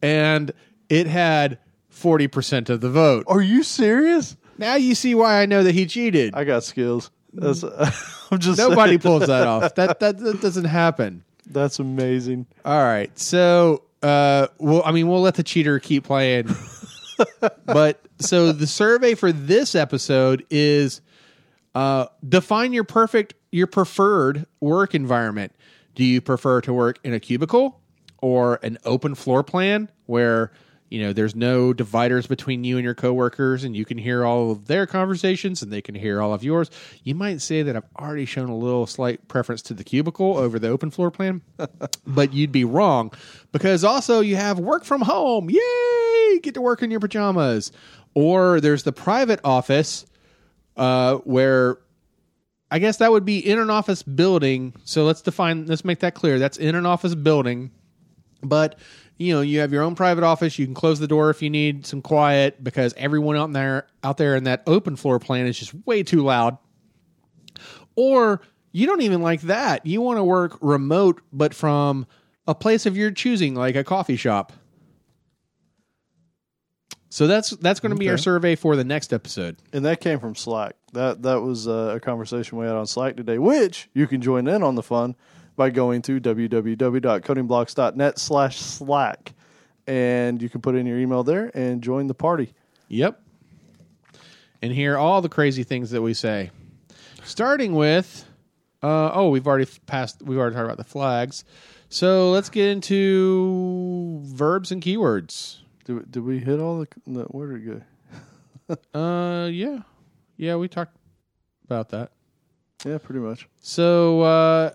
and 0.00 0.52
it 0.88 1.06
had 1.06 1.58
forty 1.90 2.28
percent 2.28 2.70
of 2.70 2.80
the 2.80 2.90
vote. 2.90 3.24
are 3.28 3.42
you 3.42 3.62
serious? 3.62 4.36
Now 4.58 4.76
you 4.76 4.94
see 4.94 5.14
why 5.14 5.42
I 5.42 5.46
know 5.46 5.62
that 5.62 5.74
he 5.74 5.86
cheated. 5.86 6.34
I 6.34 6.44
got 6.44 6.64
skills. 6.64 7.10
That's, 7.34 7.62
I'm 8.30 8.38
just 8.38 8.58
Nobody 8.58 8.92
saying. 8.92 9.00
pulls 9.00 9.26
that 9.26 9.46
off. 9.46 9.74
That, 9.74 9.98
that 10.00 10.18
that 10.18 10.40
doesn't 10.42 10.64
happen. 10.66 11.24
That's 11.46 11.78
amazing. 11.78 12.46
All 12.64 12.82
right, 12.82 13.16
so 13.18 13.82
uh, 14.02 14.48
well, 14.58 14.82
I 14.84 14.92
mean, 14.92 15.08
we'll 15.08 15.20
let 15.20 15.34
the 15.34 15.42
cheater 15.42 15.78
keep 15.78 16.04
playing. 16.04 16.54
but 17.66 18.00
so 18.18 18.52
the 18.52 18.66
survey 18.66 19.14
for 19.14 19.32
this 19.32 19.74
episode 19.74 20.44
is 20.50 21.00
uh, 21.74 22.06
define 22.28 22.72
your 22.72 22.84
perfect, 22.84 23.34
your 23.50 23.66
preferred 23.66 24.46
work 24.60 24.94
environment. 24.94 25.52
Do 25.94 26.04
you 26.04 26.20
prefer 26.20 26.60
to 26.62 26.72
work 26.72 26.98
in 27.04 27.12
a 27.12 27.20
cubicle 27.20 27.80
or 28.20 28.58
an 28.62 28.78
open 28.84 29.14
floor 29.14 29.42
plan 29.42 29.90
where 30.06 30.52
you 30.92 31.00
know 31.00 31.14
there's 31.14 31.34
no 31.34 31.72
dividers 31.72 32.26
between 32.26 32.64
you 32.64 32.76
and 32.76 32.84
your 32.84 32.94
coworkers 32.94 33.64
and 33.64 33.74
you 33.74 33.86
can 33.86 33.96
hear 33.96 34.26
all 34.26 34.50
of 34.50 34.66
their 34.66 34.86
conversations 34.86 35.62
and 35.62 35.72
they 35.72 35.80
can 35.80 35.94
hear 35.94 36.20
all 36.20 36.34
of 36.34 36.44
yours? 36.44 36.70
You 37.02 37.14
might 37.14 37.40
say 37.40 37.62
that 37.62 37.74
I've 37.74 37.88
already 37.98 38.26
shown 38.26 38.50
a 38.50 38.56
little 38.56 38.86
slight 38.86 39.26
preference 39.26 39.62
to 39.62 39.74
the 39.74 39.84
cubicle 39.84 40.36
over 40.36 40.58
the 40.58 40.68
open 40.68 40.90
floor 40.90 41.10
plan, 41.10 41.40
but 42.06 42.34
you'd 42.34 42.52
be 42.52 42.64
wrong 42.64 43.10
because 43.52 43.84
also 43.84 44.20
you 44.20 44.36
have 44.36 44.58
work 44.58 44.84
from 44.84 45.00
home. 45.00 45.48
Yay! 45.48 46.38
Get 46.40 46.52
to 46.54 46.60
work 46.60 46.82
in 46.82 46.90
your 46.90 47.00
pajamas. 47.00 47.72
Or 48.14 48.60
there's 48.60 48.82
the 48.82 48.92
private 48.92 49.40
office 49.44 50.04
uh, 50.76 51.16
where 51.18 51.78
I 52.70 52.78
guess 52.78 52.98
that 52.98 53.10
would 53.10 53.24
be 53.24 53.38
in 53.38 53.58
an 53.58 53.70
office 53.70 54.02
building. 54.02 54.74
So 54.84 55.04
let's 55.04 55.22
define, 55.22 55.64
let's 55.66 55.86
make 55.86 56.00
that 56.00 56.14
clear. 56.14 56.38
That's 56.38 56.58
in 56.58 56.74
an 56.74 56.84
office 56.84 57.14
building, 57.14 57.70
but 58.42 58.78
you 59.18 59.34
know 59.34 59.40
you 59.40 59.60
have 59.60 59.72
your 59.72 59.82
own 59.82 59.94
private 59.94 60.24
office. 60.24 60.58
You 60.58 60.66
can 60.66 60.74
close 60.74 60.98
the 60.98 61.08
door 61.08 61.30
if 61.30 61.42
you 61.42 61.50
need 61.50 61.86
some 61.86 62.02
quiet 62.02 62.62
because 62.62 62.94
everyone 62.96 63.36
out 63.36 63.52
there 63.52 63.86
out 64.02 64.16
there 64.16 64.36
in 64.36 64.44
that 64.44 64.62
open 64.66 64.96
floor 64.96 65.18
plan 65.18 65.46
is 65.46 65.58
just 65.58 65.74
way 65.86 66.02
too 66.02 66.22
loud. 66.22 66.58
Or 67.94 68.40
you 68.72 68.86
don't 68.86 69.02
even 69.02 69.22
like 69.22 69.42
that. 69.42 69.84
You 69.86 70.00
want 70.00 70.18
to 70.18 70.24
work 70.24 70.58
remote, 70.60 71.20
but 71.32 71.54
from 71.54 72.06
a 72.46 72.54
place 72.54 72.86
of 72.86 72.96
your 72.96 73.10
choosing, 73.10 73.54
like 73.54 73.76
a 73.76 73.84
coffee 73.84 74.16
shop. 74.16 74.52
So 77.10 77.26
that's 77.26 77.50
that's 77.50 77.78
going 77.78 77.90
to 77.90 77.98
be 77.98 78.08
our 78.08 78.16
survey 78.16 78.56
for 78.56 78.74
the 78.74 78.84
next 78.84 79.12
episode. 79.12 79.58
And 79.74 79.84
that 79.84 80.00
came 80.00 80.18
from 80.18 80.34
Slack. 80.34 80.76
That 80.94 81.22
that 81.22 81.42
was 81.42 81.68
uh, 81.68 81.92
a 81.96 82.00
conversation 82.00 82.56
we 82.56 82.64
had 82.64 82.74
on 82.74 82.86
Slack 82.86 83.16
today, 83.16 83.36
which 83.36 83.90
you 83.92 84.06
can 84.06 84.22
join 84.22 84.48
in 84.48 84.62
on 84.62 84.76
the 84.76 84.82
fun 84.82 85.14
by 85.56 85.70
going 85.70 86.02
to 86.02 86.20
www.codingblocks.net 86.20 88.18
slash 88.18 88.58
Slack. 88.58 89.34
And 89.86 90.40
you 90.40 90.48
can 90.48 90.60
put 90.60 90.74
in 90.74 90.86
your 90.86 90.98
email 90.98 91.24
there 91.24 91.50
and 91.54 91.82
join 91.82 92.06
the 92.06 92.14
party. 92.14 92.54
Yep. 92.88 93.20
And 94.62 94.72
hear 94.72 94.96
all 94.96 95.20
the 95.20 95.28
crazy 95.28 95.64
things 95.64 95.90
that 95.90 96.02
we 96.02 96.14
say. 96.14 96.50
Starting 97.24 97.74
with, 97.74 98.24
uh, 98.82 99.10
oh, 99.12 99.28
we've 99.30 99.46
already 99.46 99.68
passed, 99.86 100.22
we've 100.22 100.38
already 100.38 100.54
talked 100.54 100.66
about 100.66 100.78
the 100.78 100.84
flags. 100.84 101.44
So 101.88 102.30
let's 102.30 102.48
get 102.48 102.68
into 102.68 104.20
verbs 104.24 104.70
and 104.70 104.80
keywords. 104.82 105.58
Did, 105.84 106.10
did 106.10 106.24
we 106.24 106.38
hit 106.38 106.60
all 106.60 106.78
the, 106.80 106.88
no, 107.06 107.22
where 107.24 107.48
did 107.48 107.66
it 107.66 107.82
go? 108.94 108.98
Uh, 108.98 109.48
yeah. 109.48 109.80
Yeah, 110.36 110.56
we 110.56 110.68
talked 110.68 110.96
about 111.64 111.90
that. 111.90 112.12
Yeah, 112.84 112.98
pretty 112.98 113.20
much. 113.20 113.48
So, 113.60 114.22
uh, 114.22 114.70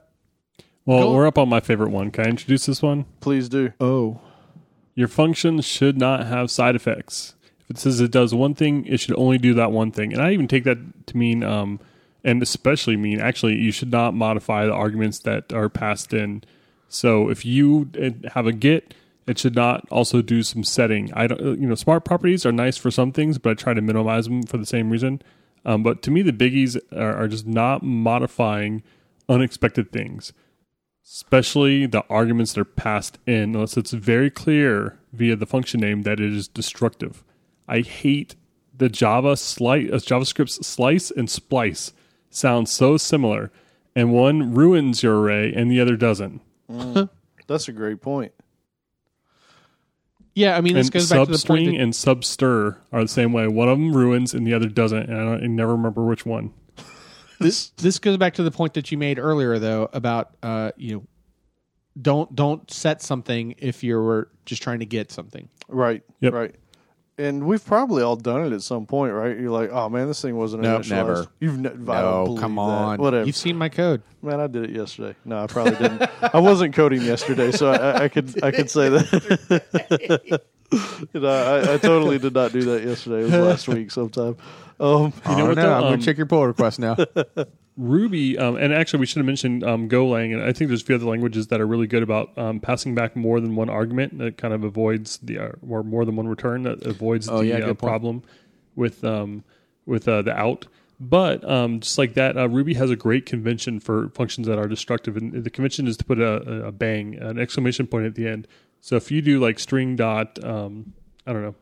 Well, 0.88 0.99
Go- 1.01 1.14
we're 1.15 1.27
up 1.27 1.38
on 1.38 1.49
my 1.49 1.59
favorite 1.59 1.89
one. 1.89 2.11
Can 2.11 2.26
I 2.26 2.30
introduce 2.30 2.65
this 2.65 2.81
one? 2.81 3.05
Please 3.19 3.49
do. 3.49 3.73
oh, 3.81 4.22
Your 4.95 5.09
function 5.09 5.59
should 5.59 5.97
not 5.97 6.26
have 6.26 6.49
side 6.49 6.77
effects. 6.77 7.35
If 7.65 7.72
it 7.72 7.77
says 7.77 7.99
it 7.99 8.09
does 8.09 8.34
one 8.34 8.55
thing, 8.55 8.85
it 8.85 9.01
should 9.01 9.18
only 9.18 9.38
do 9.38 9.53
that 9.55 9.73
one 9.73 9.91
thing. 9.91 10.14
And 10.14 10.22
I 10.22 10.31
even 10.31 10.47
take 10.47 10.64
that 10.64 11.05
to 11.07 11.18
mean, 11.18 11.43
um, 11.43 11.81
and 12.23 12.41
especially 12.41 12.95
mean, 12.95 13.19
actually, 13.19 13.55
you 13.55 13.73
should 13.73 13.91
not 13.91 14.14
modify 14.14 14.65
the 14.65 14.73
arguments 14.73 15.19
that 15.19 15.51
are 15.51 15.68
passed 15.68 16.14
in. 16.14 16.45
So 16.88 17.30
if 17.30 17.43
you 17.43 17.89
uh, 18.01 18.30
have 18.30 18.47
a 18.47 18.53
get, 18.53 18.93
it 19.27 19.38
should 19.38 19.55
not 19.55 19.85
also 19.91 20.22
do 20.22 20.41
some 20.41 20.64
setting. 20.64 21.11
I 21.14 21.27
don't, 21.27 21.41
uh, 21.41 21.51
you 21.51 21.68
know, 21.68 21.76
smart 21.76 22.05
properties 22.05 22.45
are 22.45 22.53
nice 22.53 22.77
for 22.77 22.91
some 22.91 23.11
things, 23.11 23.38
but 23.38 23.49
I 23.49 23.53
try 23.55 23.73
to 23.73 23.81
minimize 23.81 24.23
them 24.27 24.43
for 24.43 24.57
the 24.57 24.65
same 24.65 24.89
reason. 24.89 25.22
Um, 25.65 25.84
but 25.84 26.01
to 26.03 26.11
me, 26.11 26.22
the 26.22 26.31
biggies 26.31 26.80
are, 26.97 27.14
are 27.23 27.27
just 27.27 27.45
not 27.45 27.84
modifying 27.84 28.84
unexpected 29.27 29.91
things 29.91 30.31
especially 31.10 31.86
the 31.86 32.04
arguments 32.10 32.54
that 32.54 32.62
are 32.62 32.66
passed 32.66 33.18
in, 33.26 33.56
unless 33.56 33.78
it's 33.78 33.92
very 33.92 34.30
clear 34.30 35.00
via 35.14 35.36
the 35.36 35.46
function 35.46 35.80
name 35.80 36.04
that 36.04 36.20
it 36.20 36.34
is 36.34 36.48
destructive. 36.48 37.24
I 37.68 37.80
hate 37.80 38.36
the 38.76 38.90
Java 38.90 39.38
slice, 39.38 39.90
uh, 39.92 39.96
JavaScript's 39.96 40.66
slice 40.68 41.10
and 41.12 41.30
splice 41.30 41.94
sound 42.30 42.68
so 42.70 42.98
similar, 42.98 43.52
and 43.96 44.12
one 44.12 44.54
ruins 44.54 45.02
your 45.02 45.20
array 45.20 45.54
and 45.54 45.72
the 45.72 45.80
other 45.80 45.96
doesn't. 45.96 46.42
That's 47.48 47.68
a 47.70 47.72
great 47.72 48.02
point. 48.02 48.34
yeah. 50.36 50.58
I 50.58 50.62
mean, 50.62 50.74
this 50.74 50.88
And 50.88 50.94
goes 50.94 51.10
back 51.10 51.26
to 51.26 51.32
the 51.32 51.38
point. 51.48 51.68
substring 51.68 51.78
That, 51.78 51.82
and 51.82 51.94
substr 51.94 52.78
are 52.92 53.02
the 53.02 53.08
same 53.08 53.32
way. 53.32 53.48
One 53.48 53.70
of 53.70 53.78
them 53.78 53.94
ruins 53.96 54.34
and 54.34 54.46
the 54.46 54.54
other 54.54 54.68
doesn't, 54.68 55.10
and 55.10 55.18
I, 55.18 55.24
don't, 55.24 55.44
I 55.44 55.48
never 55.48 55.72
remember 55.72 56.04
which 56.04 56.26
one. 56.26 56.54
This 57.39 57.69
this 57.77 57.99
goes 57.99 58.18
back 58.18 58.35
to 58.35 58.43
the 58.43 58.51
point 58.51 58.73
that 58.76 58.91
you 58.91 58.97
made 58.97 59.19
earlier, 59.19 59.59
though, 59.59 59.89
about 59.93 60.35
uh, 60.43 60.72
you 60.77 60.95
know, 60.95 61.03
don't 62.01 62.35
don't 62.35 62.69
set 62.72 63.01
something 63.01 63.55
if 63.57 63.84
you're 63.84 64.30
just 64.45 64.61
trying 64.64 64.80
to 64.80 64.85
get 64.85 65.11
something. 65.11 65.49
Right. 65.68 66.03
Yep. 66.22 66.34
Right. 66.34 66.55
And 67.19 67.47
we've 67.47 67.65
probably 67.65 68.03
all 68.03 68.15
done 68.15 68.45
it 68.45 68.53
at 68.53 68.61
some 68.61 68.85
point, 68.85 69.11
right? 69.11 69.35
You're 69.39 69.49
like, 69.49 69.72
oh 69.72 69.89
man, 69.89 70.07
this 70.07 70.22
thing 70.22 70.35
wasn't 70.35 70.61
Nope, 70.61 70.84
initialized. 70.84 70.89
never. 70.91 71.27
You've 71.39 71.57
ne- 71.57 71.72
No, 71.76 72.26
believe 72.26 72.39
come 72.41 72.55
that. 72.55 72.61
on. 72.61 72.99
Whatever. 72.99 73.26
You've 73.26 73.35
seen 73.35 73.57
my 73.57 73.69
code. 73.69 74.03
Man, 74.22 74.39
I 74.39 74.45
did 74.45 74.65
it 74.65 74.69
yesterday. 74.69 75.15
No, 75.26 75.39
I 75.43 75.47
probably 75.47 75.76
didn't. 75.77 76.07
I 76.22 76.38
wasn't 76.39 76.76
coding 76.76 77.01
yesterday, 77.01 77.51
so 77.51 77.72
I, 77.72 78.03
I 78.03 78.07
could 78.09 78.43
I 78.43 78.51
could 78.51 78.69
say 78.69 78.89
that. 78.89 80.41
And 81.14 81.26
I, 81.26 81.30
I, 81.31 81.73
I 81.76 81.77
totally 81.77 82.19
did 82.19 82.34
not 82.34 82.51
do 82.51 82.61
that 82.64 82.84
yesterday. 82.84 83.22
It 83.22 83.23
was 83.23 83.34
last 83.34 83.68
week 83.69 83.89
sometime. 83.89 84.35
Um, 84.80 85.14
You 85.30 85.36
know 85.36 85.44
oh, 85.44 85.48
what, 85.48 85.56
no, 85.56 85.62
though? 85.64 85.74
I'm 85.74 85.84
Um, 85.84 85.90
going 85.90 85.99
to 85.99 86.06
check 86.06 86.18
your 86.18 86.26
pull 86.28 86.45
request 86.45 86.80
now. 86.80 86.95
Ruby, 87.78 88.38
um, 88.40 88.56
and 88.56 88.74
actually, 88.74 89.02
we 89.02 89.06
should 89.06 89.18
have 89.18 89.26
mentioned 89.28 89.64
um, 89.64 89.88
Golang, 89.88 90.34
and 90.34 90.41
I 90.41 90.52
think 90.52 90.70
there's 90.70 90.82
a 90.82 90.86
few 90.86 90.95
other 90.95 91.06
languages 91.06 91.48
that 91.48 91.62
are 91.62 91.68
really 91.68 91.86
good 91.86 92.02
about 92.02 92.36
um, 92.36 92.60
passing 92.60 92.95
back 92.95 93.16
more 93.16 93.40
than 93.40 93.56
one 93.56 93.70
argument 93.70 94.18
that 94.18 94.38
kind 94.38 94.52
of 94.54 94.64
avoids 94.64 95.18
the 95.18 95.38
uh, 95.38 95.52
or 95.68 95.84
more 95.84 96.04
than 96.04 96.16
one 96.16 96.28
return 96.28 96.64
that 96.64 96.82
avoids 96.84 97.30
Oh, 97.30 97.40
the 97.40 97.48
yeah, 97.48 97.58
uh, 97.58 97.76
problem 97.76 98.24
with 98.76 99.04
um, 99.04 99.44
with 99.86 100.08
uh, 100.08 100.24
the 100.24 100.36
out. 100.36 100.66
But 100.99 101.48
um, 101.48 101.80
just 101.82 101.99
like 101.99 102.16
that, 102.16 102.36
uh, 102.36 102.49
Ruby 102.49 102.74
has 102.74 102.90
a 102.90 102.95
great 102.95 103.28
convention 103.28 103.80
for 103.80 104.10
functions 104.10 104.48
that 104.48 104.58
are 104.58 104.68
destructive, 104.68 105.16
and 105.16 105.44
the 105.44 105.49
convention 105.52 105.86
is 105.88 105.98
to 105.98 106.04
put 106.04 106.20
a, 106.20 106.66
a, 106.66 106.72
bang, 106.72 107.16
an 107.16 107.38
exclamation 107.38 107.86
point 107.86 108.08
at 108.08 108.16
the 108.16 108.28
end. 108.28 108.48
So 108.82 108.95
if 108.95 109.12
you 109.12 109.22
do 109.22 109.40
like 109.40 109.60
string 109.60 109.95
dot, 109.95 110.44
um, 110.44 110.94
I 111.28 111.34
don't 111.34 111.44
know, 111.44 111.56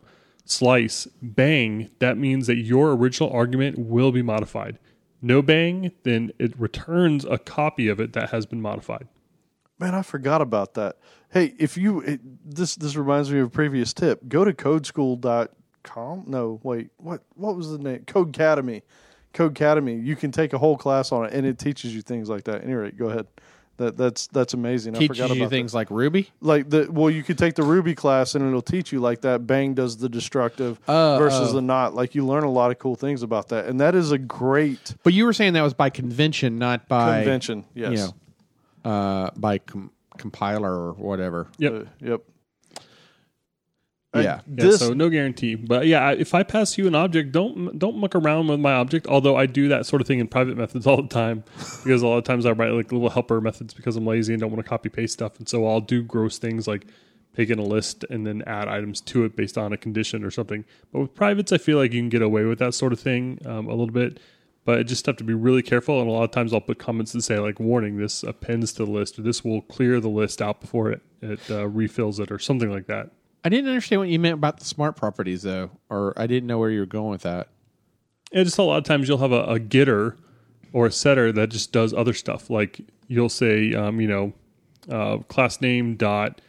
slice 0.46 1.08
bang, 1.22 1.90
that 2.00 2.18
means 2.18 2.48
that 2.48 2.58
your 2.58 2.94
original 2.94 3.32
argument 3.32 3.78
will 3.78 4.12
be 4.12 4.22
modified. 4.22 4.80
No 5.22 5.42
bang, 5.42 5.92
then 6.04 6.32
it 6.38 6.58
returns 6.60 7.26
a 7.26 7.38
copy 7.38 7.88
of 7.88 8.00
it 8.00 8.14
that 8.14 8.30
has 8.30 8.46
been 8.46 8.62
modified. 8.62 9.08
Man, 9.80 9.96
I 9.96 10.04
forgot 10.04 10.42
about 10.42 10.76
that. 10.76 10.98
Hey, 11.32 11.54
if 11.58 11.78
you 11.78 12.00
it, 12.02 12.22
this 12.46 12.76
this 12.76 12.96
reminds 12.96 13.32
me 13.32 13.40
of 13.40 13.48
a 13.48 13.50
previous 13.50 13.92
tip. 13.94 14.22
Go 14.30 14.46
to 14.46 14.54
codeschool.com. 14.54 16.24
No, 16.28 16.60
wait. 16.64 16.92
What 16.98 17.24
what 17.36 17.56
was 17.56 17.72
the 17.72 17.80
name? 17.80 18.04
Codecademy. 18.06 18.84
Codecademy. 19.34 20.06
You 20.06 20.16
can 20.16 20.32
take 20.32 20.54
a 20.54 20.58
whole 20.58 20.78
class 20.78 21.12
on 21.12 21.26
it 21.26 21.34
and 21.34 21.46
it 21.46 21.60
teaches 21.60 21.94
you 21.94 22.02
things 22.02 22.30
like 22.30 22.46
that. 22.46 22.64
Any 22.64 22.74
rate, 22.74 22.98
go 22.98 23.10
ahead. 23.10 23.28
That 23.78 23.98
that's 23.98 24.28
that's 24.28 24.54
amazing. 24.54 24.96
I 24.96 25.00
Teaches 25.00 25.18
forgot 25.18 25.36
you 25.36 25.42
about 25.42 25.50
things 25.50 25.74
that. 25.74 25.78
like 25.80 25.92
Ruby. 25.92 26.30
like 26.40 26.70
the 26.70 26.88
well, 26.90 27.10
you 27.10 27.24
could 27.24 27.38
take 27.38 27.56
the 27.56 27.64
Ruby 27.64 27.94
class 27.94 28.34
and 28.34 28.48
it'll 28.48 28.62
teach 28.62 28.94
you 28.94 29.02
like 29.02 29.22
that. 29.22 29.46
Bang 29.46 29.74
does 29.74 29.98
the 29.98 30.08
destructive 30.08 30.80
Oh, 30.88 31.18
versus 31.20 31.50
oh. 31.50 31.54
the 31.56 31.62
not. 31.62 31.94
Like 31.94 32.16
you 32.16 32.26
learn 32.26 32.44
a 32.44 32.52
lot 32.52 32.72
of 32.72 32.80
cool 32.80 32.96
things 32.96 33.22
about 33.22 33.50
that, 33.50 33.66
and 33.66 33.82
that 33.82 33.94
is 33.94 34.12
a 34.12 34.18
great 34.18 34.96
But 35.04 35.12
you 35.14 35.26
were 35.26 35.34
saying 35.34 35.54
that 35.54 35.62
was 35.62 35.74
by 35.74 35.90
convention, 35.90 36.58
not 36.58 36.88
by 36.88 37.18
convention. 37.24 37.66
Yes. 37.74 37.92
You 37.92 38.14
know, 38.86 38.92
uh, 38.92 39.30
by 39.36 39.58
com- 39.58 39.92
compiler 40.18 40.72
or 40.72 40.94
whatever. 40.94 41.48
Yep. 41.58 41.74
Uh, 41.74 41.84
yep. 42.00 42.22
Yeah. 44.24 44.42
Yeah, 44.48 44.66
This 44.66 44.80
so 44.80 44.94
no 44.94 45.10
guarantee, 45.10 45.56
but 45.56 45.88
yeah, 45.88 46.12
if 46.12 46.34
I 46.34 46.44
pass 46.44 46.78
you 46.78 46.88
an 46.88 46.96
object, 46.96 47.32
don't 47.32 47.78
don't 47.78 47.98
muck 47.98 48.16
around 48.16 48.48
with 48.48 48.60
my 48.60 48.74
object. 48.74 49.08
Although 49.08 49.36
I 49.36 49.46
do 49.46 49.68
that 49.70 49.86
sort 49.86 50.02
of 50.02 50.08
thing 50.08 50.20
in 50.20 50.28
private 50.28 50.58
methods 50.58 50.88
all 50.88 51.02
the 51.02 51.08
time, 51.08 51.44
because 51.84 52.02
a 52.02 52.08
lot 52.08 52.18
of 52.18 52.24
times 52.24 52.46
I 52.46 52.52
write 52.52 52.72
like 52.72 52.92
little 52.92 53.10
helper 53.10 53.42
methods 53.42 53.74
because 53.74 53.96
I'm 53.96 54.06
lazy 54.06 54.34
and 54.34 54.42
don't 54.42 54.52
want 54.52 54.64
to 54.64 54.70
copy 54.70 54.90
paste 54.90 55.14
stuff, 55.14 55.38
and 55.38 55.48
so 55.48 55.68
I'll 55.68 55.82
do 55.82 56.02
gross 56.04 56.38
things 56.38 56.68
like 56.68 56.88
take 57.36 57.50
in 57.50 57.60
a 57.60 57.64
list 57.64 58.06
and 58.10 58.26
then 58.26 58.42
add 58.48 58.68
items 58.68 59.02
to 59.02 59.26
it 59.26 59.36
based 59.36 59.58
on 59.58 59.74
a 59.74 59.78
condition 59.78 60.24
or 60.24 60.32
something. 60.32 60.64
But 60.94 61.00
with 61.02 61.16
privates, 61.16 61.52
I 61.52 61.58
feel 61.58 61.78
like 61.78 61.92
you 61.92 62.00
can 62.00 62.10
get 62.10 62.22
away 62.22 62.46
with 62.46 62.60
that 62.60 62.74
sort 62.74 62.94
of 62.94 63.00
thing 63.00 63.40
um, 63.46 63.68
a 63.68 63.72
little 63.72 63.92
bit, 63.92 64.20
but 64.64 64.80
it 64.80 64.86
just 64.86 65.06
have 65.06 65.18
to 65.18 65.24
be 65.24 65.34
really 65.34 65.62
careful. 65.62 66.00
And 66.00 66.10
a 66.10 66.12
lot 66.14 66.24
of 66.24 66.32
times 66.32 66.54
I'll 66.54 66.62
put 66.62 66.80
comments 66.80 67.12
that 67.12 67.22
say 67.24 67.40
like, 67.40 67.60
"Warning: 67.60 67.98
This 67.98 68.24
appends 68.24 68.72
to 68.74 68.86
the 68.86 68.92
list, 68.92 69.20
or 69.20 69.22
this 69.22 69.44
will 69.44 69.62
clear 69.64 70.00
the 70.00 70.10
list 70.10 70.42
out 70.42 70.62
before 70.62 70.92
it 70.92 71.02
it 71.22 71.40
uh, 71.50 71.68
refills 71.68 72.20
it, 72.20 72.32
or 72.32 72.40
something 72.40 72.72
like 72.72 72.88
that." 72.88 73.10
I 73.46 73.50
didn't 73.50 73.70
understand 73.70 74.02
what 74.02 74.10
you 74.10 74.18
meant 74.18 74.34
about 74.34 74.58
the 74.58 74.66
smart 74.66 74.96
properties, 74.96 75.44
though, 75.44 75.70
or 75.88 76.14
I 76.18 76.26
didn't 76.26 76.48
know 76.48 76.58
where 76.58 76.72
you 76.72 76.80
were 76.80 76.88
going 76.88 77.12
with 77.12 77.22
that. 77.22 77.50
And 78.32 78.44
just 78.44 78.58
a 78.58 78.64
lot 78.64 78.80
of 78.80 78.86
times 78.86 79.08
you'll 79.08 79.20
have 79.20 79.32
a, 79.32 79.44
a 79.44 79.60
getter 79.60 80.18
or 80.74 80.88
a 80.88 80.92
setter 80.92 81.32
that 81.32 81.50
just 81.50 81.72
does 81.72 81.94
other 81.94 82.14
stuff. 82.14 82.50
Like 82.50 82.82
you'll 83.08 83.30
say, 83.30 83.76
um, 83.76 84.02
you 84.02 84.08
know, 84.08 84.34
uh, 84.90 85.18
class 85.28 85.62
name 85.62 85.96
dot 85.96 86.42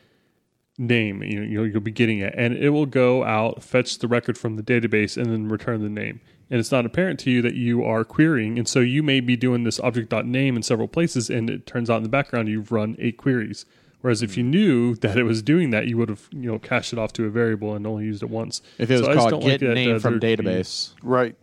name. 0.78 1.22
You 1.22 1.40
know, 1.40 1.46
you'll, 1.46 1.66
you'll 1.68 1.80
be 1.82 1.90
getting 1.90 2.20
it, 2.20 2.34
and 2.34 2.54
it 2.54 2.70
will 2.70 2.86
go 2.86 3.24
out, 3.24 3.62
fetch 3.62 3.98
the 3.98 4.08
record 4.08 4.38
from 4.38 4.56
the 4.56 4.62
database, 4.62 5.18
and 5.18 5.30
then 5.30 5.50
return 5.50 5.82
the 5.82 5.90
name. 5.90 6.22
And 6.48 6.58
it's 6.58 6.72
not 6.72 6.86
apparent 6.86 7.20
to 7.20 7.30
you 7.30 7.42
that 7.42 7.54
you 7.54 7.84
are 7.84 8.04
querying, 8.04 8.58
and 8.58 8.66
so 8.66 8.80
you 8.80 9.02
may 9.02 9.20
be 9.20 9.36
doing 9.36 9.64
this 9.64 9.78
object 9.80 10.08
dot 10.08 10.24
name 10.24 10.56
in 10.56 10.62
several 10.62 10.88
places, 10.88 11.28
and 11.28 11.50
it 11.50 11.66
turns 11.66 11.90
out 11.90 11.98
in 11.98 12.04
the 12.04 12.08
background 12.08 12.48
you've 12.48 12.72
run 12.72 12.96
eight 12.98 13.18
queries. 13.18 13.66
Whereas 14.06 14.22
if 14.22 14.36
you 14.36 14.44
knew 14.44 14.94
that 14.94 15.18
it 15.18 15.24
was 15.24 15.42
doing 15.42 15.70
that, 15.70 15.88
you 15.88 15.96
would 15.96 16.08
have 16.08 16.28
you 16.30 16.48
know 16.48 16.60
cached 16.60 16.92
it 16.92 16.98
off 17.00 17.12
to 17.14 17.24
a 17.24 17.28
variable 17.28 17.74
and 17.74 17.84
only 17.84 18.04
used 18.04 18.22
it 18.22 18.30
once. 18.30 18.62
If 18.78 18.88
it 18.88 18.98
was 18.98 19.02
So 19.04 19.10
I 19.10 19.14
called 19.16 19.30
don't 19.30 19.40
get 19.40 19.50
like 19.50 19.60
that, 19.62 19.74
name 19.74 19.96
uh, 19.96 19.98
from 19.98 20.20
there 20.20 20.36
to 20.36 20.42
database, 20.44 20.92
Right. 21.02 21.34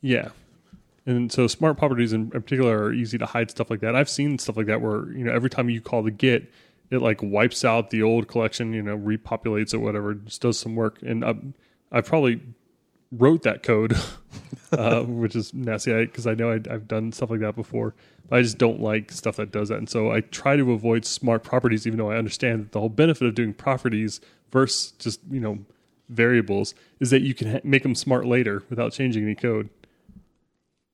yeah. 0.00 0.30
And 1.04 1.30
so 1.30 1.46
smart 1.46 1.76
properties 1.76 2.14
in 2.14 2.30
particular 2.30 2.84
are 2.84 2.94
easy 2.94 3.18
to 3.18 3.26
hide 3.26 3.50
stuff 3.50 3.68
like 3.68 3.80
that. 3.80 3.94
I've 3.94 4.08
seen 4.08 4.38
stuff 4.38 4.56
like 4.56 4.68
that 4.68 4.80
where, 4.80 5.12
you 5.12 5.22
know, 5.22 5.32
every 5.34 5.50
time 5.50 5.68
you 5.68 5.82
call 5.82 6.02
the 6.02 6.10
get, 6.10 6.50
it 6.90 7.02
like 7.02 7.20
wipes 7.22 7.62
out 7.62 7.90
the 7.90 8.02
old 8.02 8.26
collection, 8.26 8.72
you 8.72 8.82
know, 8.82 8.96
repopulates 8.96 9.74
it, 9.74 9.76
whatever, 9.76 10.14
just 10.14 10.40
does 10.40 10.58
some 10.58 10.74
work. 10.74 10.96
And 11.02 11.22
I, 11.22 11.34
I 11.90 12.00
probably 12.00 12.40
wrote 13.12 13.42
that 13.42 13.62
code, 13.62 13.96
uh, 14.72 15.02
which 15.02 15.36
is 15.36 15.54
nasty 15.54 15.92
because 16.06 16.26
I 16.26 16.34
know 16.34 16.50
I, 16.50 16.54
I've 16.70 16.88
done 16.88 17.12
stuff 17.12 17.30
like 17.30 17.40
that 17.40 17.54
before. 17.54 17.94
But 18.28 18.38
I 18.38 18.42
just 18.42 18.58
don't 18.58 18.80
like 18.80 19.12
stuff 19.12 19.36
that 19.36 19.52
does 19.52 19.68
that. 19.68 19.78
And 19.78 19.88
so 19.88 20.10
I 20.10 20.22
try 20.22 20.56
to 20.56 20.72
avoid 20.72 21.04
smart 21.04 21.44
properties, 21.44 21.86
even 21.86 21.98
though 21.98 22.10
I 22.10 22.16
understand 22.16 22.64
that 22.64 22.72
the 22.72 22.80
whole 22.80 22.88
benefit 22.88 23.26
of 23.26 23.34
doing 23.34 23.52
properties 23.52 24.20
versus 24.50 24.92
just, 24.92 25.20
you 25.30 25.40
know, 25.40 25.58
variables 26.08 26.74
is 27.00 27.10
that 27.10 27.22
you 27.22 27.34
can 27.34 27.52
ha- 27.52 27.60
make 27.62 27.82
them 27.82 27.94
smart 27.94 28.26
later 28.26 28.62
without 28.68 28.92
changing 28.92 29.22
any 29.24 29.34
code 29.34 29.70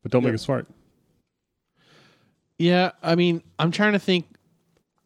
but 0.02 0.12
don't 0.12 0.24
make 0.24 0.34
it 0.34 0.38
smart. 0.38 0.66
Yeah, 2.58 2.92
I 3.02 3.14
mean, 3.14 3.42
I'm 3.58 3.70
trying 3.70 3.92
to 3.92 3.98
think. 3.98 4.26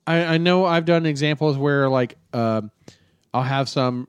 I, 0.06 0.24
I 0.24 0.38
know 0.38 0.64
I've 0.64 0.84
done 0.84 1.06
examples 1.06 1.56
where 1.56 1.88
like 1.88 2.16
um, 2.32 2.70
I'll 3.32 3.42
have 3.42 3.68
some 3.68 4.08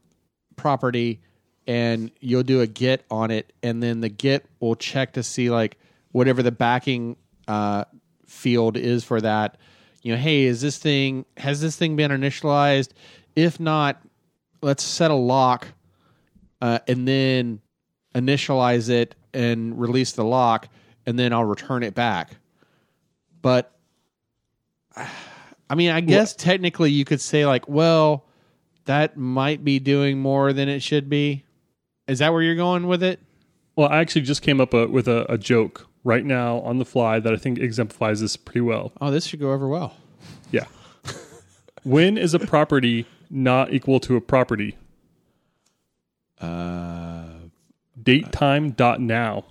property 0.55 1.21
and 1.68 2.11
you'll 2.19 2.44
do 2.44 2.61
a 2.61 2.68
get 2.68 3.06
on 3.10 3.31
it, 3.31 3.53
and 3.61 3.81
then 3.81 4.02
the 4.02 4.10
get 4.10 4.45
will 4.60 4.76
check 4.76 5.14
to 5.14 5.23
see 5.23 5.49
like 5.49 5.77
whatever 6.11 6.44
the 6.44 6.52
backing 6.52 7.15
uh, 7.48 7.85
field 8.26 8.77
is 8.77 9.03
for 9.03 9.22
that. 9.22 9.57
You 10.02 10.14
know, 10.14 10.18
hey, 10.18 10.44
is 10.44 10.61
this 10.61 10.77
thing 10.77 11.26
has 11.38 11.61
this 11.61 11.76
thing 11.76 11.95
been 11.95 12.11
initialized? 12.11 12.90
If 13.35 13.60
not, 13.60 14.02
let's 14.61 14.84
set 14.84 15.11
a 15.11 15.15
lock 15.15 15.68
uh, 16.61 16.80
and 16.88 17.07
then 17.07 17.61
initialize 18.14 18.90
it 18.90 19.15
and 19.34 19.80
release 19.80 20.11
the 20.11 20.23
lock, 20.23 20.68
and 21.06 21.18
then 21.18 21.34
I'll 21.34 21.45
return 21.45 21.84
it 21.84 21.95
back. 21.95 22.38
But 23.41 23.72
I 25.69 25.76
mean, 25.76 25.90
I 25.90 26.02
guess 26.02 26.35
technically 26.35 26.91
you 26.91 27.06
could 27.06 27.22
say 27.22 27.45
like, 27.45 27.68
well, 27.68 28.26
that 28.85 29.18
might 29.18 29.64
be 29.64 29.80
doing 29.80 30.19
more 30.19 30.53
than 30.53 30.69
it 30.69 30.81
should 30.81 31.10
be. 31.10 31.45
Is 32.07 32.19
that 32.19 32.34
where 32.34 32.41
you're 32.41 32.55
going 32.55 32.88
with 32.88 33.01
it? 33.03 33.19
Well, 33.75 33.89
I 33.89 33.99
actually 33.99 34.21
just 34.21 34.41
came 34.41 34.59
up 34.61 34.73
uh 34.73 34.88
with 34.89 35.07
a, 35.07 35.25
a 35.31 35.38
joke 35.38 35.88
right 36.03 36.25
now 36.25 36.59
on 36.59 36.77
the 36.77 36.85
fly 36.85 37.19
that 37.19 37.34
I 37.34 37.38
think 37.38 37.59
exemplifies 37.59 38.19
this 38.19 38.35
pretty 38.38 38.61
well. 38.61 38.91
Oh, 39.01 39.09
this 39.09 39.25
should 39.25 39.39
go 39.39 39.51
over 39.51 39.67
well. 39.67 39.95
Yeah. 40.51 40.65
when 41.84 42.17
is 42.17 42.34
a 42.34 42.39
property 42.39 43.07
not 43.30 43.73
equal 43.73 43.99
to 44.01 44.15
a 44.15 44.21
property? 44.21 44.77
Uh, 46.39 47.25
Date 48.01 48.31
time 48.31 48.71
dot 48.71 48.99
now. 48.99 49.45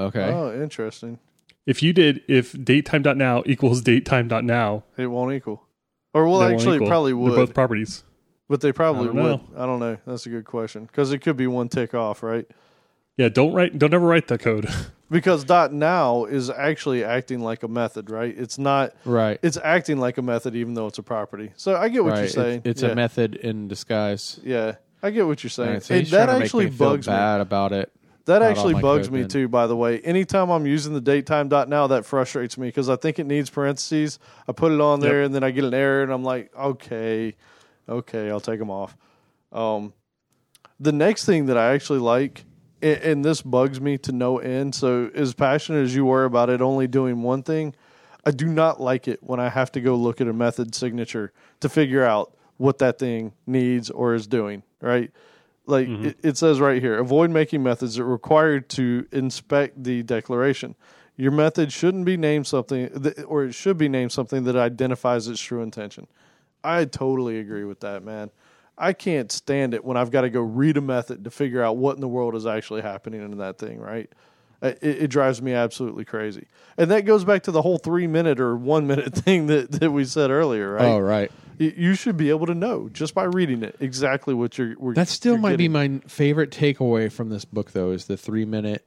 okay. 0.00 0.24
Oh, 0.32 0.52
interesting. 0.60 1.18
If 1.66 1.82
you 1.82 1.92
did 1.92 2.22
if 2.28 2.52
date 2.64 2.86
time 2.86 3.02
dot 3.02 3.16
now 3.16 3.42
equals 3.44 3.82
date 3.82 4.06
time 4.06 4.28
dot 4.28 4.44
now, 4.44 4.84
It 4.96 5.08
won't 5.08 5.32
equal. 5.34 5.62
Or 6.14 6.26
well, 6.26 6.38
they 6.38 6.46
won't 6.46 6.54
actually, 6.60 6.72
it 6.72 6.76
equal. 6.76 6.88
probably 6.88 7.12
They're 7.12 7.46
both 7.46 7.54
properties. 7.54 8.04
But 8.48 8.60
they 8.60 8.72
probably 8.72 9.08
I 9.08 9.12
would. 9.12 9.14
know. 9.24 9.40
I 9.56 9.66
don't 9.66 9.80
know. 9.80 9.96
That's 10.06 10.26
a 10.26 10.30
good 10.30 10.44
question 10.44 10.84
because 10.84 11.12
it 11.12 11.18
could 11.18 11.36
be 11.36 11.46
one 11.46 11.68
tick 11.68 11.94
off, 11.94 12.22
right? 12.22 12.46
Yeah, 13.16 13.28
don't 13.28 13.52
write 13.54 13.78
don't 13.78 13.94
ever 13.94 14.06
write 14.06 14.28
that 14.28 14.40
code. 14.40 14.68
Because 15.08 15.44
dot 15.44 15.72
now 15.72 16.24
is 16.24 16.50
actually 16.50 17.04
acting 17.04 17.38
like 17.38 17.62
a 17.62 17.68
method, 17.68 18.10
right? 18.10 18.36
It's 18.36 18.58
not. 18.58 18.92
right. 19.04 19.38
It's 19.40 19.56
acting 19.56 19.98
like 19.98 20.18
a 20.18 20.22
method, 20.22 20.56
even 20.56 20.74
though 20.74 20.88
it's 20.88 20.98
a 20.98 21.02
property. 21.04 21.52
So 21.54 21.76
I 21.76 21.88
get 21.90 22.02
what 22.02 22.14
right. 22.14 22.18
you're 22.22 22.28
saying. 22.28 22.62
It's, 22.64 22.82
yeah. 22.82 22.88
a 22.88 22.94
method 22.96 23.36
in 23.36 23.68
disguise. 23.68 24.40
Yeah, 24.42 24.74
I 25.04 25.10
get 25.10 25.24
what 25.28 25.44
you're 25.44 25.50
saying. 25.52 25.74
Right, 25.74 25.82
so 25.84 25.94
Hey, 25.94 26.02
that 26.06 26.28
actually 26.28 26.64
make 26.64 26.72
me 26.72 26.78
feel 26.78 26.88
bugs 26.88 27.06
me. 27.06 27.14
about 27.14 27.70
it. 27.72 27.92
That 28.24 28.42
actually 28.42 28.74
bugs 28.74 29.08
me 29.08 29.20
then. 29.20 29.28
too. 29.28 29.46
By 29.46 29.68
the 29.68 29.76
way, 29.76 30.00
anytime 30.00 30.50
I'm 30.50 30.66
using 30.66 30.92
the 30.92 31.00
datetime 31.00 31.48
dot 31.48 31.68
now, 31.68 31.86
that 31.86 32.04
frustrates 32.04 32.58
me 32.58 32.66
because 32.66 32.88
I 32.88 32.96
think 32.96 33.20
it 33.20 33.26
needs 33.26 33.48
parentheses. 33.48 34.18
I 34.48 34.52
put 34.52 34.72
it 34.72 34.80
on 34.80 34.98
there, 34.98 35.20
Yep. 35.20 35.26
and 35.26 35.34
then 35.36 35.44
I 35.44 35.52
get 35.52 35.62
an 35.62 35.72
error, 35.74 36.02
and 36.02 36.10
I'm 36.12 36.24
like, 36.24 36.50
okay, 36.56 37.36
okay, 37.88 38.30
I'll 38.30 38.40
take 38.40 38.58
them 38.58 38.70
off. 38.70 38.96
Um, 39.52 39.92
the 40.78 40.92
next 40.92 41.24
thing 41.24 41.46
that 41.46 41.56
I 41.56 41.72
actually 41.72 42.00
like, 42.00 42.44
and, 42.82 42.98
and 42.98 43.24
this 43.24 43.42
bugs 43.42 43.80
me 43.80 43.98
to 43.98 44.12
no 44.12 44.38
end. 44.38 44.74
So, 44.74 45.10
as 45.14 45.34
passionate 45.34 45.82
as 45.82 45.94
you 45.94 46.04
were 46.04 46.24
about 46.24 46.50
it 46.50 46.60
only 46.60 46.86
doing 46.86 47.22
one 47.22 47.42
thing, 47.42 47.74
I 48.24 48.30
do 48.30 48.46
not 48.46 48.80
like 48.80 49.08
it 49.08 49.22
when 49.22 49.40
I 49.40 49.48
have 49.48 49.72
to 49.72 49.80
go 49.80 49.94
look 49.94 50.20
at 50.20 50.28
a 50.28 50.32
method 50.32 50.74
signature 50.74 51.32
to 51.60 51.68
figure 51.68 52.04
out 52.04 52.36
what 52.56 52.78
that 52.78 52.98
thing 52.98 53.32
needs 53.46 53.90
or 53.90 54.14
is 54.14 54.26
doing. 54.26 54.62
Right. 54.80 55.10
Like 55.66 55.88
it, 55.88 56.18
it 56.22 56.36
says 56.36 56.60
right 56.60 56.80
here, 56.80 56.98
avoid 56.98 57.30
making 57.30 57.62
methods 57.62 57.96
that 57.96 58.02
are 58.02 58.06
required 58.06 58.68
to 58.70 59.06
inspect 59.10 59.82
the 59.82 60.02
declaration. 60.04 60.76
Your 61.16 61.32
method 61.32 61.72
shouldn't 61.72 62.04
be 62.04 62.16
named 62.16 62.46
something, 62.46 62.88
that, 62.92 63.24
or 63.24 63.44
it 63.44 63.52
should 63.52 63.76
be 63.76 63.88
named 63.88 64.12
something 64.12 64.44
that 64.44 64.54
identifies 64.54 65.26
its 65.26 65.40
true 65.40 65.62
intention. 65.62 66.06
I 66.66 66.84
totally 66.84 67.38
agree 67.38 67.64
with 67.64 67.80
that, 67.80 68.02
man. 68.02 68.30
I 68.78 68.92
can't 68.92 69.32
stand 69.32 69.72
it 69.72 69.84
when 69.84 69.96
I've 69.96 70.10
got 70.10 70.22
to 70.22 70.30
go 70.30 70.40
read 70.40 70.76
a 70.76 70.80
method 70.80 71.24
to 71.24 71.30
figure 71.30 71.62
out 71.62 71.76
what 71.76 71.94
in 71.94 72.00
the 72.00 72.08
world 72.08 72.34
is 72.34 72.44
actually 72.44 72.82
happening 72.82 73.22
in 73.22 73.38
that 73.38 73.58
thing, 73.58 73.80
right? 73.80 74.10
It, 74.60 74.78
it 74.82 75.08
drives 75.08 75.40
me 75.40 75.52
absolutely 75.52 76.04
crazy. 76.04 76.46
And 76.76 76.90
that 76.90 77.02
goes 77.02 77.24
back 77.24 77.44
to 77.44 77.50
the 77.50 77.62
whole 77.62 77.78
three 77.78 78.06
minute 78.06 78.40
or 78.40 78.56
one 78.56 78.86
minute 78.86 79.14
thing 79.14 79.46
that, 79.46 79.70
that 79.72 79.92
we 79.92 80.04
said 80.04 80.30
earlier, 80.30 80.72
right? 80.72 80.84
Oh, 80.84 80.98
right. 80.98 81.30
You 81.58 81.94
should 81.94 82.18
be 82.18 82.28
able 82.28 82.44
to 82.46 82.54
know 82.54 82.90
just 82.90 83.14
by 83.14 83.24
reading 83.24 83.62
it 83.62 83.76
exactly 83.80 84.34
what 84.34 84.58
you're. 84.58 84.74
What 84.74 84.94
That 84.94 85.08
still 85.08 85.34
you're 85.34 85.40
might 85.40 85.56
be 85.56 85.68
my 85.68 86.00
favorite 86.06 86.50
takeaway 86.50 87.10
from 87.10 87.30
this 87.30 87.46
book, 87.46 87.70
though, 87.72 87.92
is 87.92 88.04
the 88.06 88.18
three 88.18 88.44
minute, 88.44 88.84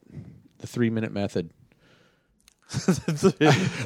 the 0.60 0.68
three 0.68 0.92
minute 0.92 1.12
method. 1.12 1.50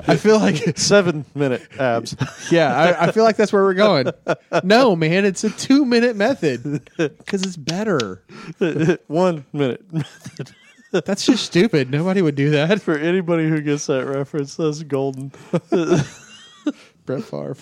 I 0.07 0.17
feel 0.17 0.39
like, 0.39 0.77
seven 0.77 1.23
minute 1.33 1.61
abs. 1.79 2.17
yeah, 2.51 2.75
I, 2.75 3.07
I 3.07 3.11
feel 3.11 3.23
like 3.23 3.37
that's 3.37 3.53
where 3.53 3.63
we're 3.63 3.73
going. 3.75 4.07
No, 4.63 4.93
man, 4.93 5.23
it's 5.23 5.45
a 5.45 5.49
two 5.51 5.85
minute 5.85 6.17
method 6.17 6.83
because 6.97 7.43
it's 7.43 7.55
better. 7.55 8.21
one 9.07 9.45
minute. 9.53 9.85
Method. 9.93 10.51
That's 10.91 11.25
just 11.25 11.45
stupid. 11.45 11.91
Nobody 11.91 12.21
would 12.21 12.35
do 12.35 12.49
that. 12.51 12.81
For 12.81 12.97
anybody 12.97 13.47
who 13.47 13.61
gets 13.61 13.85
that 13.85 14.05
reference, 14.05 14.55
that's 14.55 14.83
golden. 14.83 15.31
Brett 17.05 17.23
Favre. 17.23 17.55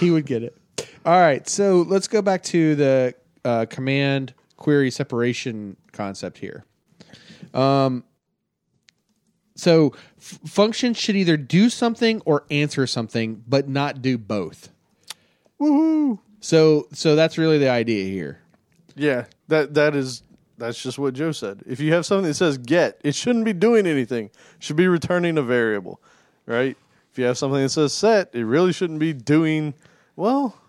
he 0.00 0.10
would 0.10 0.26
get 0.26 0.42
it. 0.42 0.56
All 1.06 1.20
right, 1.20 1.48
so 1.48 1.82
let's 1.82 2.08
go 2.08 2.22
back 2.22 2.42
to 2.44 2.74
the 2.74 3.14
uh, 3.44 3.66
command 3.70 4.34
query 4.56 4.90
separation 4.90 5.76
concept 5.92 6.38
here. 6.38 6.64
Um, 7.54 8.04
so 9.56 9.94
f- 10.18 10.40
functions 10.46 10.98
should 10.98 11.16
either 11.16 11.36
do 11.36 11.70
something 11.70 12.20
or 12.24 12.44
answer 12.50 12.86
something, 12.86 13.42
but 13.46 13.68
not 13.68 14.02
do 14.02 14.18
both. 14.18 14.70
Woohoo! 15.60 16.18
So, 16.40 16.88
so 16.92 17.14
that's 17.16 17.38
really 17.38 17.58
the 17.58 17.70
idea 17.70 18.04
here. 18.04 18.40
Yeah, 18.96 19.26
that 19.48 19.74
that 19.74 19.94
is 19.94 20.22
that's 20.58 20.82
just 20.82 20.98
what 20.98 21.14
Joe 21.14 21.32
said. 21.32 21.62
If 21.66 21.80
you 21.80 21.92
have 21.94 22.06
something 22.06 22.26
that 22.26 22.34
says 22.34 22.58
get, 22.58 23.00
it 23.02 23.14
shouldn't 23.14 23.44
be 23.44 23.52
doing 23.52 23.86
anything. 23.86 24.26
It 24.26 24.32
should 24.58 24.76
be 24.76 24.88
returning 24.88 25.38
a 25.38 25.42
variable, 25.42 26.00
right? 26.46 26.76
If 27.10 27.18
you 27.18 27.24
have 27.24 27.38
something 27.38 27.60
that 27.60 27.70
says 27.70 27.92
set, 27.92 28.30
it 28.32 28.44
really 28.44 28.72
shouldn't 28.72 28.98
be 28.98 29.12
doing 29.12 29.74
well. 30.16 30.60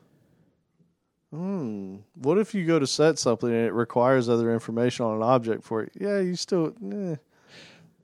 Hmm. 1.36 1.96
What 2.16 2.38
if 2.38 2.54
you 2.56 2.66
go 2.66 2.80
to 2.80 2.88
set 2.88 3.20
something 3.20 3.50
and 3.50 3.66
it 3.66 3.74
requires 3.74 4.30
other 4.30 4.54
information 4.54 5.06
on 5.06 5.18
an 5.18 5.24
object 5.24 5.64
for 5.64 5.84
it? 5.84 5.92
Yeah, 6.00 6.20
you 6.20 6.36
still 6.36 6.74
eh. 6.92 7.16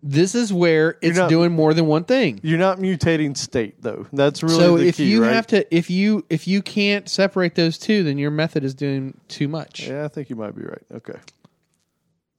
This 0.03 0.33
is 0.33 0.51
where 0.51 0.97
it's 1.01 1.17
not- 1.17 1.29
doing 1.29 1.51
more 1.51 1.73
than 1.75 1.85
one 1.85 2.03
thing. 2.05 2.39
you're 2.43 2.57
not 2.57 2.79
mutating 2.79 3.37
state 3.37 3.81
though. 3.81 4.07
That's 4.11 4.41
really 4.41 4.55
so 4.57 4.77
the 4.77 4.87
if 4.87 4.97
key, 4.97 5.09
you 5.11 5.23
right? 5.23 5.31
have 5.33 5.45
to, 5.47 5.75
if 5.75 5.89
you 5.89 6.25
if 6.29 6.47
you 6.47 6.61
can't 6.61 7.07
separate 7.07 7.55
those 7.55 7.77
two, 7.77 8.03
then 8.03 8.17
your 8.17 8.31
method 8.31 8.63
is 8.63 8.73
doing 8.73 9.17
too 9.27 9.47
much. 9.47 9.87
Yeah, 9.87 10.03
I 10.03 10.07
think 10.07 10.29
you 10.29 10.35
might 10.35 10.55
be 10.55 10.63
right. 10.63 10.81
Okay. 10.95 11.19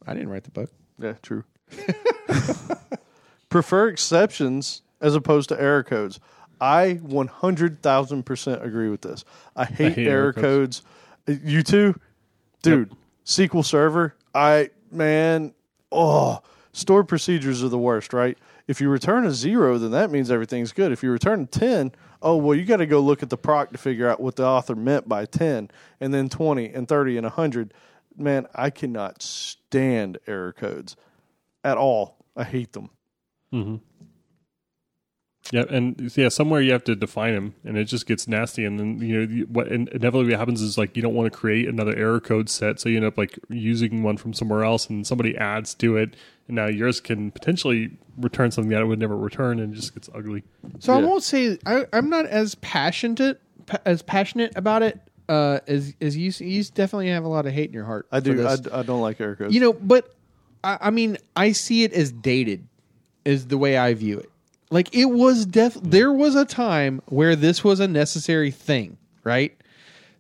I 0.07 0.13
didn't 0.15 0.29
write 0.31 0.45
the 0.45 0.51
book. 0.51 0.71
Yeah, 0.99 1.15
true. 1.23 1.45
Prefer 3.49 3.89
exceptions 3.89 4.83
as 5.01 5.15
opposed 5.15 5.49
to 5.51 5.61
error 5.61 5.83
codes. 5.83 6.19
I 6.63 7.01
100,000% 7.03 8.65
agree 8.65 8.89
with 8.89 9.01
this. 9.01 9.25
I 9.57 9.65
hate, 9.65 9.95
hate 9.95 10.07
error 10.07 10.23
error 10.23 10.33
codes. 10.33 10.83
Uh, 11.29 11.35
You 11.43 11.65
too? 11.65 11.99
Dude, 12.63 12.93
SQL 13.27 13.65
Server, 13.65 14.15
I, 14.33 14.71
man, 14.93 15.55
oh, 15.91 16.41
stored 16.73 17.09
procedures 17.09 17.65
are 17.65 17.69
the 17.69 17.79
worst, 17.79 18.13
right? 18.13 18.39
If 18.69 18.81
you 18.81 18.89
return 18.89 19.27
a 19.27 19.33
zero, 19.33 19.77
then 19.77 19.91
that 19.91 20.13
means 20.13 20.31
everything's 20.31 20.71
good. 20.73 20.93
If 20.93 21.03
you 21.03 21.11
return 21.11 21.49
10, 21.49 21.91
oh, 22.23 22.37
well, 22.37 22.57
you 22.57 22.65
got 22.65 22.77
to 22.77 22.87
go 22.87 23.01
look 23.01 23.25
at 23.25 23.31
the 23.31 23.37
proc 23.37 23.73
to 23.73 23.79
figure 23.79 24.09
out 24.09 24.21
what 24.21 24.37
the 24.37 24.47
author 24.47 24.77
meant 24.77 25.09
by 25.09 25.25
10, 25.27 25.69
and 26.01 26.15
then 26.15 26.29
20, 26.29 26.73
and 26.73 26.87
30, 26.87 27.17
and 27.17 27.25
100. 27.25 27.75
Man, 28.17 28.47
I 28.55 28.71
cannot 28.71 29.21
stand 29.21 30.19
error 30.29 30.53
codes 30.53 30.95
at 31.65 31.77
all. 31.77 32.25
I 32.37 32.45
hate 32.45 32.73
them. 32.73 32.91
Yeah, 35.51 35.65
and 35.69 36.13
yeah, 36.17 36.29
somewhere 36.29 36.61
you 36.61 36.73
have 36.73 36.85
to 36.85 36.95
define 36.95 37.35
them, 37.35 37.55
and 37.65 37.77
it 37.77 37.85
just 37.85 38.07
gets 38.07 38.29
nasty. 38.29 38.65
And 38.65 38.79
then 38.79 38.99
you 39.01 39.27
know 39.27 39.45
what 39.47 39.69
in- 39.69 39.89
inevitably 39.89 40.35
happens 40.35 40.63
is 40.63 40.79
like 40.79 40.97
you 40.97 41.03
don't 41.03 41.15
want 41.15 41.33
to 41.33 41.37
create 41.37 41.69
another 41.69 41.95
error 41.97 42.21
code 42.21 42.49
set, 42.49 42.79
so 42.79 42.89
you 42.89 42.97
end 42.97 43.07
up 43.07 43.19
like 43.19 43.39
using 43.49 44.03
one 44.03 44.17
from 44.17 44.33
somewhere 44.33 44.63
else, 44.63 44.89
and 44.89 45.07
somebody 45.07 45.37
adds 45.37 45.75
to 45.75 45.97
it, 45.97 46.15
and 46.47 46.55
now 46.57 46.67
yours 46.67 47.01
can 47.01 47.33
potentially 47.33 47.91
return 48.17 48.51
something 48.51 48.71
that 48.71 48.81
it 48.81 48.87
would 48.87 49.01
never 49.01 49.17
return, 49.17 49.59
and 49.59 49.73
it 49.73 49.77
just 49.77 49.95
gets 49.95 50.09
ugly. 50.15 50.45
So 50.79 50.93
I 50.93 50.99
won't 50.99 51.25
say 51.25 51.59
I, 51.67 51.87
I'm 51.93 52.09
not 52.09 52.27
as 52.27 52.55
passionate 52.57 53.41
as 53.85 54.03
passionate 54.03 54.53
about 54.57 54.83
it 54.83 55.01
uh, 55.29 55.61
as 55.67 55.95
as 56.01 56.17
you. 56.17 56.33
You 56.39 56.63
definitely 56.65 57.09
have 57.09 57.25
a 57.25 57.29
lot 57.29 57.47
of 57.47 57.53
hate 57.53 57.69
in 57.69 57.75
your 57.75 57.85
heart. 57.85 58.07
I 58.13 58.21
for 58.21 58.35
do. 58.35 58.47
I. 58.47 58.57
I 58.73 58.83
don't 58.83 59.01
like 59.01 59.21
error 59.21 59.37
codes. 59.37 59.55
you 59.55 59.61
know, 59.61 59.73
but 59.73 60.15
I, 60.63 60.79
I 60.83 60.91
mean, 60.91 61.19
I 61.37 61.53
see 61.53 61.85
it 61.85 61.93
as 61.93 62.13
dated, 62.13 62.67
is 63.25 63.49
the 63.49 63.59
way 63.59 63.77
I 63.77 63.95
view 63.95 64.19
it. 64.19 64.31
Like 64.73 64.95
it 64.95 65.05
was 65.05 65.45
def. 65.47 65.75
There 65.83 66.13
was 66.13 66.35
a 66.35 66.45
time 66.47 67.03
where 67.07 67.37
this 67.37 67.63
was 67.63 67.79
a 67.81 67.87
necessary 67.87 68.51
thing, 68.51 68.97
right? 69.23 69.55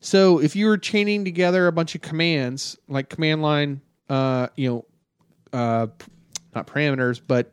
So 0.00 0.38
if 0.40 0.54
you 0.54 0.66
were 0.66 0.78
chaining 0.78 1.24
together 1.24 1.66
a 1.66 1.72
bunch 1.72 1.94
of 1.94 2.02
commands, 2.02 2.76
like 2.88 3.08
command 3.08 3.40
line, 3.40 3.80
uh, 4.10 4.48
you 4.56 4.68
know, 4.68 5.58
uh, 5.58 5.86
not 6.54 6.66
parameters, 6.66 7.20
but 7.26 7.52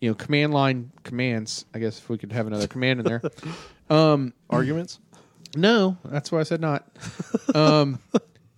you 0.00 0.08
know, 0.08 0.14
command 0.14 0.54
line 0.54 0.90
commands. 1.02 1.64
I 1.74 1.80
guess 1.80 1.98
if 1.98 2.08
we 2.08 2.16
could 2.18 2.32
have 2.32 2.46
another 2.46 2.66
command 2.66 3.00
in 3.00 3.06
there. 3.06 3.22
Um, 3.90 4.34
Arguments? 4.50 5.00
no, 5.56 5.96
that's 6.04 6.30
why 6.30 6.40
I 6.40 6.42
said 6.42 6.60
not. 6.60 6.86
Um, 7.54 7.98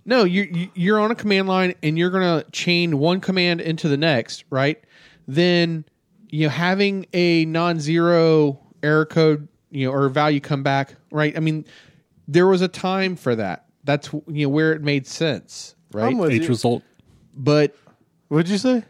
no, 0.04 0.24
you're 0.24 0.46
you- 0.46 0.70
you're 0.74 0.98
on 1.00 1.12
a 1.12 1.14
command 1.14 1.46
line 1.46 1.74
and 1.84 1.96
you're 1.96 2.10
gonna 2.10 2.44
chain 2.50 2.98
one 2.98 3.20
command 3.20 3.60
into 3.60 3.88
the 3.88 3.96
next, 3.96 4.42
right? 4.50 4.82
Then 5.28 5.84
you 6.30 6.46
know 6.46 6.50
having 6.50 7.06
a 7.12 7.44
non-zero 7.46 8.58
error 8.82 9.06
code, 9.06 9.48
you 9.70 9.86
know, 9.86 9.92
or 9.92 10.08
value 10.08 10.40
come 10.40 10.62
back, 10.62 10.94
right? 11.10 11.36
I 11.36 11.40
mean, 11.40 11.64
there 12.28 12.46
was 12.46 12.62
a 12.62 12.68
time 12.68 13.16
for 13.16 13.34
that. 13.36 13.66
That's 13.84 14.12
you 14.12 14.46
know 14.46 14.48
where 14.48 14.72
it 14.72 14.82
made 14.82 15.06
sense, 15.06 15.74
right? 15.92 16.06
I'm 16.06 16.18
with 16.18 16.30
H 16.32 16.42
you. 16.42 16.48
result, 16.48 16.82
but 17.34 17.74
What'd 18.28 18.48
you 18.48 18.58
say? 18.58 18.84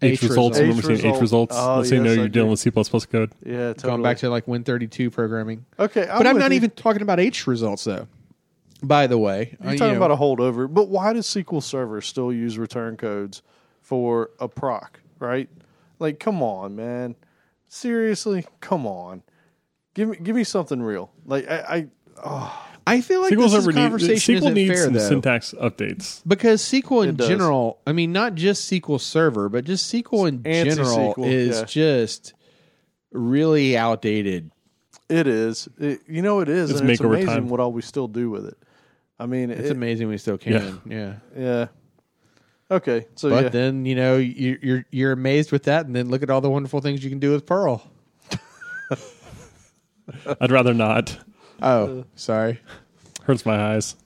H, 0.00 0.12
H 0.12 0.22
results. 0.22 0.58
result. 0.58 0.76
Remember 0.76 0.92
H 0.92 1.00
seeing 1.00 1.14
H 1.14 1.20
results? 1.20 1.56
Oh, 1.58 1.76
Let's 1.78 1.88
say 1.90 1.96
you 1.96 2.02
know 2.02 2.10
yes, 2.10 2.16
I 2.16 2.20
you're 2.20 2.28
do. 2.28 2.32
dealing 2.32 2.50
with 2.50 2.60
C 2.60 2.70
code. 2.70 3.32
Yeah, 3.44 3.56
totally. 3.74 3.74
going 3.90 4.02
back 4.02 4.16
to 4.18 4.30
like 4.30 4.46
Win32 4.46 5.12
programming. 5.12 5.66
okay, 5.78 6.06
but 6.06 6.26
I'm 6.26 6.38
not 6.38 6.52
you. 6.52 6.56
even 6.56 6.70
talking 6.70 7.02
about 7.02 7.20
H 7.20 7.46
results 7.46 7.84
though. 7.84 8.06
By 8.82 9.08
the 9.08 9.18
way, 9.18 9.56
You're 9.62 9.72
uh, 9.72 9.76
talking 9.76 9.96
about 9.96 10.12
a 10.12 10.16
holdover, 10.16 10.72
but 10.72 10.88
why 10.88 11.12
does 11.12 11.26
SQL 11.26 11.62
Server 11.62 12.00
still 12.00 12.32
use 12.32 12.58
return 12.58 12.96
codes 12.96 13.42
for 13.82 14.30
a 14.38 14.48
proc? 14.48 15.00
Right? 15.18 15.48
Like, 15.98 16.20
come 16.20 16.42
on, 16.42 16.76
man. 16.76 17.16
Seriously, 17.68 18.46
come 18.60 18.86
on. 18.86 19.22
Give 19.94 20.08
me, 20.08 20.16
give 20.22 20.36
me 20.36 20.44
something 20.44 20.80
real. 20.82 21.10
Like, 21.26 21.48
I, 21.50 21.56
I 21.58 21.86
oh. 22.24 22.64
I 22.86 23.02
feel 23.02 23.20
like 23.20 23.34
SQL 23.34 23.36
this 23.36 23.52
Server 23.52 23.70
is 23.70 23.76
need- 23.76 23.82
conversation 23.82 24.34
SQL 24.34 24.38
isn't 24.38 24.54
needs 24.54 24.72
fair 24.72 24.84
some 24.84 24.92
though. 24.94 25.08
syntax 25.08 25.54
updates. 25.60 26.22
Because 26.26 26.62
SQL 26.62 27.06
in 27.06 27.16
does. 27.16 27.28
general, 27.28 27.80
I 27.86 27.92
mean, 27.92 28.12
not 28.12 28.34
just 28.34 28.70
SQL 28.70 28.98
Server, 28.98 29.50
but 29.50 29.64
just 29.64 29.92
SQL 29.92 30.26
in 30.28 30.42
general 30.42 31.08
Anti-SQL, 31.08 31.26
is 31.30 31.58
yeah. 31.58 31.64
just 31.66 32.32
really 33.12 33.76
outdated. 33.76 34.50
it 35.10 35.26
is. 35.26 35.68
It, 35.78 36.00
you 36.08 36.22
know, 36.22 36.40
it 36.40 36.48
is. 36.48 36.70
It's 36.70 36.80
and 36.80 36.88
it's 36.90 37.00
amazing 37.00 37.26
time. 37.26 37.48
what 37.50 37.60
all 37.60 37.72
we 37.72 37.82
still 37.82 38.08
do 38.08 38.30
with 38.30 38.46
it. 38.46 38.56
I 39.18 39.26
mean, 39.26 39.50
It's 39.50 39.68
it, 39.68 39.72
amazing 39.72 40.08
we 40.08 40.16
still 40.16 40.38
can. 40.38 40.80
Yeah. 40.86 41.14
yeah. 41.36 41.66
Okay, 42.70 43.06
so 43.14 43.30
But 43.30 43.44
yeah. 43.44 43.48
then, 43.48 43.86
you 43.86 43.94
know, 43.94 44.18
you, 44.18 44.58
you're 44.62 44.84
you're 44.90 45.12
amazed 45.12 45.52
with 45.52 45.62
that, 45.64 45.86
and 45.86 45.96
then 45.96 46.10
look 46.10 46.22
at 46.22 46.28
all 46.28 46.42
the 46.42 46.50
wonderful 46.50 46.80
things 46.80 47.02
you 47.02 47.08
can 47.10 47.18
do 47.18 47.32
with 47.32 47.46
Perl. 47.46 47.82
I'd 50.40 50.50
rather 50.50 50.74
not. 50.74 51.18
Oh, 51.62 52.04
sorry. 52.14 52.60
Hurts 53.24 53.46
my 53.46 53.74
eyes. 53.74 53.96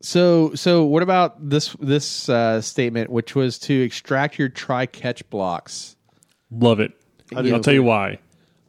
So, 0.00 0.54
so 0.54 0.84
what 0.84 1.02
about 1.02 1.48
this 1.48 1.74
this 1.80 2.28
uh, 2.28 2.60
statement, 2.60 3.10
which 3.10 3.34
was 3.34 3.58
to 3.60 3.82
extract 3.82 4.38
your 4.38 4.48
try 4.48 4.86
catch 4.86 5.28
blocks? 5.30 5.96
Love 6.50 6.78
it. 6.78 6.92
How 7.32 7.42
do 7.42 7.48
you 7.48 7.54
I'll 7.54 7.60
tell 7.60 7.74
you 7.74 7.82
why. 7.82 8.18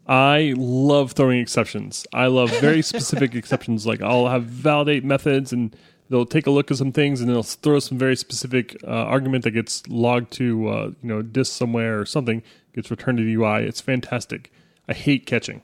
I 0.07 0.53
love 0.56 1.14
throwing 1.14 1.40
exceptions. 1.40 2.06
I 2.14 2.27
love 2.27 2.52
very 2.61 2.82
specific 2.82 3.36
exceptions. 3.36 3.86
Like 3.86 4.02
I'll 4.02 4.27
have 4.27 4.45
validate 4.45 5.03
methods, 5.03 5.52
and 5.52 5.76
they'll 6.10 6.26
take 6.26 6.48
a 6.48 6.52
look 6.52 6.72
at 6.72 6.77
some 6.77 6.91
things, 6.91 7.22
and 7.22 7.30
they'll 7.30 7.44
throw 7.44 7.80
some 7.80 7.98
very 7.98 8.15
specific 8.15 8.76
uh, 8.84 8.88
argument 8.88 9.44
that 9.44 9.52
gets 9.52 9.88
logged 9.88 10.32
to 10.34 10.68
uh, 10.68 10.86
you 11.02 11.10
know 11.10 11.22
disk 11.22 11.53
somewhere 11.53 11.99
or 11.99 12.06
something 12.06 12.44
gets 12.73 12.91
returned 12.91 13.18
to 13.18 13.23
the 13.23 13.34
UI. 13.36 13.64
It's 13.64 13.82
fantastic. 13.82 14.52
I 14.88 14.94
hate 14.94 15.26
catching. 15.26 15.61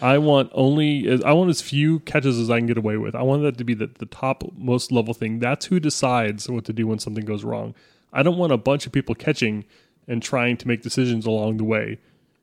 I 0.00 0.18
want 0.18 0.50
only 0.52 1.22
I 1.22 1.32
want 1.32 1.50
as 1.50 1.60
few 1.60 2.00
catches 2.00 2.38
as 2.38 2.50
I 2.50 2.58
can 2.58 2.66
get 2.66 2.78
away 2.78 2.96
with. 2.96 3.14
I 3.14 3.22
want 3.22 3.42
that 3.42 3.58
to 3.58 3.64
be 3.64 3.74
the, 3.74 3.86
the 3.86 4.06
top 4.06 4.42
most 4.56 4.90
level 4.90 5.14
thing. 5.14 5.38
That's 5.38 5.66
who 5.66 5.78
decides 5.78 6.48
what 6.48 6.64
to 6.64 6.72
do 6.72 6.88
when 6.88 6.98
something 6.98 7.24
goes 7.24 7.44
wrong. 7.44 7.74
I 8.12 8.22
don't 8.22 8.38
want 8.38 8.52
a 8.52 8.56
bunch 8.56 8.86
of 8.86 8.92
people 8.92 9.14
catching 9.14 9.64
and 10.08 10.22
trying 10.22 10.56
to 10.56 10.68
make 10.68 10.82
decisions 10.82 11.24
along 11.24 11.58
the 11.58 11.64
way. 11.64 11.98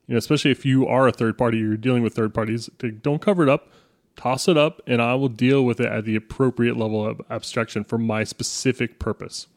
You 0.08 0.14
know, 0.14 0.18
especially 0.18 0.52
if 0.52 0.66
you 0.66 0.88
are 0.88 1.08
a 1.08 1.12
third 1.12 1.38
party, 1.38 1.58
you're 1.58 1.76
dealing 1.76 2.02
with 2.02 2.16
third 2.16 2.34
parties. 2.34 2.70
Don't 3.02 3.22
cover 3.22 3.44
it 3.44 3.50
up. 3.50 3.68
Toss 4.20 4.48
it 4.48 4.58
up, 4.58 4.82
and 4.86 5.02
I 5.02 5.16
will 5.16 5.30
deal 5.30 5.64
with 5.64 5.80
it 5.80 5.86
at 5.86 6.04
the 6.06 6.16
appropriate 6.16 6.76
level 6.76 7.06
of 7.08 7.22
abstraction 7.30 7.84
for 7.84 7.98
my 7.98 8.24
specific 8.26 9.00
purpose. 9.00 9.48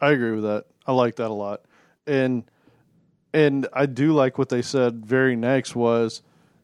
I 0.00 0.10
agree 0.10 0.32
with 0.32 0.42
that. 0.44 0.66
I 0.86 0.92
like 0.92 1.16
that 1.16 1.30
a 1.30 1.34
lot. 1.34 1.62
And 2.06 2.44
and 3.32 3.66
I 3.72 3.86
do 3.86 4.12
like 4.12 4.36
what 4.36 4.50
they 4.50 4.60
said 4.60 5.06
very 5.06 5.36
next 5.36 5.74
was 5.74 6.22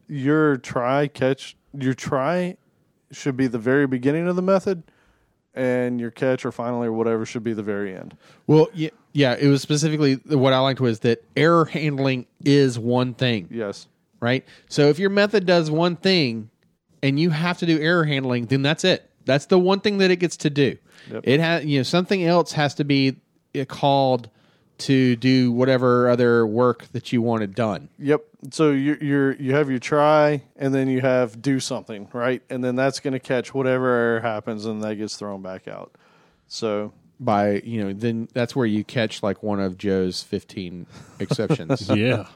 your 0.09 0.59
try 0.59 1.07
catch 1.07 1.57
your 1.79 1.95
try 1.95 2.57
should 3.13 3.37
be 3.37 3.47
the 3.47 3.59
very 3.59 3.87
beginning 3.87 4.29
of 4.29 4.37
the 4.37 4.43
method 4.43 4.83
and 5.55 5.99
your 6.01 6.11
catch 6.11 6.45
or 6.45 6.53
finally 6.53 6.89
or 6.89 6.93
whatever 6.93 7.25
should 7.25 7.45
be 7.45 7.55
the 7.55 7.63
very 7.63 7.95
end. 7.97 8.15
Well, 8.47 8.69
yeah, 8.75 8.91
yeah. 9.13 9.37
It 9.41 9.49
was 9.49 9.63
specifically 9.63 10.15
what 10.27 10.53
I 10.53 10.59
liked 10.59 10.81
was 10.81 11.01
that 11.01 11.25
error 11.37 11.65
handling 11.65 12.27
is 12.45 12.79
one 12.79 13.15
thing, 13.15 13.49
Yes. 13.51 13.87
right? 14.21 14.45
So 14.69 14.89
if 14.89 14.99
your 14.99 15.11
method 15.11 15.47
does 15.47 15.71
one 15.71 15.97
thing, 15.97 16.51
and 17.03 17.19
you 17.19 17.31
have 17.31 17.59
to 17.59 17.67
do 17.67 17.81
error 17.81 18.05
handling, 18.05 18.47
then 18.47 18.63
that's 18.63 18.85
it. 18.85 19.09
That's 19.25 19.47
the 19.47 19.59
one 19.59 19.81
thing 19.81 19.99
that 19.99 20.11
it 20.11 20.17
gets 20.17 20.39
to 20.39 20.51
do. 20.51 20.79
Yep. 21.11 21.21
It 21.25 21.41
has, 21.41 21.65
you 21.65 21.79
know, 21.79 21.83
something 21.83 22.25
else 22.25 22.53
has 22.53 22.75
to 22.77 22.85
be 22.85 23.17
uh, 23.59 23.65
called 23.67 24.31
to 24.79 25.17
do 25.17 25.51
whatever 25.51 26.09
other 26.09 26.47
work 26.47 26.87
that 26.93 27.13
you 27.13 27.21
wanted 27.21 27.55
done. 27.55 27.89
Yep. 27.99 28.23
So 28.51 28.71
you 28.71 28.97
you're 29.01 29.35
you 29.35 29.55
have 29.55 29.69
your 29.71 29.81
try 29.81 30.45
and 30.57 30.73
then 30.73 30.89
you 30.89 31.01
have 31.01 31.43
do 31.43 31.59
something, 31.61 32.09
right? 32.13 32.43
And 32.49 32.63
then 32.63 32.77
that's 32.77 33.01
going 33.01 33.13
to 33.13 33.19
catch 33.19 33.53
whatever 33.53 33.87
error 33.89 34.21
happens 34.21 34.65
and 34.67 34.83
that 34.85 34.95
gets 34.95 35.17
thrown 35.17 35.43
back 35.43 35.67
out. 35.67 35.93
So 36.47 36.93
By 37.19 37.61
you 37.65 37.83
know, 37.85 37.93
then 37.93 38.29
that's 38.33 38.55
where 38.55 38.67
you 38.67 38.85
catch 38.85 39.23
like 39.23 39.43
one 39.43 39.59
of 39.59 39.77
Joe's 39.77 40.23
fifteen 40.23 40.87
exceptions. 41.19 41.91
Yeah. 41.95 42.27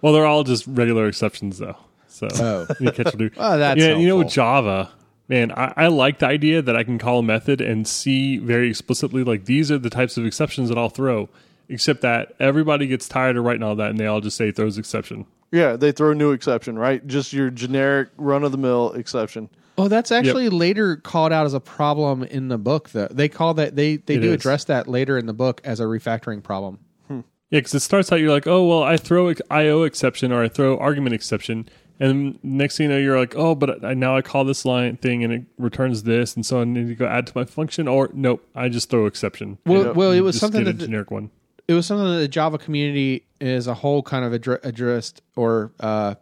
well, 0.00 0.12
they're 0.12 0.26
all 0.26 0.44
just 0.44 0.66
regular 0.68 1.08
exceptions, 1.08 1.58
though. 1.58 1.76
So 2.14 2.28
Oh. 2.32 2.66
you 2.80 2.90
catch 2.92 3.06
and 3.14 3.18
do. 3.18 3.30
Oh, 3.36 3.58
that's 3.58 3.80
yeah. 3.80 3.96
You 3.96 4.06
know, 4.08 4.18
with. 4.18 4.28
Java, 4.30 4.90
man, 5.28 5.50
I, 5.52 5.72
I 5.76 5.86
like 5.88 6.18
the 6.20 6.26
idea 6.26 6.62
that 6.62 6.76
I 6.76 6.84
can 6.84 6.98
call 6.98 7.18
a 7.18 7.22
method 7.22 7.60
and 7.60 7.86
see 7.88 8.38
very 8.38 8.68
explicitly 8.70 9.24
like 9.24 9.46
these 9.46 9.70
are 9.72 9.78
the 9.78 9.90
types 9.90 10.16
of 10.16 10.24
exceptions 10.24 10.68
that 10.68 10.78
I'll 10.78 10.88
throw. 10.90 11.28
Except 11.68 12.02
that 12.02 12.34
everybody 12.38 12.86
gets 12.86 13.08
tired 13.08 13.38
of 13.38 13.44
writing 13.44 13.62
all 13.62 13.74
that, 13.76 13.88
and 13.88 13.98
they 13.98 14.06
all 14.06 14.20
just 14.20 14.36
say 14.36 14.50
throws 14.52 14.76
exception. 14.76 15.24
yeah, 15.50 15.76
they 15.76 15.92
throw 15.92 16.10
a 16.10 16.14
new 16.14 16.32
exception, 16.32 16.78
right? 16.78 17.04
Just 17.06 17.32
your 17.32 17.48
generic 17.48 18.10
run 18.18 18.44
of 18.44 18.52
the 18.52 18.58
mill 18.58 18.92
exception. 18.92 19.48
Oh, 19.78 19.88
that's 19.88 20.12
actually 20.12 20.50
later 20.50 20.96
called 20.96 21.32
out 21.32 21.46
as 21.46 21.54
a 21.54 21.60
problem 21.60 22.22
in 22.22 22.48
the 22.48 22.58
book. 22.58 22.90
Though 22.90 23.08
they 23.10 23.28
call 23.30 23.54
that 23.54 23.74
they 23.76 23.96
they 23.96 24.16
It 24.16 24.20
do 24.20 24.28
is. 24.28 24.34
address 24.34 24.64
that 24.64 24.88
later 24.88 25.16
in 25.16 25.24
the 25.24 25.32
book 25.32 25.62
as 25.64 25.80
a 25.80 25.84
refactoring 25.84 26.42
problem. 26.42 26.78
Hmm. 27.08 27.20
Yeah, 27.50 27.60
because 27.60 27.72
it 27.74 27.80
starts 27.80 28.12
out 28.12 28.20
you're 28.20 28.30
like, 28.30 28.46
oh 28.46 28.64
well, 28.68 28.82
I 28.82 28.98
throw 28.98 29.28
ex- 29.28 29.40
IO 29.50 29.84
exception 29.84 30.32
or 30.32 30.42
I 30.44 30.48
throw 30.48 30.76
argument 30.78 31.14
exception, 31.14 31.66
and 32.00 32.38
next 32.42 32.76
thing 32.76 32.84
you 32.88 32.92
know, 32.92 32.98
you're 32.98 33.18
like, 33.18 33.34
oh, 33.36 33.54
but 33.54 33.84
I, 33.84 33.94
now 33.94 34.16
I 34.16 34.22
call 34.22 34.44
this 34.44 34.64
line 34.64 34.96
thing 34.96 35.22
and 35.24 35.32
it 35.32 35.42
returns 35.58 36.02
this, 36.02 36.34
and 36.36 36.44
so 36.44 36.60
I 36.60 36.64
need 36.64 36.88
to 36.88 36.94
go 36.94 37.06
add 37.06 37.26
to 37.28 37.32
my 37.36 37.44
function, 37.44 37.86
or 37.88 38.10
nope, 38.12 38.46
I 38.54 38.68
just 38.68 38.90
throw 38.90 39.06
exception. 39.06 39.58
Well, 39.66 39.84
Yep. 39.86 39.94
well, 39.96 40.12
it 40.12 40.20
was 40.20 40.38
something 40.38 40.64
get 40.64 40.70
a 40.74 40.76
that 40.76 40.84
generic 40.84 41.10
one. 41.10 41.30
it 41.68 41.74
was 41.74 41.86
something 41.86 42.06
that 42.06 42.18
the 42.18 42.28
Java 42.28 42.58
community 42.58 43.24
as 43.40 43.66
a 43.66 43.74
whole 43.74 44.02
kind 44.02 44.24
of 44.24 44.38
addre- 44.40 44.64
addressed 44.64 45.22
or 45.36 45.72
uh, 45.80 46.14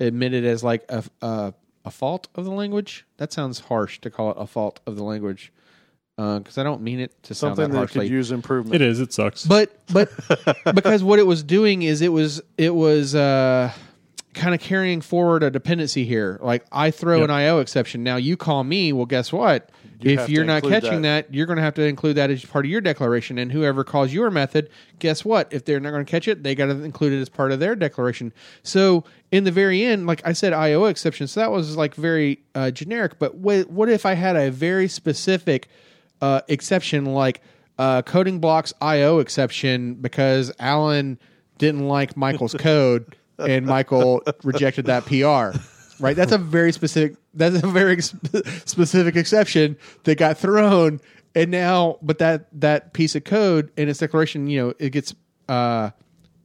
admitted 0.00 0.44
as 0.44 0.62
like 0.64 0.84
a, 0.88 1.02
a 1.22 1.54
a 1.84 1.90
fault 1.90 2.28
of 2.36 2.44
the 2.44 2.50
language. 2.52 3.04
That 3.16 3.32
sounds 3.32 3.58
harsh 3.60 4.00
to 4.02 4.10
call 4.10 4.30
it 4.30 4.36
a 4.38 4.46
fault 4.46 4.78
of 4.86 4.94
the 4.96 5.02
language 5.02 5.52
because 6.16 6.56
I 6.58 6.62
don't 6.62 6.80
mean 6.82 7.00
it 7.00 7.10
to 7.24 7.34
sound 7.34 7.56
Something 7.56 7.72
that 7.72 7.80
that 7.80 7.88
could 7.90 7.96
harshly. 8.02 8.08
use 8.08 8.30
improvement. 8.30 8.76
It 8.76 8.82
is. 8.82 9.00
It 9.00 9.12
sucks. 9.12 9.44
but 9.44 9.76
but 9.92 10.08
because 10.76 11.02
what 11.02 11.18
it 11.18 11.26
was 11.26 11.42
doing 11.42 11.82
is 11.82 12.00
it 12.00 12.12
was 12.12 12.40
it 12.56 12.72
was 12.72 13.16
uh, 13.16 13.72
kind 14.34 14.54
of 14.54 14.60
carrying 14.60 15.00
forward 15.00 15.42
a 15.42 15.50
dependency 15.50 16.04
here. 16.04 16.38
Like 16.42 16.64
I 16.72 16.90
throw 16.90 17.18
Yep. 17.18 17.24
an 17.24 17.30
IO 17.30 17.58
exception. 17.60 18.02
Now 18.02 18.16
you 18.16 18.36
call 18.36 18.64
me. 18.64 18.92
Well, 18.92 19.06
guess 19.06 19.32
what? 19.32 19.70
You 20.00 20.18
if 20.18 20.28
you're 20.28 20.44
not 20.44 20.62
catching 20.64 21.02
that. 21.02 21.32
you're 21.32 21.46
going 21.46 21.58
to 21.58 21.62
have 21.62 21.74
to 21.74 21.82
include 21.82 22.16
that 22.16 22.28
as 22.30 22.44
part 22.44 22.64
of 22.64 22.70
your 22.70 22.80
declaration. 22.80 23.38
And 23.38 23.52
whoever 23.52 23.84
calls 23.84 24.12
your 24.12 24.30
method, 24.30 24.68
guess 24.98 25.24
what? 25.24 25.52
If 25.52 25.64
they're 25.64 25.78
not 25.78 25.90
going 25.90 26.04
to 26.04 26.10
catch 26.10 26.26
it, 26.26 26.42
they 26.42 26.54
got 26.54 26.66
to 26.66 26.82
include 26.82 27.12
it 27.12 27.20
as 27.20 27.28
part 27.28 27.52
of 27.52 27.60
their 27.60 27.76
declaration. 27.76 28.32
So 28.64 29.04
in 29.30 29.44
the 29.44 29.52
very 29.52 29.84
end, 29.84 30.06
like 30.06 30.20
I 30.26 30.32
said, 30.32 30.52
IO 30.52 30.86
exception. 30.86 31.28
So 31.28 31.40
that 31.40 31.52
was 31.52 31.76
like 31.76 31.94
very 31.94 32.42
uh, 32.54 32.70
generic. 32.72 33.18
But 33.20 33.36
what, 33.36 33.70
what 33.70 33.88
if 33.88 34.04
I 34.04 34.14
had 34.14 34.34
a 34.34 34.50
very 34.50 34.88
specific 34.88 35.68
uh, 36.20 36.40
exception 36.48 37.04
like 37.06 37.40
uh, 37.78 38.02
coding 38.02 38.40
blocks 38.40 38.72
IO 38.80 39.18
exception 39.20 39.94
because 39.94 40.52
Alan 40.58 41.18
didn't 41.58 41.86
like 41.86 42.16
Michael's 42.16 42.54
code 42.58 43.14
and 43.42 43.66
Michael 43.66 44.22
rejected 44.42 44.86
that 44.86 45.04
PR. 45.06 45.58
Right, 46.00 46.16
that's 46.16 46.32
a 46.32 46.38
very 46.38 46.72
specific. 46.72 47.16
That's 47.34 47.62
a 47.62 47.66
very 47.66 48.00
sp- 48.02 48.42
specific 48.64 49.14
exception 49.14 49.76
that 50.04 50.16
got 50.16 50.36
thrown, 50.36 51.00
and 51.34 51.50
now, 51.50 51.98
but 52.02 52.18
that 52.18 52.48
that 52.60 52.92
piece 52.92 53.14
of 53.14 53.24
code 53.24 53.70
in 53.76 53.88
its 53.88 54.00
declaration, 54.00 54.48
you 54.48 54.60
know, 54.60 54.74
it 54.78 54.90
gets 54.90 55.14
uh, 55.48 55.90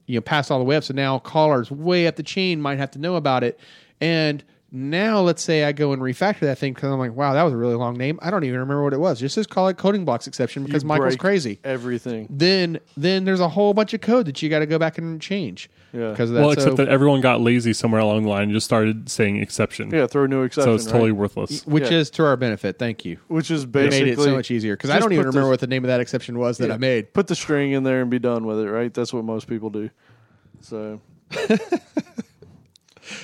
you 0.06 0.16
know 0.16 0.22
passed 0.22 0.52
all 0.52 0.60
the 0.60 0.66
way 0.66 0.76
up. 0.76 0.84
So 0.84 0.94
now 0.94 1.18
callers 1.20 1.72
way 1.72 2.08
up 2.08 2.18
the 2.18 2.24
chain 2.24 2.62
might 2.62 2.78
have 2.78 2.92
to 2.92 3.00
know 3.00 3.16
about 3.16 3.44
it, 3.44 3.60
and 4.00 4.44
now 4.72 5.22
let's 5.22 5.42
say 5.42 5.64
I 5.64 5.72
go 5.72 5.94
and 5.94 6.02
refactor 6.02 6.42
that 6.42 6.58
thing 6.58 6.74
because 6.74 6.92
I'm 6.92 7.00
like, 7.00 7.14
wow, 7.14 7.34
that 7.34 7.44
was 7.44 7.54
a 7.54 7.58
really 7.58 7.76
long 7.76 7.98
name. 7.98 8.20
I 8.22 8.30
don't 8.30 8.44
even 8.44 8.60
remember 8.60 8.84
what 8.84 8.94
it 8.94 9.00
was. 9.00 9.20
Just 9.20 9.36
just 9.36 9.50
call 9.50 9.68
it 9.70 9.78
coding 9.78 10.06
blocks 10.06 10.28
exception 10.28 10.64
because 10.66 10.84
You 10.84 10.90
Michael's 10.90 11.16
crazy. 11.16 11.60
Everything. 11.64 12.28
Then 12.30 12.80
then 12.96 13.26
there's 13.26 13.40
a 13.40 13.50
whole 13.50 13.74
bunch 13.74 13.94
of 13.94 14.02
code 14.02 14.26
that 14.26 14.42
you 14.42 14.50
got 14.50 14.60
to 14.60 14.66
go 14.66 14.78
back 14.78 14.98
and 14.98 15.22
change. 15.22 15.70
Yeah. 15.94 16.10
because 16.12 16.30
of 16.30 16.36
that. 16.36 16.42
well, 16.42 16.50
So- 16.52 16.62
except 16.62 16.78
that 16.78 16.88
everyone 16.90 17.22
got 17.22 17.40
lazy 17.42 17.74
somewhere 17.74 18.02
along 18.02 18.24
the 18.24 18.30
line 18.30 18.44
and 18.44 18.52
just 18.52 18.66
started 18.66 19.10
saying 19.10 19.38
exception. 19.38 19.90
Yeah, 19.92 20.06
throw 20.08 20.26
a 20.26 20.28
new 20.28 20.44
exception. 20.44 20.72
so 20.72 20.76
it's 20.76 20.86
totally 20.86 21.12
right? 21.12 21.20
worthless. 21.20 21.66
which 21.66 21.90
Yeah. 21.92 21.98
is 22.00 22.10
to 22.12 22.26
our 22.26 22.36
benefit. 22.38 22.78
Thank 22.78 23.06
you. 23.06 23.18
which 23.28 23.50
is 23.52 23.64
It 23.64 23.72
basically 23.72 24.06
made 24.06 24.14
it 24.14 24.20
so 24.22 24.36
much 24.36 24.52
easier 24.52 24.76
because 24.76 24.90
I 24.90 25.00
don't 25.00 25.14
even 25.14 25.26
remember 25.28 25.44
the- 25.46 25.50
what 25.52 25.60
the 25.62 25.68
name 25.68 25.84
of 25.84 25.88
that 25.88 26.00
exception 26.02 26.38
was 26.38 26.58
that 26.60 26.68
Yeah. 26.68 26.74
I 26.76 26.78
made. 26.78 27.14
Put 27.14 27.28
the 27.28 27.36
string 27.36 27.72
in 27.72 27.84
there 27.84 28.02
and 28.02 28.10
be 28.12 28.20
done 28.20 28.46
with 28.46 28.60
it, 28.60 28.70
right? 28.70 28.94
That's 28.94 29.14
what 29.14 29.24
most 29.24 29.48
people 29.48 29.70
do. 29.70 29.90
So, 30.60 31.00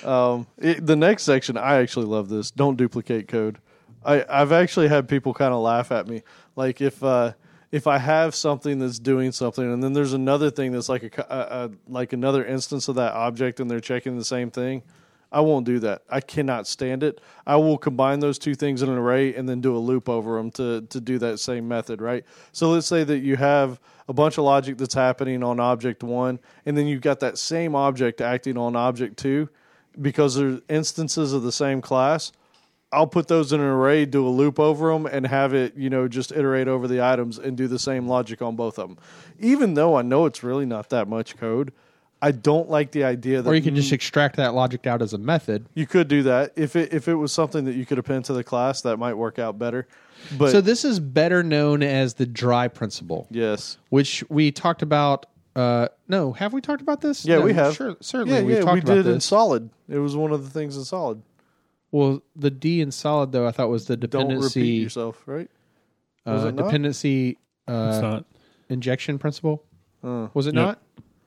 um, 0.06 0.48
it, 0.58 0.86
the 0.86 0.96
next 0.96 1.24
section, 1.24 1.58
I 1.58 1.76
actually 1.78 2.06
love 2.06 2.30
this. 2.30 2.52
Don't 2.52 2.78
duplicate 2.78 3.28
code. 3.28 3.58
I, 4.06 4.26
I've 4.30 4.52
actually 4.52 4.88
had 4.90 5.08
people 5.08 5.34
kind 5.34 5.54
of 5.54 5.62
laugh 5.62 5.92
at 5.92 6.08
me, 6.08 6.24
like 6.56 6.82
if 6.82 7.04
uh, 7.04 7.34
if 7.74 7.88
I 7.88 7.98
have 7.98 8.36
something 8.36 8.78
that's 8.78 9.00
doing 9.00 9.32
something, 9.32 9.64
and 9.74 9.84
then 9.84 9.94
there's 9.94 10.14
another 10.14 10.52
thing 10.52 10.72
that's 10.72 10.90
like 10.90 11.18
a, 11.18 11.26
a, 11.28 11.66
a 11.66 11.72
like 11.88 12.14
another 12.14 12.46
instance 12.46 12.88
of 12.88 12.94
that 12.96 13.14
object, 13.14 13.60
and 13.60 13.70
they're 13.70 13.80
checking 13.80 14.16
the 14.16 14.24
same 14.24 14.52
thing. 14.52 14.84
I 15.32 15.42
won't 15.42 15.66
do 15.66 15.80
that. 15.80 16.04
I 16.08 16.22
cannot 16.22 16.68
stand 16.68 17.02
it. 17.02 17.20
I 17.48 17.56
will 17.56 17.80
combine 17.80 18.20
those 18.20 18.38
two 18.38 18.54
things 18.54 18.84
in 18.84 18.90
an 18.90 18.96
array 19.00 19.34
and 19.34 19.50
then 19.50 19.60
do 19.60 19.76
a 19.76 19.80
loop 19.80 20.08
over 20.08 20.38
them 20.38 20.52
to 20.52 20.82
to 20.82 21.02
do 21.02 21.18
that 21.18 21.40
same 21.40 21.68
method, 21.68 22.00
right? 22.00 22.24
So 22.52 22.70
let's 22.70 22.86
say 22.86 23.04
that 23.06 23.20
you 23.20 23.38
have 23.38 23.80
a 24.08 24.14
bunch 24.14 24.38
of 24.38 24.44
logic 24.44 24.78
that's 24.78 24.94
happening 24.94 25.42
on 25.42 25.60
object 25.60 26.04
1 26.04 26.40
and 26.68 26.78
then 26.78 26.86
you've 26.86 27.02
got 27.02 27.22
that 27.22 27.40
same 27.40 27.74
object 27.74 28.22
acting 28.22 28.58
on 28.58 28.76
object 28.76 29.18
2 29.18 29.50
because 30.00 30.36
they're 30.36 30.60
instances 30.70 31.34
of 31.34 31.42
the 31.42 31.52
same 31.52 31.82
class. 31.82 32.34
I'll 32.94 33.08
put 33.08 33.28
those 33.28 33.52
in 33.52 33.60
an 33.60 33.66
array, 33.66 34.06
do 34.06 34.26
a 34.28 34.30
loop 34.30 34.60
over 34.60 34.94
them, 34.94 35.06
and 35.06 35.26
have 35.28 35.54
it, 35.54 35.76
you 35.76 35.90
know, 35.90 36.08
just 36.08 36.32
iterate 36.32 36.68
over 36.68 36.88
the 36.88 37.04
items 37.04 37.38
and 37.40 37.58
do 37.58 37.68
the 37.68 37.80
same 37.80 38.08
logic 38.08 38.42
on 38.42 38.56
both 38.56 38.78
of 38.78 38.90
them. 38.90 38.98
Even 39.40 39.74
though 39.74 39.96
I 39.96 40.02
know 40.04 40.26
it's 40.26 40.44
really 40.44 40.66
not 40.66 40.90
that 40.90 41.08
much 41.08 41.36
code, 41.38 41.74
I 42.22 42.32
don't 42.32 42.70
like 42.70 42.92
the 42.92 43.04
idea 43.04 43.42
that 43.42 43.50
Or 43.50 43.56
you 43.56 43.62
can 43.62 43.76
just 43.76 43.92
extract 43.92 44.38
that 44.38 44.54
logic 44.54 44.88
out 44.88 45.02
as 45.02 45.12
a 45.14 45.18
method. 45.18 45.66
you 45.74 45.86
could 45.86 46.08
do 46.08 46.24
that 46.24 46.54
if 46.56 46.76
it 46.78 46.94
if 46.94 47.10
it 47.10 47.16
was 47.16 47.34
something 47.34 47.66
that 47.66 47.74
you 47.76 47.86
could 47.86 48.00
append 48.00 48.24
to 48.26 48.34
the 48.34 48.46
class 48.46 48.82
that 48.84 48.96
might 48.98 49.16
work 49.16 49.40
out 49.40 49.60
better. 49.60 49.88
But 50.38 50.52
so 50.52 50.62
this 50.62 50.86
is 50.86 51.02
better 51.02 51.44
known 51.44 51.84
as 51.84 52.14
the 52.14 52.26
dry 52.26 52.70
principle, 52.70 53.28
yes, 53.30 53.78
which 53.90 54.24
we 54.30 54.52
talked 54.52 54.82
about. 54.82 55.26
Uh, 55.56 55.88
no, 56.08 56.32
have 56.34 56.52
we 56.54 56.62
talked 56.62 56.82
about 56.82 57.02
this? 57.02 57.26
yeah, 57.26 57.36
No, 57.40 57.42
we 57.42 57.54
have 57.54 57.76
Sure, 57.76 57.96
certainly, 58.00 58.40
Yeah, 58.40 58.44
we've 58.44 58.56
yeah, 58.56 58.62
talked 58.64 58.74
we 58.74 58.80
about 58.80 58.96
did 58.96 59.08
in 59.08 59.20
solid. 59.20 59.70
It 59.88 60.00
was 60.00 60.16
one 60.16 60.32
of 60.32 60.44
the 60.44 60.50
things 60.50 60.78
in 60.78 60.84
solid. 60.84 61.22
Well, 61.94 62.24
the 62.36 62.50
D 62.50 62.82
in 62.82 62.92
solid 62.92 63.32
though, 63.32 63.48
I 63.48 63.52
thought 63.52 63.70
was 63.70 63.86
the 63.86 63.96
dependency. 63.96 64.34
Don't 64.34 64.44
repeat 64.44 64.50
dependency 64.54 64.84
yourself, 64.84 65.24
right? 65.28 65.50
Was 66.26 66.44
uh, 66.44 66.48
it 66.48 66.56
not? 66.56 66.66
dependency 66.66 67.38
it's 67.68 67.98
uh, 67.98 68.02
not 68.02 68.26
injection 68.68 69.20
principle. 69.20 69.64
Uh, 70.04 70.28
Was 70.34 70.48
it 70.48 70.56
Yep. 70.56 70.66
not? 70.66 70.82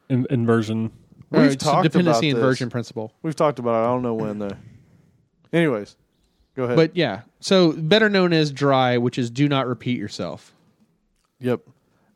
in, 0.09 0.27
inversion. 0.29 0.91
We've 1.31 1.43
Or 1.43 1.45
it's 1.47 1.65
talked 1.65 1.85
dependency 1.85 2.31
about 2.31 2.37
this. 2.37 2.43
inversion 2.43 2.71
principle. 2.71 3.13
we've 3.23 3.37
talked 3.37 3.59
about 3.61 3.81
it. 3.83 3.87
I 3.87 3.91
don't 3.91 4.03
know 4.03 4.15
when 4.15 4.41
though. 4.41 4.57
Anyways, 5.53 5.97
go 6.57 6.65
ahead. 6.65 6.77
But 6.77 6.97
yeah, 6.97 7.23
so 7.39 7.73
better 7.73 8.11
known 8.11 8.33
as 8.33 8.51
dry, 8.51 8.99
which 8.99 9.19
is 9.19 9.31
do 9.31 9.49
not 9.49 9.69
repeat 9.69 9.99
yourself. 9.99 10.53
Yep. 11.39 11.61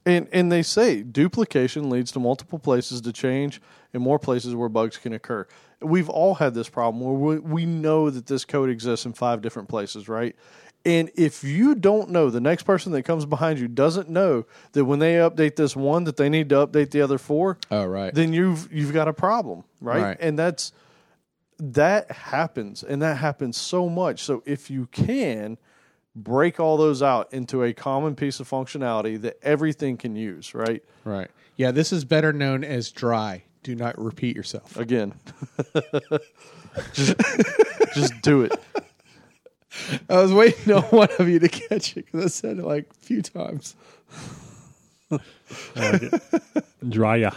And 0.04 0.28
and 0.32 0.50
they 0.50 0.62
say 0.62 1.02
duplication 1.02 1.88
leads 1.88 2.10
to 2.12 2.18
multiple 2.18 2.58
places 2.58 3.00
to 3.02 3.12
change 3.12 3.60
and 3.92 4.02
more 4.02 4.18
places 4.18 4.54
where 4.54 4.68
bugs 4.68 4.96
can 4.96 5.12
occur. 5.12 5.46
We've 5.80 6.08
all 6.08 6.34
had 6.34 6.54
this 6.54 6.68
problem 6.68 7.02
where 7.02 7.14
we, 7.14 7.38
we 7.38 7.66
know 7.66 8.10
that 8.10 8.26
this 8.26 8.44
code 8.44 8.70
exists 8.70 9.06
in 9.06 9.12
five 9.12 9.40
different 9.40 9.68
places, 9.68 10.08
right? 10.08 10.36
And 10.84 11.10
if 11.14 11.44
you 11.44 11.74
don't 11.74 12.10
know, 12.10 12.30
the 12.30 12.40
next 12.40 12.62
person 12.62 12.92
that 12.92 13.02
comes 13.02 13.26
behind 13.26 13.58
you 13.58 13.68
doesn't 13.68 14.08
know 14.08 14.46
that 14.72 14.84
when 14.84 14.98
they 14.98 15.14
update 15.14 15.56
this 15.56 15.76
one 15.76 16.04
that 16.04 16.16
they 16.16 16.28
need 16.28 16.48
to 16.50 16.66
update 16.66 16.90
the 16.90 17.02
other 17.02 17.18
four, 17.18 17.58
Oh 17.70 17.84
right. 17.84 18.14
then 18.14 18.32
you've 18.32 18.72
you've 18.72 18.92
got 18.92 19.06
a 19.06 19.12
problem, 19.12 19.64
right? 19.80 20.02
Right. 20.02 20.16
And 20.20 20.38
that's 20.38 20.72
that 21.58 22.10
happens, 22.10 22.82
and 22.82 23.02
that 23.02 23.18
happens 23.18 23.58
so 23.58 23.90
much. 23.90 24.22
So 24.22 24.42
if 24.46 24.70
you 24.70 24.86
can 24.86 25.58
break 26.16 26.58
all 26.58 26.78
those 26.78 27.02
out 27.02 27.32
into 27.32 27.62
a 27.62 27.72
common 27.74 28.14
piece 28.14 28.40
of 28.40 28.48
functionality 28.48 29.20
that 29.20 29.38
everything 29.42 29.96
can 29.98 30.16
use, 30.16 30.54
right? 30.54 30.82
Right. 31.04 31.28
Yeah, 31.56 31.70
this 31.72 31.92
is 31.92 32.06
better 32.06 32.32
known 32.32 32.64
as 32.64 32.90
dry. 32.90 33.44
Do 33.62 33.74
not 33.74 33.98
repeat 33.98 34.36
yourself. 34.36 34.76
Again, 34.78 35.12
just, 36.94 37.16
just 37.94 38.20
do 38.22 38.42
it. 38.42 38.52
I 40.08 40.20
was 40.22 40.32
waiting 40.32 40.72
on 40.72 40.82
one 40.84 41.08
of 41.18 41.28
you 41.28 41.38
to 41.38 41.48
catch 41.48 41.96
it 41.96 42.06
because 42.06 42.24
I 42.24 42.28
said 42.28 42.58
it 42.58 42.64
like 42.64 42.88
a 42.90 42.94
few 43.04 43.22
times. 43.22 43.76
Drya. 46.84 47.36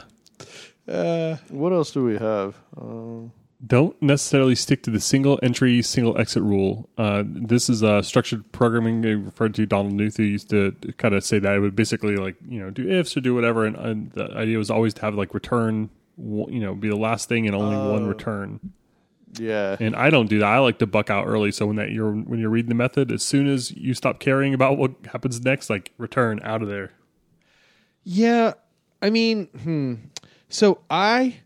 What 1.50 1.74
else 1.74 1.92
do 1.92 2.04
we 2.04 2.18
have? 2.18 2.56
Um, 2.78 3.32
Don't 3.66 4.00
necessarily 4.02 4.56
stick 4.56 4.84
to 4.84 4.92
the 4.92 5.00
single 5.00 5.40
entry, 5.44 5.82
single 5.82 6.18
exit 6.18 6.44
rule. 6.44 6.90
Uh, 6.98 7.24
this 7.26 7.70
is 7.70 7.84
uh, 7.84 8.02
structured 8.02 8.50
programming. 8.52 9.06
I 9.06 9.10
referred 9.12 9.54
to 9.56 9.66
Donald 9.66 9.94
Knuth, 9.96 10.18
who 10.18 10.24
used 10.24 10.50
to 10.52 10.72
kind 10.98 11.14
of 11.16 11.24
say 11.24 11.40
that 11.40 11.54
it 11.56 11.60
would 11.60 11.76
basically 11.76 12.16
like 12.16 12.36
you 12.48 12.60
know 12.60 12.70
do 12.70 12.88
ifs 12.90 13.16
or 13.18 13.22
do 13.22 13.34
whatever, 13.36 13.66
and, 13.66 13.76
and 13.76 14.12
the 14.12 14.32
idea 14.36 14.58
was 14.58 14.70
always 14.72 14.94
to 14.96 15.02
have 15.02 15.16
like 15.16 15.34
return, 15.34 15.90
you 16.18 16.60
know, 16.60 16.76
be 16.76 16.90
the 16.90 16.96
last 16.96 17.28
thing 17.30 17.48
and 17.48 17.56
only 17.56 17.76
one 17.76 18.06
return. 18.06 18.60
yeah, 19.38 19.76
And 19.80 19.96
I 19.96 20.10
don't 20.10 20.28
do 20.28 20.40
that. 20.40 20.48
I 20.48 20.60
like 20.60 20.80
to 20.80 20.88
buck 20.88 21.10
out 21.10 21.26
early. 21.26 21.52
So 21.52 21.66
when 21.66 21.76
that 21.78 21.92
you're 21.92 22.12
when 22.12 22.40
you're 22.40 22.50
reading 22.50 22.70
the 22.70 22.76
method, 22.76 23.12
as 23.12 23.24
soon 23.24 23.48
as 23.48 23.72
you 23.72 23.94
stop 23.94 24.20
caring 24.20 24.54
about 24.54 24.78
what 24.78 24.92
happens 25.12 25.44
next, 25.44 25.70
like 25.70 25.92
return 25.98 26.40
out 26.44 26.62
of 26.62 26.68
there. 26.68 26.92
Yeah, 28.04 28.54
I 29.02 29.10
mean, 29.10 29.48
hmm. 29.48 29.96
So 30.50 30.82
I 30.90 31.38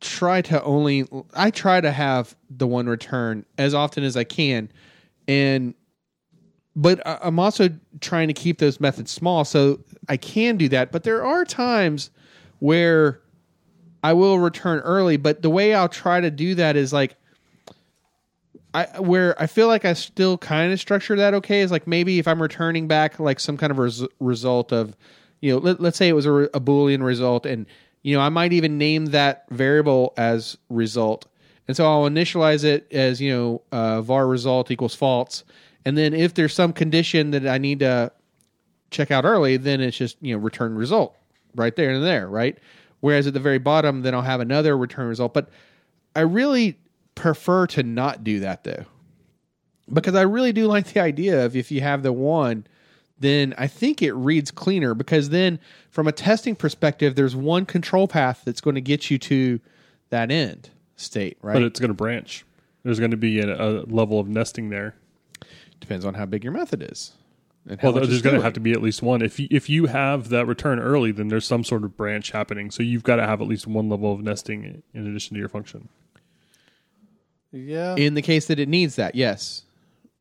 try 0.00 0.42
to 0.42 0.62
only 0.62 1.06
I 1.34 1.50
try 1.50 1.80
to 1.80 1.90
have 1.90 2.36
the 2.50 2.66
one 2.66 2.88
return 2.88 3.44
as 3.56 3.74
often 3.74 4.04
as 4.04 4.16
I 4.16 4.24
can, 4.24 4.70
and 5.26 5.74
but 6.76 7.00
I'm 7.04 7.38
also 7.40 7.70
trying 8.00 8.28
to 8.28 8.34
keep 8.34 8.58
those 8.58 8.78
methods 8.78 9.10
small 9.10 9.44
so 9.44 9.80
I 10.08 10.16
can 10.16 10.56
do 10.56 10.68
that. 10.68 10.92
But 10.92 11.02
there 11.02 11.24
are 11.24 11.44
times 11.44 12.10
where 12.60 13.20
I 14.02 14.12
will 14.12 14.38
return 14.38 14.80
early, 14.80 15.16
but 15.16 15.42
the 15.42 15.50
way 15.50 15.74
I'll 15.74 15.88
try 15.88 16.20
to 16.20 16.30
do 16.30 16.54
that 16.56 16.76
is 16.76 16.92
like 16.92 17.16
I 18.74 18.84
where 19.00 19.40
I 19.40 19.46
feel 19.46 19.66
like 19.66 19.84
I 19.84 19.94
still 19.94 20.38
kind 20.38 20.72
of 20.72 20.80
structure 20.80 21.16
that 21.16 21.34
okay 21.34 21.60
is 21.60 21.70
like 21.70 21.86
maybe 21.86 22.18
if 22.18 22.28
I'm 22.28 22.40
returning 22.40 22.86
back 22.86 23.18
like 23.18 23.40
some 23.40 23.56
kind 23.56 23.70
of 23.70 23.78
res- 23.78 24.06
result 24.20 24.72
of 24.72 24.94
you 25.40 25.52
know 25.52 25.58
let, 25.58 25.80
let's 25.80 25.96
say 25.96 26.08
it 26.08 26.12
was 26.12 26.26
a, 26.26 26.32
re- 26.32 26.48
a 26.52 26.60
boolean 26.60 27.02
result 27.02 27.46
and 27.46 27.66
you 28.02 28.14
know 28.14 28.20
I 28.20 28.28
might 28.28 28.52
even 28.52 28.76
name 28.76 29.06
that 29.06 29.46
variable 29.50 30.12
as 30.18 30.58
result 30.68 31.26
and 31.66 31.76
so 31.76 31.86
I'll 31.86 32.08
initialize 32.08 32.62
it 32.62 32.86
as 32.92 33.22
you 33.22 33.32
know 33.32 33.62
uh, 33.72 34.02
var 34.02 34.26
result 34.26 34.70
equals 34.70 34.94
false 34.94 35.44
and 35.84 35.96
then 35.96 36.12
if 36.12 36.34
there's 36.34 36.52
some 36.52 36.74
condition 36.74 37.30
that 37.30 37.46
I 37.46 37.56
need 37.56 37.78
to 37.78 38.12
check 38.90 39.10
out 39.10 39.24
early, 39.24 39.56
then 39.56 39.80
it's 39.80 39.96
just 39.96 40.16
you 40.20 40.34
know 40.34 40.38
return 40.38 40.74
result 40.74 41.16
right 41.54 41.74
there 41.76 41.90
and 41.90 42.04
there, 42.04 42.28
right? 42.28 42.58
Whereas 43.00 43.26
at 43.26 43.34
the 43.34 43.40
very 43.40 43.58
bottom, 43.58 44.02
then 44.02 44.14
I'll 44.14 44.22
have 44.22 44.40
another 44.40 44.76
return 44.76 45.08
result. 45.08 45.34
But 45.34 45.48
I 46.16 46.20
really 46.20 46.78
prefer 47.14 47.66
to 47.68 47.82
not 47.82 48.24
do 48.24 48.40
that 48.40 48.64
though, 48.64 48.84
because 49.92 50.14
I 50.14 50.22
really 50.22 50.52
do 50.52 50.66
like 50.66 50.92
the 50.92 51.00
idea 51.00 51.44
of 51.44 51.56
if 51.56 51.70
you 51.70 51.80
have 51.80 52.02
the 52.02 52.12
one, 52.12 52.66
then 53.18 53.54
I 53.58 53.66
think 53.66 54.02
it 54.02 54.12
reads 54.12 54.50
cleaner. 54.50 54.94
Because 54.94 55.30
then, 55.30 55.58
from 55.90 56.06
a 56.06 56.12
testing 56.12 56.54
perspective, 56.54 57.14
there's 57.14 57.36
one 57.36 57.66
control 57.66 58.08
path 58.08 58.42
that's 58.44 58.60
going 58.60 58.76
to 58.76 58.80
get 58.80 59.10
you 59.10 59.18
to 59.18 59.60
that 60.10 60.30
end 60.30 60.70
state, 60.96 61.38
right? 61.42 61.54
But 61.54 61.62
it's 61.62 61.80
going 61.80 61.88
to 61.88 61.94
branch. 61.94 62.44
There's 62.84 62.98
going 62.98 63.10
to 63.10 63.16
be 63.16 63.40
a, 63.40 63.60
a 63.60 63.82
level 63.86 64.20
of 64.20 64.28
nesting 64.28 64.70
there. 64.70 64.94
depends 65.80 66.04
on 66.04 66.14
how 66.14 66.26
big 66.26 66.44
your 66.44 66.52
method 66.52 66.82
is. 66.90 67.12
And 67.66 67.80
Well, 67.82 67.92
there's 67.92 68.22
going 68.22 68.36
to 68.36 68.42
have 68.42 68.54
to 68.54 68.60
be 68.60 68.72
at 68.72 68.82
least 68.82 69.02
one. 69.02 69.22
If 69.22 69.38
you, 69.38 69.48
if 69.50 69.68
you 69.68 69.86
have 69.86 70.30
that 70.30 70.46
return 70.46 70.78
early, 70.78 71.12
then 71.12 71.28
there's 71.28 71.46
some 71.46 71.64
sort 71.64 71.84
of 71.84 71.96
branch 71.96 72.30
happening. 72.30 72.70
So 72.70 72.82
you've 72.82 73.02
got 73.02 73.16
to 73.16 73.26
have 73.26 73.40
at 73.40 73.48
least 73.48 73.66
one 73.66 73.88
level 73.88 74.12
of 74.12 74.20
nesting 74.20 74.82
in 74.94 75.06
addition 75.06 75.34
to 75.34 75.40
your 75.40 75.48
function. 75.48 75.88
yeah. 77.52 77.94
in 77.96 78.14
the 78.14 78.22
case 78.22 78.46
that 78.46 78.58
it 78.58 78.68
needs 78.68 78.96
that. 78.96 79.14
Yes, 79.14 79.64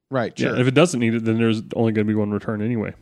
right. 0.10 0.38
Sure. 0.38 0.56
Yeah. 0.56 0.62
If 0.62 0.68
it 0.68 0.74
doesn't 0.74 1.00
need 1.00 1.14
it, 1.14 1.26
then 1.26 1.38
there's 1.38 1.62
only 1.76 1.92
going 1.92 2.06
to 2.06 2.12
be 2.12 2.16
one 2.16 2.32
return 2.32 2.62
anyway. 2.62 2.94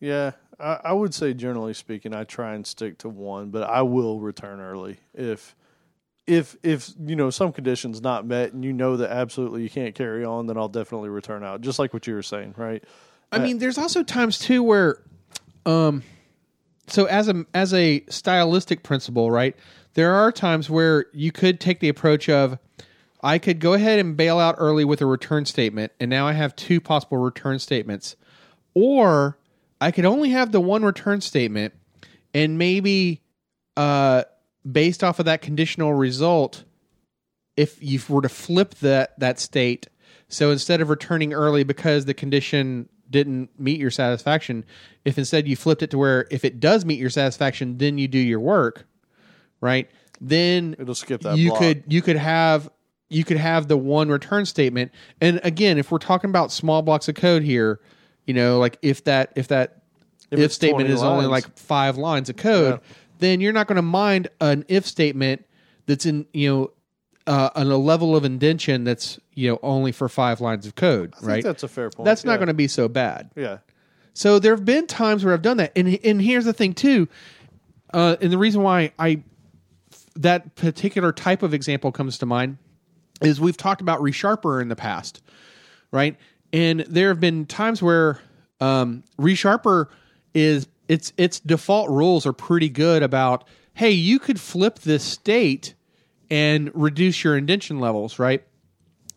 Yeah, 0.00 0.32
I, 0.58 0.80
I 0.84 0.92
would 0.92 1.14
say 1.14 1.34
generally 1.34 1.74
speaking, 1.74 2.14
I 2.14 2.24
try 2.24 2.54
and 2.54 2.66
stick 2.66 2.98
to 2.98 3.08
one, 3.08 3.50
but 3.50 3.62
I 3.62 3.82
will 3.82 4.20
return 4.20 4.60
early 4.60 4.98
if 5.14 5.54
if 6.26 6.56
if 6.62 6.90
you 7.04 7.16
know 7.16 7.30
some 7.30 7.52
conditions 7.52 8.00
not 8.00 8.26
met 8.26 8.52
and 8.52 8.64
you 8.64 8.72
know 8.72 8.96
that 8.96 9.10
absolutely 9.10 9.62
you 9.62 9.70
can't 9.70 9.94
carry 9.94 10.24
on, 10.24 10.46
then 10.46 10.56
I'll 10.56 10.68
definitely 10.68 11.08
return 11.08 11.42
out. 11.42 11.60
Just 11.60 11.78
like 11.78 11.92
what 11.92 12.06
you 12.06 12.14
were 12.14 12.22
saying, 12.22 12.54
right? 12.56 12.84
I 13.32 13.38
mean, 13.38 13.58
there's 13.58 13.78
also 13.78 14.02
times 14.02 14.38
too 14.38 14.62
where, 14.62 15.02
um, 15.64 16.02
so 16.86 17.04
as 17.04 17.28
a 17.28 17.44
as 17.54 17.72
a 17.72 18.04
stylistic 18.08 18.82
principle, 18.82 19.30
right? 19.30 19.56
There 19.94 20.14
are 20.14 20.32
times 20.32 20.68
where 20.68 21.06
you 21.12 21.32
could 21.32 21.60
take 21.60 21.80
the 21.80 21.88
approach 21.88 22.28
of, 22.28 22.58
I 23.22 23.38
could 23.38 23.60
go 23.60 23.74
ahead 23.74 23.98
and 23.98 24.16
bail 24.16 24.38
out 24.38 24.54
early 24.58 24.84
with 24.84 25.00
a 25.00 25.06
return 25.06 25.44
statement, 25.44 25.92
and 26.00 26.08
now 26.08 26.26
I 26.26 26.32
have 26.32 26.56
two 26.56 26.80
possible 26.80 27.18
return 27.18 27.58
statements, 27.58 28.16
or 28.74 29.38
I 29.80 29.90
could 29.90 30.04
only 30.04 30.30
have 30.30 30.52
the 30.52 30.60
one 30.60 30.84
return 30.84 31.20
statement, 31.20 31.74
and 32.34 32.58
maybe, 32.58 33.20
uh, 33.76 34.24
based 34.70 35.02
off 35.02 35.18
of 35.18 35.24
that 35.26 35.42
conditional 35.42 35.94
result, 35.94 36.64
if 37.56 37.82
you 37.82 38.00
were 38.08 38.22
to 38.22 38.28
flip 38.28 38.74
that 38.76 39.18
that 39.18 39.38
state, 39.38 39.88
so 40.28 40.50
instead 40.50 40.80
of 40.80 40.88
returning 40.88 41.32
early 41.32 41.64
because 41.64 42.04
the 42.04 42.14
condition 42.14 42.88
didn't 43.10 43.50
meet 43.58 43.80
your 43.80 43.90
satisfaction, 43.90 44.64
if 45.04 45.18
instead 45.18 45.48
you 45.48 45.56
flipped 45.56 45.82
it 45.82 45.90
to 45.90 45.98
where 45.98 46.26
if 46.30 46.44
it 46.44 46.60
does 46.60 46.84
meet 46.84 46.98
your 46.98 47.10
satisfaction, 47.10 47.78
then 47.78 47.98
you 47.98 48.06
do 48.08 48.18
your 48.18 48.40
work, 48.40 48.86
right? 49.60 49.90
Then 50.20 50.76
It'll 50.78 50.94
skip 50.94 51.22
that 51.22 51.36
you 51.38 51.48
block. 51.50 51.60
could 51.60 51.84
you 51.88 52.02
could 52.02 52.16
have 52.16 52.70
you 53.08 53.24
could 53.24 53.38
have 53.38 53.66
the 53.68 53.76
one 53.76 54.08
return 54.08 54.46
statement. 54.46 54.92
And 55.20 55.40
again, 55.42 55.78
if 55.78 55.90
we're 55.90 55.98
talking 55.98 56.30
about 56.30 56.52
small 56.52 56.82
blocks 56.82 57.08
of 57.08 57.16
code 57.16 57.42
here, 57.42 57.80
you 58.26 58.34
know, 58.34 58.58
like 58.58 58.78
if 58.82 59.04
that 59.04 59.32
if 59.34 59.48
that 59.48 59.82
if, 60.30 60.38
it's 60.38 60.54
statement 60.54 60.86
20 60.86 60.94
is 60.94 61.02
only 61.02 61.26
like 61.26 61.56
five 61.58 61.96
lines 61.96 62.28
of 62.28 62.36
code, 62.36 62.74
Yeah. 62.74 62.94
then 63.18 63.40
you're 63.40 63.52
not 63.52 63.66
going 63.66 63.76
to 63.76 63.82
mind 63.82 64.28
an 64.40 64.64
if 64.68 64.86
statement 64.86 65.44
that's 65.86 66.06
in 66.06 66.26
you 66.32 66.48
know 66.48 66.70
uh, 67.26 67.50
on 67.54 67.70
a 67.70 67.76
level 67.76 68.16
of 68.16 68.24
indentation 68.24 68.84
that's 68.84 69.18
you 69.34 69.50
know 69.50 69.58
only 69.62 69.92
for 69.92 70.08
five 70.08 70.40
lines 70.40 70.66
of 70.66 70.74
code, 70.74 71.12
I 71.14 71.18
think 71.18 71.28
right? 71.28 71.44
that's 71.44 71.62
a 71.62 71.68
fair 71.68 71.90
point. 71.90 72.04
That's 72.04 72.24
not 72.24 72.32
yeah. 72.32 72.38
going 72.38 72.48
to 72.48 72.54
be 72.54 72.68
so 72.68 72.88
bad. 72.88 73.30
Yeah, 73.36 73.58
So 74.14 74.38
there 74.38 74.54
have 74.54 74.64
been 74.64 74.86
times 74.86 75.24
where 75.24 75.34
I've 75.34 75.42
done 75.42 75.58
that, 75.58 75.72
and 75.76 75.98
and 76.04 76.20
here's 76.20 76.44
the 76.44 76.52
thing 76.52 76.74
too, 76.74 77.08
uh, 77.92 78.16
and 78.20 78.32
the 78.32 78.38
reason 78.38 78.62
why 78.62 78.92
I 78.98 79.22
that 80.16 80.54
particular 80.56 81.12
type 81.12 81.42
of 81.42 81.54
example 81.54 81.92
comes 81.92 82.18
to 82.18 82.26
mind 82.26 82.58
is 83.22 83.40
we've 83.40 83.56
talked 83.56 83.80
about 83.80 84.00
resharper 84.00 84.60
in 84.60 84.68
the 84.68 84.76
past, 84.76 85.22
right? 85.92 86.16
And 86.52 86.80
there 86.80 87.08
have 87.08 87.20
been 87.20 87.46
times 87.46 87.82
where 87.82 88.18
um, 88.60 89.04
resharper 89.18 89.86
is 90.34 90.66
its 90.88 91.12
its 91.16 91.40
default 91.40 91.90
rules 91.90 92.26
are 92.26 92.32
pretty 92.32 92.68
good 92.68 93.02
about 93.02 93.44
hey 93.74 93.90
you 93.90 94.18
could 94.18 94.40
flip 94.40 94.80
this 94.80 95.04
state 95.04 95.74
and 96.30 96.70
reduce 96.74 97.24
your 97.24 97.36
indentation 97.36 97.80
levels, 97.80 98.18
right? 98.18 98.44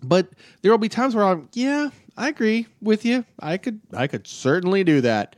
But 0.02 0.30
there 0.62 0.72
will 0.72 0.78
be 0.78 0.90
times 0.90 1.16
where 1.16 1.24
I'm, 1.24 1.48
yeah, 1.54 1.90
I 2.18 2.30
agree 2.30 2.68
with 2.82 3.06
you. 3.06 3.26
I 3.40 3.58
could, 3.58 3.80
I 3.94 4.08
could 4.08 4.28
certainly 4.28 4.84
do 4.84 5.02
that. 5.02 5.36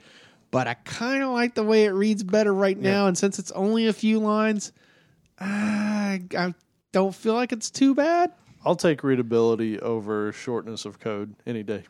But 0.52 0.68
I 0.68 0.76
kind 0.76 1.22
of 1.22 1.32
like 1.32 1.54
the 1.54 1.64
way 1.64 1.86
it 1.86 1.90
reads 1.90 2.24
better 2.24 2.54
right 2.54 2.78
now, 2.78 3.08
and 3.08 3.18
since 3.18 3.40
it's 3.40 3.52
only 3.52 3.88
a 3.88 3.94
few 3.94 4.20
lines, 4.20 4.72
I, 5.38 6.22
I 6.38 6.54
don't 6.94 7.14
feel 7.14 7.34
like 7.34 7.52
it's 7.52 7.70
too 7.70 7.94
bad. 7.94 8.32
I'll 8.64 8.78
take 8.78 9.04
readability 9.04 9.80
over 9.82 10.32
shortness 10.32 10.86
of 10.86 11.00
code 11.00 11.36
any 11.46 11.62
day. 11.62 11.84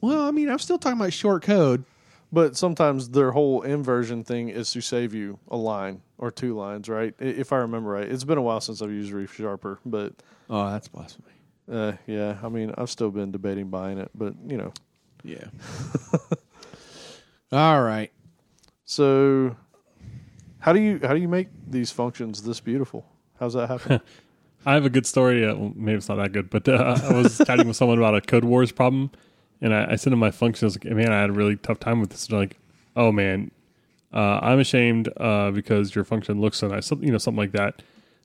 Well, 0.00 0.22
I 0.22 0.30
mean, 0.30 0.48
I'm 0.48 0.58
still 0.58 0.78
talking 0.78 0.98
about 0.98 1.12
short 1.12 1.42
code. 1.42 1.84
But 2.32 2.56
sometimes 2.56 3.08
their 3.10 3.32
whole 3.32 3.62
inversion 3.62 4.22
thing 4.22 4.48
is 4.50 4.70
to 4.72 4.80
save 4.80 5.12
you 5.14 5.38
a 5.48 5.56
line 5.56 6.02
or 6.16 6.30
two 6.30 6.54
lines, 6.56 6.88
right? 6.88 7.12
If 7.18 7.52
I 7.52 7.56
remember 7.56 7.90
right. 7.90 8.08
It's 8.08 8.22
been 8.24 8.38
a 8.38 8.42
while 8.42 8.60
since 8.60 8.80
I've 8.82 8.90
used 8.92 9.12
ReSharper, 9.12 9.78
but 9.84 10.12
Oh, 10.48 10.70
that's 10.70 10.86
blasphemy. 10.88 11.32
uh, 11.70 11.92
yeah, 12.06 12.38
I 12.42 12.48
mean, 12.48 12.72
I've 12.78 12.90
still 12.90 13.10
been 13.10 13.32
debating 13.32 13.68
buying 13.68 13.98
it, 13.98 14.10
but 14.14 14.34
you 14.46 14.56
know. 14.58 14.72
Yeah. 15.24 15.44
All 17.52 17.82
right. 17.82 18.12
So, 18.84 19.56
how 20.60 20.72
do 20.72 20.80
you 20.80 21.00
how 21.02 21.14
do 21.14 21.20
you 21.20 21.28
make 21.28 21.48
these 21.68 21.90
functions 21.90 22.42
this 22.42 22.60
beautiful? 22.60 23.04
How's 23.38 23.54
that 23.54 23.68
happen? 23.68 24.00
I 24.66 24.74
have 24.74 24.84
a 24.84 24.90
good 24.90 25.06
story. 25.06 25.44
Uh, 25.46 25.54
well, 25.56 25.72
maybe 25.74 25.96
it's 25.96 26.08
not 26.08 26.16
that 26.16 26.32
good, 26.32 26.50
but 26.50 26.68
uh, 26.68 26.98
I 27.02 27.12
was 27.14 27.38
chatting 27.38 27.66
with 27.66 27.76
someone 27.76 27.98
about 27.98 28.14
a 28.16 28.20
Codewars 28.20 28.74
problem, 28.74 29.10
and 29.60 29.74
I, 29.74 29.92
I 29.92 29.96
sent 29.96 30.10
them 30.12 30.18
my 30.18 30.30
function. 30.30 30.64
I 30.64 30.68
was 30.68 30.82
like, 30.84 30.94
"Man, 30.94 31.12
I 31.12 31.20
had 31.20 31.30
a 31.30 31.34
really 31.34 31.56
tough 31.56 31.80
time 31.80 32.00
with 32.00 32.10
this." 32.10 32.28
And 32.28 32.38
like, 32.38 32.56
"Oh 32.96 33.12
man, 33.12 33.50
uh, 34.12 34.40
I'm 34.42 34.58
ashamed 34.58 35.08
uh, 35.18 35.50
because 35.50 35.94
your 35.94 36.04
function 36.04 36.40
looks 36.40 36.58
so 36.58 36.68
nice." 36.68 36.86
Something, 36.86 37.06
you 37.06 37.12
know, 37.12 37.18
something 37.18 37.38
like 37.38 37.52
that. 37.52 37.82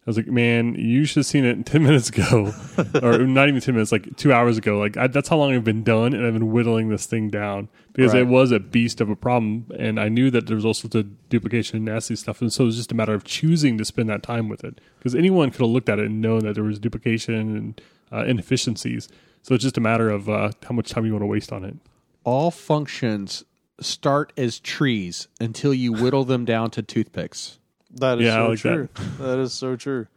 I 0.08 0.12
was 0.12 0.18
like, 0.18 0.28
man, 0.28 0.76
you 0.76 1.06
should 1.06 1.22
have 1.22 1.26
seen 1.26 1.46
it 1.46 1.66
10 1.66 1.82
minutes 1.82 2.10
ago, 2.10 2.54
or 3.02 3.18
not 3.26 3.48
even 3.50 3.60
10 3.60 3.74
minutes, 3.74 3.92
like 3.92 4.16
two 4.18 4.32
hours 4.32 4.56
ago. 4.56 4.78
Like, 4.78 4.98
I, 4.98 5.08
that's 5.08 5.28
how 5.30 5.38
long 5.38 5.52
I've 5.56 5.64
been 5.64 5.84
done, 5.84 6.14
and 6.14 6.24
I've 6.28 6.34
been 6.34 6.52
whittling 6.52 6.90
this 6.90 7.08
thing 7.08 7.32
down 7.32 7.70
because 7.92 8.14
Right. 8.14 8.22
it 8.22 8.28
was 8.28 8.52
a 8.52 8.60
beast 8.60 9.02
of 9.02 9.10
a 9.10 9.16
problem. 9.16 9.66
And 9.80 10.00
I 10.00 10.10
knew 10.10 10.30
that 10.30 10.46
there 10.46 10.56
was 10.56 10.64
also 10.64 10.88
the 10.88 11.02
duplication 11.30 11.78
and 11.78 11.86
nasty 11.86 12.16
stuff. 12.16 12.40
And 12.40 12.54
so 12.54 12.66
it 12.66 12.68
was 12.68 12.76
just 12.78 12.92
a 12.92 12.96
matter 12.96 13.16
of 13.16 13.24
choosing 13.24 13.80
to 13.80 13.86
spend 13.86 14.08
that 14.10 14.22
time 14.22 14.48
with 14.48 14.64
it 14.64 14.80
because 15.00 15.16
anyone 15.16 15.50
could 15.50 15.62
have 15.62 15.70
looked 15.72 15.90
at 15.90 15.98
it 15.98 16.06
and 16.06 16.22
known 16.22 16.42
that 16.42 16.54
there 16.54 16.64
was 16.64 16.78
duplication 16.78 17.34
and 17.58 17.82
uh, 18.12 18.26
inefficiencies. 18.26 19.08
So 19.42 19.54
it's 19.54 19.64
just 19.64 19.78
a 19.78 19.82
matter 19.82 20.10
of 20.10 20.28
uh, 20.30 20.52
how 20.68 20.74
much 20.74 20.90
time 20.90 21.06
you 21.06 21.12
want 21.12 21.22
to 21.24 21.28
waste 21.28 21.52
on 21.52 21.64
it. 21.64 21.76
All 22.24 22.50
functions 22.52 23.44
start 23.80 24.34
as 24.38 24.60
trees 24.60 25.28
until 25.40 25.74
you 25.74 25.94
whittle 25.94 26.24
them 26.24 26.46
down 26.46 26.72
to 26.72 26.82
toothpicks. 26.82 27.60
That 27.92 28.20
is 28.20 28.26
Yeah, 28.26 28.36
so 28.38 28.48
like 28.50 28.60
true. 28.60 28.90
that 29.20 29.40
is 29.40 29.54
so 29.54 29.76
true. 29.76 30.08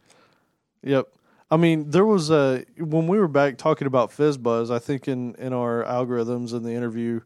Yep. 0.83 1.07
I 1.51 1.57
mean, 1.57 1.89
there 1.89 2.05
was 2.05 2.29
a 2.29 2.63
when 2.77 3.07
we 3.07 3.17
were 3.19 3.27
back 3.27 3.57
talking 3.57 3.87
about 3.87 4.11
FizzBuzz. 4.11 4.71
I 4.73 4.79
think 4.79 5.07
in 5.07 5.35
in 5.35 5.51
our 5.53 5.83
algorithms 5.83 6.53
in 6.53 6.63
the 6.63 6.73
interview 6.73 7.21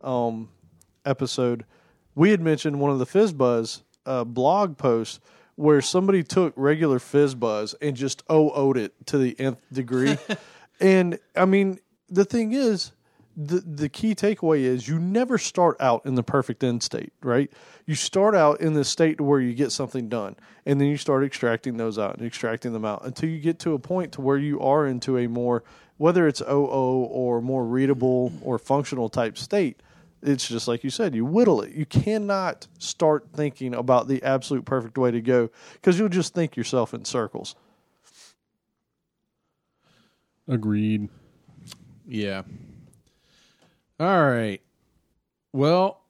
um, 0.00 0.48
episode, 1.04 1.64
we 2.14 2.30
had 2.30 2.40
mentioned 2.40 2.78
one 2.80 2.90
of 2.90 2.98
the 2.98 3.06
FizzBuzz 3.06 3.82
uh, 4.06 4.24
blog 4.24 4.76
posts 4.78 5.20
where 5.56 5.80
somebody 5.80 6.22
took 6.22 6.52
regular 6.56 6.98
FizzBuzz 6.98 7.74
and 7.80 7.96
just 7.96 8.22
OO'd 8.30 8.76
it 8.76 9.06
to 9.06 9.18
the 9.18 9.38
nth 9.38 9.60
degree. 9.72 10.18
and 10.80 11.18
I 11.36 11.44
mean, 11.44 11.78
the 12.08 12.24
thing 12.24 12.52
is, 12.52 12.92
the 13.36 13.60
the 13.60 13.88
key 13.88 14.14
takeaway 14.14 14.60
is 14.60 14.86
you 14.86 14.98
never 14.98 15.38
start 15.38 15.76
out 15.80 16.06
in 16.06 16.14
the 16.14 16.22
perfect 16.22 16.62
end 16.62 16.82
state, 16.82 17.12
right? 17.22 17.52
You 17.84 17.94
start 17.94 18.34
out 18.34 18.60
in 18.60 18.74
the 18.74 18.84
state 18.84 19.20
where 19.20 19.40
you 19.40 19.54
get 19.54 19.72
something 19.72 20.08
done, 20.08 20.36
and 20.64 20.80
then 20.80 20.88
you 20.88 20.96
start 20.96 21.24
extracting 21.24 21.76
those 21.76 21.98
out 21.98 22.16
and 22.16 22.26
extracting 22.26 22.72
them 22.72 22.84
out 22.84 23.04
until 23.04 23.28
you 23.28 23.40
get 23.40 23.58
to 23.60 23.74
a 23.74 23.78
point 23.78 24.12
to 24.12 24.20
where 24.20 24.38
you 24.38 24.60
are 24.60 24.86
into 24.86 25.18
a 25.18 25.26
more 25.26 25.64
whether 25.96 26.26
it's 26.26 26.40
OO 26.40 27.06
or 27.10 27.40
more 27.40 27.64
readable 27.64 28.32
or 28.42 28.58
functional 28.58 29.08
type 29.08 29.38
state. 29.38 29.80
It's 30.24 30.48
just 30.48 30.66
like 30.66 30.82
you 30.82 30.90
said, 30.90 31.14
you 31.14 31.24
whittle 31.24 31.60
it. 31.60 31.72
You 31.72 31.84
cannot 31.84 32.66
start 32.78 33.28
thinking 33.34 33.74
about 33.74 34.08
the 34.08 34.22
absolute 34.22 34.64
perfect 34.64 34.96
way 34.96 35.10
to 35.10 35.20
go 35.20 35.50
because 35.74 35.98
you'll 35.98 36.08
just 36.08 36.32
think 36.32 36.56
yourself 36.56 36.94
in 36.94 37.04
circles. 37.04 37.54
Agreed. 40.48 41.10
Yeah. 42.06 42.42
All 44.00 44.26
right. 44.28 44.60
Well, 45.52 46.03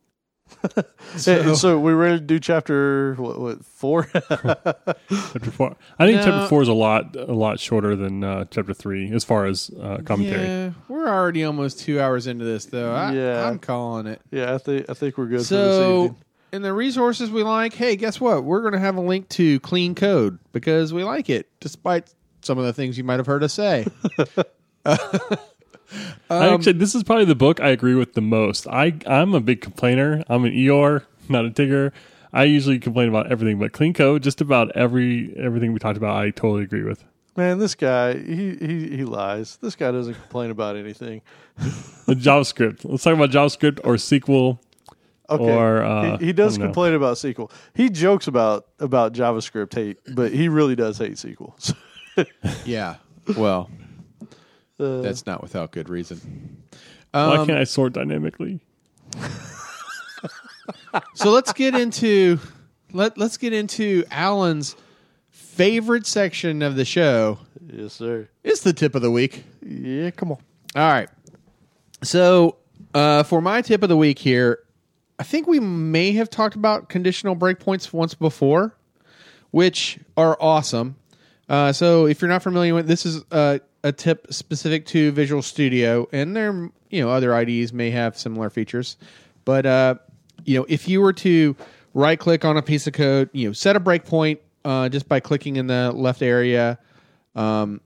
So, 1.17 1.55
so 1.55 1.79
we 1.79 1.93
ready 1.93 2.19
to 2.19 2.25
do 2.25 2.41
chapter 2.41 3.15
what, 3.15 3.39
what 3.39 3.65
four? 3.65 4.09
Chapter 4.13 5.51
four. 5.53 5.77
I 5.99 6.07
think 6.07 6.17
No. 6.19 6.25
chapter 6.25 6.47
four 6.49 6.61
is 6.63 6.67
a 6.69 6.73
lot 6.73 7.15
a 7.15 7.33
lot 7.33 7.61
shorter 7.61 7.95
than 7.95 8.25
uh, 8.25 8.47
chapter 8.51 8.75
three 8.75 9.13
as 9.13 9.23
far 9.23 9.47
as 9.47 9.71
uh, 9.81 9.99
commentary. 10.05 10.45
yeah, 10.47 10.71
we're 10.89 11.07
already 11.09 11.45
almost 11.45 11.79
two 11.79 12.01
hours 12.01 12.27
into 12.27 12.45
this, 12.45 12.65
though. 12.67 12.93
I, 12.93 13.13
Yeah. 13.13 13.49
I'm 13.49 13.61
calling 13.61 14.07
it. 14.09 14.21
yeah, 14.33 14.55
I 14.55 14.59
think 14.59 14.91
I 14.91 14.95
think 14.95 15.17
we're 15.17 15.27
good 15.27 15.45
So, 15.45 16.05
evening. 16.07 16.17
in 16.53 16.63
the 16.63 16.73
resources 16.73 17.31
we 17.31 17.45
like, 17.45 17.75
hey, 17.75 17.95
guess 17.95 18.21
what? 18.21 18.43
We're 18.43 18.63
going 18.63 18.73
to 18.75 18.81
have 18.81 18.97
a 18.97 19.01
link 19.03 19.29
to 19.31 19.61
clean 19.61 19.95
code 19.95 20.39
because 20.53 20.93
we 20.93 21.05
like 21.05 21.31
it, 21.31 21.49
despite 21.61 22.13
some 22.43 22.59
of 22.59 22.65
the 22.65 22.73
things 22.73 22.99
you 22.99 23.05
might 23.05 23.21
have 23.21 23.27
heard 23.27 23.45
us 23.45 23.53
say. 23.53 23.87
I 26.31 26.49
actually, 26.53 26.73
this 26.75 26.95
is 26.95 27.03
probably 27.03 27.25
the 27.27 27.35
book 27.35 27.61
I 27.61 27.69
agree 27.69 27.95
with 27.95 28.15
the 28.15 28.21
most. 28.21 28.67
I 28.69 28.95
I'm 29.07 29.35
a 29.35 29.41
big 29.41 29.61
complainer. 29.61 30.23
I'm 30.29 30.45
an 30.45 30.53
Eeyore, 30.53 31.05
not 31.29 31.45
a 31.45 31.51
Tigger. 31.51 31.93
I 32.33 32.45
usually 32.45 32.79
complain 32.81 33.09
about 33.09 33.31
everything, 33.31 33.59
but 33.59 33.73
clean 33.73 33.95
code, 33.95 34.23
just 34.23 34.41
about 34.41 34.73
every 34.77 35.35
everything 35.39 35.73
we 35.73 35.79
talked 35.79 35.97
about, 35.97 36.17
I 36.17 36.31
totally 36.31 36.65
agree 36.65 36.83
with. 36.83 37.05
Man, 37.37 37.59
this 37.59 37.75
guy 37.75 38.15
he, 38.15 38.57
he 38.57 38.97
he 38.97 39.05
lies. 39.05 39.57
This 39.57 39.75
guy 39.77 39.91
doesn't 39.91 40.15
complain 40.15 40.51
about 40.51 40.77
anything. 40.77 41.23
The 42.07 42.15
JavaScript. 42.15 42.81
Let's 42.85 43.03
talk 43.03 43.15
about 43.15 43.31
JavaScript 43.31 43.81
or 43.83 43.95
SQL. 43.95 44.59
Okay, 45.31 45.43
Or, 45.43 45.83
uh, 45.83 46.19
he, 46.19 46.27
he 46.27 46.33
does 46.35 46.53
I 46.55 46.57
don't 46.57 46.61
know. 46.61 46.67
complain 46.67 46.93
about 46.93 47.17
SQL. 47.17 47.51
He 47.73 47.89
jokes 47.89 48.27
about 48.27 48.67
about 48.79 49.15
JavaScript 49.15 49.75
hate, 49.75 49.97
but 50.15 50.31
he 50.33 50.49
really 50.51 50.77
does 50.77 50.99
hate 50.99 51.13
SQL. 51.13 51.75
yeah. 52.67 52.97
Well, 53.39 53.71
Uh, 54.81 55.01
that's 55.03 55.27
not 55.27 55.43
without 55.43 55.71
good 55.73 55.89
reason. 55.89 56.63
Why 57.13 57.37
Um, 57.37 57.47
can't 57.47 57.59
I 57.59 57.65
sort 57.65 57.93
dynamically? 57.93 58.61
so 61.15 61.31
let's 61.31 61.53
get 61.53 61.75
into 61.75 62.39
let 62.93 63.19
let's 63.19 63.37
get 63.37 63.53
into 63.53 64.05
Alan's 64.11 64.77
favorite 65.31 66.07
section 66.07 66.63
of 66.63 66.77
the 66.77 66.85
show. 66.85 67.39
yes, 67.73 67.93
sir. 67.93 68.29
It's 68.43 68.63
the 68.63 68.73
tip 68.73 68.95
of 68.95 69.03
the 69.03 69.11
week. 69.11 69.45
Yeah, 69.65 70.11
come 70.11 70.33
on. 70.33 70.39
All 70.77 70.89
right. 70.91 71.09
So 72.03 72.57
uh, 72.95 73.23
for 73.23 73.41
my 73.41 73.63
tip 73.63 73.83
of 73.83 73.89
the 73.89 73.97
week 73.97 74.19
here, 74.19 74.61
I 75.19 75.23
think 75.23 75.47
we 75.47 75.61
may 75.61 76.13
have 76.13 76.29
talked 76.31 76.57
about 76.57 76.89
conditional 76.89 77.37
breakpoints 77.37 77.93
once 77.93 78.15
before, 78.15 78.77
which 79.53 79.99
are 80.17 80.37
awesome. 80.41 80.97
Uh, 81.49 81.73
so 81.73 82.07
if 82.07 82.21
you're 82.21 82.29
not 82.31 82.43
familiar 82.43 82.75
with 82.75 82.87
this 82.89 83.05
is 83.07 83.23
uh, 83.31 83.59
a 83.85 83.93
tip 83.93 84.27
specific 84.33 84.87
to 84.87 85.13
Visual 85.13 85.43
Studio, 85.43 86.09
and 86.11 86.35
there 86.35 86.71
you 86.91 87.03
know 87.03 87.11
other 87.11 87.33
IDEs 87.35 87.73
may 87.73 87.91
have 87.91 88.19
similar 88.19 88.51
features, 88.51 88.97
but 89.45 89.65
uh, 89.67 89.95
you 90.45 90.59
know 90.59 90.67
if 90.69 90.89
you 90.89 91.01
were 91.01 91.13
to 91.13 91.55
right 91.93 92.19
click 92.19 92.45
on 92.45 92.57
a 92.57 92.63
piece 92.63 92.87
of 92.89 92.95
code, 92.95 93.31
you 93.33 93.47
know 93.49 93.53
set 93.53 93.77
a 93.77 93.81
breakpoint 93.81 94.39
uh, 94.65 94.89
just 94.89 95.09
by 95.09 95.21
clicking 95.21 95.57
in 95.57 95.69
the 95.69 95.93
left 95.93 96.23
area. 96.23 96.79
Um, 97.37 97.81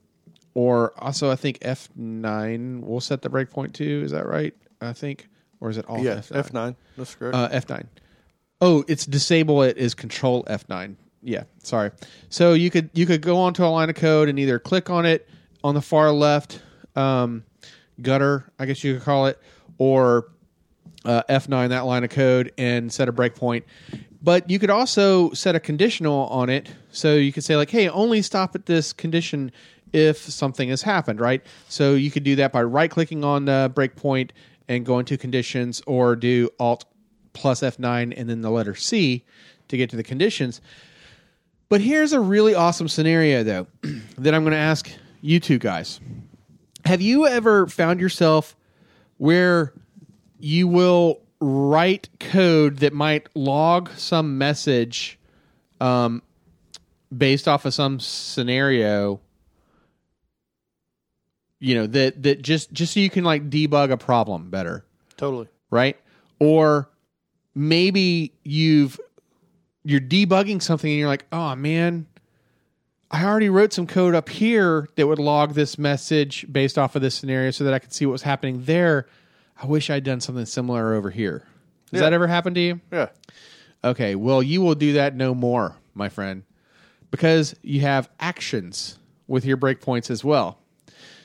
or 0.55 0.93
also, 0.97 1.29
I 1.31 1.35
think 1.35 1.59
F9 1.59 2.81
will 2.81 3.01
set 3.01 3.21
the 3.21 3.29
breakpoint 3.29 3.73
too. 3.73 4.01
Is 4.03 4.11
that 4.11 4.25
right? 4.25 4.53
I 4.81 4.93
think, 4.93 5.27
or 5.59 5.69
is 5.69 5.77
it 5.77 5.85
all 5.85 6.03
Yeah, 6.03 6.15
F9? 6.15 6.35
F 6.35 6.53
nine. 6.53 6.75
That's 6.97 7.15
correct. 7.15 7.35
Uh, 7.35 7.49
F9. 7.49 7.85
Oh, 8.61 8.83
it's 8.87 9.05
disable 9.05 9.61
it 9.63 9.77
is 9.77 9.93
Control 9.93 10.43
F9. 10.45 10.95
Yeah, 11.21 11.43
sorry. 11.63 11.91
So 12.29 12.53
you 12.53 12.69
could 12.69 12.89
you 12.93 13.05
could 13.05 13.21
go 13.21 13.37
onto 13.37 13.63
a 13.63 13.67
line 13.67 13.89
of 13.89 13.95
code 13.95 14.29
and 14.29 14.39
either 14.39 14.59
click 14.59 14.89
on 14.89 15.05
it 15.05 15.27
on 15.63 15.75
the 15.75 15.81
far 15.81 16.11
left 16.11 16.61
um, 16.95 17.43
gutter, 18.01 18.51
I 18.59 18.65
guess 18.65 18.83
you 18.83 18.95
could 18.95 19.03
call 19.03 19.27
it, 19.27 19.39
or 19.77 20.31
uh, 21.05 21.23
F9 21.29 21.69
that 21.69 21.85
line 21.85 22.03
of 22.03 22.09
code 22.09 22.51
and 22.57 22.91
set 22.91 23.09
a 23.09 23.13
breakpoint. 23.13 23.63
But 24.21 24.49
you 24.49 24.59
could 24.59 24.69
also 24.69 25.31
set 25.31 25.55
a 25.55 25.59
conditional 25.59 26.27
on 26.27 26.49
it, 26.49 26.69
so 26.91 27.15
you 27.15 27.31
could 27.31 27.43
say 27.43 27.55
like, 27.55 27.69
"Hey, 27.69 27.87
only 27.87 28.21
stop 28.21 28.53
at 28.53 28.65
this 28.65 28.91
condition 28.91 29.51
if 29.93 30.17
something 30.17 30.69
has 30.69 30.81
happened." 30.81 31.21
Right? 31.21 31.41
So 31.69 31.95
you 31.95 32.11
could 32.11 32.23
do 32.23 32.35
that 32.35 32.51
by 32.51 32.63
right 32.63 32.91
clicking 32.91 33.23
on 33.23 33.45
the 33.45 33.71
breakpoint 33.73 34.31
and 34.67 34.85
go 34.85 34.99
into 34.99 35.17
conditions, 35.17 35.81
or 35.87 36.17
do 36.17 36.49
Alt 36.59 36.83
plus 37.31 37.61
F9 37.61 38.13
and 38.17 38.29
then 38.29 38.41
the 38.41 38.49
letter 38.49 38.75
C 38.75 39.23
to 39.69 39.77
get 39.77 39.89
to 39.91 39.95
the 39.95 40.03
conditions. 40.03 40.59
But 41.69 41.81
here's 41.81 42.13
a 42.13 42.19
really 42.19 42.55
awesome 42.55 42.87
scenario, 42.87 43.43
though, 43.43 43.67
that 44.17 44.33
I'm 44.33 44.43
going 44.43 44.51
to 44.51 44.57
ask 44.57 44.89
you 45.21 45.39
two 45.39 45.57
guys. 45.57 45.99
Have 46.85 47.01
you 47.01 47.27
ever 47.27 47.67
found 47.67 47.99
yourself 47.99 48.55
where 49.17 49.73
you 50.39 50.67
will 50.67 51.21
write 51.39 52.09
code 52.19 52.77
that 52.77 52.93
might 52.93 53.27
log 53.35 53.89
some 53.97 54.37
message 54.37 55.19
um, 55.81 56.21
based 57.15 57.47
off 57.47 57.65
of 57.65 57.73
some 57.73 57.99
scenario? 57.99 59.19
You 61.59 61.75
know 61.75 61.87
that 61.87 62.23
that 62.23 62.41
just 62.41 62.71
just 62.71 62.93
so 62.93 63.01
you 63.01 63.09
can 63.09 63.25
like 63.25 63.49
debug 63.49 63.91
a 63.91 63.97
problem 63.97 64.49
better 64.49 64.85
totally. 65.17 65.49
right? 65.69 65.97
Or 66.39 66.89
maybe 67.53 68.31
you've 68.45 68.97
you're 69.83 69.99
debugging 69.99 70.61
something 70.61 70.89
and 70.89 70.97
you're 70.97 71.09
like, 71.09 71.25
"Oh 71.33 71.55
man, 71.57 72.07
I 73.11 73.25
already 73.25 73.49
wrote 73.49 73.73
some 73.73 73.87
code 73.87 74.13
up 74.13 74.29
here 74.29 74.87
that 74.95 75.07
would 75.07 75.17
log 75.19 75.53
this 75.55 75.77
message 75.79 76.45
based 76.51 76.77
off 76.77 76.95
of 76.95 77.01
this 77.01 77.15
scenario 77.15 77.51
so 77.51 77.63
that 77.63 77.73
I 77.73 77.79
could 77.79 77.91
see 77.93 78.05
what 78.05 78.11
was 78.13 78.21
happening 78.21 78.63
there. 78.65 79.07
I 79.61 79.65
wish 79.65 79.89
I'd 79.89 80.03
done 80.03 80.21
something 80.21 80.45
similar 80.45 80.93
over 80.93 81.09
here." 81.09 81.43
Has 81.91 81.99
Yeah. 81.99 82.01
that 82.01 82.13
ever 82.13 82.27
happened 82.27 82.55
to 82.55 82.61
you? 82.61 82.81
Yeah. 82.91 83.09
Okay, 83.83 84.13
well, 84.15 84.43
you 84.43 84.61
will 84.61 84.75
do 84.75 84.93
that 84.93 85.15
no 85.15 85.33
more, 85.33 85.75
my 85.95 86.07
friend, 86.09 86.43
because 87.11 87.55
you 87.63 87.81
have 87.81 88.09
actions 88.19 88.99
with 89.27 89.43
your 89.45 89.57
breakpoints 89.57 90.11
as 90.11 90.23
well. 90.23 90.59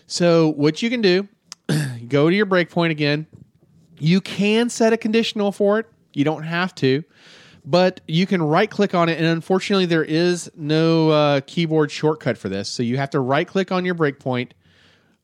So, 0.07 0.49
what 0.53 0.81
you 0.83 0.89
can 0.89 1.01
do, 1.03 1.29
go 2.09 2.31
to 2.31 2.37
your 2.37 2.47
breakpoint 2.47 2.91
again. 2.91 3.27
You 3.99 4.21
can 4.21 4.71
set 4.71 4.93
a 4.93 4.97
conditional 4.97 5.53
for 5.53 5.79
it. 5.79 5.87
You 6.15 6.25
don't 6.25 6.45
have 6.45 6.75
to, 6.77 7.05
but 7.65 8.01
you 8.07 8.27
can 8.27 8.43
right 8.43 8.71
click 8.71 8.95
on 8.95 9.09
it. 9.09 9.19
And 9.19 9.27
unfortunately, 9.27 9.87
there 9.87 10.05
is 10.05 10.51
no 10.57 11.11
uh, 11.11 11.41
keyboard 11.47 11.91
shortcut 11.91 12.39
for 12.39 12.49
this. 12.49 12.69
So, 12.69 12.83
you 12.83 12.97
have 12.97 13.11
to 13.11 13.21
right 13.21 13.47
click 13.47 13.73
on 13.73 13.85
your 13.85 13.95
breakpoint 13.95 14.53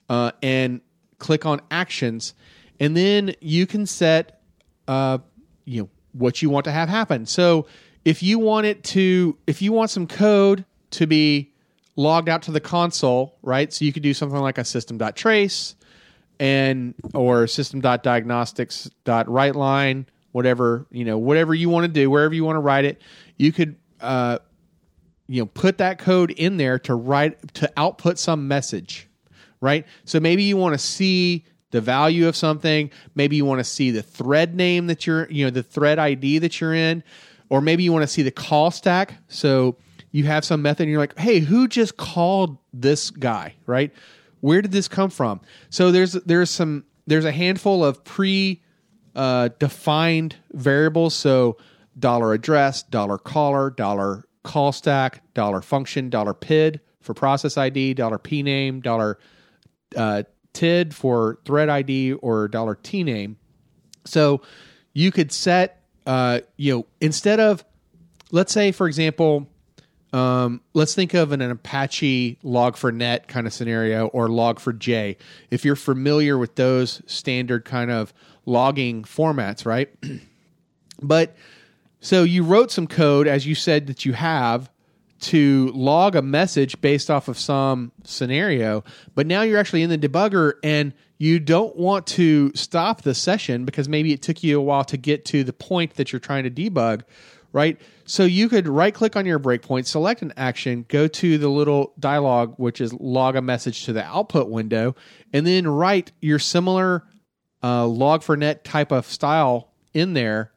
uh, 0.08 0.32
and 0.42 0.80
click 1.18 1.46
on 1.46 1.60
actions. 1.70 2.34
And 2.78 2.96
then 2.96 3.34
you 3.40 3.66
can 3.66 3.86
set 3.86 4.40
uh, 4.90 5.18
you 5.64 5.82
know 5.82 5.88
what 6.12 6.42
you 6.42 6.50
want 6.50 6.64
to 6.64 6.72
have 6.72 6.88
happen. 6.88 7.26
So 7.26 7.66
if 8.04 8.24
you 8.24 8.40
want 8.40 8.66
it 8.66 8.82
to, 8.84 9.36
if 9.46 9.62
you 9.62 9.72
want 9.72 9.90
some 9.90 10.08
code 10.08 10.64
to 10.90 11.06
be 11.06 11.52
logged 11.94 12.28
out 12.28 12.42
to 12.42 12.50
the 12.50 12.60
console, 12.60 13.38
right? 13.42 13.72
So 13.72 13.84
you 13.84 13.92
could 13.92 14.02
do 14.02 14.12
something 14.12 14.40
like 14.40 14.58
a 14.58 14.64
system.trace 14.64 15.76
and 16.40 16.94
or 17.14 17.46
system.diagnostics.writeline, 17.46 20.06
whatever, 20.32 20.86
you 20.90 21.04
know, 21.04 21.18
whatever 21.18 21.54
you 21.54 21.68
want 21.68 21.84
to 21.84 21.92
do, 21.92 22.10
wherever 22.10 22.34
you 22.34 22.44
want 22.44 22.56
to 22.56 22.60
write 22.60 22.84
it, 22.84 23.00
you 23.36 23.52
could 23.52 23.76
uh 24.00 24.38
you 25.30 25.40
know, 25.40 25.46
put 25.46 25.78
that 25.78 25.98
code 25.98 26.32
in 26.32 26.56
there 26.56 26.76
to 26.80 26.94
write 26.96 27.54
to 27.54 27.72
output 27.76 28.18
some 28.18 28.48
message, 28.48 29.08
right? 29.60 29.86
So 30.04 30.18
maybe 30.18 30.42
you 30.42 30.56
want 30.56 30.74
to 30.74 30.78
see 30.78 31.44
the 31.70 31.80
value 31.80 32.26
of 32.26 32.34
something, 32.34 32.90
maybe 33.14 33.36
you 33.36 33.44
want 33.44 33.60
to 33.60 33.64
see 33.64 33.92
the 33.92 34.02
thread 34.02 34.56
name 34.56 34.88
that 34.88 35.06
you're, 35.06 35.30
you 35.30 35.44
know, 35.44 35.50
the 35.50 35.62
thread 35.62 36.00
ID 36.00 36.38
that 36.38 36.60
you're 36.60 36.74
in, 36.74 37.04
or 37.48 37.60
maybe 37.60 37.84
you 37.84 37.92
want 37.92 38.02
to 38.02 38.08
see 38.08 38.22
the 38.22 38.32
call 38.32 38.72
stack. 38.72 39.14
So 39.28 39.76
you 40.10 40.24
have 40.24 40.44
some 40.44 40.62
method 40.62 40.82
and 40.82 40.90
you're 40.90 41.00
like, 41.00 41.16
"Hey, 41.16 41.38
who 41.38 41.68
just 41.68 41.96
called 41.96 42.58
this 42.72 43.10
guy?" 43.10 43.54
right? 43.66 43.92
Where 44.40 44.60
did 44.60 44.72
this 44.72 44.88
come 44.88 45.10
from? 45.10 45.40
So 45.68 45.92
there's 45.92 46.14
there's 46.14 46.50
some 46.50 46.84
there's 47.06 47.24
a 47.24 47.32
handful 47.32 47.84
of 47.84 48.02
pre 48.02 48.62
uh, 49.14 49.48
defined 49.58 50.36
variables. 50.52 51.14
So 51.14 51.56
dollar 51.98 52.32
address, 52.32 52.82
dollar 52.82 53.18
caller, 53.18 53.70
dollar 53.70 54.24
call 54.42 54.72
stack, 54.72 55.22
dollar 55.34 55.60
function, 55.60 56.10
dollar 56.10 56.34
PID 56.34 56.80
for 57.00 57.14
process 57.14 57.56
ID, 57.56 57.94
dollar 57.94 58.18
P 58.18 58.42
name, 58.42 58.80
dollar 58.80 59.18
uh, 59.96 60.22
TID 60.52 60.94
for 60.94 61.38
thread 61.44 61.68
ID, 61.68 62.14
or 62.14 62.48
dollar 62.48 62.74
T 62.74 63.02
name. 63.02 63.36
So 64.04 64.42
you 64.92 65.10
could 65.12 65.32
set, 65.32 65.82
uh, 66.06 66.40
you 66.56 66.74
know, 66.74 66.86
instead 67.00 67.40
of, 67.40 67.64
let's 68.30 68.52
say, 68.52 68.72
for 68.72 68.86
example, 68.86 69.48
um, 70.12 70.60
let's 70.74 70.94
think 70.94 71.14
of 71.14 71.32
an, 71.32 71.40
an 71.40 71.50
Apache 71.52 72.38
log4net 72.42 73.28
kind 73.28 73.46
of 73.46 73.52
scenario 73.52 74.08
or 74.08 74.28
log4j. 74.28 75.16
If 75.50 75.64
you're 75.64 75.76
familiar 75.76 76.36
with 76.36 76.56
those 76.56 77.00
standard 77.06 77.64
kind 77.64 77.90
of 77.90 78.12
logging 78.46 79.02
formats, 79.02 79.64
right? 79.66 79.90
but 81.02 81.36
so 82.00 82.22
you 82.22 82.42
wrote 82.42 82.70
some 82.70 82.86
code, 82.86 83.26
as 83.26 83.46
you 83.46 83.54
said 83.54 83.86
that 83.88 84.04
you 84.04 84.12
have, 84.14 84.70
to 85.20 85.70
log 85.74 86.16
a 86.16 86.22
message 86.22 86.80
based 86.80 87.10
off 87.10 87.28
of 87.28 87.38
some 87.38 87.92
scenario, 88.04 88.82
but 89.14 89.26
now 89.26 89.42
you're 89.42 89.58
actually 89.58 89.82
in 89.82 89.90
the 89.90 89.98
debugger 89.98 90.54
and 90.62 90.94
you 91.18 91.38
don't 91.38 91.76
want 91.76 92.06
to 92.06 92.50
stop 92.54 93.02
the 93.02 93.14
session 93.14 93.66
because 93.66 93.88
maybe 93.88 94.12
it 94.12 94.22
took 94.22 94.42
you 94.42 94.58
a 94.58 94.62
while 94.62 94.84
to 94.84 94.96
get 94.96 95.26
to 95.26 95.44
the 95.44 95.52
point 95.52 95.94
that 95.96 96.12
you're 96.12 96.20
trying 96.20 96.44
to 96.44 96.50
debug, 96.50 97.02
right? 97.52 97.78
So 98.06 98.24
you 98.24 98.48
could 98.48 98.66
right 98.66 98.94
click 98.94 99.16
on 99.16 99.26
your 99.26 99.38
breakpoint, 99.38 99.84
select 99.84 100.22
an 100.22 100.32
action, 100.38 100.86
go 100.88 101.06
to 101.06 101.36
the 101.36 101.48
little 101.48 101.92
dialog, 101.98 102.54
which 102.56 102.80
is 102.80 102.94
log 102.94 103.36
a 103.36 103.42
message 103.42 103.84
to 103.84 103.92
the 103.92 104.02
output 104.02 104.48
window, 104.48 104.96
and 105.34 105.46
then 105.46 105.68
write 105.68 106.12
your 106.22 106.38
similar 106.38 107.04
uh, 107.62 107.84
log4net 107.84 108.62
type 108.64 108.90
of 108.92 109.06
style 109.06 109.70
in 109.94 110.12
there 110.14 110.52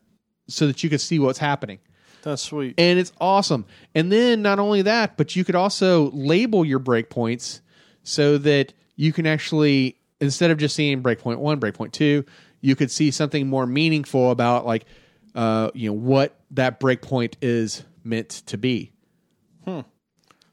so 0.48 0.68
that 0.68 0.84
you 0.84 0.90
can 0.90 1.00
see 1.00 1.20
what's 1.20 1.40
happening 1.40 1.80
That's 2.22 2.42
sweet. 2.42 2.76
and 2.78 3.00
it's 3.00 3.12
awesome. 3.20 3.66
And 3.96 4.12
then 4.12 4.42
not 4.42 4.60
only 4.60 4.82
that, 4.84 5.18
but 5.18 5.36
you 5.36 5.44
could 5.44 5.56
also 5.56 6.12
label 6.12 6.64
your 6.66 6.80
breakpoints 6.80 7.62
so 8.04 8.38
that 8.40 8.74
you 8.96 9.12
can 9.14 9.26
actually 9.26 9.98
instead 10.22 10.52
of 10.52 10.58
just 10.58 10.76
seeing 10.76 11.02
breakpoint 11.04 11.38
one, 11.38 11.60
breakpoint 11.60 11.92
two, 11.92 12.24
you 12.62 12.76
could 12.76 12.90
see 12.92 13.12
something 13.12 13.48
more 13.48 13.66
meaningful 13.66 14.32
about 14.32 14.66
like 14.66 14.86
uh, 15.36 15.72
you 15.74 15.90
know 15.90 15.94
what 15.94 16.40
that 16.52 16.80
breakpoint 16.80 17.34
is 17.42 17.84
meant 18.04 18.30
to 18.30 18.58
be. 18.58 18.92
Hmm. 19.66 19.82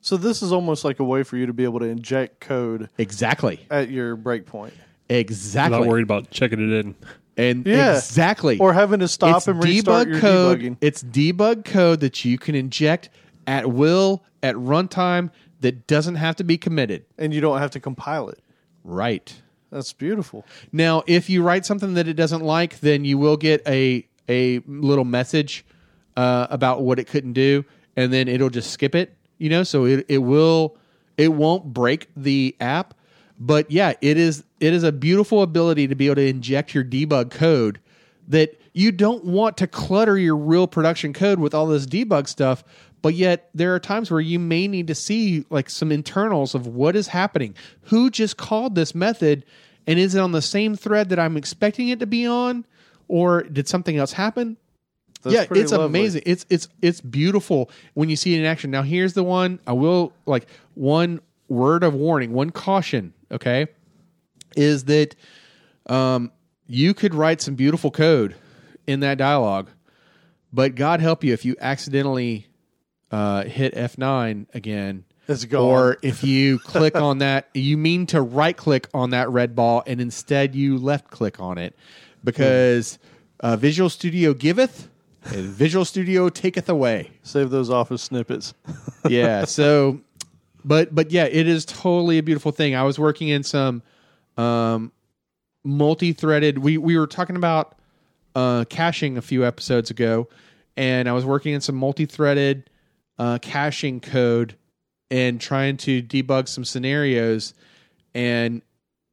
So 0.01 0.17
this 0.17 0.41
is 0.43 0.51
almost 0.53 0.85
like 0.85 0.99
a 1.01 1.05
way 1.05 1.23
for 1.25 1.37
you 1.37 1.47
to 1.47 1.53
be 1.53 1.65
able 1.65 1.81
to 1.81 1.85
inject 1.85 2.41
code 2.41 2.89
Exactly. 2.97 3.67
at 3.71 3.91
your 3.91 4.17
breakpoint, 4.17 4.73
Exactly. 5.11 5.78
Not 5.78 5.87
worried 5.89 6.03
about 6.05 6.31
checking 6.31 6.61
it 6.61 6.73
in. 6.85 6.95
And 7.37 7.66
Yeah. 7.66 7.97
exactly. 7.97 8.59
or 8.59 8.73
having 8.73 9.01
to 9.01 9.09
stop 9.09 9.39
it's 9.39 9.49
and 9.49 9.62
restart 9.62 10.09
debug 10.09 10.11
your 10.12 10.20
code. 10.20 10.61
debugging. 10.61 10.77
It's 10.81 11.03
debug 11.03 11.65
code 11.65 12.01
that 12.01 12.24
you 12.24 12.39
can 12.39 12.55
inject 12.55 13.11
at 13.47 13.70
will 13.70 14.23
at 14.43 14.55
runtime 14.57 15.31
that 15.61 15.87
doesn't 15.87 16.15
have 16.16 16.37
to 16.37 16.45
be 16.45 16.57
committed. 16.57 17.05
and 17.19 17.35
you 17.35 17.41
don't 17.41 17.59
have 17.59 17.70
to 17.73 17.81
compile 17.81 18.28
it. 18.28 18.39
Right. 18.85 19.35
That's 19.70 19.93
beautiful. 19.93 20.45
Now, 20.73 21.03
if 21.07 21.28
you 21.31 21.43
write 21.43 21.65
something 21.66 21.95
that 21.95 22.09
it 22.09 22.15
doesn't 22.15 22.43
like, 22.43 22.81
then 22.81 23.05
you 23.05 23.19
will 23.19 23.37
get 23.37 23.62
a 23.69 24.07
a 24.28 24.61
little 24.66 25.05
message 25.05 25.65
uh, 26.16 26.47
about 26.51 26.82
what 26.82 26.99
it 26.99 27.05
couldn't 27.07 27.32
do, 27.35 27.65
and 27.97 28.12
then 28.12 28.27
it'll 28.28 28.51
just 28.51 28.70
skip 28.70 28.95
it. 28.95 29.15
You 29.39 29.49
know, 29.51 29.62
so 29.62 29.85
it 29.87 30.07
it 30.09 30.19
will 30.19 30.77
it 31.16 31.28
won't 31.32 31.73
break 31.73 32.09
the 32.16 32.57
app, 32.61 32.95
but 33.41 33.71
yeah, 33.71 33.95
it 34.03 34.19
is 34.19 34.45
it 34.61 34.75
is 34.75 34.85
a 34.85 34.93
beautiful 34.93 35.41
ability 35.43 35.89
to 35.89 35.95
be 35.95 36.07
able 36.07 36.17
to 36.17 36.29
inject 36.29 36.75
your 36.75 36.85
debug 36.85 37.31
code 37.31 37.81
that 38.29 38.61
you 38.75 38.93
don't 38.93 39.25
want 39.25 39.57
to 39.57 39.67
clutter 39.67 40.17
your 40.19 40.37
real 40.37 40.67
production 40.67 41.12
code 41.12 41.41
with 41.41 41.55
all 41.55 41.67
this 41.67 41.87
debug 41.87 42.29
stuff. 42.29 42.62
But 43.03 43.15
yet, 43.15 43.49
there 43.55 43.75
are 43.75 43.81
times 43.81 44.11
where 44.11 44.21
you 44.21 44.39
may 44.39 44.69
need 44.69 44.89
to 44.89 44.95
see 44.95 45.47
like 45.49 45.71
some 45.71 45.91
internals 45.91 46.55
of 46.55 46.67
what 46.67 46.95
is 46.95 47.09
happening. 47.09 47.55
Who 47.85 48.11
just 48.11 48.37
called 48.37 48.75
this 48.75 48.95
method, 48.95 49.47
and 49.87 49.99
is 49.99 50.15
it 50.15 50.21
on 50.21 50.33
the 50.33 50.43
same 50.43 50.77
thread 50.77 51.09
that 51.09 51.19
I'm 51.19 51.39
expecting 51.39 51.89
it 51.89 51.99
to 52.01 52.07
be 52.07 52.27
on, 52.27 52.67
or 53.09 53.43
did 53.45 53.69
something 53.69 53.97
else 53.97 54.12
happen? 54.12 54.59
That's 55.23 55.35
yeah, 55.35 55.47
it's 55.51 55.73
lovely. 55.73 55.87
amazing. 55.87 56.23
It's 56.27 56.45
it's 56.51 56.69
it's 56.83 57.01
beautiful 57.01 57.71
when 57.95 58.11
you 58.11 58.17
see 58.17 58.35
it 58.35 58.41
in 58.41 58.45
action. 58.45 58.71
Now, 58.71 58.83
here's 58.83 59.15
the 59.15 59.25
one 59.25 59.61
I 59.67 59.73
will 59.73 60.12
like 60.27 60.47
one 60.75 61.23
word 61.49 61.83
of 61.83 61.95
warning, 61.95 62.35
one 62.35 62.51
caution. 62.51 63.15
Okay, 63.32 63.66
is 64.57 64.85
that 64.85 65.15
um, 65.86 66.32
you 66.66 66.94
could 66.94 67.15
write 67.15 67.40
some 67.40 67.55
beautiful 67.55 67.90
code 67.90 68.35
in 68.86 69.01
that 69.01 69.19
dialogue, 69.19 69.69
but 70.52 70.74
God 70.74 71.01
help 71.01 71.24
you 71.24 71.32
if 71.32 71.44
you 71.44 71.57
accidentally 71.61 72.47
uh, 73.11 73.44
hit 73.44 73.74
F9 73.74 74.47
again. 74.55 75.05
Or 75.62 75.98
if 76.02 76.24
you 76.24 76.59
click 76.65 76.97
on 76.97 77.19
that, 77.19 77.48
you 77.55 77.77
mean 77.77 78.07
to 78.07 78.20
right 78.20 78.57
click 78.57 78.89
on 78.93 79.11
that 79.11 79.31
red 79.31 79.55
ball 79.55 79.82
and 79.86 80.01
instead 80.01 80.55
you 80.55 80.77
left 80.77 81.11
click 81.11 81.39
on 81.39 81.57
it 81.59 81.77
because 82.24 82.98
uh, 83.39 83.57
Visual 83.57 83.89
Studio 83.89 84.35
giveth 84.35 84.89
and 85.24 85.44
Visual 85.44 85.85
Studio 85.85 86.28
taketh 86.28 86.69
away. 86.69 87.11
Save 87.23 87.51
those 87.51 87.70
office 87.70 88.02
snippets. 88.02 88.55
Yeah. 89.09 89.44
So, 89.44 90.01
but 90.65 90.95
but 90.95 91.11
yeah, 91.11 91.24
it 91.24 91.47
is 91.47 91.65
totally 91.65 92.19
a 92.19 92.23
beautiful 92.23 92.53
thing. 92.53 92.74
I 92.74 92.82
was 92.82 92.99
working 92.99 93.28
in 93.28 93.43
some 93.43 93.82
um, 94.37 94.93
multi-threaded. 95.65 96.59
We 96.59 96.78
we 96.78 96.99
were 96.99 97.07
talking 97.07 97.37
about 97.37 97.78
uh, 98.35 98.65
caching 98.69 99.19
a 99.19 99.23
few 99.23 99.45
episodes 99.45 99.91
ago, 99.91 100.28
and 100.77 101.09
I 101.09 101.12
was 101.12 101.24
working 101.24 101.55
in 101.55 101.61
some 101.61 101.77
multi-threaded 101.77 102.70
uh, 103.19 103.39
caching 103.41 104.01
code 104.01 104.57
and 105.11 105.41
trying 105.41 105.77
to 105.78 106.03
debug 106.03 106.49
some 106.49 106.65
scenarios, 106.65 107.55
and 108.15 108.62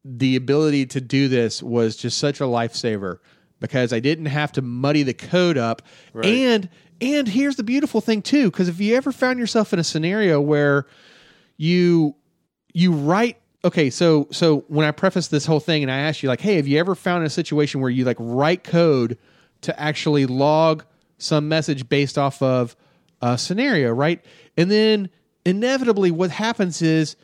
the 0.05 0.35
ability 0.35 0.85
to 0.85 1.01
do 1.01 1.27
this 1.27 1.61
was 1.61 1.97
just 1.97 2.17
such 2.17 2.39
a 2.39 2.45
lifesaver 2.45 3.19
because 3.59 3.91
I 3.91 3.99
didn't 3.99 4.27
have 4.27 4.51
to 4.53 4.61
muddy 4.61 5.03
the 5.03 5.13
code 5.13 5.57
up. 5.57 5.81
And 6.23 6.69
and 7.01 7.27
here's 7.27 7.57
the 7.57 7.63
beautiful 7.63 8.01
thing 8.01 8.21
too, 8.21 8.49
because 8.49 8.69
if 8.69 8.79
you 8.79 8.95
ever 8.95 9.11
found 9.11 9.39
yourself 9.39 9.73
in 9.73 9.79
a 9.79 9.83
scenario 9.83 10.39
where 10.39 10.87
you 11.57 12.15
you 12.73 12.91
write 12.91 13.37
okay 13.65 13.89
so 13.89 14.27
so 14.31 14.59
when 14.67 14.87
i 14.87 14.91
preface 14.91 15.27
this 15.27 15.45
whole 15.45 15.59
thing 15.59 15.81
and 15.83 15.91
i 15.91 15.97
ask 15.97 16.21
you 16.23 16.29
like 16.29 16.39
hey 16.41 16.55
have 16.55 16.67
you 16.67 16.77
ever 16.79 16.95
found 16.95 17.25
a 17.25 17.29
situation 17.29 17.81
where 17.81 17.89
you 17.89 18.05
like 18.05 18.17
write 18.19 18.63
code 18.63 19.17
to 19.61 19.77
actually 19.79 20.25
log 20.25 20.83
some 21.17 21.49
message 21.49 21.89
based 21.89 22.17
off 22.17 22.41
of 22.41 22.75
a 23.21 23.37
scenario 23.37 23.91
right 23.91 24.23
and 24.55 24.69
then 24.69 25.09
inevitably 25.45 26.11
what 26.11 26.29
happens 26.29 26.81
is 26.81 27.15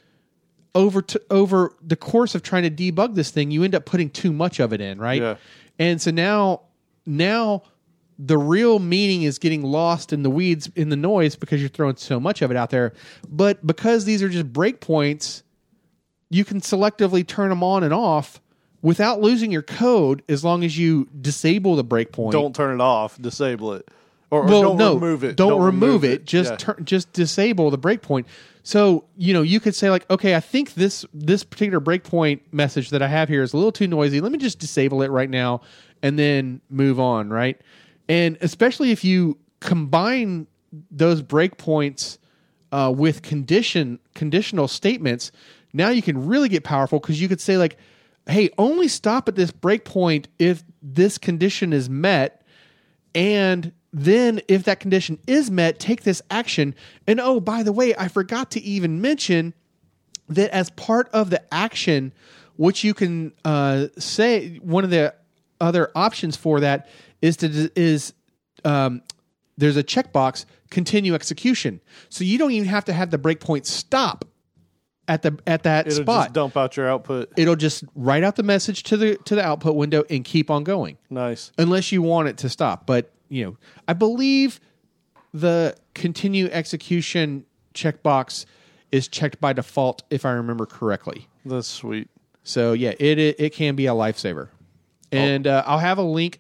over 0.76 1.04
to, 1.04 1.22
over 1.30 1.76
the 1.84 1.96
course 1.96 2.34
of 2.34 2.42
trying 2.42 2.64
to 2.64 2.72
debug 2.92 3.14
this 3.14 3.30
thing 3.30 3.52
you 3.52 3.64
end 3.64 3.76
up 3.76 3.86
putting 3.86 4.10
too 4.10 4.34
much 4.34 4.60
of 4.60 4.74
it 4.74 4.82
in 4.82 5.00
right 5.00 5.22
Yeah. 5.22 5.36
and 5.78 6.02
so 6.02 6.10
now 6.10 6.62
now 7.06 7.62
the 8.20 8.38
real 8.38 8.80
meaning 8.80 9.24
is 9.24 9.40
getting 9.40 9.64
lost 9.64 10.14
in 10.14 10.24
the 10.24 10.30
weeds 10.30 10.70
in 10.76 10.90
the 10.90 10.96
noise 10.96 11.36
because 11.36 11.60
you're 11.60 11.70
throwing 11.70 11.96
so 11.96 12.20
much 12.20 12.42
of 12.42 12.52
it 12.52 12.58
out 12.58 12.70
there 12.70 12.94
but 13.30 13.66
because 13.66 14.06
these 14.06 14.22
are 14.22 14.30
just 14.30 14.52
breakpoints 14.54 15.44
you 16.30 16.44
can 16.46 16.62
selectively 16.62 17.26
turn 17.26 17.50
them 17.50 17.64
on 17.64 17.84
and 17.84 17.94
off 17.94 18.40
without 18.82 19.22
losing 19.22 19.52
your 19.52 19.62
code 19.62 20.22
as 20.28 20.44
long 20.44 20.64
as 20.64 20.78
you 20.78 21.08
disable 21.22 21.76
the 21.76 21.84
breakpoint 21.86 22.32
Don't 22.32 22.56
turn 22.56 22.76
it 22.80 22.82
off. 22.82 23.20
Disable 23.20 23.74
it. 23.74 23.88
Or, 24.30 24.42
or 24.42 24.46
well, 24.46 24.62
don't 24.62 24.78
no, 24.78 24.94
remove 24.96 25.24
it. 25.24 25.36
Don't, 25.38 25.62
remove, 25.62 26.04
it. 26.04 26.26
Just 26.26 26.52
Yeah. 26.52 26.58
turn, 26.58 26.86
just 26.86 27.14
disable 27.14 27.70
the 27.70 27.78
breakpoint. 27.78 28.26
So 28.64 29.06
you 29.16 29.34
know 29.34 29.42
you 29.42 29.60
could 29.60 29.76
say 29.76 29.90
like, 29.90 30.10
okay, 30.10 30.36
I 30.36 30.40
think 30.40 30.74
this 30.74 31.06
this 31.14 31.44
particular 31.44 31.80
breakpoint 31.80 32.40
message 32.52 32.90
that 32.90 33.02
I 33.02 33.08
have 33.08 33.30
here 33.30 33.44
is 33.44 33.54
a 33.54 33.58
little 33.58 33.72
too 33.72 33.88
noisy. 33.88 34.22
Let 34.22 34.32
me 34.32 34.38
just 34.38 34.58
disable 34.58 35.02
it 35.04 35.12
right 35.12 35.30
now, 35.30 35.62
and 36.02 36.18
then 36.18 36.62
move 36.70 37.00
on. 37.00 37.30
Right, 37.30 37.60
and 38.08 38.38
especially 38.42 38.92
if 38.92 39.04
you 39.04 39.38
combine 39.60 40.48
those 40.92 41.22
breakpoints 41.22 42.18
uh, 42.72 42.92
with 42.96 43.22
condition 43.22 44.00
conditional 44.16 44.68
statements, 44.68 45.32
now 45.74 45.90
you 45.90 46.02
can 46.02 46.26
really 46.26 46.50
get 46.50 46.64
powerful 46.64 47.00
because 47.00 47.22
you 47.22 47.28
could 47.28 47.42
say 47.42 47.58
like, 47.58 47.78
"Hey, 48.28 48.50
only 48.58 48.88
stop 48.88 49.28
at 49.28 49.36
this 49.36 49.52
breakpoint 49.52 50.26
if 50.40 50.64
this 50.82 51.18
condition 51.18 51.74
is 51.74 51.90
met." 51.90 52.42
And 53.16 53.74
then, 53.94 54.42
if 54.48 54.64
that 54.64 54.80
condition 54.80 55.20
is 55.28 55.52
met, 55.52 55.80
take 55.80 56.02
this 56.02 56.22
action. 56.32 56.74
And 57.06 57.20
oh, 57.20 57.40
by 57.40 57.62
the 57.62 57.72
way, 57.72 57.96
I 57.96 58.08
forgot 58.08 58.50
to 58.52 58.62
even 58.62 59.02
mention 59.02 59.54
that 60.30 60.50
as 60.50 60.72
part 60.72 61.10
of 61.10 61.30
the 61.30 61.44
action, 61.54 62.12
which 62.56 62.84
you 62.84 62.96
can 62.96 63.34
uh, 63.46 63.88
say, 64.00 64.58
one 64.58 64.84
of 64.84 64.90
the 64.90 65.14
other 65.62 65.92
options 65.96 66.36
for 66.36 66.60
that 66.62 66.90
is 67.24 67.38
to 67.38 67.72
is 67.76 68.14
um, 68.64 69.02
there's 69.58 69.78
a 69.78 69.84
checkbox 69.84 70.46
continue 70.70 71.16
execution, 71.16 71.80
so 72.10 72.24
you 72.24 72.38
don't 72.38 72.52
even 72.52 72.68
have 72.68 72.86
to 72.86 72.94
have 72.94 73.10
the 73.10 73.18
breakpoint 73.18 73.66
stop 73.66 74.26
at 75.08 75.22
the 75.22 75.38
at 75.48 75.64
that 75.64 75.88
It'll 75.88 76.04
spot. 76.04 76.26
just 76.28 76.34
dump 76.34 76.58
out 76.58 76.78
your 76.78 76.88
output. 76.90 77.32
It'll 77.38 77.56
just 77.56 77.84
write 77.96 78.24
out 78.24 78.36
the 78.36 78.44
message 78.44 78.84
to 78.84 78.98
the 78.98 79.16
to 79.26 79.36
the 79.36 79.44
output 79.44 79.76
window 79.76 80.04
and 80.10 80.24
keep 80.24 80.52
on 80.52 80.64
going 80.64 80.98
Nice. 81.10 81.52
unless 81.58 81.92
you 81.92 82.02
want 82.02 82.28
it 82.28 82.38
to 82.40 82.50
stop. 82.50 82.86
But 82.86 83.12
you 83.30 83.46
know, 83.46 83.58
I 83.88 83.94
believe 83.94 84.60
the 85.34 85.76
continue 85.96 86.46
execution 86.52 87.46
checkbox 87.74 88.46
is 88.92 89.08
checked 89.08 89.42
by 89.42 89.54
default, 89.54 90.04
if 90.12 90.26
I 90.26 90.32
remember 90.32 90.66
correctly. 90.68 91.28
That's 91.46 91.68
sweet. 91.68 92.10
So 92.44 92.74
yeah, 92.74 92.94
it 93.00 93.18
it, 93.20 93.40
it 93.40 93.54
can 93.54 93.76
be 93.76 93.88
a 93.88 93.92
lifesaver, 93.94 94.50
and 95.12 95.48
uh, 95.48 95.64
I'll 95.66 95.80
have 95.80 95.98
a 95.98 96.04
link 96.04 96.40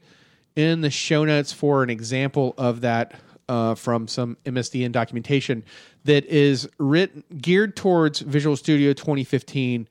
in 0.56 0.82
the 0.82 0.90
show 0.90 1.26
notes 1.26 1.52
for 1.52 1.84
an 1.84 1.90
example 1.90 2.54
of 2.58 2.82
that 2.82 3.14
uh, 3.50 3.76
from 3.76 4.08
some 4.08 4.38
MSDN 4.46 4.92
documentation 4.92 5.64
that 6.06 6.26
is 6.26 6.70
written 6.78 7.24
geared 7.38 7.76
towards 7.76 8.20
Visual 8.20 8.56
Studio 8.56 8.94
2015, 8.94 9.88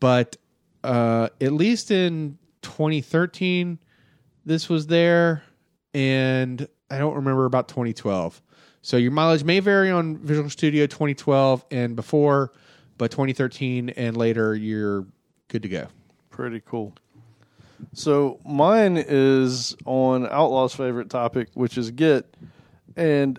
but 0.00 0.36
uh, 0.82 1.28
at 1.40 1.52
least 1.52 1.90
in 1.90 2.38
2013 2.62 3.78
this 4.46 4.68
was 4.68 4.86
there, 4.86 5.42
and 5.94 6.68
I 6.90 6.98
don't 6.98 7.14
remember 7.14 7.46
about 7.46 7.68
2012. 7.68 8.42
So 8.82 8.98
your 8.98 9.12
mileage 9.12 9.44
may 9.44 9.60
vary 9.60 9.90
on 9.90 10.18
Visual 10.18 10.50
Studio 10.50 10.86
2012 10.86 11.64
and 11.70 11.96
before, 11.96 12.52
but 12.98 13.10
2013 13.10 13.90
and 13.90 14.16
later 14.16 14.54
you're 14.54 15.06
good 15.48 15.62
to 15.62 15.68
go. 15.68 15.86
Pretty 16.30 16.60
cool. 16.60 16.94
So 17.92 18.40
mine 18.44 18.96
is 18.96 19.76
on 19.84 20.26
Outlaw's 20.26 20.74
favorite 20.74 21.10
topic, 21.10 21.48
which 21.54 21.76
is 21.78 21.90
Git. 21.90 22.34
And 22.96 23.38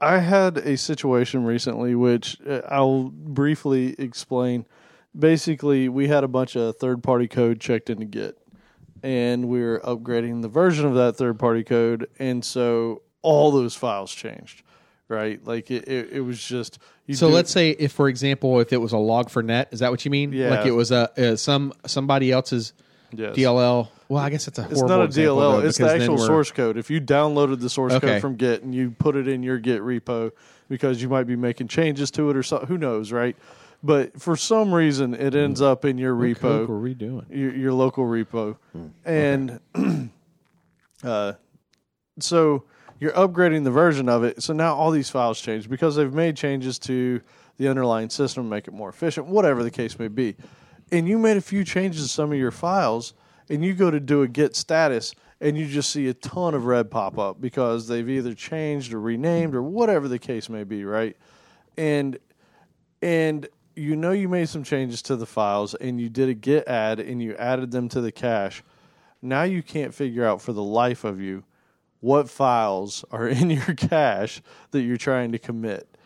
I 0.00 0.18
had 0.18 0.58
a 0.58 0.76
situation 0.76 1.44
recently, 1.44 1.94
which 1.94 2.38
uh, 2.46 2.60
I'll 2.68 3.10
briefly 3.12 3.94
explain. 3.98 4.66
Basically, 5.18 5.88
we 5.88 6.08
had 6.08 6.22
a 6.24 6.28
bunch 6.28 6.56
of 6.56 6.76
third 6.76 7.02
party 7.02 7.26
code 7.26 7.60
checked 7.60 7.90
into 7.90 8.04
Git, 8.04 8.38
and 9.02 9.48
we 9.48 9.60
were 9.60 9.80
upgrading 9.84 10.42
the 10.42 10.48
version 10.48 10.86
of 10.86 10.94
that 10.94 11.16
third 11.16 11.38
party 11.38 11.64
code. 11.64 12.08
And 12.18 12.44
so 12.44 13.02
all 13.22 13.50
those 13.50 13.74
files 13.74 14.12
changed, 14.12 14.62
right? 15.08 15.44
Like 15.44 15.70
it, 15.70 15.88
it, 15.88 16.10
it 16.12 16.20
was 16.20 16.42
just. 16.42 16.78
So 17.12 17.28
do- 17.28 17.34
let's 17.34 17.50
say 17.50 17.70
if, 17.70 17.92
for 17.92 18.08
example, 18.08 18.60
if 18.60 18.72
it 18.72 18.76
was 18.76 18.92
a 18.92 18.96
log4net, 18.96 19.72
is 19.72 19.80
that 19.80 19.90
what 19.90 20.04
you 20.04 20.10
mean? 20.10 20.32
Yeah. 20.32 20.50
Like 20.50 20.66
it 20.66 20.72
was 20.72 20.92
a, 20.92 21.10
a 21.16 21.36
some 21.36 21.72
somebody 21.86 22.30
else's 22.30 22.72
Yes. 23.12 23.36
DLL. 23.36 23.88
Well, 24.08 24.22
I 24.22 24.30
guess 24.30 24.48
it's 24.48 24.58
a. 24.58 24.66
It's 24.70 24.82
not 24.82 25.00
a 25.02 25.08
DLL. 25.08 25.64
it's 25.64 25.78
the 25.78 25.90
actual 25.90 26.18
source 26.18 26.50
code. 26.50 26.76
If 26.76 26.90
you 26.90 27.00
downloaded 27.00 27.60
the 27.60 27.70
source 27.70 27.92
Okay. 27.94 28.06
code 28.06 28.20
from 28.20 28.36
Git 28.36 28.62
and 28.62 28.74
you 28.74 28.90
put 28.90 29.16
it 29.16 29.26
in 29.28 29.42
your 29.42 29.58
Git 29.58 29.80
repo 29.82 30.30
because 30.68 31.00
you 31.00 31.08
might 31.08 31.24
be 31.26 31.36
making 31.36 31.68
changes 31.68 32.10
to 32.12 32.28
it 32.30 32.36
or 32.36 32.42
something, 32.42 32.68
who 32.68 32.76
knows, 32.78 33.12
right? 33.12 33.34
But 33.82 34.20
for 34.20 34.36
some 34.36 34.74
reason, 34.74 35.14
it 35.14 35.34
ends 35.34 35.62
up 35.62 35.84
in 35.84 35.98
your 35.98 36.14
repo, 36.14 36.66
were 36.66 36.80
we 36.80 36.94
doing? 36.94 37.24
your, 37.30 37.54
your 37.54 37.72
local 37.72 38.04
repo, 38.04 38.56
Hmm. 38.72 38.86
and 39.04 39.60
uh, 41.04 41.34
so 42.18 42.64
you're 42.98 43.12
upgrading 43.12 43.64
the 43.64 43.70
version 43.70 44.08
of 44.08 44.24
it. 44.24 44.42
So 44.42 44.52
now 44.52 44.74
all 44.74 44.90
these 44.90 45.08
files 45.10 45.40
change 45.40 45.68
because 45.70 45.96
they've 45.96 46.12
made 46.12 46.36
changes 46.36 46.78
to 46.80 47.20
the 47.58 47.68
underlying 47.68 48.10
system, 48.10 48.48
make 48.48 48.68
it 48.68 48.74
more 48.74 48.88
efficient, 48.88 49.26
whatever 49.26 49.62
the 49.62 49.70
case 49.70 49.98
may 49.98 50.08
be. 50.08 50.34
And 50.90 51.08
you 51.08 51.18
made 51.18 51.36
a 51.36 51.42
few 51.42 51.64
changes 51.64 52.02
to 52.02 52.08
some 52.08 52.32
of 52.32 52.38
your 52.38 52.50
files, 52.50 53.14
and 53.48 53.64
you 53.64 53.74
go 53.74 53.90
to 53.90 54.00
do 54.00 54.22
a 54.22 54.28
git 54.28 54.56
status, 54.56 55.14
and 55.40 55.56
you 55.56 55.66
just 55.66 55.90
see 55.90 56.08
a 56.08 56.14
ton 56.14 56.54
of 56.54 56.66
red 56.66 56.90
pop 56.90 57.18
up 57.18 57.40
because 57.40 57.88
they've 57.88 58.08
either 58.08 58.34
changed 58.34 58.92
or 58.92 59.00
renamed 59.00 59.54
or 59.54 59.62
whatever 59.62 60.08
the 60.08 60.18
case 60.18 60.48
may 60.48 60.64
be, 60.64 60.84
right? 60.84 61.16
And 61.76 62.18
and 63.02 63.48
you 63.78 63.94
know 63.94 64.10
you 64.10 64.28
made 64.28 64.48
some 64.48 64.64
changes 64.64 65.02
to 65.02 65.16
the 65.16 65.26
files 65.26 65.74
and 65.74 66.00
you 66.00 66.08
did 66.08 66.28
a 66.28 66.34
git 66.34 66.66
add 66.66 66.98
and 66.98 67.22
you 67.22 67.34
added 67.36 67.70
them 67.70 67.88
to 67.88 68.00
the 68.00 68.10
cache 68.10 68.62
now 69.22 69.42
you 69.42 69.62
can't 69.62 69.94
figure 69.94 70.24
out 70.24 70.40
for 70.40 70.52
the 70.52 70.62
life 70.62 71.04
of 71.04 71.20
you 71.20 71.44
what 72.00 72.28
files 72.28 73.04
are 73.10 73.28
in 73.28 73.50
your 73.50 73.74
cache 73.74 74.42
that 74.72 74.82
you're 74.82 74.96
trying 74.96 75.32
to 75.32 75.38
commit 75.38 75.96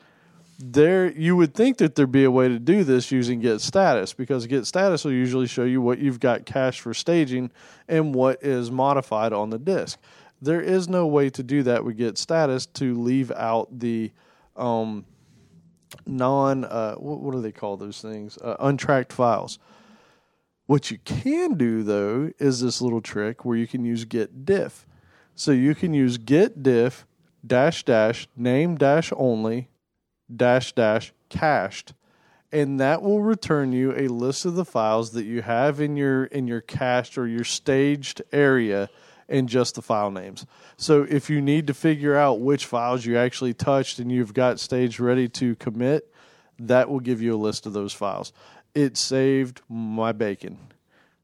there 0.65 1.11
you 1.11 1.35
would 1.35 1.55
think 1.55 1.79
that 1.79 1.97
there'd 1.97 2.13
be 2.13 2.23
a 2.23 2.31
way 2.31 2.47
to 2.47 2.59
do 2.59 2.85
this 2.85 3.11
using 3.11 3.41
git 3.41 3.61
status 3.61 4.15
because 4.15 4.47
git 4.47 4.65
status 4.65 5.05
will 5.05 5.13
usually 5.13 5.49
show 5.49 5.65
you 5.65 5.83
what 5.83 5.99
you've 5.99 6.21
got 6.21 6.47
cached 6.47 6.81
for 6.81 6.95
staging 6.95 7.51
and 7.89 8.15
what 8.15 8.41
is 8.43 8.71
modified 8.71 9.33
on 9.33 9.51
the 9.51 9.59
disk. 9.59 9.99
There 10.41 10.61
is 10.61 10.89
no 10.89 11.07
way 11.07 11.31
to 11.31 11.43
do 11.43 11.65
that 11.65 11.85
with 11.85 11.97
git 11.97 12.17
status 12.17 12.67
to 12.67 12.95
leave 12.95 13.33
out 13.33 13.77
the 13.77 14.13
um, 14.55 15.05
non 16.07 16.65
uh, 16.65 16.95
what, 16.95 17.19
what 17.19 17.33
do 17.33 17.41
they 17.41 17.53
call 17.53 17.77
those 17.77 18.01
things? 18.01 18.39
Uh, 18.39 18.55
untracked 18.61 19.13
files. 19.13 19.59
What 20.67 20.93
you 20.93 20.99
can 21.05 21.55
do 21.55 21.83
though 21.83 22.31
is 22.39 22.61
this 22.61 22.81
little 22.81 23.01
trick 23.01 23.45
where 23.45 23.57
you 23.57 23.67
can 23.67 23.85
use 23.85 24.05
git 24.05 24.45
diff. 24.45 24.87
So 25.35 25.51
you 25.51 25.75
can 25.75 25.93
use 25.93 26.19
git 26.19 26.63
diff 26.63 27.05
dash 27.45 27.83
dash 27.85 28.29
name 28.37 28.77
dash 28.77 29.13
only 29.17 29.69
dash 30.37 30.73
dash 30.73 31.13
cached 31.29 31.95
and 32.53 32.79
that 32.79 33.01
will 33.03 33.23
return 33.23 33.73
you 33.73 33.93
a 33.97 34.09
list 34.09 34.45
of 34.45 34.55
the 34.55 34.65
files 34.65 35.13
that 35.13 35.25
you 35.25 35.43
have 35.43 35.81
in 35.81 35.97
your 35.97 36.25
in 36.25 36.47
your 36.47 36.61
cached 36.61 37.17
or 37.17 37.27
your 37.27 37.45
staged 37.45 38.23
area 38.31 38.91
and 39.29 39.49
just 39.49 39.77
the 39.77 39.83
file 39.83 40.11
names. 40.11 40.45
So 40.77 41.07
if 41.09 41.31
you 41.31 41.41
need 41.41 41.67
to 41.69 41.75
figure 41.75 42.15
out 42.15 42.41
which 42.41 42.67
files 42.67 43.07
you 43.07 43.17
actually 43.17 43.55
touched 43.55 43.99
and 43.99 44.13
you've 44.13 44.35
got 44.35 44.61
staged 44.61 45.01
ready 45.01 45.27
to 45.31 45.57
commit, 45.57 46.13
that 46.59 46.91
will 46.91 47.01
give 47.01 47.23
you 47.23 47.35
a 47.35 47.37
list 47.37 47.65
of 47.65 47.73
those 47.73 47.95
files. 47.95 48.33
It 48.75 48.99
saved 48.99 49.63
my 49.71 50.13
bacon. 50.13 50.59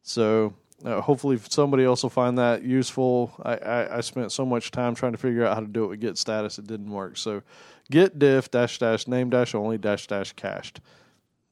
So 0.03 0.55
uh, 0.85 1.01
hopefully 1.03 1.39
somebody 1.49 1.85
else 1.85 2.03
will 2.03 2.11
find 2.11 2.39
that 2.39 2.63
useful. 2.63 3.33
I, 3.43 3.57
I, 3.57 3.97
I 3.99 4.01
spent 4.01 4.33
so 4.33 4.47
much 4.47 4.71
time 4.71 4.95
trying 4.95 5.13
to 5.13 5.19
figure 5.19 5.45
out 5.45 5.55
how 5.55 5.61
to 5.61 5.67
do 5.67 5.85
it 5.85 5.89
with 5.89 6.01
Git 6.01 6.17
status, 6.17 6.59
it 6.59 6.67
didn't 6.67 6.91
work. 6.91 7.17
So 7.19 7.43
git 7.90 8.19
diff 8.19 8.51
dash 8.51 8.78
dash 8.78 9.06
name 9.06 9.31
dash 9.31 9.55
only 9.55 9.78
dash 9.78 10.06
dash 10.06 10.32
cached. 10.32 10.81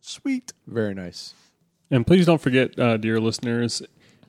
Sweet. 0.01 0.53
Very 0.67 0.95
nice. 0.95 1.35
And 1.91 2.07
please 2.07 2.27
don't 2.27 2.41
forget, 2.41 2.79
uh, 2.79 2.97
dear 2.97 3.21
listeners, 3.21 3.83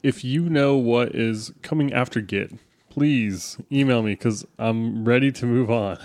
if 0.04 0.24
you 0.24 0.50
know 0.50 0.78
what 0.78 1.16
is 1.16 1.52
coming 1.62 1.92
after 1.92 2.22
Git, 2.22 2.54
please 2.90 3.58
email 3.72 4.02
me 4.02 4.14
because 4.14 4.46
I'm 4.58 5.06
ready 5.06 5.32
to 5.34 5.46
move 5.46 5.70
on. 5.70 6.00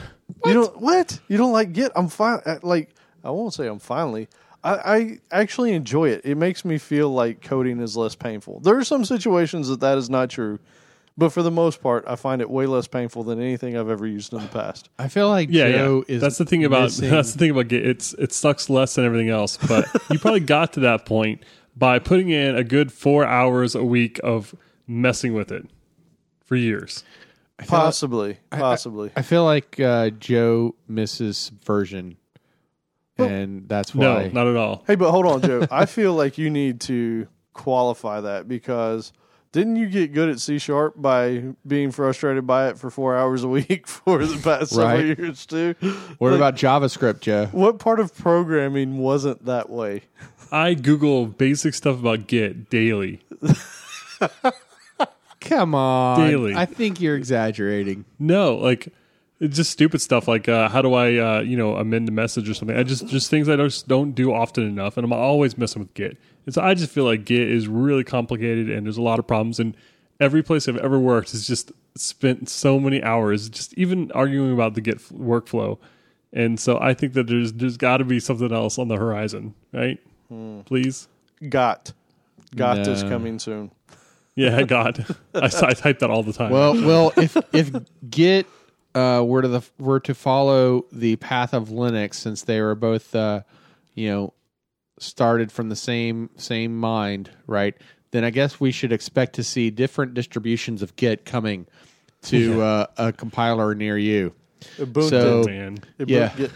You 0.44 0.54
don't 0.54 0.80
what? 0.80 1.20
You 1.28 1.36
don't 1.36 1.52
like 1.52 1.72
Git? 1.72 1.92
I'm 1.94 2.08
fine. 2.08 2.40
Like 2.62 2.94
I 3.22 3.30
won't 3.30 3.54
say 3.54 3.66
I'm 3.66 3.78
finally. 3.78 4.28
I, 4.64 4.74
I 4.74 5.18
actually 5.30 5.72
enjoy 5.72 6.10
it. 6.10 6.22
It 6.24 6.36
makes 6.36 6.64
me 6.64 6.78
feel 6.78 7.10
like 7.10 7.42
coding 7.42 7.80
is 7.80 7.96
less 7.96 8.14
painful. 8.14 8.60
There 8.60 8.76
are 8.78 8.84
some 8.84 9.04
situations 9.04 9.68
that 9.68 9.80
that 9.80 9.98
is 9.98 10.08
not 10.08 10.30
true, 10.30 10.58
but 11.16 11.30
for 11.30 11.43
the 11.43 11.51
most 11.51 11.82
part, 11.82 12.05
I 12.06 12.16
find 12.16 12.40
it 12.40 12.48
way 12.51 12.66
less 12.66 12.86
painful 12.86 13.24
than 13.24 13.40
anything 13.40 13.76
I've 13.76 13.89
ever 13.90 14.06
used 14.06 14.32
in 14.32 14.40
the 14.40 14.48
past. 14.48 14.89
I 14.98 15.09
feel 15.09 15.28
like 15.28 15.48
Yeah, 15.51 15.70
Joe 15.70 16.05
yeah. 16.09 16.14
is. 16.16 16.20
That's 16.20 16.39
the 16.39 16.44
thing 16.47 16.64
about 16.64 16.82
missing- 16.84 17.10
that's 17.10 17.32
the 17.32 17.39
thing 17.39 17.51
about 17.51 17.68
Git. 17.68 17.86
It's 17.86 18.12
it 18.14 18.32
sucks 18.32 18.68
less 18.70 18.94
than 18.94 19.05
everything 19.05 19.28
else, 19.30 19.56
but 19.68 19.86
you 20.10 20.18
probably 20.18 20.40
got 20.40 20.72
to 20.74 20.80
that 20.80 21.05
point 21.06 21.43
by 21.76 21.98
putting 21.98 22.30
in 22.30 22.55
a 22.56 22.64
good 22.64 22.93
four 22.93 23.24
hours 23.26 23.74
a 23.74 23.84
week 23.84 24.20
of 24.24 24.55
messing 24.86 25.34
with 25.34 25.51
it 25.52 25.66
for 26.44 26.56
years. 26.56 27.05
Possibly, 27.66 28.39
possibly. 28.51 29.12
I 29.14 29.22
feel 29.22 29.44
like 29.44 29.78
uh, 29.78 30.10
Joe 30.10 30.74
misses 30.89 31.39
subversion, 31.39 32.16
and 33.18 33.68
that's 33.68 33.94
No, 33.94 34.14
why. 34.14 34.28
not 34.32 34.47
at 34.48 34.56
all. 34.56 34.82
hey, 34.86 34.97
but 34.97 35.10
hold 35.10 35.26
on, 35.26 35.43
Joe. 35.43 35.66
I 35.70 35.86
feel 35.86 36.14
like 36.14 36.39
you 36.39 36.51
need 36.51 36.80
to 36.82 37.28
qualify 37.52 38.20
that 38.22 38.48
because 38.48 39.12
didn't 39.52 39.76
you 39.76 39.88
get 39.88 40.12
good 40.14 40.28
at 40.30 40.40
C 40.40 40.58
sharp 40.58 40.94
by 40.96 41.44
being 41.66 41.90
frustrated 41.90 42.46
by 42.46 42.68
it 42.68 42.78
for 42.78 42.90
four 42.90 43.16
hours 43.16 43.44
a 43.44 43.48
week 43.48 43.86
for 43.86 44.24
the 44.24 44.36
past 44.42 44.70
several 44.72 44.88
Right. 45.08 45.18
years 45.18 45.44
too? 45.46 45.74
what 46.18 46.30
Like, 46.30 46.36
about 46.38 46.56
JavaScript, 46.56 47.20
Joe? 47.20 47.46
what 47.52 47.78
part 47.78 48.00
of 48.00 48.14
programming 48.16 48.98
wasn't 48.98 49.44
that 49.44 49.68
way? 49.70 50.02
I 50.50 50.74
Google 50.74 51.26
basic 51.26 51.74
stuff 51.74 51.98
about 52.00 52.26
Git 52.26 52.68
daily. 52.70 53.20
Come 55.40 55.74
on, 55.74 56.20
Daily. 56.20 56.54
I 56.54 56.66
think 56.66 57.00
you're 57.00 57.16
exaggerating. 57.16 58.04
No, 58.18 58.54
like 58.56 58.88
It's 59.43 59.56
just 59.56 59.73
stupid 59.73 60.01
stuff 60.01 60.28
like 60.28 60.48
uh, 60.48 60.69
how 60.69 60.82
do 60.82 60.94
I 60.94 61.16
uh, 61.16 61.40
you 61.40 61.56
know 61.56 61.77
amend 61.77 62.09
a 62.09 62.12
message 62.12 62.48
or 62.48 62.55
something. 62.55 62.77
I 62.77 62.85
just 62.85 63.09
just 63.09 63.28
things 63.28 63.48
I 63.48 63.56
just 63.56 63.89
don't 63.89 64.12
do 64.12 64.32
often 64.32 64.64
enough, 64.64 64.97
and 64.97 65.05
I'm 65.05 65.12
always 65.12 65.59
messing 65.59 65.82
with 65.82 65.93
Git. 65.94 66.16
And 66.47 66.55
so 66.55 66.62
I 66.62 66.74
just 66.74 66.93
feel 66.93 67.05
like 67.05 67.24
Git 67.24 67.51
is 67.51 67.66
really 67.66 68.05
complicated, 68.05 68.70
and 68.70 68.86
there's 68.86 68.98
a 68.98 69.02
lot 69.02 69.19
of 69.19 69.27
problems. 69.27 69.59
And 69.59 69.77
every 70.20 70.44
place 70.44 70.69
I've 70.69 70.77
ever 70.77 70.98
worked 70.98 71.32
has 71.32 71.44
just 71.47 71.73
spent 71.97 72.48
so 72.48 72.78
many 72.78 73.02
hours 73.02 73.48
just 73.48 73.74
even 73.74 74.12
arguing 74.12 74.52
about 74.52 74.74
the 74.74 74.81
Git 74.81 74.97
f- 74.97 75.09
workflow. 75.09 75.77
And 76.32 76.59
so 76.59 76.78
I 76.81 76.94
think 76.94 77.14
that 77.14 77.27
there's 77.27 77.52
there's 77.52 77.77
got 77.77 77.97
to 77.97 78.05
be 78.05 78.20
something 78.20 78.52
else 78.52 78.78
on 78.78 78.86
the 78.86 78.97
horizon, 78.97 79.55
right? 79.73 80.01
Please, 80.64 81.09
Got. 81.48 81.93
Got 82.55 82.78
is 82.86 83.02
coming 83.02 83.39
soon. 83.39 83.70
yeah, 84.35 84.62
God, 84.62 85.05
I, 85.35 85.47
I 85.47 85.73
type 85.73 85.98
that 85.98 86.10
all 86.10 86.23
the 86.23 86.32
time. 86.32 86.51
Well, 86.52 86.74
well, 86.74 87.12
if 87.16 87.36
if 87.52 87.70
Git 88.09 88.47
uh, 88.94 89.23
were 89.27 89.43
to 89.43 89.48
the 89.48 89.62
were 89.78 90.01
to 90.01 90.14
follow 90.14 90.86
the 90.93 91.16
path 91.16 91.55
of 91.55 91.69
Linux, 91.69 92.14
since 92.14 92.43
they 92.43 92.60
were 92.60 92.74
both, 92.74 93.14
uh, 93.14 93.43
you 93.94 94.10
know, 94.10 94.32
started 94.98 95.51
from 95.51 95.69
the 95.69 95.77
same 95.77 96.31
same 96.36 96.77
mind, 96.78 97.31
right? 97.47 97.74
Then 98.10 98.24
I 98.24 98.31
guess 98.31 98.60
we 98.60 98.73
should 98.73 98.93
expect 98.93 99.35
to 99.36 99.43
see 99.44 99.70
different 99.70 100.14
distributions 100.14 100.82
of 100.82 100.94
Git 100.97 101.24
coming 101.24 101.66
to 102.24 102.60
uh, 102.62 102.86
a 102.98 103.12
compiler 103.12 103.74
near 103.74 103.97
you. 103.97 104.35
Ubuntu. 104.78 105.09
So- 105.10 105.43
man, 105.44 105.78
Ubuntu- 105.98 106.39
yeah. 106.39 106.47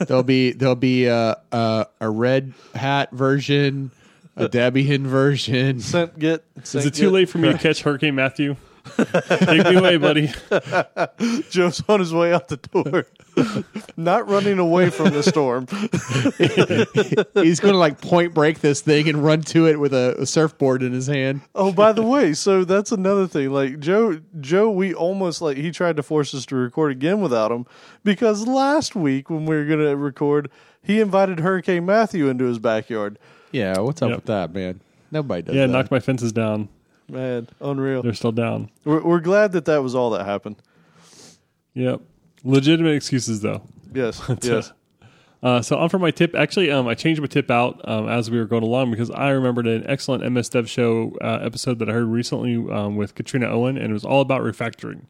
There'll 0.06 0.22
be 0.22 0.52
there'll 0.52 0.74
be 0.74 1.06
a 1.06 1.38
a, 1.52 1.86
a 2.00 2.10
red 2.10 2.52
hat 2.74 3.10
version, 3.12 3.90
a 4.36 4.48
Debian 4.48 5.06
version. 5.06 5.80
sent 5.80 6.18
get. 6.18 6.44
is 6.62 6.74
it 6.74 6.92
too 6.94 7.06
get. 7.06 7.12
late 7.12 7.28
for 7.30 7.38
me 7.38 7.52
to 7.52 7.58
catch 7.58 7.82
Hurricane 7.82 8.16
Matthew? 8.16 8.56
Take 8.96 9.64
me 9.66 9.76
away, 9.76 9.96
buddy. 9.96 10.30
Joe's 11.50 11.82
on 11.88 12.00
his 12.00 12.12
way 12.12 12.32
out 12.34 12.48
the 12.48 12.58
door, 12.58 13.06
not 13.96 14.28
running 14.28 14.58
away 14.58 14.90
from 14.90 15.12
the 15.14 15.22
storm. 15.22 15.66
He's 17.42 17.60
going 17.60 17.72
to 17.72 17.78
like 17.78 18.00
point 18.00 18.34
break 18.34 18.60
this 18.60 18.80
thing 18.80 19.08
and 19.08 19.24
run 19.24 19.40
to 19.42 19.66
it 19.66 19.80
with 19.80 19.92
a, 19.94 20.14
a 20.20 20.26
surfboard 20.26 20.82
in 20.82 20.92
his 20.92 21.06
hand. 21.06 21.40
Oh, 21.54 21.72
by 21.72 21.92
the 21.92 22.02
way, 22.02 22.34
so 22.34 22.64
that's 22.64 22.92
another 22.92 23.26
thing. 23.26 23.50
Like 23.50 23.80
Joe, 23.80 24.20
Joe, 24.40 24.70
we 24.70 24.94
almost 24.94 25.40
like 25.40 25.56
he 25.56 25.70
tried 25.70 25.96
to 25.96 26.02
force 26.02 26.34
us 26.34 26.44
to 26.46 26.56
record 26.56 26.92
again 26.92 27.20
without 27.20 27.50
him 27.50 27.66
because 28.02 28.46
last 28.46 28.94
week 28.94 29.30
when 29.30 29.46
we 29.46 29.56
were 29.56 29.64
going 29.64 29.80
to 29.80 29.96
record, 29.96 30.50
he 30.82 31.00
invited 31.00 31.40
Hurricane 31.40 31.86
Matthew 31.86 32.28
into 32.28 32.44
his 32.44 32.58
backyard. 32.58 33.18
Yeah, 33.52 33.78
what's 33.78 34.02
up 34.02 34.10
Yep. 34.10 34.16
with 34.18 34.26
that, 34.26 34.52
man? 34.54 34.80
Nobody 35.10 35.42
does 35.42 35.54
Yeah, 35.54 35.66
that. 35.66 35.72
knocked 35.72 35.90
my 35.90 36.00
fences 36.00 36.32
down. 36.32 36.68
Man, 37.08 37.48
unreal. 37.60 38.02
They're 38.02 38.14
still 38.14 38.32
down. 38.32 38.70
We're, 38.84 39.02
we're 39.02 39.20
glad 39.20 39.52
that 39.52 39.66
that 39.66 39.82
was 39.82 39.94
all 39.94 40.10
that 40.10 40.24
happened. 40.24 40.56
Yep. 41.74 42.00
Legitimate 42.44 42.94
excuses 42.94 43.40
though. 43.40 43.62
Yes, 43.92 44.22
yes. 44.42 44.72
Uh, 45.42 45.60
so 45.60 45.76
on 45.76 45.90
for 45.90 45.98
my 45.98 46.10
tip. 46.10 46.34
Actually, 46.34 46.70
um, 46.70 46.88
I 46.88 46.94
changed 46.94 47.20
my 47.20 47.26
tip 47.26 47.50
out 47.50 47.86
um, 47.86 48.08
as 48.08 48.30
we 48.30 48.38
were 48.38 48.46
going 48.46 48.62
along 48.62 48.90
because 48.90 49.10
I 49.10 49.28
remembered 49.30 49.66
an 49.66 49.84
excellent 49.86 50.30
MS 50.32 50.48
Dev 50.48 50.70
Show 50.70 51.16
uh, 51.20 51.40
episode 51.42 51.78
that 51.80 51.90
I 51.90 51.92
heard 51.92 52.06
recently 52.06 52.56
um, 52.72 52.96
with 52.96 53.14
Katrina 53.14 53.46
Owen, 53.48 53.76
and 53.76 53.90
it 53.90 53.92
was 53.92 54.06
all 54.06 54.22
about 54.22 54.40
refactoring. 54.40 55.02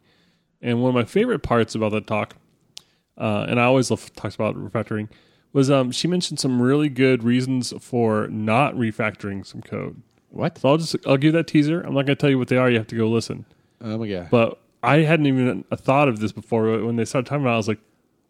And 0.61 0.83
one 0.83 0.89
of 0.89 0.95
my 0.95 1.05
favorite 1.05 1.45
parts 1.45 1.77
about 1.77 1.93
that 1.93 2.09
talk, 2.09 2.35
uh, 3.17 3.47
and 3.49 3.61
I 3.61 3.65
always 3.65 3.91
love 3.91 4.13
talks 4.15 4.35
about 4.35 4.57
refactoring, 4.57 5.09
was 5.53 5.71
um, 5.71 5.93
she 5.93 6.09
mentioned 6.09 6.41
some 6.41 6.61
really 6.61 6.89
good 6.89 7.23
reasons 7.23 7.73
for 7.81 8.27
not 8.27 8.75
refactoring 8.75 9.47
some 9.47 9.63
code. 9.63 10.03
What? 10.35 10.59
So 10.59 10.69
I'll 10.69 10.77
just 10.79 10.97
I'll 11.07 11.17
give 11.17 11.33
that 11.35 11.47
teaser. 11.47 11.81
I'm 11.81 11.95
not 11.95 12.07
going 12.07 12.17
to 12.17 12.21
tell 12.21 12.31
you 12.31 12.39
what 12.39 12.49
they 12.49 12.57
are. 12.57 12.69
You 12.71 12.79
have 12.79 12.89
to 12.89 12.97
go 12.97 13.09
listen. 13.09 13.45
Oh 13.81 13.99
my 13.99 14.09
god. 14.09 14.29
But 14.31 14.59
I 14.83 14.99
hadn't 14.99 15.27
even 15.27 15.65
a 15.71 15.77
thought 15.77 16.09
of 16.09 16.19
this 16.21 16.33
before. 16.33 16.65
When 16.85 16.97
they 16.97 17.05
started 17.05 17.29
talking 17.29 17.43
about, 17.45 17.53
it, 17.53 17.55
I 17.55 17.57
was 17.59 17.69
like, 17.69 17.81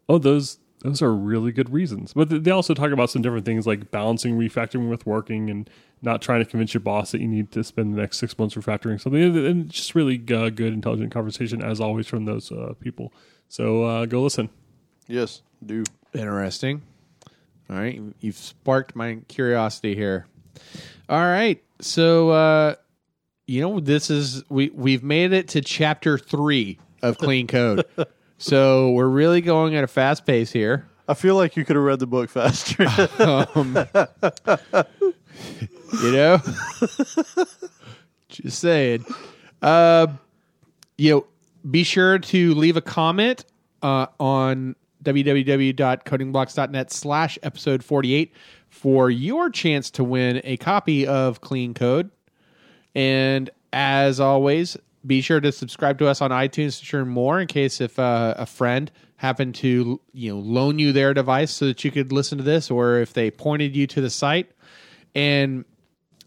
"Oh, 0.09 0.18
those 0.18 0.59
those 0.81 1.01
are 1.01 1.14
really 1.14 1.51
good 1.51 1.70
reasons." 1.72 2.12
But 2.12 2.44
they 2.44 2.51
also 2.51 2.74
talk 2.74 2.90
about 2.93 3.09
some 3.10 3.22
different 3.22 3.47
things 3.47 3.66
like 3.66 3.90
balancing 3.90 4.39
refactoring 4.39 4.90
with 4.90 5.06
working 5.06 5.48
and 5.48 5.68
not 6.02 6.20
trying 6.20 6.44
to 6.44 6.51
convince 6.51 6.74
your 6.74 6.82
boss 6.82 7.12
that 7.12 7.22
you 7.22 7.26
need 7.26 7.51
to 7.52 7.64
spend 7.64 7.94
the 7.94 8.01
next 8.01 8.18
six 8.18 8.39
months 8.39 8.55
refactoring 8.55 9.01
something. 9.01 9.22
And- 9.22 9.36
And 9.39 9.70
just 9.70 9.94
really 9.94 10.16
uh, 10.31 10.51
good, 10.51 10.74
intelligent 10.74 11.10
conversation 11.10 11.62
as 11.64 11.81
always 11.81 12.06
from 12.06 12.26
those 12.26 12.52
uh, 12.52 12.74
people. 12.78 13.12
So 13.48 13.85
uh, 13.85 14.05
go 14.05 14.22
listen. 14.22 14.51
Yes, 15.09 15.40
do. 15.64 15.85
Interesting. 16.12 16.82
All 17.70 17.76
right, 17.76 17.98
you've 18.20 18.36
sparked 18.36 18.94
my 18.94 19.20
curiosity 19.28 19.94
here. 19.94 20.26
All 21.09 21.18
right, 21.24 21.62
so 21.85 22.31
uh, 22.31 22.74
you 23.47 23.61
know 23.61 23.78
this 23.78 24.11
is 24.11 24.43
we 24.48 24.70
we've 24.70 25.02
made 25.02 25.32
it 25.32 25.48
to 25.48 25.61
chapter 25.61 26.16
three 26.19 26.78
of 27.02 27.19
Clean 27.24 27.47
Code. 27.47 27.85
so 28.39 28.90
we're 28.93 29.09
really 29.09 29.40
going 29.40 29.77
at 29.77 29.85
a 29.85 29.89
fast 29.89 30.27
pace 30.27 30.51
here. 30.51 30.89
I 31.06 31.15
feel 31.15 31.36
like 31.36 31.56
you 31.56 31.65
could 31.66 31.77
have 31.77 31.85
read 31.85 31.98
the 31.98 32.06
book 32.06 32.31
faster. 32.31 32.86
Um, 33.19 33.77
you 36.02 36.12
know, 36.12 36.39
just 38.28 38.59
saying. 38.59 39.05
Uh, 39.61 40.06
you 40.97 41.11
know, 41.11 41.27
be 41.70 41.85
sure 41.85 42.19
to 42.19 42.55
leave 42.55 42.77
a 42.77 42.81
comment 42.81 43.44
uh, 43.82 44.06
on 44.19 44.77
www.codingblocks.net 45.02 46.90
slash 46.90 47.39
episode 47.43 47.85
48 47.85 48.32
for 48.74 49.09
your 49.09 49.48
chance 49.51 49.88
to 49.88 50.02
win 50.02 50.40
a 50.42 50.56
copy 50.56 51.06
of 51.06 51.40
Clean 51.40 51.74
Code. 51.74 52.10
And 52.92 53.48
as 53.72 54.18
always, 54.18 54.76
be 55.06 55.20
sure 55.20 55.40
to 55.40 55.52
subscribe 55.52 56.01
to 56.01 56.09
us 56.09 56.20
on 56.20 56.32
iTunes 56.32 56.84
to 56.84 56.96
learn 56.96 57.06
more 57.09 57.40
in 57.40 57.46
case 57.46 57.80
if 57.80 58.01
uh, 58.01 58.34
a 58.36 58.46
friend 58.46 58.90
happened 59.16 59.55
to 59.55 60.01
you 60.12 60.32
know 60.32 60.40
loan 60.40 60.80
you 60.80 60.92
their 60.92 61.14
device 61.14 61.52
so 61.52 61.66
that 61.66 61.84
you 61.84 61.92
could 61.92 62.10
listen 62.10 62.36
to 62.36 62.44
this 62.44 62.68
or 62.68 62.98
if 62.98 63.12
they 63.12 63.30
pointed 63.30 63.76
you 63.76 63.86
to 63.86 64.01
the 64.01 64.10
site. 64.10 64.51
And 65.14 65.64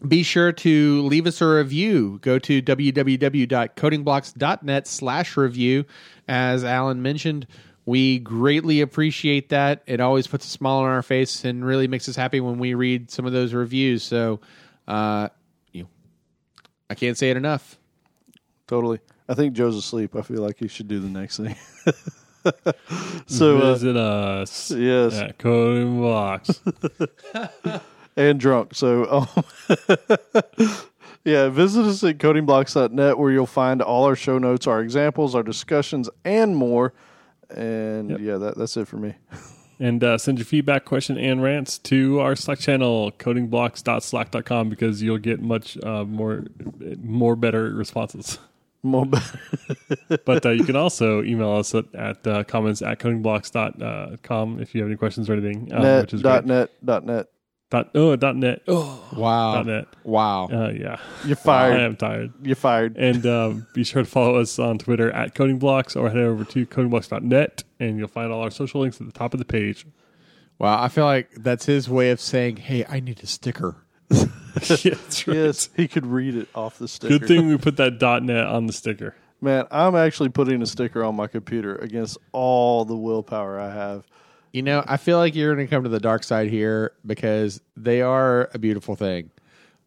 be 0.06 0.22
sure 0.22 0.52
to 0.52 1.02
leave 1.02 1.26
us 1.26 1.42
a 1.42 1.46
review. 1.46 2.18
Go 2.22 2.38
to 2.38 2.62
www.codingblocks.net 2.62 4.86
slash 4.86 5.36
review. 5.36 5.84
As 6.26 6.64
alan 6.64 7.02
mentioned 7.02 7.46
we 7.88 8.18
greatly 8.18 8.80
appreciate 8.80 9.48
that 9.48 9.82
it 9.86 10.00
always 10.00 10.26
puts 10.26 10.46
a 10.46 10.50
smile 10.50 10.78
on 10.78 10.90
our 10.90 11.02
face 11.02 11.44
and 11.44 11.64
really 11.64 11.88
makes 11.88 12.08
us 12.08 12.16
happy 12.16 12.40
when 12.40 12.58
we 12.58 12.74
read 12.74 13.10
some 13.10 13.24
of 13.24 13.32
those 13.32 13.54
reviews 13.54 14.02
so 14.02 14.40
uh, 14.86 15.28
you 15.72 15.82
know, 15.82 15.88
i 16.90 16.94
can't 16.94 17.16
say 17.16 17.30
it 17.30 17.36
enough 17.36 17.78
totally. 18.66 19.00
I 19.28 19.34
think 19.34 19.54
Joe's 19.54 19.76
asleep. 19.76 20.16
I 20.16 20.22
feel 20.22 20.42
like 20.42 20.58
he 20.58 20.68
should 20.68 20.88
do 20.88 21.00
the 21.00 21.08
next 21.08 21.36
thing. 21.36 21.54
so 23.26 23.58
uh, 23.58 23.72
Visit 23.74 23.96
us 23.96 24.70
yes, 24.70 25.14
at 25.14 25.38
Coding 25.38 25.98
Blocks. 25.98 26.62
and 28.16 28.40
drunk. 28.40 28.74
So, 28.74 29.28
um, 29.28 29.78
yeah, 31.24 31.48
visit 31.48 31.84
us 31.84 32.02
at 32.04 32.18
codingblocks.net 32.18 33.18
where 33.18 33.30
you'll 33.30 33.46
find 33.46 33.82
all 33.82 34.04
our 34.04 34.16
show 34.16 34.38
notes, 34.38 34.66
our 34.66 34.80
examples, 34.80 35.34
our 35.34 35.42
discussions, 35.42 36.08
and 36.24 36.56
more. 36.56 36.94
And 37.54 38.18
yeah, 38.20 38.36
that, 38.36 38.56
that's 38.56 38.76
it 38.76 38.88
for 38.88 38.96
me. 38.96 39.14
And 39.80 40.02
uh, 40.02 40.18
send 40.18 40.38
your 40.38 40.44
feedback, 40.44 40.84
question, 40.84 41.16
and 41.18 41.40
rants 41.40 41.78
to 41.78 42.18
our 42.18 42.34
Slack 42.34 42.58
channel, 42.58 43.12
codingblocks.slack.com, 43.12 44.68
because 44.68 45.02
you'll 45.02 45.18
get 45.18 45.40
much 45.40 45.78
uh, 45.84 46.04
more, 46.04 46.46
more 47.00 47.36
better 47.36 47.70
responses. 47.70 48.38
More 48.82 49.06
But 50.24 50.46
uh, 50.46 50.50
you 50.50 50.64
can 50.64 50.76
also 50.76 51.22
email 51.22 51.52
us 51.52 51.74
at, 51.74 51.94
at 51.94 52.26
uh, 52.26 52.44
comments 52.44 52.82
at 52.82 52.98
codingblocks.com 52.98 54.60
if 54.60 54.74
you 54.74 54.82
have 54.82 54.88
any 54.88 54.96
questions 54.96 55.28
or 55.30 55.34
anything, 55.34 55.72
um, 55.72 55.82
net, 55.82 56.02
which 56.02 56.14
is 56.14 56.22
dot 56.22 56.44
great. 56.44 56.56
net 56.56 56.70
dot 56.84 57.04
net. 57.04 57.26
Dot, 57.70 57.90
oh, 57.94 58.16
dot 58.16 58.34
net. 58.36 58.62
Oh, 58.66 59.06
wow 59.14 59.56
dot 59.56 59.66
net. 59.66 59.88
wow 60.04 60.48
Uh, 60.50 60.70
yeah. 60.70 60.98
You're 61.26 61.36
fired. 61.36 61.78
I 61.78 61.82
am 61.84 61.96
tired. 61.96 62.32
You're 62.42 62.56
fired. 62.56 62.96
And 62.96 63.26
um, 63.26 63.66
be 63.74 63.84
sure 63.84 64.02
to 64.04 64.08
follow 64.08 64.36
us 64.36 64.58
on 64.58 64.78
Twitter 64.78 65.10
at 65.12 65.34
codingblocks 65.34 65.94
or 65.94 66.08
head 66.08 66.18
over 66.18 66.44
to 66.44 66.66
codingblocks.net 66.66 67.64
and 67.78 67.98
you'll 67.98 68.08
find 68.08 68.32
all 68.32 68.40
our 68.42 68.50
social 68.50 68.80
links 68.80 69.00
at 69.00 69.06
the 69.06 69.12
top 69.12 69.34
of 69.34 69.38
the 69.38 69.44
page. 69.44 69.86
wow 70.58 70.82
i 70.82 70.88
feel 70.88 71.04
like 71.04 71.30
that's 71.36 71.66
his 71.66 71.88
way 71.88 72.10
of 72.10 72.20
saying 72.20 72.56
hey 72.56 72.84
i 72.88 72.98
need 73.00 73.22
a 73.22 73.26
sticker 73.26 73.76
yeah, 74.10 74.24
that's 74.62 75.28
right. 75.28 75.36
Yes, 75.36 75.68
he 75.76 75.86
could 75.86 76.06
read 76.06 76.34
it 76.34 76.48
off 76.54 76.78
the 76.78 76.88
sticker. 76.88 77.18
Good 77.18 77.28
thing 77.28 77.46
we 77.48 77.58
put 77.58 77.76
that 77.76 77.98
dot 77.98 78.22
net 78.22 78.46
on 78.46 78.66
the 78.66 78.72
sticker. 78.72 79.14
Man, 79.42 79.66
I'm 79.70 79.94
actually 79.94 80.30
putting 80.30 80.62
a 80.62 80.66
sticker 80.66 81.04
on 81.04 81.14
my 81.14 81.26
computer 81.26 81.76
against 81.76 82.16
all 82.32 82.86
the 82.86 82.96
willpower 82.96 83.60
I 83.60 83.70
have. 83.72 84.06
You 84.52 84.62
know, 84.62 84.82
I 84.86 84.96
feel 84.96 85.18
like 85.18 85.34
you're 85.34 85.54
going 85.54 85.66
to 85.66 85.70
come 85.70 85.82
to 85.82 85.88
the 85.88 86.00
dark 86.00 86.24
side 86.24 86.48
here 86.48 86.92
because 87.04 87.60
they 87.76 88.00
are 88.02 88.48
a 88.54 88.58
beautiful 88.58 88.96
thing. 88.96 89.30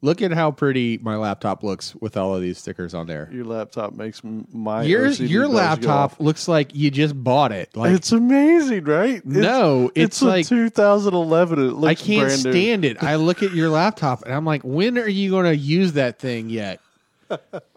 Look 0.04 0.24
at 0.24 0.32
how 0.32 0.50
pretty 0.50 0.98
my 0.98 1.16
laptop 1.16 1.62
looks 1.64 1.94
with 1.96 2.18
all 2.18 2.34
of 2.36 2.42
these 2.42 2.58
stickers 2.58 2.96
on 2.96 3.06
there. 3.06 3.30
Your 3.32 3.46
laptop 3.46 3.94
makes 3.94 4.22
m- 4.26 4.48
my 4.52 4.82
Your 4.82 5.06
OCD 5.08 5.30
your 5.30 5.44
bells 5.44 5.52
go 5.54 5.58
laptop 5.58 6.20
looks 6.20 6.48
like 6.48 6.74
you 6.74 6.90
just 6.90 7.24
bought 7.24 7.52
it. 7.52 7.76
Like 7.78 7.94
It's 7.94 8.12
amazing, 8.12 8.86
right? 8.86 9.18
It's, 9.18 9.26
no, 9.26 9.92
it's, 9.94 10.22
a 10.22 10.26
like 10.26 10.48
2011. 10.48 11.60
It 11.60 11.62
looks 11.74 12.02
I 12.02 12.04
can't 12.04 12.22
brand 12.30 12.44
new. 12.46 12.52
stand 12.52 12.86
it. 12.86 13.04
I 13.04 13.16
look 13.18 13.44
at 13.44 13.52
your 13.52 13.70
laptop 13.82 14.24
and 14.24 14.34
I'm 14.34 14.44
like, 14.46 14.64
when 14.64 14.98
are 14.98 15.08
you 15.08 15.30
going 15.30 15.46
to 15.46 15.56
use 15.56 15.94
that 15.94 16.18
thing 16.18 16.50
yet? 16.50 16.80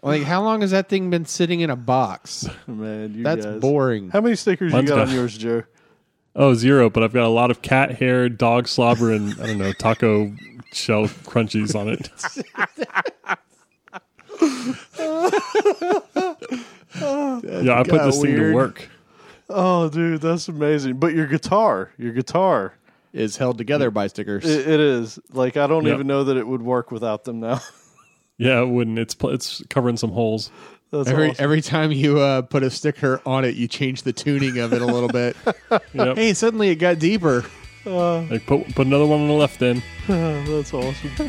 like, 0.01 0.23
how 0.23 0.41
long 0.43 0.61
has 0.61 0.71
that 0.71 0.89
thing 0.89 1.09
been 1.11 1.25
sitting 1.25 1.59
in 1.61 1.69
a 1.69 1.75
box? 1.75 2.47
Man, 2.67 3.13
you 3.13 3.23
That's 3.23 3.45
guys. 3.45 3.61
boring. 3.61 4.09
How 4.09 4.21
many 4.21 4.35
stickers 4.35 4.71
Mine's 4.73 4.83
you 4.89 4.89
got 4.89 4.95
got- 4.95 5.07
on 5.09 5.13
yours, 5.13 5.37
Joe? 5.37 5.63
Oh, 6.35 6.53
zero, 6.53 6.89
but 6.89 7.01
I've 7.03 7.13
got 7.13 7.23
a 7.25 7.29
lot 7.29 7.49
of 7.49 7.61
cat 7.61 7.91
hair, 7.91 8.27
dog 8.27 8.67
slobber, 8.67 9.11
and 9.11 9.33
I 9.41 9.47
don't 9.47 9.57
know, 9.57 9.71
taco 9.71 10.33
shell 10.73 11.05
crunchies 11.05 11.73
on 11.75 11.87
it. 11.89 12.09
yeah, 16.99 17.79
I 17.79 17.83
put 17.83 17.91
got 17.91 18.05
this 18.05 18.21
thing 18.21 18.35
to 18.35 18.53
work. 18.53 18.89
Oh, 19.49 19.89
dude, 19.89 20.21
that's 20.21 20.47
amazing. 20.47 20.97
But 20.97 21.13
your 21.13 21.27
guitar, 21.27 21.91
your 21.97 22.13
guitar, 22.13 22.73
Is 23.13 23.37
held 23.37 23.57
together 23.57 23.91
by 23.91 24.07
stickers. 24.07 24.43
it, 24.45 24.67
it 24.67 24.79
is 24.79 25.19
like 25.31 25.55
I 25.57 25.67
don't 25.67 25.85
Yep. 25.85 25.93
even 25.93 26.07
know 26.07 26.23
that 26.25 26.35
it 26.37 26.47
would 26.47 26.61
work 26.61 26.91
without 26.91 27.23
them 27.23 27.39
now. 27.39 27.61
Yeah, 28.37 28.63
it 28.63 28.67
wouldn't. 28.67 28.99
It's 28.99 29.15
it's 29.23 29.63
covering 29.69 29.95
some 29.95 30.11
holes. 30.11 30.51
That's 30.99 31.09
every 31.09 31.29
awesome. 31.29 31.43
every 31.43 31.61
time 31.61 31.91
you 31.91 32.19
uh, 32.19 32.41
put 32.43 32.63
a 32.63 32.69
sticker 32.69 33.21
on 33.25 33.45
it, 33.45 33.55
you 33.55 33.67
change 33.67 34.03
the 34.03 34.13
tuning 34.13 34.59
of 34.59 34.73
it 34.73 34.81
a 34.81 34.85
little 34.85 35.09
bit. 35.09 35.35
Yep. 35.93 36.17
hey, 36.17 36.33
suddenly 36.33 36.69
it 36.69 36.75
got 36.75 36.99
deeper. 36.99 37.45
Like 37.85 38.45
put 38.45 38.73
put 38.75 38.87
another 38.87 39.05
one 39.05 39.21
on 39.21 39.27
the 39.27 39.33
left 39.33 39.61
end. 39.61 39.81
that's 40.07 40.73
awesome. 40.73 41.11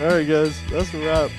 All 0.00 0.06
right, 0.08 0.26
guys, 0.26 0.58
that's 0.70 0.92
a 0.94 0.98
wrap. 1.04 1.30